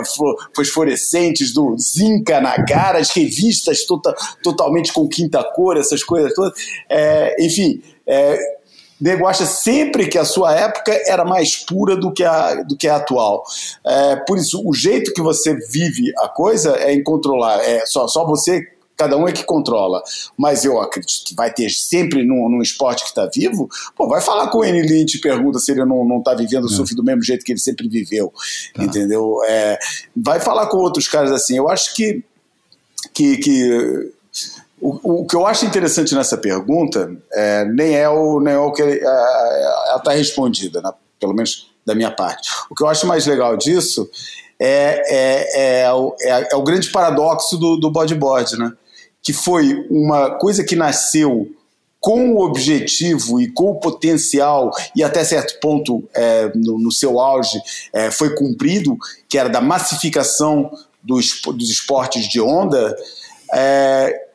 fosforescentes, 0.55 1.53
do 1.53 1.75
Zinca 1.77 2.39
na 2.39 2.63
cara, 2.65 2.99
as 2.99 3.09
revistas 3.09 3.85
tota, 3.85 4.13
totalmente 4.43 4.93
com 4.93 5.07
quinta 5.07 5.43
cor, 5.43 5.77
essas 5.77 6.03
coisas 6.03 6.33
todas. 6.33 6.53
É, 6.89 7.35
enfim. 7.43 7.81
É, 8.05 8.60
nego 9.01 9.25
acha 9.25 9.45
sempre 9.45 10.07
que 10.07 10.17
a 10.17 10.23
sua 10.23 10.53
época 10.53 10.91
era 11.07 11.25
mais 11.25 11.57
pura 11.57 11.97
do 11.97 12.13
que 12.13 12.23
a, 12.23 12.61
do 12.61 12.77
que 12.77 12.87
a 12.87 12.97
atual. 12.97 13.43
É, 13.83 14.15
por 14.27 14.37
isso, 14.37 14.61
o 14.63 14.73
jeito 14.73 15.11
que 15.13 15.21
você 15.21 15.55
vive 15.71 16.13
a 16.19 16.29
coisa 16.29 16.77
é 16.77 16.93
incontrolável. 16.93 17.65
É 17.65 17.85
só, 17.85 18.07
só 18.07 18.25
você 18.25 18.67
cada 19.01 19.17
um 19.17 19.27
é 19.27 19.31
que 19.31 19.43
controla. 19.43 20.03
Mas 20.37 20.63
eu 20.63 20.79
acredito 20.79 21.25
que 21.25 21.35
vai 21.35 21.51
ter 21.51 21.71
sempre 21.71 22.23
num, 22.23 22.47
num 22.47 22.61
esporte 22.61 23.01
que 23.01 23.09
está 23.09 23.27
vivo, 23.33 23.67
pô, 23.95 24.07
vai 24.07 24.21
falar 24.21 24.47
com 24.49 24.59
o 24.59 24.63
N. 24.65 24.79
Lynch 24.83 25.17
e 25.17 25.21
pergunta 25.21 25.57
se 25.57 25.71
ele 25.71 25.83
não, 25.83 26.05
não 26.05 26.21
tá 26.21 26.35
vivendo 26.35 26.65
o 26.65 26.71
é. 26.71 26.75
surf 26.75 26.93
do 26.93 27.03
mesmo 27.03 27.23
jeito 27.23 27.43
que 27.43 27.51
ele 27.51 27.59
sempre 27.59 27.89
viveu. 27.89 28.31
Tá. 28.75 28.83
Entendeu? 28.83 29.39
É, 29.47 29.79
vai 30.15 30.39
falar 30.39 30.67
com 30.67 30.77
outros 30.77 31.07
caras 31.07 31.31
assim. 31.31 31.57
Eu 31.57 31.67
acho 31.67 31.95
que, 31.95 32.23
que, 33.11 33.37
que 33.37 34.13
o, 34.81 35.21
o, 35.21 35.27
que 35.27 35.35
eu 35.35 35.45
acho 35.45 35.65
interessante 35.65 36.15
nessa 36.15 36.37
pergunta 36.37 37.15
é, 37.31 37.65
nem, 37.65 37.95
é 37.95 38.09
o, 38.09 38.39
nem 38.39 38.53
é 38.53 38.59
o 38.59 38.71
que 38.71 38.81
é, 38.81 38.99
ela 39.03 39.97
está 39.97 40.11
respondida, 40.11 40.81
né? 40.81 40.91
pelo 41.19 41.33
menos 41.33 41.71
da 41.85 41.93
minha 41.93 42.11
parte. 42.11 42.49
O 42.69 42.75
que 42.75 42.83
eu 42.83 42.87
acho 42.87 43.05
mais 43.05 43.27
legal 43.27 43.55
disso 43.55 44.09
é, 44.59 45.03
é, 45.07 45.81
é, 45.81 45.93
o, 45.93 46.15
é, 46.21 46.53
é 46.53 46.55
o 46.55 46.63
grande 46.63 46.89
paradoxo 46.89 47.57
do, 47.57 47.77
do 47.77 47.91
bodyboard, 47.91 48.57
né? 48.57 48.73
que 49.21 49.33
foi 49.33 49.85
uma 49.89 50.31
coisa 50.31 50.63
que 50.63 50.75
nasceu 50.75 51.47
com 51.99 52.33
o 52.33 52.43
objetivo 52.43 53.39
e 53.39 53.47
com 53.51 53.71
o 53.71 53.79
potencial, 53.79 54.71
e 54.95 55.03
até 55.03 55.23
certo 55.23 55.59
ponto 55.59 56.03
é, 56.15 56.51
no, 56.55 56.79
no, 56.79 56.91
seu 56.91 57.19
auge 57.19 57.61
é, 57.93 58.09
foi 58.09 58.33
cumprido, 58.33 58.97
que 59.29 59.37
era 59.37 59.47
da 59.47 59.61
massificação 59.61 60.71
dos, 61.03 61.39
dos 61.41 61.69
esportes 61.69 62.27
de 62.27 62.41
onda, 62.41 62.95
é, 63.53 64.30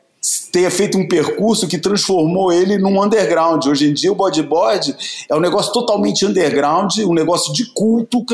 tenha 0.51 0.71
feito 0.71 0.97
um 0.97 1.07
percurso 1.07 1.67
que 1.67 1.77
transformou 1.77 2.51
ele 2.51 2.77
num 2.77 3.01
underground. 3.01 3.65
Hoje 3.65 3.89
em 3.89 3.93
dia 3.93 4.11
o 4.11 4.15
bodyboard 4.15 4.95
é 5.29 5.35
um 5.35 5.39
negócio 5.39 5.71
totalmente 5.71 6.25
underground, 6.25 6.97
um 6.99 7.13
negócio 7.13 7.53
de 7.53 7.71
culto, 7.73 8.25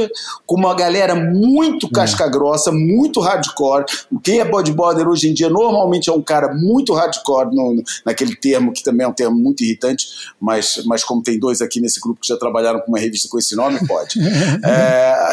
com 0.46 0.56
uma 0.56 0.74
galera 0.74 1.16
muito 1.16 1.90
casca 1.90 2.28
grossa, 2.28 2.72
muito 2.72 3.20
hardcore. 3.20 3.86
Quem 4.24 4.40
é 4.40 4.46
bodyboarder 4.46 5.08
hoje 5.08 5.30
em 5.30 5.34
dia 5.34 5.50
normalmente 5.50 6.10
é 6.10 6.14
um 6.14 6.22
cara 6.22 6.54
muito 6.54 6.94
hardcore, 6.94 7.54
no, 7.54 7.84
naquele 8.06 8.36
termo 8.36 8.72
que 8.72 8.84
também 8.84 9.06
é 9.06 9.08
um 9.08 9.14
termo 9.14 9.38
muito 9.38 9.64
irritante, 9.64 10.08
mas, 10.40 10.82
mas 10.86 11.04
como 11.04 11.22
tem 11.22 11.38
dois 11.38 11.62
aqui 11.62 11.80
nesse 11.80 12.00
grupo 12.00 12.22
que 12.22 12.28
já 12.28 12.38
trabalharam 12.38 12.80
com 12.80 12.88
uma 12.92 13.00
revista 13.00 13.28
com 13.30 13.38
esse 13.38 13.56
nome, 13.56 13.86
pode. 13.86 14.20
é, 14.64 15.30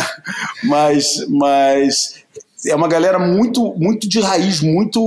mas, 0.65 1.27
mas 1.29 2.20
é 2.67 2.75
uma 2.75 2.89
galera 2.89 3.19
muito 3.19 3.75
muito 3.77 4.09
de 4.09 4.21
raiz, 4.21 4.61
muito. 4.61 5.01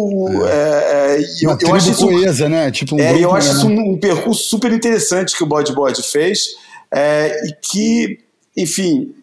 É. 0.47 1.17
É, 1.17 1.21
eu, 1.41 1.57
eu 1.59 1.75
acho 1.75 1.91
isso, 1.91 2.07
coesa, 2.07 2.49
né? 2.49 2.71
Tipo 2.71 2.95
um 2.95 2.99
é, 2.99 3.23
eu 3.23 3.33
acho 3.33 3.49
né? 3.49 3.53
isso 3.53 3.67
um, 3.67 3.91
um, 3.91 3.97
percurso 3.97 4.43
super 4.43 4.71
interessante 4.71 5.35
que 5.35 5.43
o 5.43 5.47
Bodyboard 5.47 6.01
fez 6.03 6.55
é, 6.91 7.47
e 7.47 7.53
que, 7.61 8.19
enfim, 8.57 9.13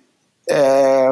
é, 0.48 1.09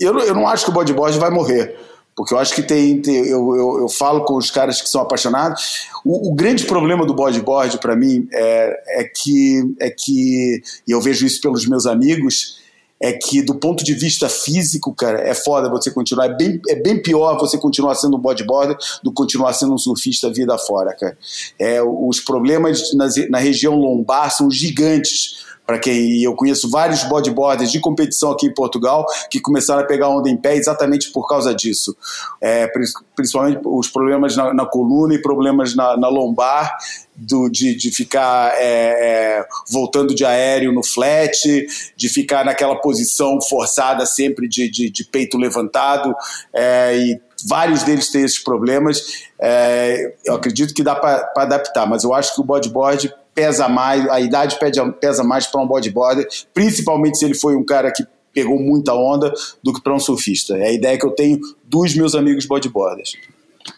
eu, 0.00 0.18
eu 0.18 0.34
não 0.34 0.48
acho 0.48 0.64
que 0.64 0.70
o 0.70 0.74
Bodyboard 0.74 1.18
vai 1.18 1.30
morrer. 1.30 1.76
Porque 2.16 2.32
eu 2.32 2.38
acho 2.38 2.54
que 2.54 2.62
tem. 2.62 3.00
tem 3.02 3.26
eu, 3.26 3.56
eu, 3.56 3.78
eu, 3.80 3.88
falo 3.88 4.24
com 4.24 4.36
os 4.36 4.50
caras 4.50 4.80
que 4.80 4.88
são 4.88 5.00
apaixonados. 5.00 5.88
O, 6.04 6.30
o 6.30 6.34
grande 6.34 6.64
problema 6.64 7.04
do 7.04 7.12
bodyboard, 7.12 7.78
para 7.78 7.96
mim, 7.96 8.28
é, 8.32 9.00
é, 9.00 9.04
que, 9.04 9.74
é 9.80 9.90
que. 9.90 10.62
E 10.86 10.92
eu 10.92 11.00
vejo 11.00 11.26
isso 11.26 11.40
pelos 11.40 11.66
meus 11.66 11.86
amigos 11.86 12.62
é 13.00 13.12
que 13.12 13.42
do 13.42 13.54
ponto 13.56 13.84
de 13.84 13.92
vista 13.92 14.28
físico, 14.28 14.94
cara, 14.94 15.20
é 15.20 15.34
foda 15.34 15.68
você 15.68 15.90
continuar. 15.90 16.26
É 16.26 16.34
bem, 16.34 16.60
é 16.68 16.74
bem 16.74 17.02
pior 17.02 17.38
você 17.38 17.58
continuar 17.58 17.94
sendo 17.96 18.16
um 18.16 18.20
bodyboarder 18.20 18.76
do 19.02 19.10
que 19.10 19.16
continuar 19.16 19.52
sendo 19.52 19.74
um 19.74 19.78
surfista 19.78 20.32
vida 20.32 20.56
fora, 20.56 20.94
cara. 20.94 21.16
É, 21.58 21.82
os 21.82 22.20
problemas 22.20 22.94
na, 22.94 23.06
na 23.28 23.38
região 23.38 23.74
lombar 23.74 24.34
são 24.34 24.50
gigantes 24.50 25.44
para 25.66 25.78
quem 25.78 26.22
eu 26.22 26.34
conheço 26.34 26.70
vários 26.70 27.04
bodyboarders 27.04 27.70
de 27.70 27.80
competição 27.80 28.32
aqui 28.32 28.46
em 28.46 28.54
Portugal 28.54 29.06
que 29.30 29.40
começaram 29.40 29.82
a 29.82 29.86
pegar 29.86 30.08
onda 30.08 30.28
em 30.28 30.36
pé 30.36 30.56
exatamente 30.56 31.10
por 31.10 31.26
causa 31.26 31.54
disso. 31.54 31.96
É, 32.40 32.70
principalmente 33.16 33.60
os 33.64 33.88
problemas 33.88 34.36
na, 34.36 34.52
na, 34.52 34.66
coluna 34.66 35.14
e 35.14 35.22
problemas 35.22 35.74
na, 35.74 35.96
na 35.96 36.08
lombar, 36.08 36.76
do, 37.16 37.48
de, 37.48 37.74
de 37.76 37.90
ficar 37.90 38.54
é, 38.56 39.38
é, 39.38 39.46
voltando 39.70 40.14
de 40.14 40.24
aéreo 40.24 40.72
no 40.72 40.82
flat, 40.82 41.66
de 41.96 42.08
ficar 42.08 42.44
naquela 42.44 42.76
posição 42.76 43.40
forçada 43.40 44.04
sempre 44.04 44.48
de, 44.48 44.68
de, 44.68 44.90
de 44.90 45.04
peito 45.04 45.38
levantado, 45.38 46.14
é, 46.52 46.96
e 46.96 47.20
vários 47.46 47.82
deles 47.82 48.10
têm 48.10 48.24
esses 48.24 48.42
problemas. 48.42 49.24
É, 49.40 50.14
eu 50.24 50.34
acredito 50.34 50.74
que 50.74 50.82
dá 50.82 50.94
para 50.94 51.30
adaptar, 51.36 51.86
mas 51.86 52.04
eu 52.04 52.12
acho 52.12 52.34
que 52.34 52.40
o 52.40 52.44
bodyboard 52.44 53.14
pesa 53.34 53.68
mais, 53.68 54.08
a 54.08 54.20
idade 54.20 54.58
pesa 55.00 55.24
mais 55.24 55.46
para 55.46 55.60
um 55.60 55.66
bodyboarder, 55.66 56.26
principalmente 56.52 57.18
se 57.18 57.24
ele 57.24 57.34
foi 57.34 57.56
um 57.56 57.64
cara 57.64 57.90
que 57.92 58.04
pegou 58.32 58.60
muita 58.60 58.92
onda, 58.94 59.32
do 59.62 59.72
que 59.72 59.80
para 59.80 59.94
um 59.94 60.00
surfista. 60.00 60.56
É 60.56 60.66
a 60.66 60.72
ideia 60.72 60.98
que 60.98 61.06
eu 61.06 61.12
tenho 61.12 61.38
dos 61.64 61.94
meus 61.94 62.14
amigos 62.14 62.46
bodyboarders. 62.46 63.16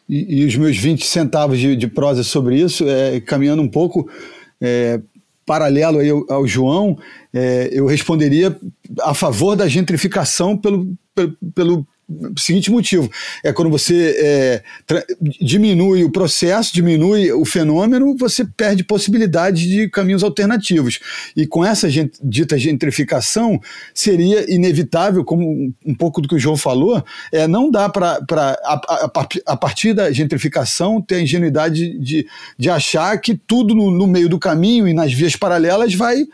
E, 0.09 0.41
e 0.41 0.45
os 0.47 0.57
meus 0.57 0.77
20 0.77 1.05
centavos 1.05 1.59
de, 1.59 1.77
de 1.77 1.87
prosa 1.87 2.25
sobre 2.25 2.59
isso, 2.59 2.85
é, 2.89 3.21
caminhando 3.21 3.63
um 3.63 3.69
pouco 3.69 4.09
é, 4.61 5.01
paralelo 5.45 5.99
aí 5.99 6.11
ao, 6.11 6.25
ao 6.29 6.47
João, 6.47 6.99
é, 7.33 7.69
eu 7.71 7.87
responderia 7.87 8.59
a 9.03 9.15
favor 9.15 9.55
da 9.55 9.69
gentrificação 9.69 10.57
pelo, 10.57 10.97
pelo, 11.15 11.37
pelo 11.55 11.87
seguinte 12.37 12.71
motivo: 12.71 13.11
é 13.43 13.53
quando 13.53 13.71
você 13.71 14.15
é, 14.19 14.63
diminui 15.41 16.05
o 16.05 16.11
processo, 16.11 16.73
diminui 16.73 17.33
o 17.33 17.45
fenômeno, 17.45 18.17
você 18.17 18.45
perde 18.45 18.85
possibilidades 18.85 19.63
de 19.63 19.89
caminhos 19.89 20.23
alternativos. 20.23 21.01
E 21.37 21.47
com 21.47 21.65
essa 21.65 21.91
gent, 21.91 22.13
dita 22.23 22.57
gentrificação, 22.59 23.61
seria 23.93 24.53
inevitável, 24.53 25.25
como 25.25 25.73
um 25.85 25.95
pouco 25.95 26.21
do 26.21 26.29
que 26.29 26.35
o 26.35 26.39
João 26.39 26.57
falou, 26.57 27.05
é, 27.33 27.47
não 27.47 27.71
dá 27.71 27.89
para, 27.89 28.19
a, 28.31 28.75
a, 28.75 29.29
a, 29.47 29.57
partir 29.57 29.93
da 29.93 30.13
gentrificação, 30.13 31.01
ter 31.03 31.17
a 31.17 31.23
ingenuidade 31.23 31.99
de, 31.99 32.27
de 32.59 32.71
achar 32.71 33.21
que 33.21 33.35
tudo 33.35 33.75
no, 33.75 33.91
no 33.91 34.07
meio 34.07 34.29
do 34.29 34.39
caminho 34.39 34.87
e 34.87 34.95
nas 34.95 35.13
vias 35.13 35.35
paralelas 35.35 35.95
vai 35.95 36.27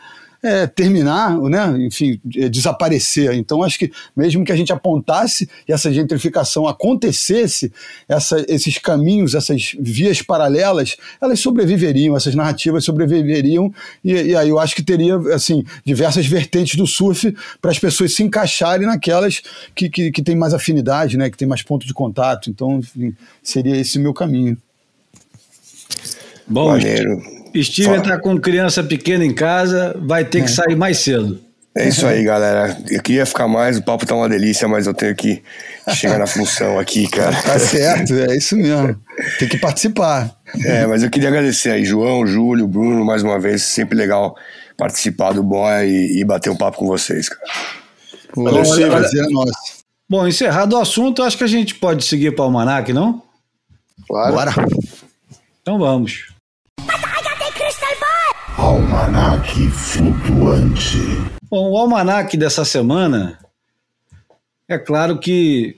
é, 0.43 0.67
terminar, 0.67 1.39
né, 1.43 1.77
enfim, 1.79 2.21
é, 2.37 2.49
desaparecer. 2.49 3.33
Então, 3.35 3.63
acho 3.63 3.79
que 3.79 3.93
mesmo 4.17 4.45
que 4.45 4.51
a 4.51 4.57
gente 4.57 4.73
apontasse 4.73 5.49
e 5.69 5.73
essa 5.73 5.93
gentrificação 5.93 6.67
acontecesse, 6.67 7.73
essa, 8.09 8.45
esses 8.49 8.77
caminhos, 8.79 9.35
essas 9.35 9.77
vias 9.79 10.21
paralelas, 10.21 10.97
elas 11.21 11.39
sobreviveriam, 11.39 12.17
essas 12.17 12.35
narrativas 12.35 12.85
sobreviveriam, 12.85 13.73
e, 14.05 14.13
e 14.13 14.37
aí 14.37 14.49
eu 14.49 14.59
acho 14.59 14.75
que 14.75 14.83
teria 14.83 15.17
assim 15.33 15.65
diversas 15.85 16.27
vertentes 16.27 16.77
do 16.77 16.87
surf 16.87 17.35
para 17.61 17.71
as 17.71 17.79
pessoas 17.79 18.15
se 18.15 18.23
encaixarem 18.23 18.87
naquelas 18.87 19.43
que, 19.75 19.89
que, 19.89 20.11
que 20.11 20.23
têm 20.23 20.35
mais 20.35 20.53
afinidade, 20.53 21.17
né, 21.17 21.31
que 21.31 21.37
tem 21.37 21.47
mais 21.47 21.63
ponto 21.63 21.87
de 21.87 21.95
contato. 21.95 22.51
Então, 22.51 22.79
enfim, 22.79 23.15
seria 23.43 23.77
esse 23.77 23.99
o 23.99 24.01
meu 24.01 24.13
caminho. 24.13 24.57
Bom, 26.47 26.71
Maneiro. 26.71 27.42
Steven 27.61 27.99
está 27.99 28.19
com 28.19 28.39
criança 28.41 28.83
pequena 28.83 29.25
em 29.25 29.35
casa, 29.35 29.97
vai 30.01 30.25
ter 30.25 30.41
que 30.41 30.51
é. 30.51 30.55
sair 30.55 30.77
mais 30.77 30.99
cedo. 30.99 31.41
É 31.75 31.89
isso 31.89 32.07
aí, 32.07 32.23
galera. 32.23 32.77
Eu 32.91 33.03
queria 33.03 33.25
ficar 33.25 33.49
mais, 33.49 33.79
o 33.79 33.83
papo 33.83 34.05
tá 34.05 34.15
uma 34.15 34.29
delícia, 34.29 34.69
mas 34.69 34.87
eu 34.87 34.93
tenho 34.93 35.15
que 35.15 35.43
chegar 35.95 36.19
na 36.19 36.27
função 36.27 36.79
aqui, 36.79 37.09
cara. 37.09 37.35
Tá 37.43 37.59
certo, 37.59 38.13
é 38.13 38.37
isso 38.37 38.55
mesmo. 38.57 38.95
Tem 39.39 39.49
que 39.49 39.57
participar. 39.57 40.37
É, 40.67 40.87
mas 40.87 41.03
eu 41.03 41.09
queria 41.09 41.31
agradecer 41.31 41.71
aí, 41.71 41.85
João, 41.85 42.27
Júlio, 42.27 42.69
Bruno, 42.69 43.05
mais 43.07 43.23
uma 43.23 43.41
vez. 43.41 43.63
Sempre 43.63 43.97
legal 43.97 44.37
participar 44.77 45.33
do 45.33 45.43
Boa 45.43 45.83
e, 45.85 46.21
e 46.21 46.25
bater 46.25 46.51
um 46.51 46.57
papo 46.57 46.77
com 46.77 46.87
vocês, 46.87 47.31
cara. 47.31 47.41
Valeu, 48.37 48.65
Sim, 48.65 48.89
prazer 48.89 49.25
é 49.25 49.29
nosso. 49.31 49.83
Bom, 50.09 50.29
encerrado 50.29 50.75
o 50.75 50.79
assunto, 50.79 51.23
acho 51.23 51.39
que 51.39 51.45
a 51.45 51.49
gente 51.49 51.75
pode 51.77 52.05
seguir 52.05 52.35
para 52.35 52.43
o 52.43 52.45
Almanac, 52.47 52.93
não? 52.93 53.23
Claro. 54.07 54.35
Bora. 54.35 54.53
Então 55.63 55.79
vamos. 55.79 56.32
Almanac 58.57 59.49
flutuante. 59.71 60.99
Bom, 61.51 61.71
o 61.71 61.77
almanac 61.77 62.37
dessa 62.37 62.65
semana, 62.65 63.39
é 64.69 64.79
claro 64.79 65.19
que 65.19 65.77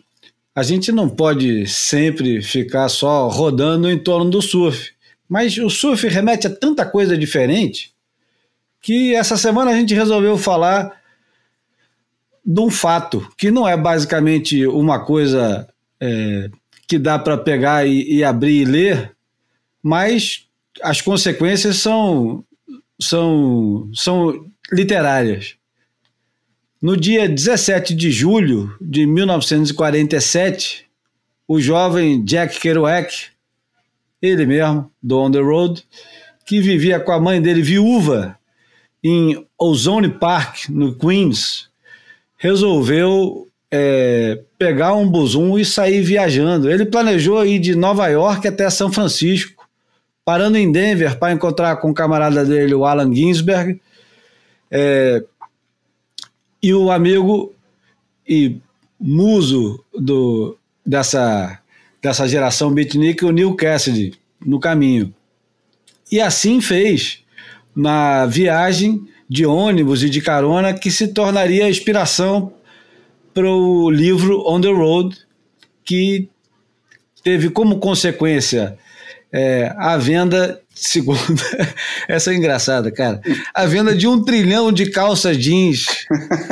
a 0.54 0.62
gente 0.62 0.90
não 0.90 1.08
pode 1.08 1.66
sempre 1.66 2.42
ficar 2.42 2.88
só 2.88 3.28
rodando 3.28 3.88
em 3.88 3.98
torno 3.98 4.28
do 4.28 4.42
surf, 4.42 4.92
mas 5.28 5.56
o 5.56 5.70
surf 5.70 6.06
remete 6.08 6.46
a 6.46 6.54
tanta 6.54 6.84
coisa 6.84 7.16
diferente 7.16 7.92
que 8.82 9.14
essa 9.14 9.36
semana 9.36 9.70
a 9.70 9.74
gente 9.74 9.94
resolveu 9.94 10.36
falar 10.36 11.00
de 12.44 12.60
um 12.60 12.70
fato 12.70 13.26
que 13.38 13.50
não 13.50 13.66
é 13.66 13.76
basicamente 13.76 14.66
uma 14.66 15.04
coisa 15.04 15.66
é, 16.00 16.50
que 16.86 16.98
dá 16.98 17.18
para 17.18 17.38
pegar 17.38 17.86
e, 17.86 18.16
e 18.16 18.24
abrir 18.24 18.62
e 18.62 18.64
ler, 18.64 19.12
mas 19.82 20.46
as 20.82 21.00
consequências 21.00 21.76
são 21.76 22.44
são, 23.00 23.90
são 23.94 24.46
literárias. 24.72 25.56
No 26.80 26.96
dia 26.96 27.28
17 27.28 27.94
de 27.94 28.10
julho 28.10 28.74
de 28.80 29.06
1947, 29.06 30.84
o 31.48 31.60
jovem 31.60 32.22
Jack 32.24 32.60
Kerouac, 32.60 33.28
ele 34.20 34.46
mesmo, 34.46 34.90
do 35.02 35.18
On 35.18 35.30
the 35.30 35.40
Road, 35.40 35.82
que 36.44 36.60
vivia 36.60 37.00
com 37.00 37.12
a 37.12 37.20
mãe 37.20 37.40
dele 37.40 37.62
viúva 37.62 38.38
em 39.02 39.46
Ozone 39.58 40.08
Park, 40.08 40.68
no 40.68 40.94
Queens, 40.94 41.68
resolveu 42.36 43.48
é, 43.70 44.42
pegar 44.58 44.94
um 44.94 45.08
busum 45.08 45.58
e 45.58 45.64
sair 45.64 46.00
viajando. 46.00 46.70
Ele 46.70 46.86
planejou 46.86 47.44
ir 47.44 47.58
de 47.58 47.74
Nova 47.74 48.06
York 48.08 48.46
até 48.46 48.68
São 48.70 48.92
Francisco 48.92 49.53
parando 50.24 50.56
em 50.56 50.70
Denver 50.72 51.18
para 51.18 51.32
encontrar 51.32 51.76
com 51.76 51.90
o 51.90 51.94
camarada 51.94 52.44
dele, 52.44 52.74
o 52.74 52.84
Alan 52.84 53.14
Ginsberg, 53.14 53.80
é, 54.70 55.22
e 56.62 56.72
o 56.72 56.90
amigo 56.90 57.54
e 58.26 58.56
muso 58.98 59.84
do, 59.92 60.56
dessa, 60.84 61.60
dessa 62.02 62.26
geração 62.26 62.72
beatnik, 62.72 63.24
o 63.24 63.30
Neil 63.30 63.54
Cassidy, 63.54 64.14
no 64.44 64.58
caminho. 64.58 65.14
E 66.10 66.20
assim 66.20 66.60
fez 66.60 67.22
na 67.76 68.24
viagem 68.24 69.06
de 69.28 69.44
ônibus 69.44 70.02
e 70.02 70.08
de 70.08 70.20
carona 70.20 70.72
que 70.72 70.90
se 70.90 71.08
tornaria 71.08 71.66
a 71.66 71.70
inspiração 71.70 72.52
para 73.34 73.50
o 73.50 73.90
livro 73.90 74.42
On 74.46 74.60
the 74.60 74.70
Road, 74.70 75.18
que 75.84 76.28
teve 77.22 77.50
como 77.50 77.78
consequência 77.78 78.78
é, 79.36 79.74
a 79.76 79.96
venda, 79.96 80.62
segundo. 80.72 81.42
essa 82.06 82.32
é 82.32 82.36
engraçada, 82.36 82.92
cara. 82.92 83.20
A 83.52 83.66
venda 83.66 83.92
de 83.92 84.06
um 84.06 84.24
trilhão 84.24 84.70
de 84.70 84.90
calças 84.90 85.36
jeans 85.36 85.86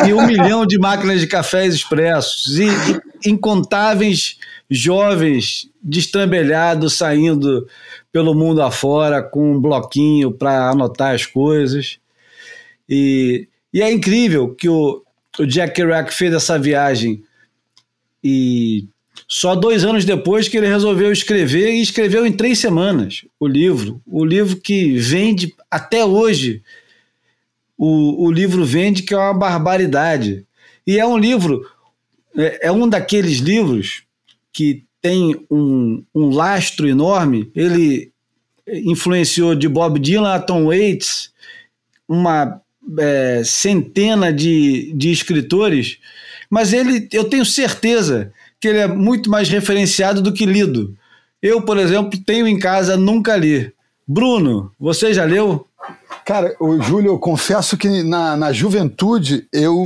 e 0.04 0.12
um 0.12 0.26
milhão 0.26 0.66
de 0.66 0.78
máquinas 0.78 1.20
de 1.20 1.28
cafés 1.28 1.74
expressos 1.74 2.58
e, 2.58 2.66
e 3.24 3.30
incontáveis 3.30 4.36
jovens 4.68 5.68
destrambelhados 5.80 6.94
saindo 6.94 7.68
pelo 8.10 8.34
mundo 8.34 8.60
afora 8.60 9.22
com 9.22 9.52
um 9.52 9.60
bloquinho 9.60 10.32
para 10.32 10.68
anotar 10.68 11.14
as 11.14 11.24
coisas. 11.24 11.98
E, 12.88 13.46
e 13.72 13.80
é 13.80 13.92
incrível 13.92 14.54
que 14.56 14.68
o, 14.68 15.02
o 15.38 15.46
Jack 15.46 15.74
Kerouac 15.74 16.12
fez 16.12 16.34
essa 16.34 16.58
viagem 16.58 17.22
e 18.24 18.88
só 19.34 19.54
dois 19.54 19.82
anos 19.82 20.04
depois 20.04 20.46
que 20.46 20.58
ele 20.58 20.66
resolveu 20.66 21.10
escrever 21.10 21.72
e 21.72 21.80
escreveu 21.80 22.26
em 22.26 22.32
três 22.32 22.58
semanas 22.58 23.24
o 23.40 23.46
livro. 23.46 23.98
O 24.06 24.26
livro 24.26 24.58
que 24.58 24.98
vende 24.98 25.54
até 25.70 26.04
hoje. 26.04 26.62
O, 27.78 28.26
o 28.26 28.30
livro 28.30 28.62
vende 28.62 29.02
que 29.02 29.14
é 29.14 29.16
uma 29.16 29.32
barbaridade. 29.32 30.44
E 30.86 30.98
é 30.98 31.06
um 31.06 31.16
livro, 31.16 31.66
é, 32.36 32.66
é 32.66 32.72
um 32.72 32.86
daqueles 32.86 33.38
livros 33.38 34.02
que 34.52 34.84
tem 35.00 35.34
um, 35.50 36.04
um 36.14 36.28
lastro 36.28 36.86
enorme. 36.86 37.50
Ele 37.56 38.12
influenciou 38.68 39.54
de 39.54 39.66
Bob 39.66 39.98
Dylan 39.98 40.34
a 40.34 40.40
Tom 40.40 40.66
Waits, 40.66 41.32
uma 42.06 42.60
é, 42.98 43.42
centena 43.46 44.30
de, 44.30 44.92
de 44.94 45.10
escritores, 45.10 45.96
mas 46.50 46.74
ele, 46.74 47.08
eu 47.14 47.24
tenho 47.24 47.46
certeza 47.46 48.30
que 48.62 48.68
ele 48.68 48.78
é 48.78 48.86
muito 48.86 49.28
mais 49.28 49.48
referenciado 49.48 50.22
do 50.22 50.32
que 50.32 50.46
lido. 50.46 50.96
Eu, 51.42 51.62
por 51.62 51.76
exemplo, 51.76 52.16
tenho 52.24 52.46
em 52.46 52.56
casa, 52.56 52.96
nunca 52.96 53.36
li. 53.36 53.72
Bruno, 54.06 54.70
você 54.78 55.12
já 55.12 55.24
leu? 55.24 55.66
Cara, 56.24 56.54
o 56.60 56.80
Júlio, 56.80 57.10
eu 57.10 57.18
confesso 57.18 57.76
que 57.76 58.04
na, 58.04 58.36
na 58.36 58.52
juventude 58.52 59.48
eu, 59.52 59.82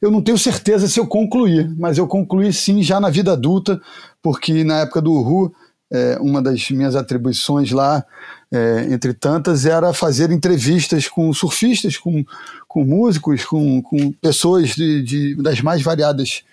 eu 0.00 0.12
não 0.12 0.22
tenho 0.22 0.38
certeza 0.38 0.86
se 0.86 1.00
eu 1.00 1.08
concluí, 1.08 1.68
mas 1.76 1.98
eu 1.98 2.06
concluí 2.06 2.52
sim 2.52 2.84
já 2.84 3.00
na 3.00 3.10
vida 3.10 3.32
adulta, 3.32 3.80
porque 4.22 4.62
na 4.62 4.82
época 4.82 5.02
do 5.02 5.20
Ru, 5.20 5.52
é, 5.92 6.16
uma 6.20 6.40
das 6.40 6.70
minhas 6.70 6.94
atribuições 6.94 7.72
lá, 7.72 8.04
é, 8.52 8.86
entre 8.92 9.12
tantas, 9.12 9.66
era 9.66 9.92
fazer 9.92 10.30
entrevistas 10.30 11.08
com 11.08 11.32
surfistas, 11.32 11.96
com, 11.96 12.24
com 12.68 12.84
músicos, 12.84 13.44
com, 13.44 13.82
com 13.82 14.12
pessoas 14.12 14.68
de, 14.68 15.02
de 15.02 15.34
das 15.42 15.60
mais 15.60 15.82
variadas 15.82 16.44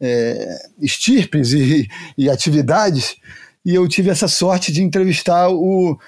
é, 0.00 0.68
estirpes 0.80 1.52
e, 1.52 1.88
e 2.16 2.28
atividades. 2.28 3.16
E 3.64 3.74
eu 3.74 3.86
tive 3.88 4.10
essa 4.10 4.28
sorte 4.28 4.72
de 4.72 4.82
entrevistar 4.82 5.48
o 5.50 5.98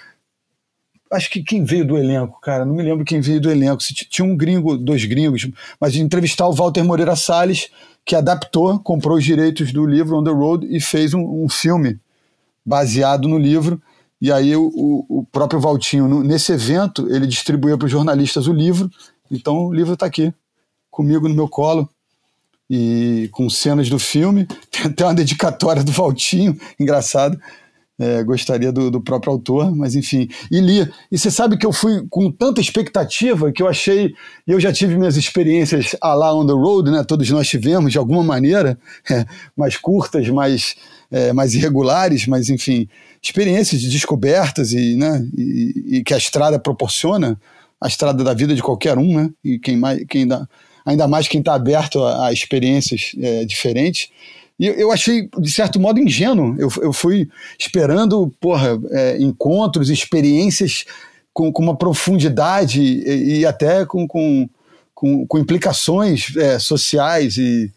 acho 1.11 1.31
que 1.31 1.43
quem 1.43 1.65
veio 1.65 1.87
do 1.87 1.97
elenco, 1.97 2.39
cara, 2.41 2.67
não 2.67 2.75
me 2.75 2.83
lembro 2.83 3.05
quem 3.05 3.21
veio 3.21 3.41
do 3.41 3.51
elenco. 3.51 3.83
Tinha 4.11 4.27
um 4.27 4.37
gringo, 4.37 4.77
dois 4.77 5.05
gringos, 5.07 5.49
mas 5.81 5.95
de 5.95 6.03
entrevistar 6.03 6.47
o 6.47 6.53
Walter 6.53 6.85
Moreira 6.85 7.17
Salles, 7.17 7.71
que 8.05 8.15
adaptou, 8.15 8.79
comprou 8.79 9.17
os 9.17 9.25
direitos 9.25 9.73
do 9.73 9.87
livro 9.87 10.19
On 10.19 10.25
the 10.25 10.31
Road 10.31 10.67
e 10.71 10.81
fez 10.81 11.15
um, 11.15 11.45
um 11.45 11.49
filme 11.49 11.99
baseado 12.65 13.27
no 13.27 13.39
livro. 13.39 13.81
E 14.21 14.31
aí 14.31 14.55
o, 14.55 14.71
o 15.09 15.25
próprio 15.33 15.61
Valtinho, 15.61 16.23
nesse 16.23 16.53
evento, 16.53 17.09
ele 17.09 17.27
distribuiu 17.27 17.79
para 17.79 17.87
os 17.87 17.93
jornalistas 17.93 18.47
o 18.47 18.53
livro. 18.53 18.91
Então 19.31 19.67
o 19.67 19.73
livro 19.73 19.95
está 19.95 20.07
aqui, 20.07 20.33
comigo 20.91 21.29
no 21.29 21.35
meu 21.35 21.49
colo 21.49 21.89
e 22.69 23.29
com 23.33 23.49
cenas 23.49 23.89
do 23.89 23.99
filme. 23.99 24.47
Tem 24.71 24.87
até 24.87 25.05
uma 25.05 25.15
dedicatória 25.15 25.83
do 25.83 25.93
Valtinho, 25.93 26.59
engraçado. 26.79 27.39
É, 28.01 28.23
gostaria 28.23 28.71
do, 28.71 28.93
do, 28.93 29.01
próprio 29.01 29.33
autor, 29.33 29.75
mas 29.75 29.97
enfim. 29.97 30.29
E 30.53 30.61
li. 30.61 30.89
E 31.11 31.19
você 31.19 31.33
sabe 31.33 31.57
que 31.57 31.67
eu 31.67 31.73
fui 31.73 32.07
com 32.09 32.31
tanta 32.31 32.61
expectativa 32.61 33.51
que 33.51 33.61
eu 33.61 33.67
achei. 33.67 34.15
Eu 34.47 34.61
já 34.61 34.73
tive 34.73 34.97
minhas 34.97 35.17
experiências 35.17 35.97
a 36.01 36.15
lá 36.15 36.33
on 36.33 36.47
the 36.47 36.53
road, 36.53 36.93
né? 36.93 37.03
Todos 37.03 37.29
nós 37.31 37.49
tivemos, 37.49 37.91
de 37.91 37.99
alguma 37.99 38.23
maneira, 38.23 38.79
é, 39.11 39.27
mais 39.57 39.77
curtas, 39.77 40.29
mais, 40.29 40.77
é, 41.11 41.33
mais 41.33 41.55
irregulares, 41.55 42.25
mas 42.29 42.49
enfim, 42.49 42.89
experiências 43.21 43.81
de 43.81 43.91
descobertas 43.91 44.73
e, 44.73 44.95
né? 44.95 45.27
E, 45.37 45.97
e, 45.97 46.05
que 46.05 46.15
a 46.15 46.19
estrada 46.19 46.57
proporciona 46.57 47.37
a 47.81 47.89
estrada 47.89 48.23
da 48.23 48.33
vida 48.33 48.55
de 48.55 48.63
qualquer 48.63 48.97
um, 48.97 49.17
né? 49.17 49.31
E 49.43 49.59
quem, 49.59 49.77
mais, 49.77 50.05
quem 50.09 50.25
dá, 50.25 50.47
ainda 50.89 51.07
mais 51.07 51.29
quem 51.29 51.41
está 51.41 51.55
aberto 51.55 52.03
a, 52.03 52.29
a 52.29 52.33
experiências 52.33 53.13
é, 53.21 53.45
diferentes. 53.45 54.09
E 54.59 54.67
eu 54.67 54.91
achei, 54.91 55.29
de 55.39 55.51
certo 55.51 55.79
modo, 55.79 56.01
ingênuo. 56.01 56.57
Eu, 56.59 56.69
eu 56.81 56.93
fui 56.93 57.29
esperando, 57.59 58.35
porra, 58.41 58.79
é, 58.91 59.19
encontros, 59.21 59.91
experiências 59.91 60.87
com, 61.33 61.53
com 61.53 61.63
uma 61.63 61.77
profundidade 61.77 62.81
e, 62.81 63.41
e 63.41 63.47
até 63.47 63.85
com, 63.85 64.09
com, 64.09 64.49
com, 64.95 65.27
com 65.27 65.39
implicações 65.39 66.35
é, 66.37 66.59
sociais 66.59 67.37
e 67.37 67.71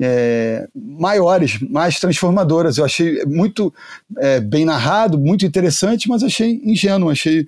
é, 0.00 0.68
maiores, 0.74 1.60
mais 1.60 2.00
transformadoras. 2.00 2.76
Eu 2.76 2.84
achei 2.84 3.24
muito 3.24 3.72
é, 4.18 4.40
bem 4.40 4.64
narrado, 4.64 5.16
muito 5.16 5.46
interessante, 5.46 6.08
mas 6.08 6.24
achei 6.24 6.60
ingênuo. 6.64 7.08
Achei, 7.08 7.46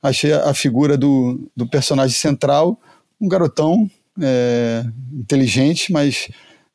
achei 0.00 0.32
a 0.32 0.54
figura 0.54 0.96
do, 0.96 1.50
do 1.54 1.66
personagem 1.66 2.16
central 2.16 2.78
um 3.20 3.28
garotão 3.28 3.90
é, 4.20 4.84
inteligente, 5.12 5.92
mas 5.92 6.28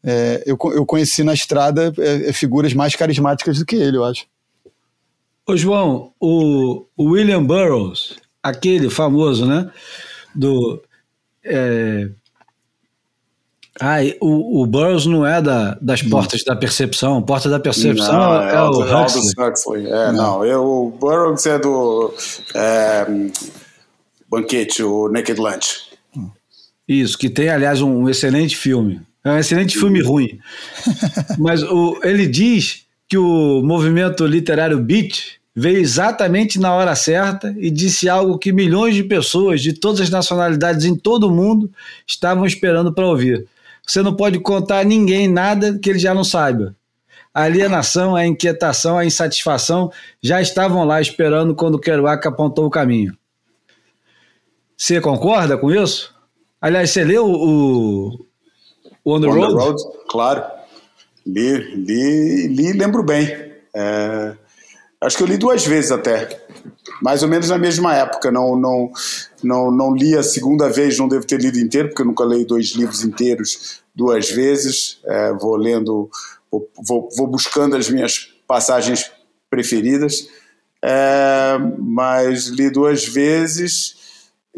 é, 0.04 0.44
eu, 0.46 0.58
eu 0.74 0.86
conheci 0.86 1.24
na 1.24 1.34
estrada 1.34 1.94
é, 1.98 2.30
é, 2.30 2.34
figuras 2.34 2.74
mais 2.74 2.96
carismáticas 2.96 3.60
do 3.60 3.66
que 3.66 3.76
ele, 3.76 3.98
eu 3.98 4.06
acho. 4.06 4.26
Ô 5.46 5.56
João, 5.56 6.12
o, 6.20 6.86
o 6.96 7.12
William 7.12 7.44
Burroughs, 7.44 8.16
aquele 8.44 8.90
famoso, 8.90 9.46
né? 9.46 9.70
Do. 10.36 10.82
É... 11.44 12.10
Ai, 13.80 14.18
o, 14.20 14.64
o 14.64 14.66
Burroughs 14.66 15.06
não 15.06 15.26
é 15.26 15.42
da, 15.42 15.78
das 15.80 16.02
portas 16.02 16.44
da 16.44 16.56
percepção. 16.56 17.22
Porta 17.22 17.48
da 17.48 17.60
percepção 17.60 18.14
não, 18.14 18.42
é, 18.42 18.56
é, 18.56 18.62
o 18.62 19.04
Huxley. 19.04 19.34
Huxley. 19.38 19.88
É, 19.88 20.12
não. 20.12 20.40
não 20.40 20.46
eu, 20.46 20.66
o 20.66 20.90
Burroughs 20.90 21.46
é 21.46 21.60
do 21.60 22.14
é, 22.56 23.06
Banquete, 24.30 24.84
o 24.84 25.08
Naked 25.10 25.40
Lunch. 25.40 25.87
Isso, 26.88 27.18
que 27.18 27.30
tem, 27.30 27.50
aliás, 27.50 27.82
um, 27.82 28.04
um 28.04 28.10
excelente 28.10 28.56
filme. 28.56 29.02
É 29.24 29.32
um 29.32 29.38
excelente 29.38 29.78
filme 29.78 30.02
ruim. 30.02 30.40
Mas 31.38 31.62
o, 31.64 32.00
ele 32.04 32.26
diz 32.28 32.86
que 33.10 33.18
o 33.18 33.62
movimento 33.62 34.26
literário 34.26 34.80
Beat 34.80 35.38
veio 35.54 35.80
exatamente 35.80 36.60
na 36.60 36.74
hora 36.74 36.96
certa 36.96 37.54
e 37.58 37.70
disse 37.70 38.08
algo 38.08 38.38
que 38.38 38.54
milhões 38.54 38.96
de 38.96 39.04
pessoas 39.04 39.62
de 39.62 39.74
todas 39.74 40.02
as 40.02 40.10
nacionalidades 40.10 40.86
em 40.86 40.96
todo 40.96 41.28
o 41.28 41.32
mundo 41.32 41.72
estavam 42.06 42.46
esperando 42.46 42.94
para 42.94 43.08
ouvir. 43.08 43.48
Você 43.86 44.02
não 44.02 44.16
pode 44.16 44.40
contar 44.40 44.80
a 44.80 44.84
ninguém 44.84 45.28
nada 45.28 45.78
que 45.80 45.90
ele 45.90 46.00
já 46.00 46.14
não 46.14 46.24
saiba. 46.24 46.76
A 47.34 47.44
alienação, 47.44 48.16
a 48.16 48.26
inquietação, 48.26 48.98
a 48.98 49.06
insatisfação 49.06 49.92
já 50.22 50.42
estavam 50.42 50.84
lá 50.84 51.02
esperando 51.02 51.56
quando 51.56 51.76
o 51.76 51.80
Kerouac 51.80 52.28
apontou 52.28 52.66
o 52.66 52.70
caminho. 52.70 53.18
Você 54.76 55.02
concorda 55.02 55.58
com 55.58 55.72
isso? 55.72 56.17
Aliás, 56.60 56.90
você 56.90 57.04
leu 57.04 57.26
o, 57.26 58.28
On 59.06 59.22
the, 59.22 59.28
On 59.28 59.34
Road? 59.34 59.56
the 59.56 59.64
Road? 59.64 59.78
Claro. 60.10 60.44
Li, 61.26 61.58
li, 61.76 62.48
li 62.48 62.74
lembro 62.74 63.04
bem. 63.04 63.28
É, 63.74 64.36
acho 65.02 65.18
que 65.18 65.24
eu 65.24 65.28
li 65.28 65.38
duas 65.38 65.66
vezes 65.66 65.92
até. 65.92 66.46
Mais 67.02 67.22
ou 67.22 67.30
menos 67.30 67.50
na 67.50 67.58
mesma 67.58 67.96
época. 67.96 68.32
Não, 68.32 68.56
não, 68.56 68.92
não, 69.44 69.72
não 69.72 69.96
li 69.96 70.18
a 70.18 70.24
segunda 70.24 70.70
vez, 70.70 70.98
não 70.98 71.08
devo 71.08 71.26
ter 71.26 71.40
lido 71.40 71.60
inteiro, 71.60 71.90
porque 71.90 72.02
eu 72.02 72.06
nunca 72.06 72.26
leio 72.26 72.46
dois 72.46 72.72
livros 72.72 73.04
inteiros 73.04 73.82
duas 73.96 74.30
vezes. 74.30 75.00
É, 75.06 75.34
vou 75.34 75.56
lendo, 75.56 76.10
vou, 76.52 76.68
vou, 76.86 77.10
vou, 77.16 77.28
buscando 77.28 77.76
as 77.76 77.90
minhas 77.90 78.34
passagens 78.48 79.12
preferidas. 79.50 80.28
É, 80.84 81.58
mas 81.78 82.48
li 82.48 82.70
duas 82.70 83.06
vezes 83.06 83.97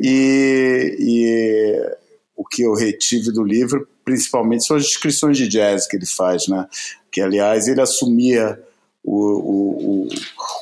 e, 0.02 0.96
e 1.00 1.98
o 2.36 2.46
que 2.46 2.64
eu 2.64 2.74
retive 2.74 3.32
do 3.32 3.44
livro 3.44 3.88
principalmente 4.06 4.66
são 4.66 4.78
as 4.78 4.84
descrições 4.84 5.38
de 5.38 5.48
jazz 5.48 5.88
que 5.88 5.96
ele 5.96 6.06
faz, 6.06 6.48
né? 6.48 6.68
Que 7.12 7.22
aliás 7.22 7.68
ele 7.68 7.82
assumia 7.82 8.60
o, 9.04 9.16
o, 9.16 10.06
o, 10.06 10.08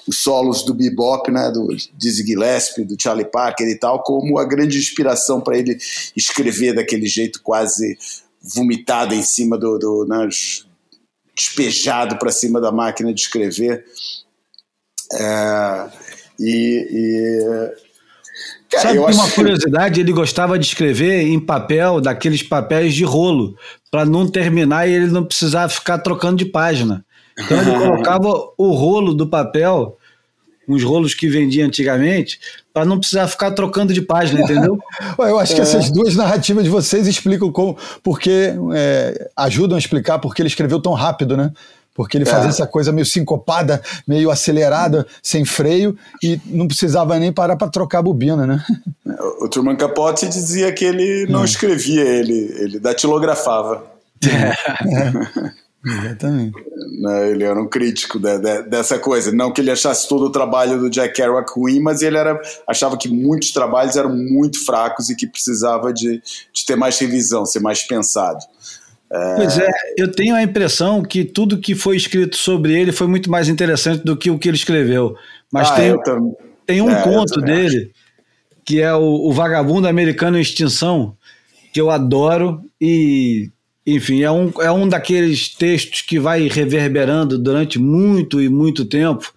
os 0.08 0.22
solos 0.22 0.64
do 0.64 0.74
bebop, 0.74 1.32
né? 1.32 1.50
Do 1.52 1.68
Dizzy 1.96 2.26
Gillespie, 2.26 2.84
do 2.84 3.02
Charlie 3.02 3.30
Parker 3.30 3.68
e 3.68 3.80
tal, 3.80 4.04
como 4.04 4.38
a 4.38 4.46
grande 4.46 4.78
inspiração 4.78 5.40
para 5.40 5.58
ele 5.58 5.78
escrever 6.16 6.74
daquele 6.74 7.08
jeito 7.08 7.42
quase 7.42 7.98
vomitado 8.42 9.14
em 9.14 9.24
cima 9.24 9.58
do, 9.58 9.78
do 9.78 10.06
né? 10.06 10.28
despejado 11.36 12.18
para 12.18 12.32
cima 12.32 12.60
da 12.60 12.72
máquina 12.72 13.14
de 13.14 13.22
escrever. 13.22 13.86
É, 15.14 15.90
e, 16.40 17.72
Cara, 18.70 18.84
Sabe 18.84 19.00
que 19.00 19.14
uma 19.14 19.30
curiosidade, 19.32 20.00
ele 20.00 20.12
gostava 20.12 20.60
de 20.60 20.66
escrever 20.66 21.22
em 21.22 21.40
papel, 21.40 22.02
daqueles 22.02 22.44
papéis 22.44 22.94
de 22.94 23.04
rolo, 23.04 23.56
para 23.90 24.06
não 24.06 24.28
terminar 24.28 24.88
e 24.88 24.94
ele 24.94 25.08
não 25.08 25.24
precisar 25.24 25.70
ficar 25.70 26.00
trocando 26.00 26.38
de 26.38 26.46
página. 26.46 27.06
Então 27.40 27.62
ele 27.62 27.72
colocava 27.80 28.28
o 28.58 28.72
rolo 28.74 29.14
do 29.14 29.28
papel, 29.28 29.98
uns 30.68 30.84
rolos 30.84 31.14
que 31.14 31.30
vendia 31.30 31.66
antigamente, 31.66 32.40
para 32.74 32.84
não 32.84 33.00
precisar 33.00 33.28
ficar 33.28 33.52
trocando 33.52 33.94
de 33.94 34.02
página, 34.02 34.42
entendeu? 34.42 34.78
Eu 35.18 35.40
acho 35.40 35.56
que 35.56 35.62
é. 35.62 35.64
essas 35.64 35.90
duas 35.90 36.16
narrativas 36.16 36.66
de 36.66 36.70
vocês 36.70 37.08
explicam 37.08 37.52
como, 37.52 37.78
porque 38.04 38.54
é, 38.76 39.30
ajudam 39.36 39.78
a 39.78 39.80
explicar 39.80 40.20
porque 40.20 40.42
ele 40.42 40.50
escreveu 40.50 40.82
tão 40.82 40.94
rápido, 40.94 41.38
né? 41.38 41.52
Porque 41.98 42.16
ele 42.16 42.26
fazia 42.26 42.46
é. 42.46 42.50
essa 42.50 42.68
coisa 42.68 42.92
meio 42.92 43.08
sincopada, 43.08 43.82
meio 44.08 44.30
acelerada, 44.30 45.08
sem 45.22 45.44
freio, 45.44 45.98
e 46.22 46.40
não 46.46 46.68
precisava 46.68 47.18
nem 47.18 47.34
parar 47.34 47.58
para 47.58 47.70
trocar 47.70 48.00
a 48.00 48.04
bobina, 48.04 48.46
né? 48.46 48.64
O 49.42 49.50
Truman 49.50 49.76
Capote 49.76 50.30
dizia 50.30 50.72
que 50.72 50.86
ele 50.86 51.26
não 51.28 51.42
hum. 51.42 51.46
escrevia, 51.46 52.04
ele, 52.04 52.56
ele 52.60 52.80
datilografava. 52.80 53.84
É. 54.24 55.58
Exatamente. 55.84 56.56
Né, 57.02 57.32
ele 57.32 57.44
era 57.44 57.60
um 57.60 57.68
crítico 57.68 58.20
de, 58.20 58.38
de, 58.40 58.64
dessa 58.64 59.00
coisa. 59.00 59.32
Não 59.32 59.52
que 59.52 59.62
ele 59.62 59.72
achasse 59.72 60.08
todo 60.08 60.26
o 60.26 60.32
trabalho 60.32 60.80
do 60.80 60.90
Jack 60.90 61.16
Kerouac 61.16 61.52
ruim, 61.56 61.80
mas 61.80 62.02
ele 62.02 62.18
era, 62.18 62.40
achava 62.68 62.98
que 62.98 63.08
muitos 63.08 63.52
trabalhos 63.52 63.96
eram 63.96 64.14
muito 64.14 64.64
fracos 64.66 65.10
e 65.10 65.16
que 65.16 65.26
precisava 65.26 65.94
de, 65.94 66.22
de 66.54 66.66
ter 66.66 66.76
mais 66.76 67.00
revisão, 67.00 67.46
ser 67.46 67.60
mais 67.60 67.84
pensado. 67.84 68.40
Pois 69.10 69.58
é, 69.58 69.70
eu 69.98 70.12
tenho 70.12 70.36
a 70.36 70.44
impressão 70.44 71.02
que 71.02 71.24
tudo 71.24 71.60
que 71.60 71.74
foi 71.74 71.96
escrito 71.96 72.36
sobre 72.36 72.78
ele 72.78 72.92
foi 72.92 73.08
muito 73.08 73.32
mais 73.32 73.48
interessante 73.48 74.04
do 74.04 74.18
que 74.18 74.30
o 74.30 74.38
que 74.38 74.50
ele 74.50 74.58
escreveu. 74.58 75.16
Mas 75.52 75.72
ah, 75.72 75.76
tem, 75.76 75.96
tem 76.66 76.82
um 76.82 76.92
é, 76.92 77.02
conto 77.02 77.40
dele, 77.40 77.78
acho. 77.78 78.62
que 78.66 78.82
é 78.82 78.94
o, 78.94 79.30
o, 79.30 79.32
Vagabundo 79.32 79.88
Americano 79.88 80.38
em 80.38 80.42
Extinção, 80.42 81.16
que 81.72 81.80
eu 81.80 81.90
adoro 81.90 82.62
e, 82.82 83.50
enfim, 83.86 84.24
é 84.24 84.32
um, 84.32 84.52
é 84.60 84.72
um 84.72 84.88
daqueles 84.90 85.56
textos 85.56 86.02
que 86.02 86.20
vai 86.20 86.48
reverberando 86.50 87.38
durante 87.38 87.80
muito 87.80 88.42
e 88.42 88.50
muito 88.50 88.84
tempo 88.84 89.34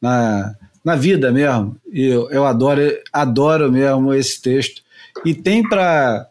na, 0.00 0.54
na 0.84 0.94
vida 0.94 1.32
mesmo. 1.32 1.76
E 1.92 2.06
eu, 2.06 2.30
eu 2.30 2.46
adoro, 2.46 2.80
adoro 3.12 3.72
mesmo 3.72 4.14
esse 4.14 4.40
texto. 4.40 4.82
E 5.24 5.34
tem 5.34 5.68
para. 5.68 6.28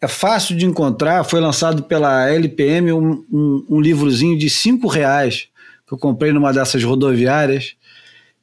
É 0.00 0.08
fácil 0.08 0.56
de 0.56 0.64
encontrar, 0.64 1.24
foi 1.24 1.40
lançado 1.40 1.82
pela 1.82 2.28
LPM 2.30 2.92
um, 2.92 3.24
um, 3.30 3.66
um 3.68 3.80
livrozinho 3.80 4.38
de 4.38 4.48
cinco 4.48 4.88
reais 4.88 5.48
que 5.86 5.92
eu 5.92 5.98
comprei 5.98 6.32
numa 6.32 6.52
dessas 6.52 6.82
rodoviárias 6.82 7.74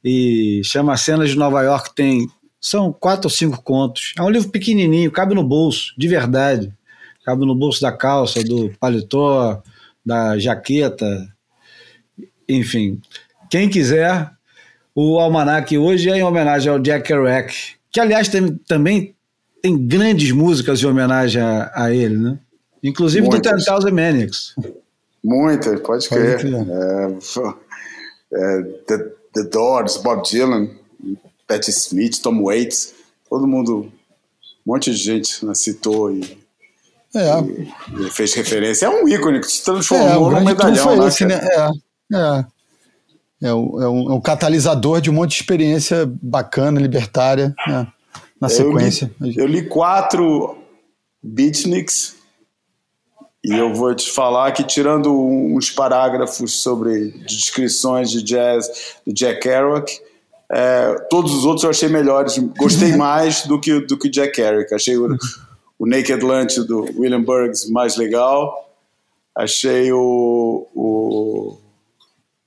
e 0.04 0.60
chama 0.64 0.96
Cenas 0.96 1.30
de 1.30 1.36
Nova 1.36 1.62
York. 1.62 1.94
Tem 1.94 2.28
são 2.60 2.92
quatro 2.92 3.26
ou 3.26 3.30
cinco 3.30 3.62
contos. 3.62 4.14
É 4.16 4.22
um 4.22 4.30
livro 4.30 4.50
pequenininho, 4.50 5.10
cabe 5.10 5.34
no 5.34 5.42
bolso, 5.42 5.94
de 5.96 6.06
verdade. 6.08 6.72
Cabe 7.24 7.44
no 7.44 7.54
bolso 7.54 7.80
da 7.80 7.92
calça, 7.92 8.42
do 8.42 8.70
paletó, 8.80 9.62
da 10.04 10.38
jaqueta, 10.38 11.28
enfim. 12.48 13.00
Quem 13.50 13.68
quiser, 13.68 14.30
o 14.94 15.18
almanac 15.18 15.76
hoje 15.76 16.10
é 16.10 16.16
em 16.16 16.22
homenagem 16.22 16.72
ao 16.72 16.78
Jack 16.78 17.06
Kerouac, 17.06 17.54
que 17.90 18.00
aliás 18.00 18.28
tem, 18.28 18.56
também 18.66 19.14
tem 19.62 19.76
grandes 19.86 20.30
músicas 20.32 20.82
em 20.82 20.86
homenagem 20.86 21.42
a, 21.42 21.70
a 21.74 21.94
ele, 21.94 22.16
né? 22.16 22.38
Inclusive 22.82 23.26
Muitas. 23.26 23.52
do 23.52 23.56
Ten 23.56 23.64
Thousand 23.64 23.92
Maniacs. 23.92 24.54
Muitas, 25.22 25.80
pode 25.80 26.08
crer. 26.08 26.40
É, 26.46 27.16
é, 28.32 28.62
The, 28.86 28.98
The 29.34 29.42
Doors, 29.50 29.96
Bob 29.98 30.22
Dylan, 30.28 30.68
Patti 31.46 31.70
Smith, 31.70 32.20
Tom 32.22 32.42
Waits, 32.42 32.94
todo 33.28 33.46
mundo, 33.46 33.90
um 34.66 34.72
monte 34.72 34.90
de 34.90 34.96
gente 34.96 35.44
né, 35.44 35.54
citou 35.54 36.12
e, 36.12 36.38
é. 37.14 37.40
e, 37.40 38.06
e, 38.06 38.10
fez 38.10 38.34
referência. 38.34 38.86
É 38.86 38.88
um 38.88 39.08
ícone 39.08 39.40
que 39.40 39.50
se 39.50 39.64
transformou 39.64 40.30
é, 40.30 40.40
num 40.40 40.44
medalhão. 40.44 40.96
Né, 40.96 41.08
esse, 41.08 41.24
né? 41.24 41.40
É, 41.42 41.68
é. 42.14 42.46
É, 43.40 43.54
um, 43.54 43.82
é, 43.82 43.88
um, 43.88 44.10
é 44.10 44.14
um 44.14 44.20
catalisador 44.20 45.00
de 45.00 45.10
um 45.10 45.12
monte 45.12 45.30
de 45.30 45.36
experiência 45.36 46.10
bacana, 46.20 46.80
libertária, 46.80 47.54
né, 47.68 47.86
na 48.40 48.48
sequência. 48.48 49.10
Eu 49.20 49.26
li, 49.26 49.38
eu 49.38 49.46
li 49.46 49.68
quatro 49.68 50.56
beatniks 51.22 52.16
e 53.44 53.56
eu 53.56 53.72
vou 53.72 53.94
te 53.94 54.10
falar 54.10 54.52
que, 54.52 54.64
tirando 54.64 55.16
uns 55.16 55.70
parágrafos 55.70 56.60
sobre 56.60 57.10
descrições 57.26 58.10
de 58.10 58.22
jazz 58.22 58.68
do 59.06 59.12
Jack 59.12 59.40
Kerouac, 59.40 60.00
é, 60.50 60.94
todos 61.10 61.34
os 61.34 61.44
outros 61.44 61.64
eu 61.64 61.70
achei 61.70 61.88
melhores. 61.88 62.38
Gostei 62.58 62.94
mais 62.96 63.46
do 63.46 63.60
que 63.60 63.80
do 63.80 63.98
que 63.98 64.08
Jack 64.08 64.32
Kerouac. 64.32 64.74
Achei 64.74 64.96
o, 64.96 65.16
o 65.78 65.86
Naked 65.86 66.24
Lunch 66.24 66.60
do 66.64 66.82
William 66.98 67.22
Burns 67.22 67.68
mais 67.70 67.96
legal. 67.96 68.68
Achei 69.36 69.92
o, 69.92 70.66
o 70.74 71.58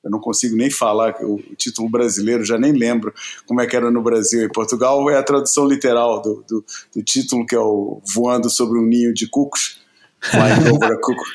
eu 0.03 0.09
não 0.09 0.19
consigo 0.19 0.55
nem 0.55 0.69
falar 0.69 1.15
o, 1.21 1.35
o, 1.35 1.55
título 1.55 1.89
brasileiro, 1.89 2.43
já 2.43 2.57
nem 2.57 2.71
lembro 2.71 3.13
como 3.45 3.61
é 3.61 3.67
que 3.67 3.75
era 3.75 3.91
no 3.91 4.01
Brasil. 4.01 4.43
Em 4.43 4.51
Portugal 4.51 5.09
é 5.09 5.17
a 5.17 5.23
tradução 5.23 5.67
literal 5.67 6.21
do, 6.21 6.43
do, 6.47 6.65
do 6.95 7.03
título, 7.03 7.45
que 7.45 7.55
é 7.55 7.59
o 7.59 8.01
Voando 8.13 8.49
sobre 8.49 8.79
um 8.79 8.85
Ninho 8.85 9.13
de 9.13 9.27
Cucos, 9.27 9.79
Flying 10.19 10.69
Over 10.73 10.91
a, 10.91 10.95
Cuckoo, 10.95 11.25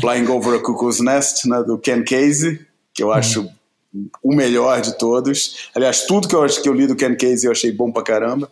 Flying 0.00 0.26
Over 0.28 0.54
a 0.54 0.62
Cuckoo's 0.62 1.00
Nest, 1.00 1.46
né, 1.46 1.62
do 1.62 1.78
Ken 1.78 2.02
Casey, 2.02 2.60
que 2.94 3.02
eu 3.02 3.12
acho 3.12 3.48
o 4.22 4.34
melhor 4.34 4.80
de 4.80 4.96
todos. 4.96 5.70
Aliás, 5.74 6.04
tudo 6.06 6.28
que 6.28 6.34
eu, 6.34 6.46
que 6.46 6.68
eu 6.68 6.74
li 6.74 6.86
do 6.86 6.96
Ken 6.96 7.14
Casey 7.14 7.46
eu 7.46 7.52
achei 7.52 7.72
bom 7.72 7.92
pra 7.92 8.02
caramba. 8.02 8.50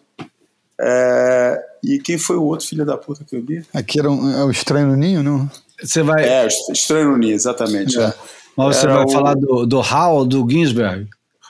É, 0.78 1.58
e 1.82 1.98
quem 1.98 2.18
foi 2.18 2.36
o 2.36 2.44
outro 2.44 2.66
filho 2.66 2.84
da 2.84 2.98
puta 2.98 3.24
que 3.24 3.34
eu 3.34 3.40
li? 3.40 3.64
Aqui 3.72 3.98
era 3.98 4.10
um, 4.10 4.30
é 4.38 4.44
o 4.44 4.50
Estranho 4.50 4.88
no 4.88 4.96
Ninho, 4.96 5.22
não? 5.22 5.50
Você 5.82 6.02
vai... 6.02 6.24
É, 6.24 6.46
Estranho 6.46 7.10
no 7.10 7.16
Ninho, 7.16 7.34
exatamente. 7.34 7.98
É. 7.98 8.12
Mas 8.56 8.76
você 8.76 8.86
vai 8.86 9.04
o... 9.04 9.08
falar 9.08 9.34
do, 9.34 9.66
do 9.66 9.80
Hal 9.80 10.24
do 10.24 10.46
Ginsberg? 10.48 11.08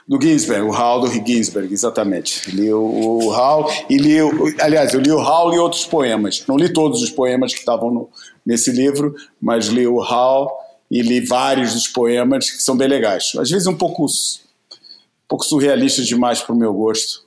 Do 0.09 0.21
Ginsberg, 0.21 0.63
o 0.63 0.73
Hal 0.73 1.01
do 1.01 1.11
Ginsberg, 1.11 1.73
exatamente. 1.73 2.49
Li 2.51 2.73
o, 2.73 3.25
o 3.25 3.33
Hal 3.33 3.69
e 3.91 3.97
li, 3.97 4.23
o, 4.23 4.31
aliás, 4.61 4.95
eu 4.95 5.01
li 5.01 5.11
o 5.11 5.19
Hal 5.19 5.53
e 5.53 5.59
outros 5.59 5.85
poemas. 5.85 6.45
Não 6.47 6.57
li 6.57 6.73
todos 6.73 7.03
os 7.03 7.11
poemas 7.11 7.53
que 7.53 7.59
estavam 7.59 8.09
nesse 8.45 8.71
livro, 8.71 9.15
mas 9.41 9.67
li 9.67 9.87
o 9.87 10.01
Hal 10.01 10.49
e 10.89 11.03
li 11.03 11.21
vários 11.21 11.75
dos 11.75 11.89
poemas 11.89 12.51
que 12.51 12.63
são 12.63 12.77
bem 12.77 12.87
legais. 12.87 13.33
Às 13.37 13.51
vezes 13.51 13.67
um 13.67 13.77
pouco, 13.77 14.05
um 14.05 15.29
pouco 15.29 15.45
surrealistas 15.45 16.07
demais 16.07 16.41
para 16.41 16.55
o 16.55 16.59
meu 16.59 16.73
gosto, 16.73 17.25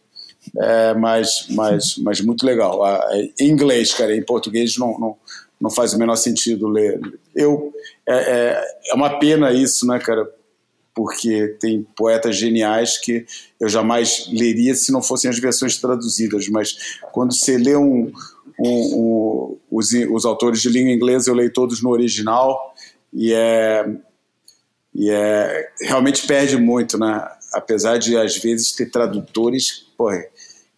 é, 0.57 0.93
mas, 0.93 1.47
mas, 1.49 1.97
mas 1.97 2.21
muito 2.21 2.45
legal. 2.45 2.79
Em 3.39 3.49
inglês, 3.49 3.93
cara, 3.93 4.15
em 4.15 4.23
português 4.23 4.77
não, 4.77 4.97
não, 4.97 5.17
não 5.59 5.69
faz 5.69 5.93
o 5.93 5.99
menor 5.99 6.15
sentido 6.15 6.67
ler. 6.69 6.99
Eu, 7.39 7.73
é, 8.05 8.15
é, 8.15 8.63
é 8.91 8.93
uma 8.93 9.17
pena 9.17 9.53
isso, 9.53 9.87
né, 9.87 9.97
cara? 9.97 10.29
Porque 10.93 11.55
tem 11.59 11.87
poetas 11.95 12.35
geniais 12.35 12.97
que 12.97 13.25
eu 13.57 13.69
jamais 13.69 14.27
leria 14.29 14.75
se 14.75 14.91
não 14.91 15.01
fossem 15.01 15.29
as 15.29 15.39
versões 15.39 15.77
traduzidas, 15.77 16.49
mas 16.49 16.99
quando 17.13 17.33
você 17.33 17.57
lê 17.57 17.77
um, 17.77 18.11
um, 18.59 18.67
um, 18.67 19.57
os, 19.71 19.93
os 20.11 20.25
autores 20.25 20.61
de 20.61 20.67
língua 20.67 20.91
inglesa, 20.91 21.31
eu 21.31 21.35
leio 21.35 21.53
todos 21.53 21.81
no 21.81 21.91
original 21.91 22.75
e 23.13 23.33
é, 23.33 23.89
e 24.93 25.09
é 25.09 25.69
realmente 25.81 26.27
perde 26.27 26.57
muito, 26.57 26.97
né? 26.97 27.25
Apesar 27.53 27.97
de 27.97 28.17
às 28.17 28.35
vezes 28.35 28.73
ter 28.73 28.91
tradutores, 28.91 29.85
porra, 29.97 30.25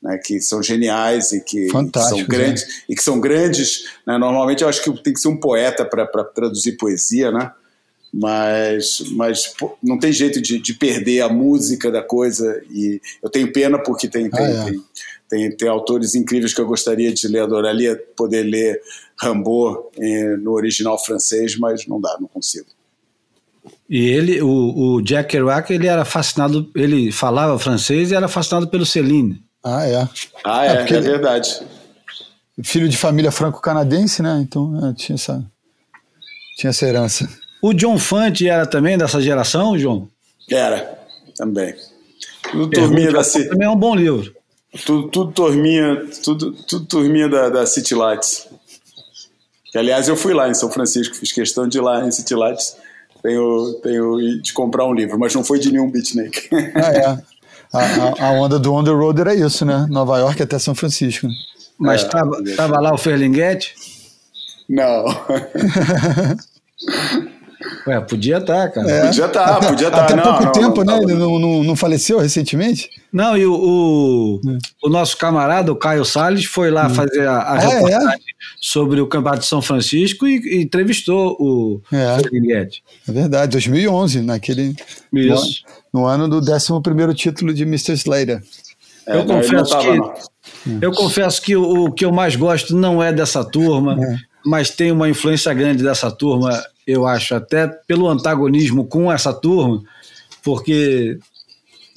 né, 0.01 0.17
que 0.17 0.41
são 0.41 0.63
geniais 0.63 1.31
e 1.31 1.41
que 1.41 1.69
Fantástico, 1.69 2.17
são 2.17 2.27
grandes 2.27 2.67
né? 2.67 2.73
e 2.89 2.95
que 2.95 3.03
são 3.03 3.19
grandes. 3.19 3.83
Né? 4.05 4.17
Normalmente 4.17 4.63
eu 4.63 4.69
acho 4.69 4.83
que 4.83 5.03
tem 5.03 5.13
que 5.13 5.19
ser 5.19 5.27
um 5.27 5.37
poeta 5.37 5.85
para 5.85 6.05
traduzir 6.23 6.77
poesia, 6.77 7.31
né? 7.31 7.51
Mas, 8.13 9.01
mas 9.11 9.53
não 9.81 9.97
tem 9.97 10.11
jeito 10.11 10.41
de, 10.41 10.59
de, 10.59 10.73
perder 10.73 11.21
a 11.21 11.29
música 11.29 11.89
da 11.89 12.03
coisa 12.03 12.61
e 12.69 12.99
eu 13.23 13.29
tenho 13.29 13.53
pena 13.53 13.79
porque 13.79 14.05
tem, 14.05 14.29
tem, 14.29 14.45
ah, 14.45 14.49
é. 14.49 14.65
tem, 14.65 14.83
tem, 15.29 15.51
tem, 15.55 15.69
autores 15.69 16.13
incríveis 16.13 16.53
que 16.53 16.59
eu 16.59 16.67
gostaria 16.67 17.13
de 17.13 17.25
ler, 17.29 17.43
adoraria 17.43 17.95
poder 18.17 18.43
ler 18.43 18.81
Rambaud 19.17 19.79
eh, 19.97 20.35
no 20.35 20.51
original 20.51 21.01
francês, 21.01 21.57
mas 21.57 21.87
não 21.87 22.01
dá, 22.01 22.17
não 22.19 22.27
consigo. 22.27 22.65
E 23.89 24.09
ele, 24.09 24.41
o, 24.41 24.95
o 24.95 25.01
Jack 25.01 25.29
Kerouac, 25.29 25.71
ele 25.71 25.87
era 25.87 26.03
fascinado, 26.03 26.69
ele 26.75 27.13
falava 27.13 27.57
francês 27.57 28.11
e 28.11 28.15
era 28.15 28.27
fascinado 28.27 28.67
pelo 28.67 28.85
Celine. 28.85 29.41
Ah, 29.63 29.87
é. 29.87 30.09
Ah, 30.43 30.65
é, 30.65 30.69
é, 30.69 30.81
é 30.81 31.01
verdade. 31.01 31.61
Filho 32.63 32.89
de 32.89 32.97
família 32.97 33.31
franco-canadense, 33.31 34.21
né? 34.21 34.39
Então 34.41 34.89
é, 34.89 34.93
tinha, 34.93 35.15
essa, 35.15 35.43
tinha 36.57 36.69
essa 36.69 36.85
herança. 36.85 37.29
O 37.61 37.73
John 37.73 37.97
Fante 37.97 38.47
era 38.47 38.65
também 38.65 38.97
dessa 38.97 39.21
geração, 39.21 39.77
João? 39.77 40.07
Era, 40.49 40.99
também. 41.37 41.75
Tudo 42.51 42.69
turminha 42.69 43.11
da 43.11 43.23
City. 43.23 43.49
Também 43.49 43.67
é 43.67 43.71
um 43.71 43.75
bom 43.75 43.95
livro. 43.95 44.35
Tudo, 44.85 45.09
tudo 45.09 45.31
turminha, 45.31 46.07
tudo, 46.23 46.53
tudo 46.67 46.85
turminha 46.85 47.29
da, 47.29 47.49
da 47.49 47.65
City 47.65 47.93
Lights. 47.93 48.47
Que, 49.71 49.77
aliás, 49.77 50.07
eu 50.07 50.15
fui 50.15 50.33
lá 50.33 50.49
em 50.49 50.53
São 50.53 50.71
Francisco, 50.71 51.15
fiz 51.15 51.31
questão 51.31 51.67
de 51.67 51.77
ir 51.77 51.81
lá 51.81 52.05
em 52.05 52.11
City 52.11 52.35
Lights. 52.35 52.77
Tenho, 53.21 53.73
tenho 53.83 54.41
de 54.41 54.51
comprar 54.53 54.85
um 54.85 54.93
livro, 54.93 55.19
mas 55.19 55.33
não 55.35 55.43
foi 55.43 55.59
de 55.59 55.71
nenhum 55.71 55.89
beatnik. 55.89 56.49
Ah, 56.75 56.91
é. 56.91 57.23
A, 57.73 58.25
a, 58.27 58.31
onda 58.31 58.59
do 58.59 58.73
On 58.73 58.83
the 58.83 58.91
Road 58.91 59.21
era 59.21 59.33
isso, 59.33 59.65
né? 59.65 59.87
Nova 59.89 60.17
York 60.17 60.43
até 60.43 60.59
São 60.59 60.75
Francisco. 60.75 61.27
Mas 61.79 62.03
estava 62.03 62.37
é, 62.45 62.55
tava 62.55 62.79
lá 62.79 62.93
o 62.93 62.97
Ferlinguete? 62.97 63.73
Não. 64.69 65.05
Ué, 67.87 67.99
podia 68.01 68.37
estar, 68.37 68.67
tá, 68.67 68.69
cara. 68.69 68.91
É. 68.91 69.05
Podia 69.07 69.25
estar, 69.25 69.59
tá, 69.59 69.67
podia 69.67 69.87
estar. 69.87 69.97
Tá. 69.97 70.03
Até 70.03 70.15
não, 70.15 70.23
pouco 70.23 70.43
não, 70.43 70.51
tempo, 70.51 70.83
não, 70.83 70.97
né? 70.97 71.03
Ele 71.03 71.13
não, 71.13 71.39
não, 71.39 71.63
não, 71.63 71.75
faleceu 71.75 72.19
recentemente? 72.19 72.89
Não, 73.11 73.35
e 73.37 73.45
o, 73.45 73.53
o, 73.53 74.41
é. 74.47 74.57
o 74.83 74.89
nosso 74.89 75.17
camarada, 75.17 75.71
o 75.71 75.75
Caio 75.75 76.05
Salles, 76.05 76.45
foi 76.45 76.69
lá 76.69 76.87
hum. 76.87 76.91
fazer 76.91 77.27
a, 77.27 77.37
a 77.37 77.53
ah, 77.53 77.57
é? 77.57 77.67
reportagem 77.67 78.19
é? 78.19 78.30
Sobre 78.59 79.01
o 79.01 79.07
Campeonato 79.07 79.41
de 79.41 79.47
São 79.47 79.61
Francisco 79.61 80.27
e, 80.27 80.37
e 80.37 80.61
entrevistou 80.61 81.35
o 81.39 81.81
é. 81.91 82.17
É 83.07 83.11
verdade, 83.11 83.51
2011, 83.51 84.21
naquele... 84.21 84.75
Isso. 85.13 85.63
No, 85.93 86.01
no 86.01 86.07
ano 86.07 86.27
do 86.27 86.41
11º 86.41 87.13
título 87.13 87.53
de 87.53 87.63
Mr. 87.63 87.93
Slater. 87.93 88.41
É, 89.07 89.17
eu, 89.17 89.25
confesso 89.25 89.77
que, 89.79 90.81
eu 90.81 90.91
confesso 90.91 91.41
que 91.41 91.55
o, 91.55 91.85
o, 91.85 91.91
que 91.91 92.05
eu 92.05 92.11
mais 92.11 92.35
gosto 92.35 92.75
não 92.75 93.01
é 93.01 93.11
dessa 93.11 93.43
turma, 93.43 93.97
mas 94.45 94.69
tem 94.69 94.91
uma 94.91 95.09
influência 95.09 95.53
grande 95.53 95.83
dessa 95.83 96.11
turma 96.11 96.63
eu 96.85 97.05
acho, 97.05 97.35
até 97.35 97.67
pelo 97.67 98.07
antagonismo 98.09 98.85
com 98.85 99.11
essa 99.11 99.33
turma, 99.33 99.81
porque 100.43 101.19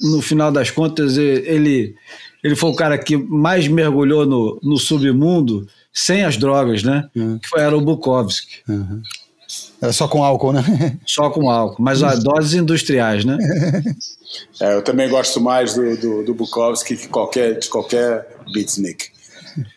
no 0.01 0.21
final 0.21 0.51
das 0.51 0.69
contas 0.69 1.17
ele, 1.17 1.95
ele 2.43 2.55
foi 2.55 2.69
o 2.69 2.75
cara 2.75 2.97
que 2.97 3.17
mais 3.17 3.67
mergulhou 3.67 4.25
no, 4.25 4.59
no 4.63 4.77
submundo 4.77 5.67
sem 5.93 6.23
as 6.23 6.37
drogas, 6.37 6.83
né? 6.83 7.09
Uhum. 7.15 7.39
Que 7.39 7.59
era 7.59 7.75
o 7.75 7.81
Bukowski. 7.81 8.61
Uhum. 8.67 9.01
Era 9.81 9.93
só 9.93 10.07
com 10.07 10.23
álcool, 10.23 10.53
né? 10.53 10.63
Só 11.05 11.29
com 11.29 11.49
álcool, 11.49 11.81
mas 11.81 12.01
a 12.01 12.15
doses 12.15 12.53
industriais, 12.53 13.23
né? 13.23 13.37
É, 14.59 14.73
eu 14.73 14.81
também 14.81 15.07
gosto 15.07 15.39
mais 15.39 15.75
do, 15.75 15.95
do, 15.95 16.23
do 16.23 16.33
Bukowski 16.33 16.97
que 16.97 17.07
qualquer, 17.07 17.57
de 17.57 17.69
qualquer 17.69 18.27
beatnik. 18.53 19.09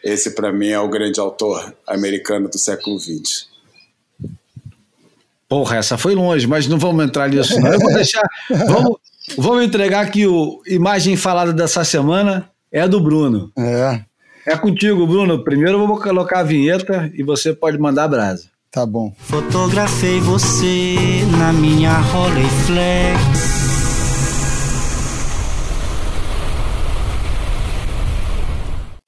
Esse, 0.02 0.32
para 0.32 0.52
mim, 0.52 0.68
é 0.68 0.80
o 0.80 0.88
grande 0.88 1.20
autor 1.20 1.74
americano 1.86 2.48
do 2.48 2.58
século 2.58 2.98
XX. 2.98 3.46
Porra, 5.48 5.76
essa 5.76 5.96
foi 5.96 6.14
longe, 6.14 6.46
mas 6.46 6.66
não 6.66 6.78
vamos 6.78 7.04
entrar 7.04 7.28
nisso, 7.28 7.60
não. 7.60 7.72
Eu 7.72 7.78
vou 7.78 7.92
deixar. 7.94 8.22
Vamos, 8.66 8.98
Vamos 9.36 9.64
entregar 9.64 10.10
que 10.10 10.26
o 10.26 10.62
imagem 10.66 11.16
falada 11.16 11.52
dessa 11.52 11.84
semana 11.84 12.50
é 12.72 12.80
a 12.80 12.86
do 12.86 13.00
Bruno. 13.00 13.50
É. 13.56 14.02
É 14.46 14.56
contigo, 14.56 15.06
Bruno. 15.06 15.44
Primeiro 15.44 15.78
eu 15.78 15.86
vou 15.86 16.00
colocar 16.00 16.40
a 16.40 16.42
vinheta 16.42 17.10
e 17.14 17.22
você 17.22 17.52
pode 17.52 17.78
mandar 17.78 18.04
a 18.04 18.08
brasa. 18.08 18.48
Tá 18.70 18.86
bom. 18.86 19.12
Fotografei 19.18 20.20
você 20.20 20.96
na 21.38 21.52
minha 21.52 21.92
Rolleiflex. 21.98 23.58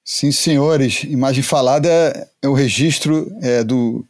Sim, 0.03 0.31
senhores. 0.31 1.03
Imagem 1.03 1.41
falada 1.41 1.87
é, 1.89 2.27
é 2.43 2.47
o 2.47 2.53
registro 2.53 3.27
é, 3.41 3.63
do, 3.63 4.05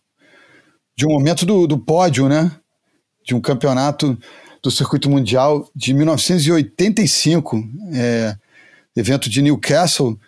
de 0.98 1.06
um 1.06 1.12
momento 1.12 1.46
do, 1.46 1.68
do 1.68 1.78
pódio, 1.78 2.28
né? 2.28 2.52
De 3.26 3.34
um 3.34 3.40
campeonato 3.40 4.18
do 4.62 4.70
circuito 4.70 5.10
mundial 5.10 5.70
de 5.76 5.94
1985, 5.94 7.64
é, 7.94 8.36
evento 8.96 9.30
de 9.30 9.42
Newcastle. 9.42 10.20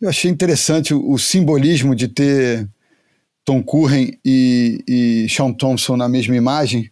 Eu 0.00 0.08
achei 0.08 0.30
interessante 0.30 0.92
o, 0.92 1.12
o 1.12 1.18
simbolismo 1.18 1.94
de 1.94 2.08
ter 2.08 2.68
Tom 3.44 3.62
Curren 3.62 4.18
e, 4.24 4.84
e 4.86 5.26
Sean 5.28 5.52
Thompson 5.52 5.96
na 5.96 6.08
mesma 6.08 6.36
imagem, 6.36 6.90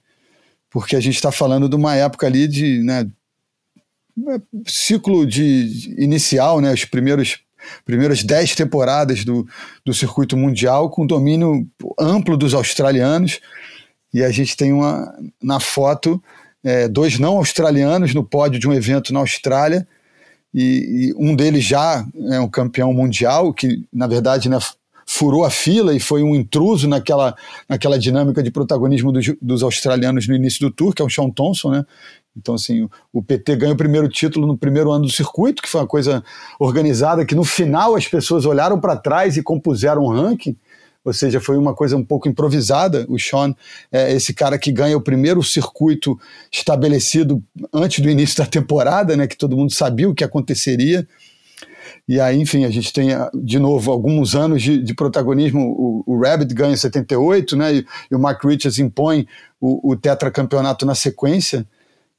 porque 0.71 0.97
a 0.97 1.01
gente 1.01 1.17
está 1.17 1.33
falando 1.33 1.69
de 1.69 1.77
uma 1.77 1.95
época 1.95 2.27
ali 2.27 2.47
de 2.47 2.83
né, 2.83 3.11
ciclo 4.67 5.27
de 5.27 5.95
inicial, 5.99 6.61
né, 6.61 6.73
os 6.73 6.85
primeiros 6.85 7.41
primeiras 7.85 8.23
dez 8.23 8.55
temporadas 8.55 9.25
do, 9.25 9.47
do 9.85 9.93
circuito 9.93 10.37
mundial, 10.37 10.89
com 10.89 11.07
domínio 11.07 11.69
amplo 11.99 12.37
dos 12.37 12.55
australianos. 12.55 13.41
E 14.15 14.23
a 14.23 14.31
gente 14.31 14.57
tem 14.57 14.73
uma, 14.73 15.13
na 15.43 15.59
foto 15.59 16.23
é, 16.67 16.89
dois 16.89 17.17
não 17.17 17.37
australianos 17.37 18.13
no 18.13 18.25
pódio 18.25 18.59
de 18.59 18.67
um 18.67 18.73
evento 18.73 19.15
na 19.15 19.21
Austrália. 19.21 19.87
E, 20.53 21.13
e, 21.13 21.15
um 21.17 21.37
deles 21.37 21.63
já 21.63 22.05
é 22.29 22.41
um 22.41 22.49
campeão 22.49 22.93
mundial, 22.93 23.55
que 23.55 23.85
na 23.93 24.09
verdade 24.09 24.49
né, 24.49 24.59
furou 25.07 25.45
a 25.45 25.51
fila 25.51 25.95
e 25.95 26.01
foi 26.01 26.25
um 26.25 26.35
intruso 26.35 26.89
naquela, 26.89 27.37
naquela 27.69 27.97
dinâmica 27.97 28.43
de 28.43 28.51
protagonismo 28.51 29.13
dos, 29.13 29.33
dos 29.41 29.63
australianos 29.63 30.27
no 30.27 30.35
início 30.35 30.59
do 30.59 30.75
tour, 30.75 30.93
que 30.93 31.01
é 31.01 31.05
o 31.05 31.11
Sean 31.11 31.31
Thompson, 31.31 31.71
né? 31.71 31.87
Então, 32.37 32.57
assim, 32.57 32.89
o 33.13 33.23
PT 33.23 33.57
ganha 33.57 33.73
o 33.73 33.77
primeiro 33.77 34.09
título 34.09 34.47
no 34.47 34.59
primeiro 34.59 34.91
ano 34.91 35.07
do 35.07 35.11
circuito, 35.11 35.63
que 35.63 35.69
foi 35.69 35.81
uma 35.81 35.87
coisa 35.87 36.23
organizada, 36.59 37.25
que 37.25 37.35
no 37.35 37.45
final 37.45 37.95
as 37.95 38.09
pessoas 38.09 38.45
olharam 38.45 38.79
para 38.79 38.97
trás 38.97 39.37
e 39.37 39.43
compuseram 39.43 40.03
um 40.03 40.09
ranking, 40.09 40.57
ou 41.07 41.13
seja, 41.13 41.41
foi 41.41 41.57
uma 41.57 41.73
coisa 41.73 41.97
um 41.97 42.05
pouco 42.05 42.29
improvisada. 42.29 43.07
O 43.09 43.17
Sean 43.17 43.55
é 43.93 44.13
esse 44.13 44.35
cara 44.35 44.59
que 44.59 44.73
ganha 44.73 44.97
o 44.97 45.01
primeiro 45.01 45.41
circuito 45.41 46.19
estabelecido 46.51 47.41
antes 47.73 48.01
do 48.01 48.11
início 48.11 48.37
da 48.43 48.45
temporada, 48.45 49.17
né, 49.17 49.29
que 49.29 49.37
todo 49.37 49.57
mundo 49.57 49.73
sabia 49.73 50.11
o 50.11 50.15
que 50.15 50.25
aconteceria. 50.25 51.07
E 52.09 52.19
aí, 52.19 52.41
enfim, 52.41 52.65
a 52.65 52.71
gente 52.71 52.93
tem, 52.93 53.11
de 53.35 53.61
novo, 53.61 53.93
alguns 53.93 54.35
anos 54.35 54.61
de, 54.61 54.83
de 54.83 54.95
protagonismo. 54.95 55.61
O, 55.61 56.03
o, 56.05 56.21
Rabbit 56.21 56.53
ganha 56.53 56.73
em 56.73 56.77
78, 56.77 57.57
né, 57.57 57.77
e, 57.77 57.87
e 58.11 58.15
o 58.17 58.19
Mark 58.19 58.43
Richards 58.45 58.81
impõe 58.81 59.29
o, 59.61 59.93
o 59.93 59.97
tetracampeonato 59.97 60.85
na 60.85 60.97
sequência. 60.97 61.65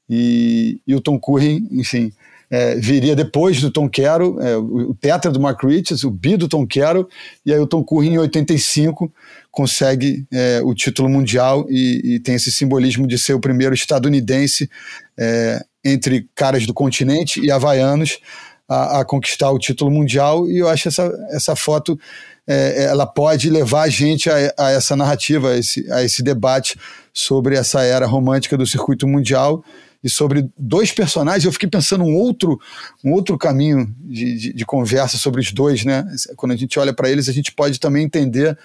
E, 0.08 0.80
e 0.86 0.94
o 0.94 1.00
Tom 1.02 1.20
Curry, 1.20 1.68
enfim, 1.72 2.10
é, 2.50 2.76
viria 2.76 3.14
depois 3.14 3.60
do 3.60 3.70
Tom 3.70 3.88
Quero, 3.88 4.40
é, 4.40 4.56
o, 4.56 4.90
o 4.90 4.94
tetra 4.94 5.30
do 5.30 5.40
Mark 5.40 5.62
Richards, 5.62 6.04
o 6.04 6.10
bi 6.10 6.36
do 6.36 6.48
Tom 6.48 6.66
Quero, 6.66 7.08
e 7.44 7.52
aí 7.52 7.58
o 7.58 7.66
Tom 7.66 7.84
Curry 7.84 8.08
em 8.08 8.18
85 8.18 9.12
consegue 9.50 10.26
é, 10.32 10.60
o 10.62 10.74
título 10.74 11.08
mundial 11.08 11.66
e, 11.68 12.14
e, 12.14 12.20
tem 12.20 12.36
esse 12.36 12.50
simbolismo 12.50 13.06
de 13.06 13.18
ser 13.18 13.34
o 13.34 13.40
primeiro 13.40 13.74
estadunidense 13.74 14.70
é, 15.18 15.64
entre 15.84 16.28
caras 16.34 16.66
do 16.66 16.72
continente 16.72 17.40
e 17.40 17.50
havaianos 17.50 18.18
a, 18.68 19.00
a, 19.00 19.04
conquistar 19.04 19.50
o 19.50 19.58
título 19.58 19.90
mundial. 19.90 20.48
E 20.48 20.58
eu 20.58 20.68
acho 20.68 20.88
essa, 20.88 21.10
essa 21.30 21.56
foto 21.56 21.98
é, 22.46 22.84
ela 22.84 23.06
pode 23.06 23.50
levar 23.50 23.82
a 23.82 23.88
gente 23.88 24.30
a, 24.30 24.54
a 24.56 24.70
essa 24.70 24.94
narrativa, 24.94 25.50
a 25.50 25.58
esse, 25.58 25.90
a 25.92 26.02
esse 26.02 26.22
debate 26.22 26.78
sobre 27.12 27.56
essa 27.56 27.82
era 27.82 28.06
romântica 28.06 28.56
do 28.56 28.66
circuito 28.66 29.06
mundial 29.06 29.64
e 30.02 30.08
sobre 30.08 30.48
dois 30.56 30.92
personagens. 30.92 31.44
Eu 31.44 31.52
fiquei 31.52 31.68
pensando 31.68 32.04
um 32.04 32.14
outro, 32.14 32.60
um 33.04 33.12
outro 33.12 33.36
caminho 33.36 33.92
de, 34.00 34.36
de, 34.36 34.52
de 34.52 34.66
conversa 34.66 35.16
sobre 35.16 35.40
os 35.40 35.52
dois, 35.52 35.84
né? 35.84 36.06
Quando 36.36 36.52
a 36.52 36.56
gente 36.56 36.78
olha 36.78 36.92
para 36.92 37.10
eles, 37.10 37.28
a 37.28 37.32
gente 37.32 37.52
pode 37.52 37.80
também 37.80 38.04
entender, 38.04 38.56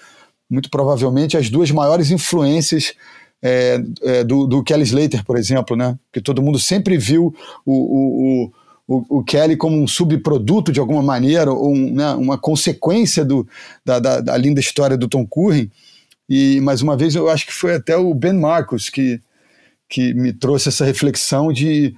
muito 0.48 0.70
provavelmente, 0.70 1.36
as 1.36 1.50
duas 1.50 1.70
maiores 1.70 2.10
influências 2.10 2.94
é, 3.42 3.82
é, 4.02 4.24
do, 4.24 4.46
do, 4.46 4.62
Kelly 4.62 4.84
Slater, 4.84 5.24
por 5.24 5.36
exemplo, 5.36 5.76
né? 5.76 5.98
Porque 6.06 6.20
todo 6.20 6.42
mundo 6.42 6.58
sempre 6.58 6.96
viu 6.96 7.34
o, 7.66 7.72
o, 7.72 8.52
o, 8.86 9.18
o 9.18 9.24
Kelly 9.24 9.56
como 9.56 9.76
um 9.76 9.86
subproduto 9.86 10.72
de 10.72 10.80
alguma 10.80 11.02
maneira, 11.02 11.52
ou 11.52 11.72
um, 11.72 11.94
né, 11.94 12.12
uma 12.14 12.38
consequência 12.38 13.24
do, 13.24 13.46
da, 13.84 13.98
da, 13.98 14.20
da 14.20 14.36
linda 14.36 14.60
história 14.60 14.96
do 14.96 15.08
Tom 15.08 15.26
Curren. 15.26 15.70
E 16.28 16.60
mais 16.60 16.80
uma 16.80 16.96
vez 16.96 17.14
eu 17.14 17.28
acho 17.28 17.46
que 17.46 17.52
foi 17.52 17.74
até 17.74 17.96
o 17.96 18.14
Ben 18.14 18.32
Marcos 18.32 18.88
que 18.88 19.20
que 19.94 20.12
me 20.12 20.32
trouxe 20.32 20.70
essa 20.70 20.84
reflexão 20.84 21.52
de, 21.52 21.94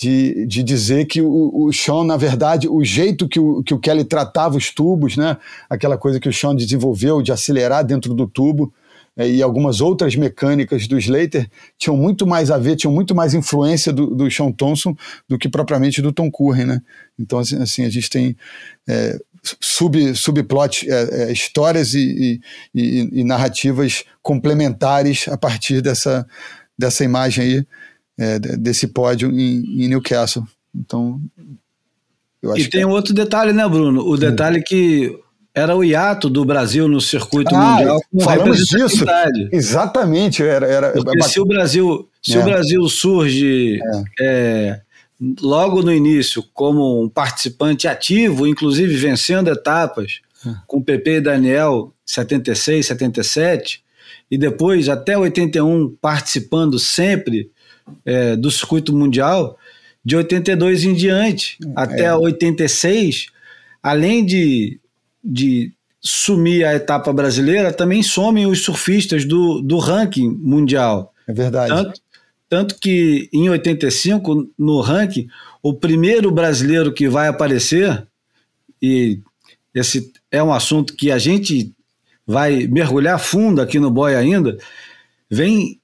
de, 0.00 0.46
de 0.46 0.62
dizer 0.62 1.06
que 1.06 1.20
o, 1.20 1.64
o 1.64 1.72
Sean, 1.72 2.04
na 2.04 2.16
verdade, 2.16 2.68
o 2.68 2.84
jeito 2.84 3.28
que 3.28 3.40
o, 3.40 3.60
que 3.64 3.74
o 3.74 3.78
Kelly 3.80 4.04
tratava 4.04 4.56
os 4.56 4.70
tubos, 4.72 5.16
né, 5.16 5.36
aquela 5.68 5.98
coisa 5.98 6.20
que 6.20 6.28
o 6.28 6.32
Sean 6.32 6.54
desenvolveu 6.54 7.20
de 7.20 7.32
acelerar 7.32 7.84
dentro 7.84 8.14
do 8.14 8.28
tubo, 8.28 8.72
é, 9.16 9.28
e 9.28 9.42
algumas 9.42 9.80
outras 9.80 10.14
mecânicas 10.14 10.86
do 10.86 10.96
Slater 10.96 11.50
tinham 11.76 11.96
muito 11.96 12.24
mais 12.24 12.52
a 12.52 12.56
ver, 12.56 12.76
tinham 12.76 12.94
muito 12.94 13.16
mais 13.16 13.34
influência 13.34 13.92
do, 13.92 14.14
do 14.14 14.30
Sean 14.30 14.52
Thompson 14.52 14.94
do 15.28 15.36
que 15.36 15.48
propriamente 15.48 16.00
do 16.00 16.12
Tom 16.12 16.30
Curren, 16.30 16.66
né? 16.66 16.80
Então, 17.18 17.40
assim, 17.40 17.60
assim 17.60 17.84
a 17.84 17.90
gente 17.90 18.08
tem 18.08 18.36
é, 18.88 19.18
sub, 19.60 20.14
subplot, 20.14 20.88
é, 20.88 21.24
é, 21.24 21.32
histórias 21.32 21.94
e, 21.94 22.40
e, 22.72 23.10
e, 23.12 23.24
narrativas 23.24 24.04
complementares 24.22 25.26
a 25.26 25.36
partir 25.36 25.80
dessa, 25.80 26.26
dessa 26.80 27.04
imagem 27.04 27.44
aí, 27.44 27.66
é, 28.18 28.38
desse 28.38 28.88
pódio 28.88 29.30
em, 29.30 29.84
em, 29.84 29.88
Newcastle. 29.88 30.44
Então, 30.74 31.20
eu 32.42 32.52
acho 32.52 32.62
E 32.62 32.68
tem 32.68 32.80
que... 32.80 32.86
outro 32.86 33.14
detalhe, 33.14 33.52
né, 33.52 33.68
Bruno? 33.68 34.06
O 34.06 34.16
detalhe 34.16 34.62
que 34.62 35.16
era 35.54 35.76
o 35.76 35.84
hiato 35.84 36.30
do 36.30 36.44
Brasil 36.44 36.88
no 36.88 37.00
circuito 37.00 37.54
ah, 37.54 37.58
mundial 37.58 38.00
falamos 38.22 38.58
disso. 38.66 39.04
Exatamente. 39.52 40.42
Era, 40.42 40.66
era, 40.66 40.92
Porque 40.92 41.22
se 41.22 41.40
o 41.40 41.44
Brasil, 41.44 42.08
se 42.22 42.36
é. 42.36 42.40
o 42.40 42.44
Brasil 42.44 42.88
surge 42.88 43.78
é. 43.82 44.04
É, 44.20 44.80
logo 45.40 45.82
no 45.82 45.92
início 45.92 46.42
como 46.54 47.02
um 47.02 47.08
participante 47.08 47.88
ativo, 47.88 48.46
inclusive 48.46 48.96
vencendo 48.96 49.50
etapas, 49.50 50.20
é. 50.46 50.54
com 50.66 50.80
Pepe 50.80 51.16
e 51.16 51.20
Daniel 51.20 51.92
76, 52.06 52.86
77, 52.86 53.82
e 54.30 54.38
depois 54.38 54.88
até 54.88 55.18
81 55.18 55.96
participando 56.00 56.78
sempre 56.78 57.50
é, 58.04 58.36
do 58.36 58.50
circuito 58.50 58.94
mundial, 58.94 59.58
de 60.04 60.16
82 60.16 60.84
em 60.84 60.94
diante, 60.94 61.58
é. 61.62 61.72
até 61.74 62.14
86, 62.14 63.26
além 63.82 64.24
de, 64.24 64.80
de 65.22 65.72
sumir 66.00 66.64
a 66.64 66.74
etapa 66.74 67.12
brasileira, 67.12 67.72
também 67.72 68.02
somem 68.02 68.46
os 68.46 68.62
surfistas 68.62 69.24
do, 69.24 69.60
do 69.60 69.78
ranking 69.78 70.28
mundial. 70.28 71.12
É 71.26 71.32
verdade. 71.32 71.70
Tanto, 71.70 72.00
tanto 72.48 72.74
que 72.78 73.28
em 73.32 73.48
85, 73.48 74.50
no 74.58 74.80
ranking, 74.80 75.28
o 75.62 75.74
primeiro 75.74 76.30
brasileiro 76.30 76.92
que 76.92 77.08
vai 77.08 77.28
aparecer, 77.28 78.06
e 78.80 79.20
esse 79.74 80.12
é 80.30 80.42
um 80.42 80.52
assunto 80.52 80.94
que 80.94 81.10
a 81.10 81.18
gente 81.18 81.74
vai 82.30 82.68
mergulhar 82.68 83.18
fundo 83.18 83.60
aqui 83.60 83.80
no 83.80 83.90
boy 83.90 84.14
ainda, 84.14 84.56
vem 85.28 85.80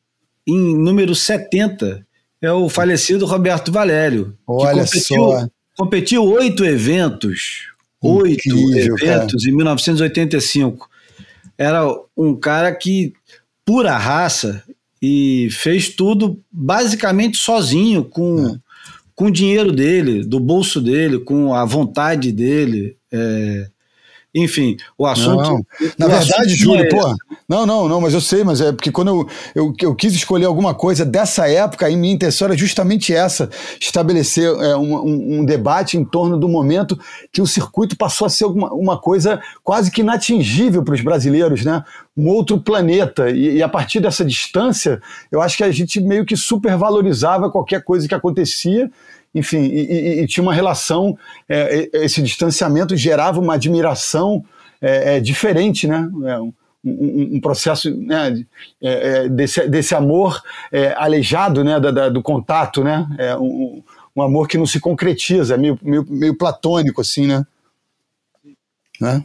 em 0.47 0.77
número 0.77 1.14
70, 1.14 2.06
é 2.40 2.52
o 2.52 2.68
falecido 2.68 3.27
Roberto 3.27 3.73
Valério. 3.73 4.36
Olha 4.47 4.85
que 4.85 4.93
competiu, 4.93 5.16
só. 5.16 5.48
Competiu 5.77 6.24
oito 6.24 6.64
eventos. 6.64 7.66
Oito 8.01 8.48
eventos 8.77 9.43
cara. 9.43 9.52
em 9.52 9.56
1985. 9.56 10.89
Era 11.59 11.82
um 12.16 12.36
cara 12.36 12.73
que, 12.73 13.12
pura 13.64 13.97
raça, 13.97 14.62
e 15.02 15.48
fez 15.51 15.89
tudo 15.89 16.40
basicamente 16.51 17.39
sozinho, 17.39 18.05
com, 18.05 18.47
é. 18.47 18.59
com 19.14 19.27
o 19.27 19.32
dinheiro 19.32 19.73
dele, 19.73 20.24
do 20.24 20.39
bolso 20.39 20.81
dele, 20.81 21.18
com 21.18 21.52
a 21.52 21.64
vontade 21.64 22.31
dele. 22.31 22.97
É, 23.12 23.68
enfim, 24.36 24.76
o 24.98 25.06
assunto. 25.06 25.38
Não, 25.38 25.60
na 25.98 26.06
o 26.06 26.08
verdade, 26.10 26.32
assunto 26.32 26.56
Júlio, 26.58 26.84
é 26.84 26.88
pô, 26.88 27.14
Não, 27.48 27.64
não, 27.64 27.88
não, 27.88 28.00
mas 28.02 28.12
eu 28.12 28.20
sei, 28.20 28.44
mas 28.44 28.60
é 28.60 28.70
porque 28.70 28.92
quando 28.92 29.08
eu, 29.08 29.28
eu, 29.54 29.74
eu 29.80 29.94
quis 29.94 30.12
escolher 30.14 30.44
alguma 30.44 30.74
coisa 30.74 31.06
dessa 31.06 31.48
época, 31.48 31.86
aí 31.86 31.96
minha 31.96 32.12
intenção 32.12 32.48
era 32.48 32.56
justamente 32.56 33.14
essa: 33.14 33.48
estabelecer 33.80 34.44
é, 34.44 34.76
um, 34.76 34.94
um, 34.94 35.40
um, 35.40 35.44
debate 35.44 35.96
em 35.96 36.04
torno 36.04 36.38
do 36.38 36.48
momento 36.48 36.98
que 37.32 37.40
o 37.40 37.46
circuito 37.46 37.96
passou 37.96 38.26
a 38.26 38.30
ser 38.30 38.44
uma, 38.44 38.70
uma 38.74 38.98
coisa 38.98 39.40
quase 39.64 39.90
que 39.90 40.02
inatingível 40.02 40.82
para 40.82 40.94
os 40.94 41.00
brasileiros, 41.00 41.64
né? 41.64 41.82
Um 42.14 42.28
outro 42.28 42.60
planeta. 42.60 43.30
E, 43.30 43.56
e, 43.56 43.62
a 43.62 43.68
partir 43.68 44.00
dessa 44.00 44.24
distância, 44.24 45.00
eu 45.32 45.40
acho 45.40 45.56
que 45.56 45.64
a 45.64 45.72
gente 45.72 45.98
meio 45.98 46.26
que 46.26 46.36
supervalorizava 46.36 47.50
qualquer 47.50 47.82
coisa 47.82 48.06
que 48.06 48.14
acontecia. 48.14 48.90
Enfim, 49.36 49.58
e, 49.58 49.80
e, 49.80 50.20
e 50.22 50.26
tinha 50.26 50.42
uma 50.42 50.54
relação, 50.54 51.18
é, 51.46 51.90
esse 51.92 52.22
distanciamento 52.22 52.96
gerava 52.96 53.38
uma 53.38 53.54
admiração 53.54 54.42
é, 54.80 55.16
é 55.16 55.20
diferente, 55.20 55.86
né? 55.86 56.10
É, 56.24 56.40
um, 56.40 56.52
um 56.84 57.40
processo 57.40 57.94
né, 57.94 58.44
é, 58.80 59.28
desse, 59.28 59.68
desse 59.68 59.92
amor 59.92 60.40
aleijado 60.96 61.64
né, 61.64 61.80
da, 61.80 61.90
da, 61.90 62.08
do 62.08 62.22
contato, 62.22 62.84
né? 62.84 63.06
Um, 63.40 63.82
um, 64.14 64.22
amor 64.22 64.46
que 64.46 64.56
não 64.56 64.66
se 64.66 64.78
concretiza, 64.78 65.56
meio, 65.58 65.76
meio, 65.82 66.06
meio 66.08 66.34
platônico, 66.36 67.00
assim, 67.00 67.26
né? 67.26 67.44
né? 69.00 69.24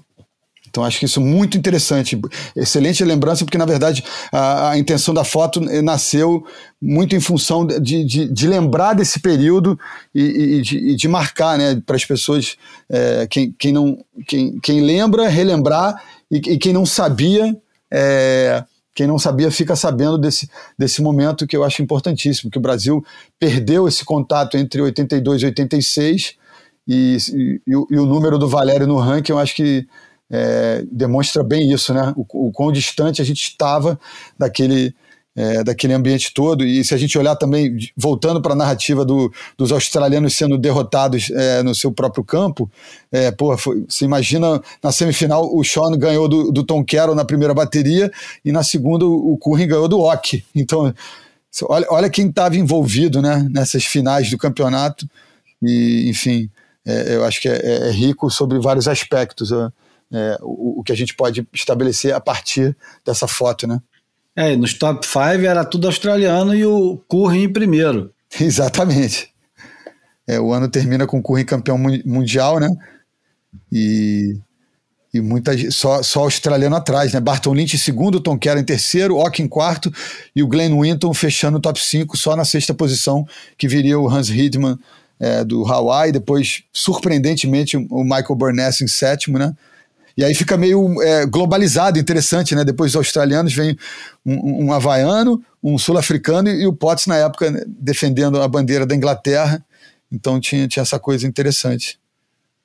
Então 0.72 0.86
acho 0.86 1.00
que 1.00 1.06
isso 1.06 1.20
é 1.20 1.24
muito 1.24 1.58
interessante, 1.58 2.20
excelente 2.56 3.04
lembrança, 3.04 3.44
porque 3.44 3.58
na 3.58 3.66
verdade 3.66 4.04
a, 4.32 4.72
a 4.72 4.78
intenção 4.78 5.14
da 5.14 5.26
foto 5.26 5.60
nasceu 5.84 6.46
muito 6.82 7.14
em 7.14 7.20
função 7.20 7.68
de, 7.68 8.04
de, 8.06 8.28
de 8.28 8.48
lembrar 8.48 8.94
desse 8.94 9.20
período 9.20 9.78
e, 10.16 10.22
e, 10.22 10.62
de, 10.62 10.78
e 10.78 10.96
de, 10.96 11.08
marcar 11.10 11.58
né, 11.58 11.80
para 11.86 11.98
as 11.98 12.06
pessoas, 12.06 12.56
é, 12.90 13.28
quem, 13.30 13.54
quem, 13.60 13.74
não, 13.74 14.04
quem, 14.26 14.58
quem 14.60 14.82
lembra, 14.82 15.28
relembrar 15.28 16.02
e, 16.32 16.38
e 16.38 16.58
quem 16.58 16.72
não 16.72 16.86
sabia, 16.86 17.56
é, 17.92 18.64
quem 18.96 19.06
não 19.06 19.20
sabia 19.20 19.52
fica 19.52 19.76
sabendo 19.76 20.18
desse, 20.18 20.50
desse 20.80 21.02
momento 21.02 21.46
que 21.46 21.56
eu 21.56 21.66
acho 21.66 21.82
importantíssimo, 21.82 22.50
que 22.50 22.58
o 22.58 22.62
Brasil 22.62 23.06
perdeu 23.38 23.90
esse 23.90 24.06
contato 24.06 24.56
entre 24.56 24.82
82 24.82 25.42
e 25.42 25.46
86 25.48 26.36
e, 26.88 27.18
e, 27.34 27.62
e 27.68 27.76
o 27.76 28.06
número 28.06 28.40
do 28.40 28.48
Valério 28.48 28.88
no 28.88 28.98
ranking 28.98 29.34
eu 29.34 29.40
acho 29.40 29.56
que 29.56 29.86
é, 30.32 30.84
demonstra 30.90 31.44
bem 31.44 31.72
isso, 31.72 31.94
né? 31.94 32.14
O, 32.16 32.48
o 32.48 32.52
quão 32.52 32.72
distante 32.72 33.22
a 33.22 33.26
gente 33.26 33.44
estava 33.44 34.00
daquele, 34.40 34.96
é, 35.36 35.62
daquele 35.64 35.94
ambiente 35.94 36.34
todo. 36.34 36.64
E 36.64 36.84
se 36.86 36.94
a 36.94 36.98
gente 36.98 37.18
olhar 37.18 37.36
também, 37.36 37.78
voltando 37.98 38.42
para 38.42 38.54
a 38.54 38.56
narrativa 38.56 39.04
do, 39.04 39.32
dos 39.58 39.74
australianos 39.74 40.34
sendo 40.34 40.58
derrotados 40.58 41.30
é, 41.32 41.62
no 41.62 41.76
seu 41.76 41.92
próprio 41.92 42.24
campo, 42.24 42.72
é, 43.12 43.30
porra, 43.30 43.58
foi, 43.58 43.84
você 43.88 44.06
imagina 44.06 44.62
na 44.82 44.92
semifinal 44.92 45.54
o 45.54 45.64
Sean 45.66 45.92
ganhou 45.98 46.30
do, 46.30 46.52
do 46.52 46.64
Tom 46.64 46.84
Carroll 46.86 47.16
na 47.16 47.26
primeira 47.26 47.54
bateria 47.54 48.10
e 48.46 48.54
na 48.54 48.64
segunda 48.64 49.06
o 49.06 49.38
Curry 49.38 49.68
ganhou 49.68 49.90
do 49.90 50.00
Ock. 50.00 50.44
Então, 50.56 50.94
olha, 51.64 51.86
olha 51.90 52.10
quem 52.10 52.30
estava 52.30 52.56
envolvido 52.56 53.22
né, 53.22 53.46
nessas 53.52 53.84
finais 53.84 54.30
do 54.32 54.38
campeonato. 54.38 55.06
E, 55.62 56.10
enfim, 56.10 56.50
é, 56.86 57.16
eu 57.16 57.26
acho 57.26 57.42
que 57.42 57.50
é, 57.50 57.90
é, 57.90 57.92
rico 57.92 58.30
sobre 58.30 58.58
vários 58.60 58.88
aspectos. 58.88 59.52
É, 60.12 60.38
o, 60.42 60.80
o 60.80 60.84
que 60.84 60.92
a 60.92 60.96
gente 60.96 61.16
pode 61.16 61.48
estabelecer 61.54 62.14
a 62.14 62.20
partir 62.20 62.76
dessa 63.06 63.28
foto, 63.28 63.66
né? 63.66 63.80
É, 64.36 64.56
nos 64.56 64.74
top 64.74 65.06
5 65.06 65.20
era 65.46 65.66
tudo 65.66 65.88
australiano 65.88 66.56
e 66.56 66.66
o 66.66 66.98
Curry 67.08 67.44
em 67.44 67.52
primeiro. 67.52 68.14
Exatamente. 68.40 69.30
É, 70.28 70.40
o 70.40 70.54
ano 70.54 70.70
termina 70.70 71.06
com 71.06 71.20
o 71.20 71.24
Curry 71.24 71.44
campeão 71.44 71.78
mundial, 72.06 72.60
né? 72.60 72.70
E, 73.72 74.38
e 75.14 75.20
muita, 75.20 75.52
só, 75.72 76.02
só 76.02 76.22
australiano 76.22 76.76
atrás, 76.76 77.12
né? 77.12 77.20
Barton 77.20 77.54
Lynch 77.54 77.76
em 77.76 77.80
segundo, 77.80 78.22
Tom 78.22 78.38
Kerr 78.38 78.58
em 78.58 78.64
terceiro, 78.64 79.18
Ock 79.18 79.42
em 79.42 79.48
quarto 79.48 79.92
e 80.34 80.42
o 80.42 80.48
Glenn 80.48 80.80
Winton 80.80 81.14
fechando 81.14 81.58
o 81.58 81.62
top 81.62 81.80
5 81.80 82.16
só 82.18 82.36
na 82.36 82.46
sexta 82.46 82.74
posição, 82.74 83.26
que 83.58 83.68
viria 83.68 84.00
o 84.00 84.10
Hans 84.10 84.30
Hidman 84.30 84.78
é, 85.20 85.44
do 85.44 85.66
Hawaii, 85.66 86.12
depois, 86.12 86.64
surpreendentemente, 86.72 87.76
o 87.78 88.04
Michael 88.04 88.36
Burness 88.36 88.82
em 88.82 88.88
sétimo, 88.88 89.38
né? 89.38 89.54
E 90.18 90.24
aí 90.24 90.34
fica 90.36 90.58
meio 90.58 91.02
é, 91.02 91.26
globalizado, 91.26 92.00
interessante, 92.00 92.56
né? 92.56 92.64
Depois 92.64 92.92
dos 92.92 92.98
australianos 92.98 93.54
vem 93.54 93.78
um, 94.26 94.66
um 94.66 94.74
havaiano, 94.74 95.44
um 95.64 95.78
sul-africano 95.78 96.50
e, 96.50 96.64
e, 96.64 96.68
o 96.68 96.74
Potts, 96.74 97.08
na 97.08 97.18
época, 97.18 97.50
né, 97.52 97.64
defendendo 97.68 98.42
a 98.42 98.48
bandeira 98.48 98.86
da 98.86 98.96
Inglaterra. 98.96 99.64
Então 100.12 100.40
tinha, 100.40 100.68
tinha 100.68 100.84
essa 100.84 101.00
coisa 101.00 101.26
interessante 101.26 102.00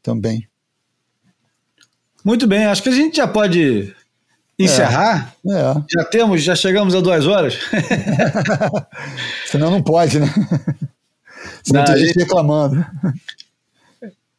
também. 0.02 0.46
Muito 2.24 2.46
bem, 2.46 2.66
acho 2.66 2.82
que 2.82 2.88
a 2.88 2.92
gente 2.92 3.18
já 3.18 3.28
pode 3.28 3.94
encerrar. 4.58 5.34
É, 5.46 5.52
é. 5.52 5.74
Já 5.88 6.04
temos, 6.04 6.42
já 6.42 6.56
chegamos 6.56 6.94
a 6.94 7.00
duas 7.00 7.26
horas. 7.26 7.58
Senão 9.46 9.70
não 9.70 9.82
pode, 9.82 10.18
né? 10.18 10.26
Senão 11.62 11.84
não, 11.84 11.94
tem 11.94 12.06
gente 12.06 12.18
reclamando. 12.18 12.84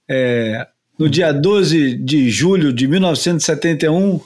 É, 0.09 0.67
no 0.98 1.10
dia 1.10 1.32
12 1.32 1.95
de 1.98 2.30
julho 2.30 2.74
de 2.74 2.88
1971, 2.88 4.19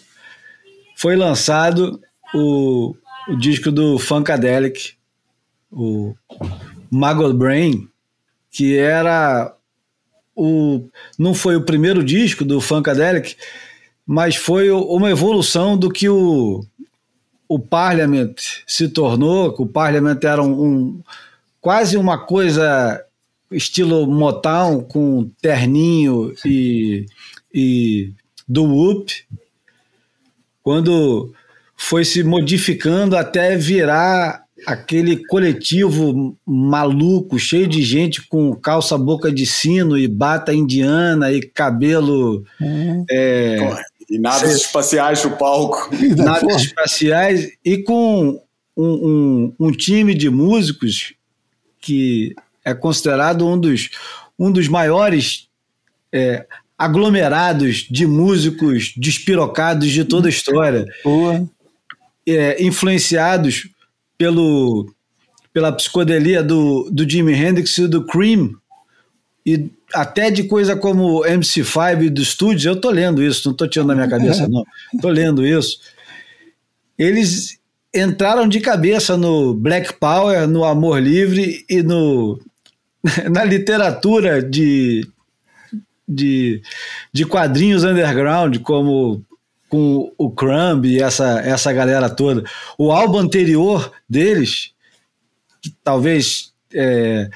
foi 0.96 1.16
lançado 1.16 2.00
o, 2.34 2.96
o 3.28 3.36
disco 3.36 3.72
do 3.72 4.00
Funkadelic, 4.00 4.94
o 5.72 6.16
Maggot 6.90 7.34
Brain, 7.34 7.88
que 8.50 8.78
era 8.78 9.54
o 10.36 10.88
não 11.18 11.34
foi 11.34 11.56
o 11.56 11.66
primeiro 11.66 12.04
disco 12.04 12.46
do 12.46 12.62
Funkadelic, 12.62 13.36
mas 14.06 14.36
foi 14.36 14.72
uma 14.72 15.10
evolução 15.10 15.78
do 15.78 15.90
que 15.90 16.08
o, 16.10 16.64
o 17.48 17.60
Parliament 17.60 18.36
se 18.66 18.88
tornou, 18.90 19.54
que 19.54 19.62
o 19.62 19.68
Parliament 19.68 20.20
era 20.24 20.42
um, 20.42 20.66
um 20.66 21.04
quase 21.60 21.98
uma 21.98 22.18
coisa 22.18 23.04
estilo 23.52 24.08
Motown, 24.08 24.82
com 24.82 25.30
terninho 25.42 26.34
e, 26.46 27.06
e 27.54 28.14
do 28.48 28.64
Whoop, 28.64 29.14
quando 30.64 31.34
foi 31.76 32.06
se 32.06 32.24
modificando 32.24 33.18
até 33.18 33.58
virar 33.58 34.44
aquele 34.66 35.26
coletivo 35.26 36.38
maluco, 36.46 37.40
cheio 37.40 37.68
de 37.68 37.82
gente 37.82 38.28
com 38.28 38.54
calça 38.56 38.98
boca 38.98 39.32
de 39.32 39.46
sino 39.46 39.98
e 39.98 40.08
bata 40.08 40.54
indiana 40.54 41.32
e 41.32 41.42
cabelo. 41.42 42.46
Uhum. 42.60 43.06
É, 43.10 43.84
e 44.10 44.20
naves 44.20 44.52
espaciais 44.52 45.24
no 45.24 45.38
palco. 45.38 45.90
Naves 46.18 46.64
espaciais 46.64 47.50
e 47.64 47.78
com 47.80 48.40
um, 48.78 48.84
um, 48.86 49.54
um 49.60 49.72
time 49.72 50.14
de 50.14 50.30
músicos 50.30 51.14
que 51.80 52.36
é 52.64 52.74
considerado 52.74 53.48
um 53.48 53.60
dos, 53.60 53.90
um 54.38 54.52
dos 54.52 54.68
maiores 54.68 55.48
é, 56.12 56.46
aglomerados 56.78 57.88
de 57.90 58.06
músicos 58.06 58.94
despirocados 58.98 59.90
de 59.90 60.04
toda 60.04 60.28
a 60.28 60.30
história. 60.30 60.86
É, 62.28 62.64
influenciados 62.64 63.68
pelo, 64.18 64.94
pela 65.52 65.72
psicodelia 65.72 66.44
do, 66.44 66.90
do 66.92 67.10
Jimi 67.10 67.34
Hendrix 67.34 67.78
e 67.78 67.88
do 67.88 68.06
Cream, 68.06 68.56
e 69.46 69.70
até 69.94 70.30
de 70.30 70.44
coisa 70.44 70.76
como 70.76 71.24
MC5 71.24 72.10
do 72.10 72.22
estúdio, 72.22 72.70
eu 72.70 72.80
tô 72.80 72.90
lendo 72.90 73.24
isso, 73.24 73.48
não 73.48 73.56
tô 73.56 73.68
tirando 73.68 73.90
da 73.90 73.96
minha 73.96 74.08
cabeça, 74.08 74.48
não. 74.48 74.64
Tô 75.02 75.10
lendo 75.10 75.46
isso. 75.46 75.80
Eles 76.98 77.60
entraram 77.94 78.48
de 78.48 78.60
cabeça 78.60 79.18
no 79.18 79.54
Black 79.54 79.94
Power, 79.94 80.48
no 80.48 80.64
Amor 80.64 81.02
Livre 81.02 81.66
e 81.68 81.82
no 81.82 82.40
na 83.32 83.44
literatura 83.44 84.42
de, 84.42 85.08
de, 86.08 86.62
de 87.12 87.26
quadrinhos 87.26 87.84
underground, 87.84 88.58
como 88.60 89.24
com 89.70 90.12
o 90.18 90.30
Crumb 90.30 90.86
e 90.86 91.02
essa, 91.02 91.40
essa 91.40 91.72
galera 91.72 92.10
toda. 92.10 92.44
O 92.78 92.92
álbum 92.92 93.20
anterior 93.20 93.92
deles, 94.08 94.72
que 95.62 95.74
talvez. 95.84 96.52
É, 96.74 97.30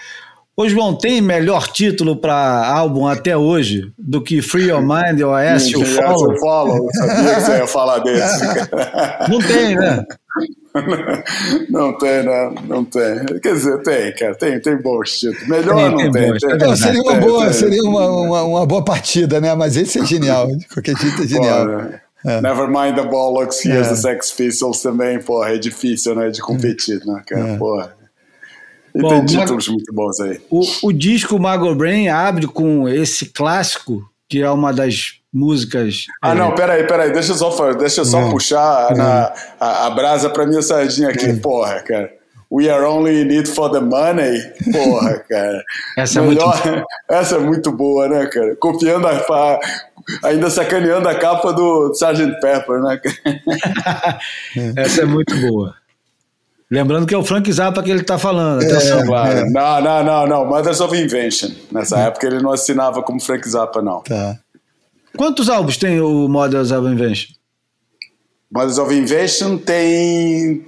Ô, 0.58 0.70
João, 0.70 0.98
tem 0.98 1.20
melhor 1.20 1.68
título 1.68 2.16
para 2.16 2.34
álbum 2.34 3.06
até 3.06 3.36
hoje 3.36 3.92
do 3.98 4.22
que 4.22 4.42
Free 4.42 4.70
Your 4.70 4.82
Mind 4.82 5.20
ou 5.22 5.34
Ask 5.34 5.70
You 5.70 5.86
Follow? 5.86 6.40
Follow? 6.40 6.78
Eu 6.78 6.92
sabia 6.94 7.36
que 7.36 7.42
você 7.42 7.58
ia 7.58 7.68
falar 7.68 8.00
desse. 8.00 8.46
Não 9.30 9.40
tem, 9.40 9.76
né? 9.76 10.02
Não 11.69 11.97
tem, 11.97 12.23
né? 12.23 12.53
Não 12.68 12.84
tem. 12.84 13.26
Quer 13.41 13.53
dizer, 13.53 13.81
tem, 13.81 14.14
cara. 14.14 14.35
Tem, 14.35 14.60
tem 14.60 14.77
bons 14.81 15.19
títulos. 15.19 15.47
Melhor 15.47 15.76
tem, 15.76 15.89
não 15.89 16.11
tem. 16.11 16.38
tem, 16.38 16.57
tem. 16.57 16.68
Não, 16.68 16.76
seria 16.76 17.02
uma 17.02 17.15
boa, 17.15 17.53
seria 17.53 17.84
uma, 17.84 18.07
uma, 18.07 18.43
uma, 18.43 18.65
boa 18.65 18.84
partida, 18.84 19.39
né? 19.39 19.53
Mas 19.56 19.77
esse 19.77 19.99
é 19.99 20.06
genial. 20.06 20.47
De 20.47 20.68
qualquer 20.73 20.97
jeito 20.97 21.23
é 21.23 21.27
genial. 21.27 21.69
É. 22.26 22.41
Never 22.41 22.68
mind 22.68 22.95
the 22.95 23.07
bollocks, 23.07 23.64
here's 23.64 23.88
é. 23.88 23.89
the 23.91 23.95
Sex 23.95 24.31
Pistols 24.31 24.81
também, 24.81 25.22
porra, 25.22 25.53
é 25.53 25.57
difícil, 25.57 26.15
né? 26.15 26.30
De 26.30 26.41
competir, 26.41 26.99
né, 27.06 27.22
cara? 27.26 27.49
É. 27.49 27.57
Porra. 27.57 27.95
E 28.95 29.02
Bom, 29.02 29.10
tem 29.10 29.26
títulos 29.26 29.68
muito 29.68 29.93
bons 29.93 30.19
aí. 30.19 30.41
O, 30.49 30.61
o 30.84 30.91
disco 30.91 31.38
Mago 31.38 31.73
Brain 31.76 32.07
abre 32.07 32.47
com 32.47 32.89
esse 32.89 33.27
clássico, 33.27 34.02
que 34.27 34.41
é 34.41 34.49
uma 34.49 34.73
das 34.73 35.19
músicas. 35.36 36.06
Ah, 36.22 36.32
é... 36.32 36.36
não, 36.36 36.56
peraí, 36.56 36.88
peraí, 36.88 37.12
deixa 37.12 37.34
eu 37.34 37.36
só, 37.36 37.74
deixa 37.74 38.02
eu 38.02 38.06
só 38.06 38.30
puxar 38.30 38.95
Na, 38.95 39.34
a, 39.60 39.88
a, 39.88 39.90
brasa 39.90 40.30
pra 40.30 40.45
minha 40.48 40.62
sardinha 40.62 41.10
aqui, 41.10 41.34
porra, 41.34 41.82
cara. 41.82 42.10
We 42.49 42.70
are 42.70 42.86
only 42.86 43.22
in 43.22 43.38
it 43.38 43.49
for 43.49 43.70
the 43.70 43.82
money. 43.82 44.40
Porra, 44.72 45.20
cara. 45.28 45.64
essa, 45.98 46.22
Melhor, 46.22 46.62
é 46.64 46.70
muito... 46.70 46.88
essa 47.10 47.36
é 47.36 47.40
muito 47.40 47.72
boa, 47.72 48.07
né, 48.07 48.26
cara? 48.28 48.56
Copiando 48.56 49.07
a. 49.07 49.60
Ainda 50.24 50.49
sacaneando 50.49 51.10
a 51.10 51.16
capa 51.16 51.52
do 51.52 51.91
Sgt. 51.91 52.40
Pepper, 52.40 52.80
né? 52.80 53.02
essa 54.78 55.02
é 55.02 55.06
muito 55.06 55.36
boa. 55.41 55.74
Lembrando 56.70 57.07
que 57.07 57.14
é 57.14 57.18
o 57.18 57.24
Frank 57.24 57.52
Zappa 57.52 57.82
que 57.82 57.90
ele 57.90 58.02
está 58.02 58.18
falando. 58.18 58.64
Atenção. 58.64 58.99
É, 58.99 59.06
claro. 59.06 59.38
É. 59.40 59.49
Não, 59.49 59.82
não, 59.82 60.03
não, 60.03 60.28
não. 60.28 60.45
Mothers 60.45 60.80
of 60.80 60.95
Invention. 60.95 61.49
Nessa 61.72 61.99
é. 61.99 62.07
época 62.07 62.28
ele 62.28 62.41
não 62.41 62.52
assinava 62.52 63.02
como 63.02 63.20
Frank 63.20 63.48
Zappa, 63.49 63.82
não. 63.82 64.02
Tá. 64.02 64.40
Quantos 65.18 65.50
álbuns 65.50 65.78
tem 65.78 66.00
o 66.00 66.28
Mothers 66.28 66.72
of 66.72 66.88
Invention? 66.88 67.34
Mothers 68.52 68.78
of 68.78 68.94
Invention 68.94 69.58
tem. 69.58 70.64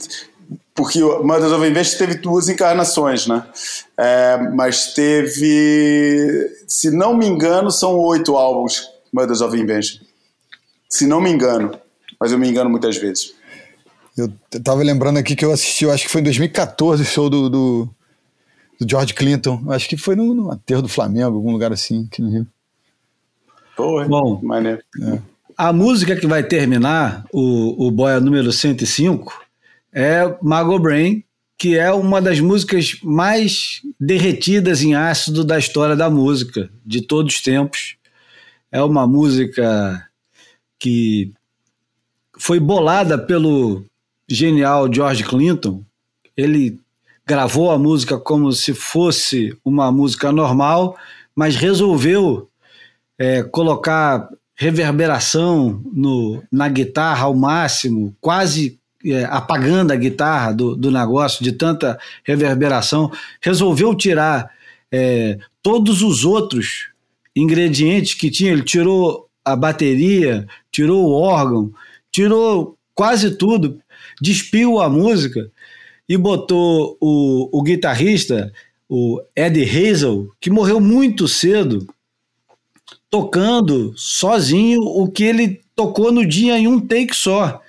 Porque 0.73 1.01
o 1.01 1.23
Mothers 1.23 1.51
of 1.51 1.65
Invention 1.65 1.97
teve 1.97 2.15
duas 2.15 2.49
encarnações, 2.49 3.27
né? 3.27 3.43
É, 3.97 4.37
mas 4.53 4.93
teve. 4.93 6.49
Se 6.67 6.91
não 6.91 7.15
me 7.15 7.25
engano, 7.25 7.71
são 7.71 7.97
oito 7.99 8.35
álbuns 8.35 8.87
Mothers 9.13 9.41
of 9.41 9.57
Invention. 9.57 10.01
Se 10.89 11.05
não 11.05 11.21
me 11.21 11.31
engano. 11.31 11.77
Mas 12.19 12.31
eu 12.31 12.39
me 12.39 12.49
engano 12.49 12.69
muitas 12.69 12.97
vezes. 12.97 13.33
Eu 14.17 14.31
tava 14.63 14.81
lembrando 14.81 15.17
aqui 15.17 15.35
que 15.35 15.45
eu 15.45 15.51
assisti, 15.51 15.85
eu 15.85 15.91
acho 15.91 16.05
que 16.05 16.09
foi 16.09 16.21
em 16.21 16.23
2014 16.23 17.03
o 17.03 17.05
show 17.05 17.29
do, 17.29 17.47
do, 17.47 17.89
do 18.79 18.89
George 18.89 19.13
Clinton. 19.13 19.61
Eu 19.63 19.71
acho 19.71 19.87
que 19.87 19.95
foi 19.95 20.15
no, 20.15 20.33
no 20.33 20.51
aterro 20.51 20.81
do 20.81 20.87
Flamengo, 20.87 21.35
algum 21.35 21.51
lugar 21.51 21.71
assim, 21.71 22.07
aqui 22.11 22.21
no 22.21 22.31
Rio. 22.31 22.47
Porra, 23.77 24.05
Bom, 24.05 24.41
maneiro. 24.41 24.81
É. 24.99 25.19
A 25.55 25.71
música 25.71 26.15
que 26.15 26.25
vai 26.25 26.43
terminar 26.43 27.23
o, 27.31 27.87
o 27.87 27.91
Boia 27.91 28.19
número 28.19 28.51
105 28.51 29.39
é 29.93 30.35
Mago 30.41 30.79
Brain, 30.79 31.23
que 31.57 31.77
é 31.77 31.91
uma 31.93 32.19
das 32.19 32.39
músicas 32.39 32.97
mais 33.03 33.81
derretidas 33.99 34.81
em 34.81 34.95
ácido 34.95 35.43
da 35.43 35.59
história 35.59 35.95
da 35.95 36.09
música, 36.09 36.69
de 36.83 37.01
todos 37.01 37.35
os 37.35 37.41
tempos. 37.41 37.95
É 38.71 38.81
uma 38.81 39.07
música 39.07 40.07
que 40.79 41.31
foi 42.37 42.59
bolada 42.59 43.17
pelo 43.17 43.85
genial 44.27 44.91
George 44.91 45.23
Clinton, 45.23 45.83
ele 46.35 46.79
gravou 47.25 47.71
a 47.71 47.77
música 47.77 48.17
como 48.17 48.51
se 48.51 48.73
fosse 48.73 49.57
uma 49.63 49.91
música 49.91 50.31
normal, 50.31 50.97
mas 51.35 51.55
resolveu 51.55 52.47
é, 53.17 53.43
colocar 53.43 54.27
reverberação 54.55 55.81
no, 55.93 56.43
na 56.51 56.67
guitarra 56.67 57.25
ao 57.25 57.35
máximo, 57.35 58.15
quase 58.19 58.79
é, 59.05 59.25
apagando 59.25 59.91
a 59.91 59.95
guitarra 59.95 60.51
do, 60.51 60.75
do 60.75 60.91
negócio 60.91 61.43
de 61.43 61.51
tanta 61.51 61.99
reverberação. 62.23 63.11
Resolveu 63.41 63.95
tirar 63.95 64.51
é, 64.91 65.37
todos 65.61 66.01
os 66.01 66.25
outros 66.25 66.89
ingredientes 67.35 68.13
que 68.13 68.31
tinha. 68.31 68.51
Ele 68.51 68.63
tirou 68.63 69.27
a 69.45 69.55
bateria, 69.55 70.47
tirou 70.71 71.05
o 71.05 71.13
órgão, 71.13 71.71
tirou 72.11 72.75
quase 72.93 73.31
tudo 73.37 73.79
despiu 74.21 74.79
a 74.79 74.89
música 74.89 75.49
e 76.07 76.17
botou 76.17 76.97
o, 76.99 77.59
o 77.59 77.61
guitarrista, 77.61 78.51
o 78.89 79.21
Eddie 79.35 79.63
Hazel, 79.63 80.29
que 80.39 80.49
morreu 80.49 80.79
muito 80.79 81.27
cedo, 81.27 81.85
tocando 83.09 83.93
sozinho 83.95 84.81
o 84.81 85.09
que 85.09 85.23
ele 85.23 85.61
tocou 85.75 86.11
no 86.11 86.25
dia 86.25 86.57
em 86.57 86.67
um 86.67 86.79
take 86.79 87.15
só. 87.15 87.61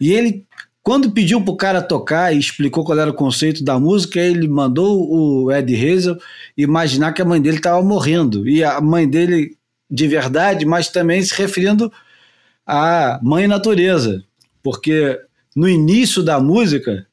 E 0.00 0.12
ele, 0.12 0.44
quando 0.82 1.12
pediu 1.12 1.40
para 1.40 1.52
o 1.52 1.56
cara 1.56 1.82
tocar 1.82 2.34
e 2.34 2.38
explicou 2.38 2.84
qual 2.84 2.98
era 2.98 3.10
o 3.10 3.14
conceito 3.14 3.62
da 3.62 3.78
música, 3.78 4.20
ele 4.20 4.48
mandou 4.48 5.08
o 5.10 5.52
Eddie 5.52 5.92
Hazel 5.92 6.18
imaginar 6.56 7.12
que 7.12 7.22
a 7.22 7.24
mãe 7.24 7.40
dele 7.40 7.58
estava 7.58 7.82
morrendo. 7.82 8.48
E 8.48 8.64
a 8.64 8.80
mãe 8.80 9.08
dele 9.08 9.56
de 9.90 10.08
verdade, 10.08 10.64
mas 10.64 10.88
também 10.88 11.22
se 11.22 11.34
referindo 11.34 11.92
à 12.66 13.20
mãe 13.22 13.46
natureza. 13.46 14.24
Porque 14.62 15.20
no 15.54 15.68
início 15.68 16.22
da 16.22 16.40
música, 16.40 17.06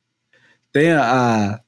tem 0.72 0.92
a. 0.92 1.60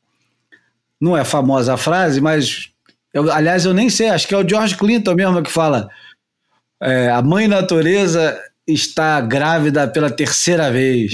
Não 1.00 1.18
é 1.18 1.26
famosa 1.26 1.74
a 1.74 1.78
frase, 1.78 2.22
mas. 2.22 2.71
Eu, 3.14 3.32
aliás, 3.32 3.66
eu 3.66 3.74
nem 3.74 3.90
sei, 3.90 4.10
acho 4.10 4.28
que 4.28 4.34
é 4.34 4.38
o 4.38 4.48
George 4.48 4.76
Clinton 4.76 5.16
mesmo 5.16 5.44
que 5.44 5.52
fala. 5.52 5.90
É, 6.82 7.10
a 7.10 7.22
mãe 7.22 7.48
natureza 7.48 8.40
está 8.68 9.20
grávida 9.22 9.88
pela 9.88 10.10
terceira 10.10 10.72
vez. 10.72 11.12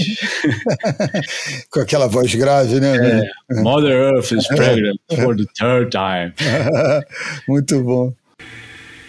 Com 1.72 1.80
aquela 1.80 2.08
voz 2.08 2.34
grave, 2.36 2.80
né? 2.80 3.24
É, 3.52 3.62
Mother 3.62 4.14
Earth 4.14 4.32
is 4.32 4.48
pregnant 4.48 5.00
for 5.16 5.36
the 5.36 5.46
third 5.58 5.90
time. 5.92 6.34
Muito 7.48 7.82
bom. 7.84 8.14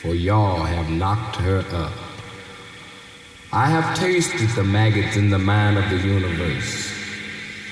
For 0.02 0.14
y'all 0.14 0.62
have 0.62 0.90
knocked 0.90 1.40
her 1.42 1.60
up. 1.74 1.92
I 3.52 3.66
have 3.66 3.98
tasted 3.98 4.48
the 4.54 4.62
maggots 4.62 5.16
in 5.16 5.30
the 5.30 5.38
mind 5.38 5.78
of 5.78 5.88
the 5.88 5.96
universe. 5.96 6.92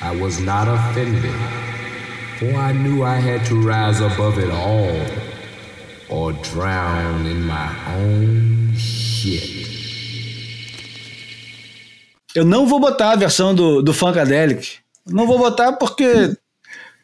I 0.02 0.10
was 0.10 0.40
not 0.40 0.68
offended, 0.68 1.34
for 2.38 2.54
I 2.54 2.72
knew 2.72 3.02
I 3.02 3.18
had 3.18 3.44
to 3.46 3.56
rise 3.56 4.00
above 4.00 4.38
it 4.38 4.50
all 4.50 5.00
or 6.08 6.32
drown 6.34 7.26
in 7.26 7.46
my 7.46 7.70
own 7.96 8.74
shit. 8.76 9.66
Eu 12.34 12.44
não 12.44 12.66
vou 12.66 12.78
botar 12.78 13.12
a 13.12 13.16
versão 13.16 13.54
do, 13.54 13.80
do 13.80 13.94
Funkadelic. 13.94 14.78
Não 15.06 15.26
vou 15.26 15.38
botar 15.38 15.72
porque 15.72 16.36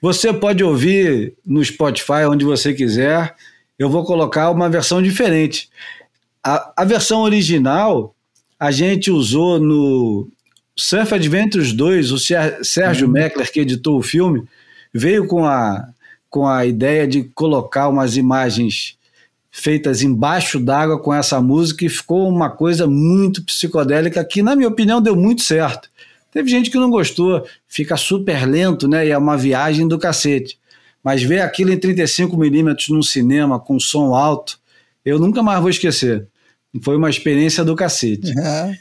você 0.01 0.33
pode 0.33 0.63
ouvir 0.63 1.35
no 1.47 1.65
Spotify, 1.65 2.27
onde 2.29 2.45
você 2.45 2.75
quiser. 2.75 3.35
Eu 3.79 3.89
vou 3.89 4.05
colocar 4.05 4.51
uma 4.51 4.69
versão 4.69 5.01
diferente. 5.01 5.71
A, 6.45 6.73
a 6.77 6.85
versão 6.85 7.23
original 7.23 8.15
a 8.61 8.71
gente 8.71 9.11
usou 9.11 9.59
no 9.59 10.29
Surf 10.77 11.15
Adventures 11.15 11.73
2, 11.73 12.13
o 12.13 12.19
Sérgio 12.19 13.07
uhum. 13.07 13.13
Meckler, 13.13 13.51
que 13.51 13.61
editou 13.61 13.99
o 13.99 14.03
filme, 14.03 14.47
veio 14.93 15.27
com 15.27 15.45
a, 15.45 15.89
com 16.29 16.47
a 16.47 16.67
ideia 16.67 17.07
de 17.07 17.25
colocar 17.35 17.89
umas 17.89 18.17
imagens 18.17 18.97
feitas 19.51 20.03
embaixo 20.03 20.59
d'água 20.59 20.99
com 20.99 21.13
essa 21.13 21.41
música 21.41 21.85
e 21.85 21.89
ficou 21.89 22.27
uma 22.29 22.49
coisa 22.49 22.87
muito 22.87 23.45
psicodélica 23.45 24.25
que, 24.25 24.43
na 24.43 24.57
minha 24.57 24.69
opinião, 24.69 25.01
deu 25.01 25.15
muito 25.15 25.43
certo. 25.43 25.91
Teve 26.33 26.51
gente 26.51 26.71
que 26.71 26.79
não 26.79 26.91
gostou, 26.91 27.47
fica 27.69 27.95
super 27.97 28.49
lento, 28.49 28.89
né? 28.89 29.07
E 29.07 29.11
é 29.11 29.19
uma 29.19 29.37
viagem 29.37 29.87
do 29.87 29.99
cacete. 29.99 30.59
Mas 31.05 31.23
ver 31.23 31.41
aquilo 31.41 31.71
em 31.71 31.79
35mm 31.79 32.89
num 32.89 33.03
cinema 33.03 33.61
com 33.61 33.79
som 33.79 34.15
alto, 34.15 34.59
eu 35.05 35.19
nunca 35.19 35.43
mais 35.43 35.61
vou 35.61 35.69
esquecer. 35.69 36.27
Foi 36.83 36.97
uma 36.97 37.11
experiência 37.11 37.63
do 37.63 37.77
cacete. 37.77 38.33
É. 38.39 38.79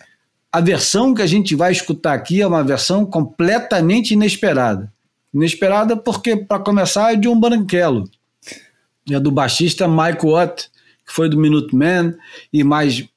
A 0.49 0.61
versão 0.61 1.13
que 1.13 1.21
a 1.21 1.27
gente 1.27 1.53
vai 1.55 1.73
escutar 1.73 2.13
aqui 2.13 2.41
é 2.41 2.47
uma 2.47 2.63
versão 2.63 3.05
completamente 3.05 4.13
inesperada. 4.13 4.91
Inesperada 5.33 5.95
porque, 5.95 6.35
para 6.35 6.61
começar, 6.61 7.13
é 7.13 7.15
de 7.15 7.27
um 7.27 7.39
branquelo. 7.39 8.09
É 9.09 9.19
do 9.19 9.31
baixista 9.31 9.87
Mike 9.87 10.25
Watt, 10.25 10.69
que 11.05 11.13
foi 11.13 11.29
do 11.29 11.37
Minuteman, 11.37 12.15
e 12.51 12.63
mais 12.63 13.07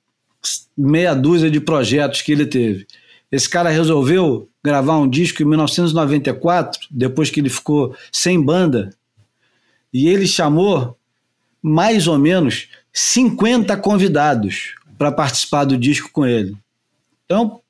meia 0.77 1.15
dúzia 1.15 1.51
de 1.51 1.61
projetos 1.61 2.23
que 2.23 2.33
ele 2.33 2.47
teve. 2.47 2.87
Esse 3.31 3.49
cara 3.49 3.71
resolveu 3.71 4.49
gravar 4.63 4.99
um 4.99 5.09
disco 5.09 5.43
em 5.43 5.47
1994, 5.47 6.89
depois 6.91 7.31
que 7.31 7.41
ele 7.41 7.51
ficou 7.51 7.97
sem 8.13 8.41
banda, 8.41 8.95
e 9.93 10.09
ele 10.09 10.27
chamou 10.27 10.97
mais 11.63 12.07
ou 12.07 12.19
menos 12.19 12.69
50 12.93 13.77
convidados 13.79 14.75
para 14.97 15.11
participar 15.11 15.65
do 15.65 15.77
disco 15.77 16.11
com 16.13 16.25
ele. 16.25 16.57
Então, 17.25 17.61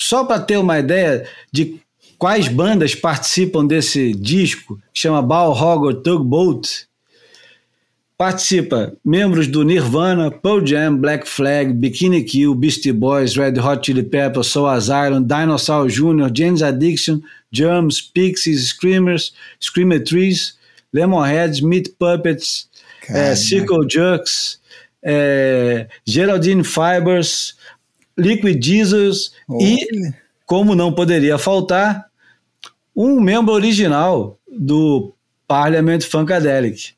só 0.00 0.24
para 0.24 0.40
ter 0.40 0.56
uma 0.56 0.78
ideia 0.78 1.28
de 1.52 1.80
quais 2.22 2.46
bandas 2.46 2.94
participam 2.94 3.66
desse 3.66 4.12
disco, 4.12 4.78
chama 4.94 5.20
Ball 5.20 5.50
Hogger 5.50 6.02
Tugboat, 6.02 6.86
participa 8.16 8.92
membros 9.04 9.48
do 9.48 9.64
Nirvana, 9.64 10.30
Pearl 10.30 10.64
Jam, 10.64 10.96
Black 10.96 11.28
Flag, 11.28 11.72
Bikini 11.72 12.22
Kill, 12.22 12.54
Beastie 12.54 12.92
Boys, 12.92 13.34
Red 13.34 13.58
Hot 13.58 13.84
Chili 13.84 14.04
Peppers, 14.04 14.46
Soul 14.46 14.68
Asylum, 14.68 15.24
Dinosaur 15.24 15.88
Jr., 15.88 16.30
James 16.32 16.62
Addiction, 16.62 17.20
Germs, 17.50 18.00
Pixies, 18.00 18.68
Screamers, 18.68 19.32
Screamer 19.58 19.98
Trees, 19.98 20.56
Lemonheads, 20.92 21.60
Meat 21.60 21.96
Puppets, 21.98 22.68
é, 23.08 23.34
Circle 23.34 23.84
Jerks, 23.90 24.60
é, 25.02 25.88
Geraldine 26.06 26.62
Fibers, 26.62 27.56
Liquid 28.16 28.64
Jesus 28.64 29.32
oh. 29.48 29.60
e, 29.60 30.12
como 30.46 30.76
não 30.76 30.92
poderia 30.92 31.36
faltar, 31.36 32.11
um 32.94 33.20
membro 33.20 33.52
original 33.52 34.38
do 34.48 35.14
Parliament 35.46 36.02
Funkadelic, 36.02 36.94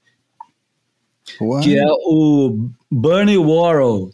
que 1.62 1.78
é 1.78 1.86
o 2.06 2.68
Bernie 2.90 3.38
Worrell. 3.38 4.10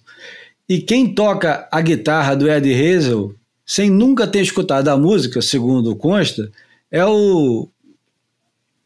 E 0.68 0.80
quem 0.80 1.14
toca 1.14 1.68
a 1.70 1.80
guitarra 1.80 2.36
do 2.36 2.48
Ed 2.48 2.72
Hazel, 2.72 3.34
sem 3.66 3.90
nunca 3.90 4.26
ter 4.26 4.40
escutado 4.40 4.88
a 4.88 4.96
música, 4.96 5.42
segundo 5.42 5.96
consta, 5.96 6.50
é 6.90 7.04
o 7.04 7.68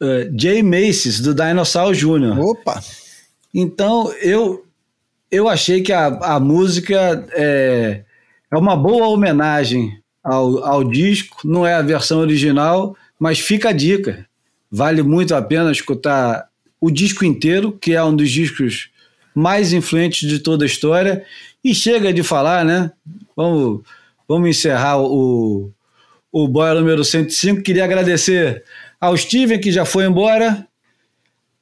uh, 0.00 0.38
Jay 0.38 0.62
Macy's, 0.62 1.20
do 1.20 1.34
Dinosaur 1.34 1.92
Jr. 1.94 2.38
Opa! 2.38 2.82
Então, 3.52 4.12
eu, 4.14 4.64
eu 5.30 5.48
achei 5.48 5.82
que 5.82 5.92
a, 5.92 6.06
a 6.06 6.40
música 6.40 7.26
é, 7.32 8.02
é 8.50 8.56
uma 8.56 8.76
boa 8.76 9.08
homenagem 9.08 10.02
ao, 10.24 10.64
ao 10.64 10.82
disco, 10.82 11.46
não 11.46 11.66
é 11.66 11.74
a 11.74 11.82
versão 11.82 12.20
original, 12.20 12.96
mas 13.20 13.38
fica 13.38 13.68
a 13.68 13.72
dica. 13.72 14.26
Vale 14.70 15.02
muito 15.02 15.34
a 15.34 15.42
pena 15.42 15.70
escutar 15.70 16.48
o 16.80 16.90
disco 16.90 17.24
inteiro, 17.24 17.72
que 17.72 17.92
é 17.92 18.02
um 18.02 18.16
dos 18.16 18.30
discos 18.30 18.88
mais 19.34 19.72
influentes 19.72 20.28
de 20.28 20.38
toda 20.38 20.64
a 20.64 20.66
história. 20.66 21.24
E 21.62 21.74
chega 21.74 22.12
de 22.12 22.22
falar, 22.22 22.64
né? 22.64 22.90
Vamos, 23.36 23.82
vamos 24.26 24.48
encerrar 24.48 25.00
o, 25.00 25.70
o 26.32 26.48
Boia 26.48 26.74
número 26.74 27.04
105. 27.04 27.62
Queria 27.62 27.84
agradecer 27.84 28.64
ao 29.00 29.16
Steven, 29.16 29.60
que 29.60 29.70
já 29.70 29.84
foi 29.84 30.04
embora. 30.04 30.66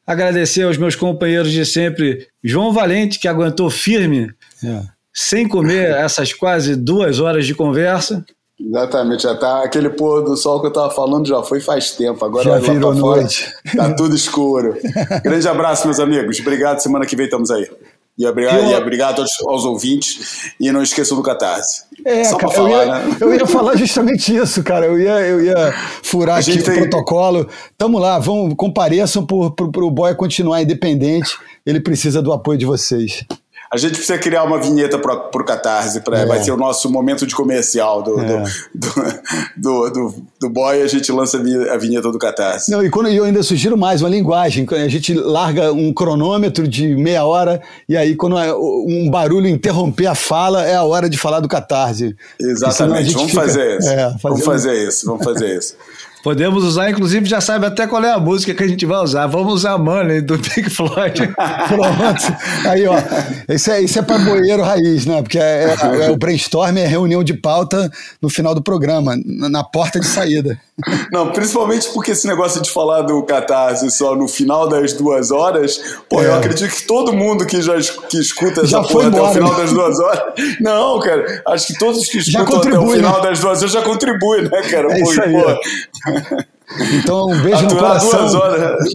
Agradecer 0.06 0.62
aos 0.62 0.76
meus 0.76 0.97
companheiros 0.97 1.52
de 1.52 1.64
sempre, 1.64 2.26
João 2.43 2.72
Valente, 2.72 3.18
que 3.18 3.28
aguentou 3.28 3.70
firme, 3.70 4.32
é. 4.64 4.82
sem 5.14 5.47
comer 5.47 5.90
essas 5.90 6.32
quase 6.32 6.74
duas 6.74 7.20
horas 7.20 7.47
de 7.47 7.55
conversa. 7.55 8.24
Exatamente, 8.60 9.24
já 9.24 9.34
tá 9.34 9.64
aquele 9.64 9.90
pôr 9.90 10.22
do 10.22 10.36
sol 10.36 10.60
que 10.60 10.66
eu 10.66 10.72
tava 10.72 10.90
falando 10.90 11.26
já 11.26 11.42
foi 11.42 11.60
faz 11.60 11.92
tempo. 11.92 12.24
Agora 12.24 12.44
já 12.44 12.58
virou 12.58 12.94
noite. 12.94 13.52
Fora, 13.66 13.88
tá 13.88 13.94
tudo 13.94 14.14
escuro. 14.14 14.76
Grande 15.24 15.48
abraço, 15.48 15.86
meus 15.86 15.98
amigos. 15.98 16.38
Obrigado. 16.40 16.78
Semana 16.80 17.06
que 17.06 17.16
vem 17.16 17.24
estamos 17.24 17.50
aí. 17.50 17.68
E 18.18 18.26
obrigado, 18.26 18.70
e 18.70 18.74
obrigado 18.74 19.22
aos, 19.22 19.30
aos, 19.48 19.64
ouvintes. 19.64 20.52
E 20.60 20.70
não 20.70 20.82
esqueçam 20.82 21.16
do 21.16 21.22
Catarse. 21.22 21.84
É, 22.04 22.24
Só 22.24 22.36
cara, 22.36 22.52
falar, 22.52 22.70
eu, 22.70 22.76
ia, 22.76 22.86
né? 22.86 23.16
eu 23.20 23.34
ia 23.34 23.46
falar 23.46 23.76
justamente 23.76 24.36
isso, 24.36 24.62
cara. 24.62 24.84
Eu 24.84 25.00
ia, 25.00 25.20
eu 25.20 25.42
ia 25.42 25.72
furar 26.02 26.38
aqui 26.38 26.52
o 26.52 26.62
tem... 26.62 26.74
protocolo. 26.74 27.48
Tamo 27.78 27.98
lá, 27.98 28.18
vão, 28.18 28.54
compareçam 28.54 29.24
para 29.24 29.36
o 29.36 29.90
Boy 29.90 30.14
continuar 30.14 30.60
independente. 30.60 31.38
Ele 31.64 31.80
precisa 31.80 32.20
do 32.20 32.32
apoio 32.32 32.58
de 32.58 32.66
vocês. 32.66 33.24
A 33.73 33.78
gente 33.78 33.94
precisa 33.94 34.19
criar 34.19 34.44
uma 34.44 34.61
vinheta 34.61 34.99
para 34.99 35.15
o 35.15 35.44
Catarse, 35.44 36.03
pra, 36.03 36.19
é. 36.19 36.27
vai 36.27 36.43
ser 36.43 36.53
o 36.53 36.59
nosso 36.59 36.90
momento 36.90 37.27
de 37.27 37.35
comercial 37.35 38.03
do, 38.03 38.20
é. 38.20 38.44
do, 38.74 38.90
do, 39.57 39.90
do, 39.90 40.15
do, 40.39 40.51
boy, 40.51 40.82
a 40.82 40.86
gente 40.86 41.11
lança 41.11 41.39
a 41.39 41.78
vinheta 41.78 42.12
do 42.12 42.19
Catarse. 42.19 42.70
Não, 42.70 42.85
e 42.85 42.90
quando 42.90 43.09
eu 43.09 43.24
ainda 43.24 43.43
sugiro 43.43 43.74
mais 43.74 44.03
uma 44.03 44.11
linguagem, 44.11 44.66
a 44.73 44.89
gente 44.89 45.15
larga 45.15 45.73
um 45.73 45.90
cronômetro 45.90 46.69
de 46.69 46.94
meia 46.94 47.24
hora 47.24 47.62
e 47.89 47.97
aí 47.97 48.15
quando 48.15 48.39
é 48.39 48.55
um 48.55 49.09
barulho 49.11 49.49
interromper 49.49 50.07
a 50.07 50.15
fala, 50.15 50.66
é 50.66 50.74
a 50.74 50.82
hora 50.82 51.09
de 51.09 51.16
falar 51.16 51.40
do 51.40 51.49
Catarse. 51.49 52.15
Exatamente, 52.39 53.15
vamos 53.15 53.31
fica, 53.31 53.43
fazer 53.43 53.78
isso. 53.78 53.89
É, 53.89 54.15
vamos 54.23 54.44
fazer 54.44 54.86
isso, 54.86 55.07
vamos 55.07 55.24
fazer 55.24 55.57
isso. 55.57 55.77
Podemos 56.23 56.62
usar, 56.62 56.89
inclusive, 56.90 57.27
já 57.27 57.40
sabe 57.40 57.66
até 57.66 57.86
qual 57.86 58.05
é 58.05 58.12
a 58.12 58.19
música 58.19 58.55
que 58.55 58.62
a 58.62 58.69
gente 58.69 58.86
vai 58.86 58.99
usar. 58.99 59.27
Vamos 59.27 59.55
usar 59.55 59.77
Money 59.77 60.20
do 60.20 60.39
Pink 60.39 60.70
Floyd. 60.70 61.28
Pronto. 61.69 62.69
Aí, 62.69 62.86
ó. 62.86 62.94
Isso 63.49 63.70
é, 63.70 63.82
isso 63.82 63.99
é 63.99 64.03
para 64.03 64.19
boeiro 64.19 64.62
raiz, 64.62 65.05
né? 65.05 65.20
Porque 65.20 65.39
é, 65.39 65.74
é, 65.74 66.07
é, 66.07 66.11
o 66.11 66.16
brainstorm 66.16 66.77
é 66.77 66.86
reunião 66.86 67.24
de 67.24 67.35
pauta 67.35 67.90
no 68.20 68.31
final 68.31 68.55
do 68.55 68.62
programa, 68.62 69.16
na 69.24 69.65
porta 69.65 69.99
de 69.99 70.07
saída. 70.07 70.59
Não, 71.12 71.32
principalmente 71.32 71.89
porque 71.93 72.12
esse 72.12 72.27
negócio 72.27 72.62
de 72.62 72.70
falar 72.70 73.03
do 73.03 73.23
catarse 73.24 73.90
só 73.90 74.16
no 74.16 74.27
final 74.27 74.69
das 74.69 74.93
duas 74.94 75.31
horas, 75.31 75.78
pô, 76.09 76.23
é. 76.23 76.27
eu 76.27 76.35
acredito 76.35 76.74
que 76.74 76.86
todo 76.86 77.12
mundo 77.12 77.44
que 77.44 77.61
já 77.61 77.74
que 78.09 78.19
escuta 78.19 78.62
essa 78.62 78.69
já 78.69 78.82
porra 78.82 79.09
até 79.09 79.20
o 79.20 79.32
final 79.32 79.55
das 79.55 79.73
duas 79.73 79.99
horas. 80.01 80.23
Não, 80.61 80.99
cara, 81.01 81.43
acho 81.49 81.66
que 81.66 81.78
todos 81.78 82.09
que 82.09 82.19
escutam 82.19 82.59
até 82.59 82.78
o 82.78 82.89
final 82.89 83.23
né? 83.23 83.28
das 83.28 83.40
duas 83.40 83.59
horas 83.59 83.73
já 83.73 83.82
contribuem, 83.82 84.43
né, 84.44 84.62
cara? 84.62 84.93
É 84.93 85.01
pô, 85.01 85.11
isso 85.11 85.23
aí, 85.23 85.32
pô. 85.32 86.11
Então, 86.94 87.26
um 87.26 87.43
beijo 87.43 87.62
no 87.64 87.76
coração 87.76 88.28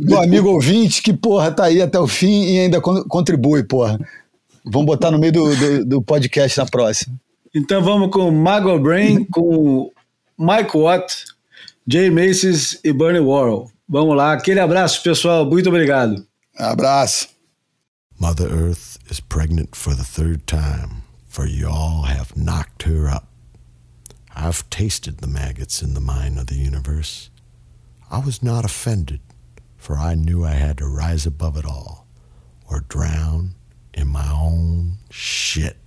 do 0.01 0.17
amigo 0.17 0.49
ouvinte 0.49 1.01
que, 1.01 1.13
porra, 1.13 1.51
tá 1.51 1.65
aí 1.65 1.81
até 1.81 1.99
o 1.99 2.07
fim 2.07 2.43
e 2.45 2.59
ainda 2.59 2.81
contribui, 2.81 3.63
porra. 3.63 3.99
Vamos 4.65 4.85
botar 4.85 5.11
no 5.11 5.19
meio 5.19 5.31
do, 5.31 5.55
do, 5.55 5.85
do 5.85 6.01
podcast 6.01 6.57
na 6.57 6.65
próxima. 6.65 7.15
Então 7.53 7.81
vamos 7.83 8.11
com 8.11 8.29
Mago 8.31 8.77
Brain, 8.79 9.25
com 9.25 9.91
Mike 10.37 10.77
Watt, 10.77 11.25
Jay 11.87 12.09
Macy's 12.09 12.79
e 12.83 12.91
Bernie 12.91 13.21
Worrell. 13.21 13.71
Vamos 13.87 14.15
lá, 14.15 14.33
aquele 14.33 14.59
abraço, 14.59 15.01
pessoal. 15.01 15.45
Muito 15.45 15.69
obrigado. 15.69 16.25
Abraço. 16.57 17.29
Mother 18.19 18.51
Earth 18.51 18.97
is 19.09 19.19
pregnant 19.19 19.75
for 19.75 19.95
the 19.95 20.03
third 20.03 20.45
time, 20.47 21.03
for 21.27 21.47
y'all 21.47 22.03
have 22.03 22.33
knocked 22.35 22.83
her 22.83 23.07
up. 23.07 23.26
I've 24.39 24.69
tasted 24.69 25.17
the 25.17 25.27
maggots 25.27 25.81
in 25.81 25.95
the 25.95 25.99
mine 25.99 26.37
of 26.37 26.45
the 26.45 26.57
universe. 26.57 27.31
I 28.11 28.19
was 28.19 28.43
not 28.43 28.65
offended, 28.65 29.19
for 29.77 29.97
I 29.97 30.13
knew 30.13 30.45
I 30.45 30.51
had 30.51 30.77
to 30.77 30.85
rise 30.85 31.25
above 31.25 31.57
it 31.57 31.65
all 31.65 32.05
or 32.69 32.81
drown 32.81 33.55
in 33.95 34.07
my 34.07 34.29
own 34.31 34.99
shit. 35.09 35.77